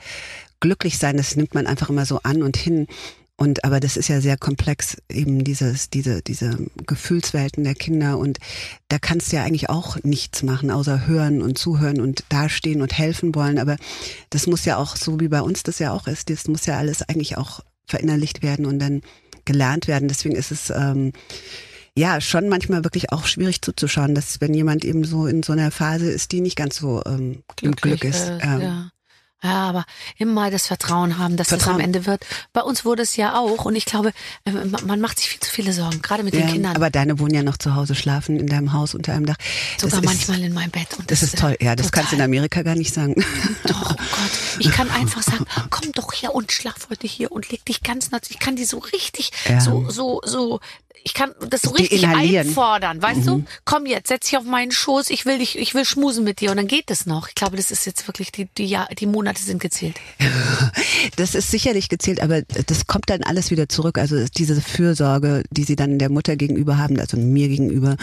Glücklichsein, 0.60 1.16
das 1.16 1.36
nimmt 1.36 1.54
man 1.54 1.66
einfach 1.66 1.90
immer 1.90 2.06
so 2.06 2.20
an 2.22 2.42
und 2.42 2.56
hin. 2.56 2.86
Und 3.38 3.64
aber 3.64 3.80
das 3.80 3.98
ist 3.98 4.08
ja 4.08 4.22
sehr 4.22 4.38
komplex, 4.38 4.96
eben 5.10 5.44
dieses, 5.44 5.90
diese, 5.90 6.22
diese 6.22 6.56
Gefühlswelten 6.86 7.64
der 7.64 7.74
Kinder. 7.74 8.16
Und 8.16 8.38
da 8.88 8.98
kannst 8.98 9.30
du 9.30 9.36
ja 9.36 9.44
eigentlich 9.44 9.68
auch 9.68 9.98
nichts 10.04 10.42
machen, 10.42 10.70
außer 10.70 11.06
hören 11.06 11.42
und 11.42 11.58
zuhören 11.58 12.00
und 12.00 12.24
dastehen 12.30 12.80
und 12.80 12.96
helfen 12.96 13.34
wollen. 13.34 13.58
Aber 13.58 13.76
das 14.30 14.46
muss 14.46 14.64
ja 14.64 14.78
auch, 14.78 14.96
so 14.96 15.20
wie 15.20 15.28
bei 15.28 15.42
uns 15.42 15.62
das 15.62 15.78
ja 15.78 15.92
auch 15.92 16.06
ist, 16.06 16.30
das 16.30 16.48
muss 16.48 16.64
ja 16.64 16.78
alles 16.78 17.02
eigentlich 17.02 17.36
auch 17.36 17.60
verinnerlicht 17.86 18.42
werden 18.42 18.64
und 18.64 18.78
dann 18.78 19.02
gelernt 19.44 19.86
werden. 19.86 20.08
Deswegen 20.08 20.34
ist 20.34 20.50
es 20.50 20.70
ähm, 20.70 21.12
ja 21.94 22.22
schon 22.22 22.48
manchmal 22.48 22.84
wirklich 22.84 23.12
auch 23.12 23.26
schwierig 23.26 23.60
zuzuschauen, 23.60 24.14
dass 24.14 24.40
wenn 24.40 24.54
jemand 24.54 24.82
eben 24.84 25.04
so 25.04 25.26
in 25.26 25.42
so 25.42 25.52
einer 25.52 25.70
Phase 25.70 26.10
ist, 26.10 26.32
die 26.32 26.40
nicht 26.40 26.56
ganz 26.56 26.76
so 26.76 27.02
ähm, 27.04 27.42
Glücklich, 27.56 27.62
im 27.62 27.76
Glück 27.76 28.04
ist. 28.04 28.28
Äh, 28.28 28.38
ähm, 28.42 28.60
ja. 28.60 28.90
Ja, 29.42 29.68
aber 29.68 29.84
immer 30.16 30.50
das 30.50 30.66
Vertrauen 30.66 31.18
haben, 31.18 31.36
dass 31.36 31.48
Vertrauen. 31.48 31.74
das 31.74 31.74
am 31.76 31.80
Ende 31.84 32.06
wird. 32.06 32.24
Bei 32.54 32.62
uns 32.62 32.86
wurde 32.86 33.02
es 33.02 33.16
ja 33.16 33.38
auch 33.38 33.66
und 33.66 33.76
ich 33.76 33.84
glaube, 33.84 34.12
äh, 34.44 34.50
man 34.84 35.00
macht 35.00 35.18
sich 35.18 35.28
viel 35.28 35.40
zu 35.40 35.50
viele 35.50 35.74
Sorgen, 35.74 36.00
gerade 36.00 36.22
mit 36.22 36.34
ja, 36.34 36.40
den 36.40 36.52
Kindern. 36.52 36.74
Aber 36.74 36.88
deine 36.88 37.18
wohnen 37.18 37.34
ja 37.34 37.42
noch 37.42 37.58
zu 37.58 37.74
Hause, 37.74 37.94
schlafen 37.94 38.40
in 38.40 38.46
deinem 38.46 38.72
Haus 38.72 38.94
unter 38.94 39.12
einem 39.12 39.26
Dach. 39.26 39.36
Sogar 39.78 40.00
das 40.00 40.10
manchmal 40.10 40.42
in 40.42 40.54
meinem 40.54 40.70
Bett. 40.70 40.88
Und 40.98 41.10
das, 41.10 41.20
das 41.20 41.34
ist 41.34 41.38
toll. 41.38 41.56
Ja, 41.60 41.76
das 41.76 41.86
total. 41.86 42.00
kannst 42.00 42.12
du 42.12 42.16
in 42.16 42.22
Amerika 42.22 42.62
gar 42.62 42.74
nicht 42.76 42.94
sagen. 42.94 43.14
Doch, 43.66 43.90
oh 43.90 43.94
Gott. 43.94 44.30
Ich 44.58 44.70
kann 44.70 44.90
einfach 44.90 45.22
sagen, 45.22 45.44
komm 45.68 45.92
doch 45.92 46.12
her 46.14 46.34
und 46.34 46.50
schlaf 46.50 46.88
heute 46.88 47.06
hier 47.06 47.30
und 47.30 47.50
leg 47.50 47.64
dich 47.66 47.82
ganz 47.82 48.10
nah. 48.10 48.20
Ich 48.28 48.38
kann 48.38 48.56
die 48.56 48.64
so 48.64 48.78
richtig, 48.78 49.32
ja. 49.46 49.60
so, 49.60 49.90
so, 49.90 50.22
so 50.24 50.60
ich 51.06 51.14
kann 51.14 51.30
das 51.50 51.62
so 51.62 51.70
richtig 51.70 52.04
einfordern, 52.04 53.00
weißt 53.00 53.20
mhm. 53.20 53.24
du? 53.24 53.44
Komm 53.64 53.86
jetzt, 53.86 54.08
setz 54.08 54.28
dich 54.28 54.38
auf 54.38 54.42
meinen 54.42 54.72
Schoß, 54.72 55.10
ich 55.10 55.24
will 55.24 55.38
dich, 55.38 55.56
ich 55.56 55.72
will 55.72 55.84
schmusen 55.84 56.24
mit 56.24 56.40
dir 56.40 56.50
und 56.50 56.56
dann 56.56 56.66
geht 56.66 56.90
es 56.90 57.06
noch. 57.06 57.28
Ich 57.28 57.36
glaube, 57.36 57.56
das 57.56 57.70
ist 57.70 57.86
jetzt 57.86 58.08
wirklich 58.08 58.32
die 58.32 58.48
die 58.58 58.66
Jahr, 58.66 58.88
die 58.88 59.06
Monate 59.06 59.40
sind 59.40 59.62
gezählt. 59.62 59.94
Das 61.16 61.34
ist 61.34 61.50
sicherlich 61.50 61.88
gezählt, 61.88 62.20
aber 62.20 62.42
das 62.42 62.86
kommt 62.86 63.08
dann 63.08 63.22
alles 63.22 63.50
wieder 63.50 63.68
zurück. 63.68 63.96
Also 63.96 64.26
diese 64.36 64.60
Fürsorge, 64.60 65.44
die 65.50 65.62
sie 65.62 65.76
dann 65.76 65.98
der 65.98 66.10
Mutter 66.10 66.36
gegenüber 66.36 66.78
haben, 66.78 66.98
also 66.98 67.16
mir 67.16 67.48
gegenüber, 67.48 67.96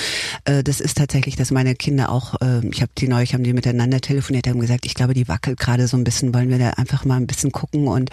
äh, 0.45 0.63
das 0.63 0.79
ist 0.79 0.97
tatsächlich, 0.97 1.35
dass 1.35 1.51
meine 1.51 1.75
Kinder 1.75 2.09
auch, 2.09 2.35
ähm, 2.41 2.69
ich 2.71 2.81
habe 2.81 2.91
die 2.97 3.07
neulich 3.07 3.33
haben 3.33 3.43
die 3.43 3.53
miteinander 3.53 3.99
telefoniert, 3.99 4.47
haben 4.47 4.59
gesagt, 4.59 4.85
ich 4.85 4.95
glaube, 4.95 5.13
die 5.13 5.27
wackelt 5.27 5.59
gerade 5.59 5.87
so 5.87 5.97
ein 5.97 6.03
bisschen, 6.03 6.33
wollen 6.33 6.49
wir 6.49 6.57
da 6.57 6.71
einfach 6.71 7.05
mal 7.05 7.17
ein 7.17 7.27
bisschen 7.27 7.51
gucken 7.51 7.87
und 7.87 8.09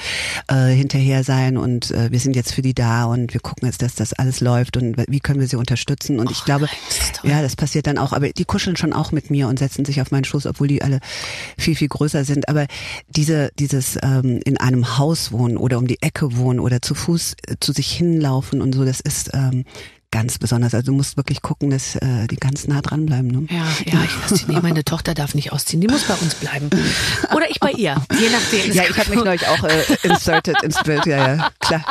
äh, 0.48 0.68
hinterher 0.68 1.24
sein 1.24 1.56
und 1.56 1.92
äh, 1.92 2.10
wir 2.10 2.18
sind 2.18 2.36
jetzt 2.36 2.52
für 2.52 2.62
die 2.62 2.74
da 2.74 3.04
und 3.04 3.32
wir 3.32 3.40
gucken 3.40 3.66
jetzt, 3.66 3.82
dass 3.82 3.94
das 3.94 4.12
alles 4.12 4.40
läuft 4.40 4.76
und 4.80 4.96
wie 5.08 5.20
können 5.20 5.40
wir 5.40 5.48
sie 5.48 5.56
unterstützen. 5.56 6.18
Und 6.18 6.28
oh, 6.28 6.32
ich 6.32 6.44
glaube, 6.44 6.68
nein, 7.22 7.32
ja, 7.32 7.42
das 7.42 7.56
passiert 7.56 7.86
dann 7.86 7.98
auch. 7.98 8.12
Aber 8.12 8.28
die 8.30 8.44
kuscheln 8.44 8.76
schon 8.76 8.92
auch 8.92 9.12
mit 9.12 9.30
mir 9.30 9.48
und 9.48 9.58
setzen 9.58 9.84
sich 9.84 10.00
auf 10.00 10.10
meinen 10.10 10.24
Schoß, 10.24 10.46
obwohl 10.46 10.68
die 10.68 10.82
alle 10.82 11.00
viel, 11.58 11.74
viel 11.74 11.88
größer 11.88 12.24
sind. 12.24 12.48
Aber 12.48 12.66
diese, 13.08 13.50
dieses 13.58 13.98
ähm, 14.02 14.40
in 14.44 14.56
einem 14.56 14.98
Haus 14.98 15.32
wohnen 15.32 15.56
oder 15.56 15.78
um 15.78 15.86
die 15.86 16.00
Ecke 16.02 16.36
wohnen 16.36 16.60
oder 16.60 16.82
zu 16.82 16.94
Fuß 16.94 17.34
äh, 17.46 17.56
zu 17.60 17.72
sich 17.72 17.90
hinlaufen 17.92 18.60
und 18.62 18.74
so, 18.74 18.84
das 18.84 19.00
ist 19.00 19.30
ähm, 19.34 19.64
ganz 20.10 20.38
besonders. 20.38 20.74
Also 20.74 20.90
du 20.90 20.96
musst 20.96 21.16
wirklich 21.16 21.42
gucken, 21.42 21.70
dass 21.70 21.96
äh, 21.96 22.26
die 22.28 22.36
ganz 22.36 22.66
nah 22.66 22.80
dranbleiben. 22.80 23.30
Ne? 23.30 23.46
Ja, 23.50 23.64
ja, 23.86 24.04
ich 24.04 24.20
lasse 24.20 24.44
die, 24.44 24.52
nee, 24.52 24.60
meine 24.60 24.84
Tochter 24.84 25.14
darf 25.14 25.34
nicht 25.34 25.52
ausziehen, 25.52 25.80
die 25.80 25.88
muss 25.88 26.04
bei 26.04 26.14
uns 26.14 26.34
bleiben. 26.34 26.68
Oder 27.34 27.48
ich 27.50 27.60
bei 27.60 27.72
ihr, 27.72 27.96
je 28.18 28.28
nachdem. 28.30 28.72
Ja, 28.72 28.82
ich 28.88 28.98
habe 28.98 29.10
mich 29.10 29.24
neulich 29.24 29.46
auch 29.46 29.64
äh, 29.64 29.82
inserted 30.02 30.62
ins 30.62 30.82
Bild, 30.82 31.06
ja, 31.06 31.34
ja, 31.34 31.50
klar. 31.60 31.84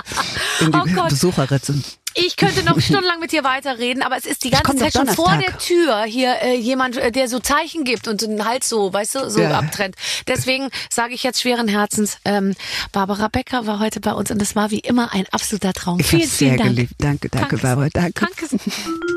In 0.60 0.72
die 0.72 0.98
oh 0.98 1.08
Besucherritze. 1.08 1.76
Ich 2.16 2.36
könnte 2.36 2.64
noch 2.64 2.80
stundenlang 2.80 3.20
mit 3.20 3.32
dir 3.32 3.44
weiterreden, 3.44 4.04
aber 4.04 4.18
es 4.18 4.26
ist 4.26 4.44
die 4.44 4.50
ganze 4.50 4.76
Zeit 4.76 4.94
schon 4.94 5.08
vor 5.08 5.38
der 5.38 5.58
Tür 5.58 6.04
hier 6.04 6.42
äh, 6.42 6.56
jemand, 6.56 6.98
äh, 6.98 7.12
der 7.12 7.28
so 7.28 7.40
Zeichen 7.40 7.84
gibt 7.84 8.08
und 8.08 8.22
den 8.22 8.46
Hals 8.46 8.68
so, 8.68 8.92
weißt 8.92 9.16
du, 9.16 9.30
so 9.30 9.42
ja. 9.42 9.52
abtrennt. 9.52 9.96
Deswegen 10.28 10.70
sage 10.90 11.14
ich 11.14 11.24
jetzt 11.24 11.42
schweren 11.42 11.68
Herzens, 11.68 12.18
ähm, 12.26 12.56
Barbara 12.92 13.28
Becker 13.28 13.68
war 13.68 13.80
heute 13.80 14.00
bei 14.00 14.14
uns 14.14 14.32
und 14.32 14.42
es 14.42 14.56
war 14.56 14.72
wie 14.72 14.80
immer 14.80 15.14
ein 15.14 15.26
absoluter 15.32 15.74
Traum. 15.74 16.00
Ich 16.00 16.08
vielen, 16.08 16.22
vielen 16.24 16.30
sehr 16.30 16.58
Dank. 16.58 16.70
Geliebt. 16.70 16.94
Danke, 16.98 17.30
danke, 17.30 17.58
Danke, 17.58 17.58
Barbara. 17.58 17.90
Danke. 17.94 18.26
Danke. 18.26 19.10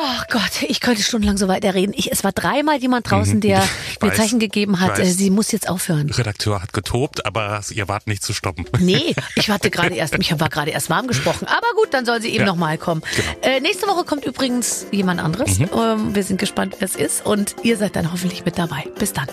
Oh 0.00 0.22
Gott, 0.30 0.62
ich 0.68 0.80
könnte 0.80 1.02
stundenlang 1.02 1.38
so 1.38 1.48
weiterreden. 1.48 1.92
Ich, 1.96 2.12
es 2.12 2.22
war 2.22 2.30
dreimal 2.30 2.76
jemand 2.78 3.10
draußen, 3.10 3.36
mhm. 3.36 3.40
der 3.40 3.68
mir 4.02 4.12
Zeichen 4.12 4.38
gegeben 4.38 4.78
hat, 4.80 4.96
äh, 4.98 5.04
sie 5.04 5.30
muss 5.30 5.50
jetzt 5.50 5.68
aufhören. 5.68 6.08
Redakteur 6.10 6.62
hat 6.62 6.72
getobt, 6.72 7.26
aber 7.26 7.60
ihr 7.70 7.88
wart 7.88 8.06
nicht 8.06 8.22
zu 8.22 8.32
stoppen. 8.32 8.64
Nee, 8.78 9.14
ich 9.34 9.50
hatte 9.50 9.70
gerade 9.70 9.96
erst, 9.96 10.16
mich 10.16 10.38
war 10.38 10.48
gerade 10.50 10.70
erst 10.70 10.88
warm 10.88 11.08
gesprochen. 11.08 11.46
Aber 11.48 11.66
gut, 11.74 11.92
dann 11.92 12.04
soll 12.04 12.22
sie 12.22 12.28
eben 12.28 12.40
ja. 12.40 12.46
nochmal 12.46 12.78
kommen. 12.78 13.02
Genau. 13.16 13.56
Äh, 13.56 13.60
nächste 13.60 13.88
Woche 13.88 14.04
kommt 14.04 14.24
übrigens 14.24 14.86
jemand 14.92 15.20
anderes. 15.20 15.58
Mhm. 15.58 15.70
Ähm, 15.74 16.14
wir 16.14 16.22
sind 16.22 16.38
gespannt, 16.38 16.76
wer 16.78 16.86
es 16.86 16.94
ist. 16.94 17.26
Und 17.26 17.56
ihr 17.64 17.76
seid 17.76 17.96
dann 17.96 18.12
hoffentlich 18.12 18.44
mit 18.44 18.56
dabei. 18.56 18.84
Bis 19.00 19.12
dann. 19.12 19.26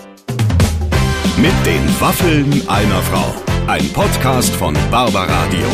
Mit 1.36 1.54
den 1.64 2.00
Waffeln 2.00 2.68
einer 2.68 3.02
Frau. 3.02 3.55
Ein 3.66 3.92
Podcast 3.92 4.54
von 4.54 4.74
Barbaradio. 4.92 5.66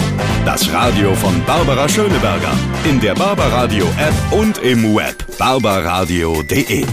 Das 0.47 0.73
Radio 0.73 1.15
von 1.15 1.45
Barbara 1.45 1.87
Schöneberger. 1.87 2.53
In 2.89 2.99
der 2.99 3.15
Barbaradio 3.15 3.85
App 3.99 4.15
und 4.33 4.57
im 4.59 4.97
Web. 4.97 5.17
barbaradio.de 5.37 6.87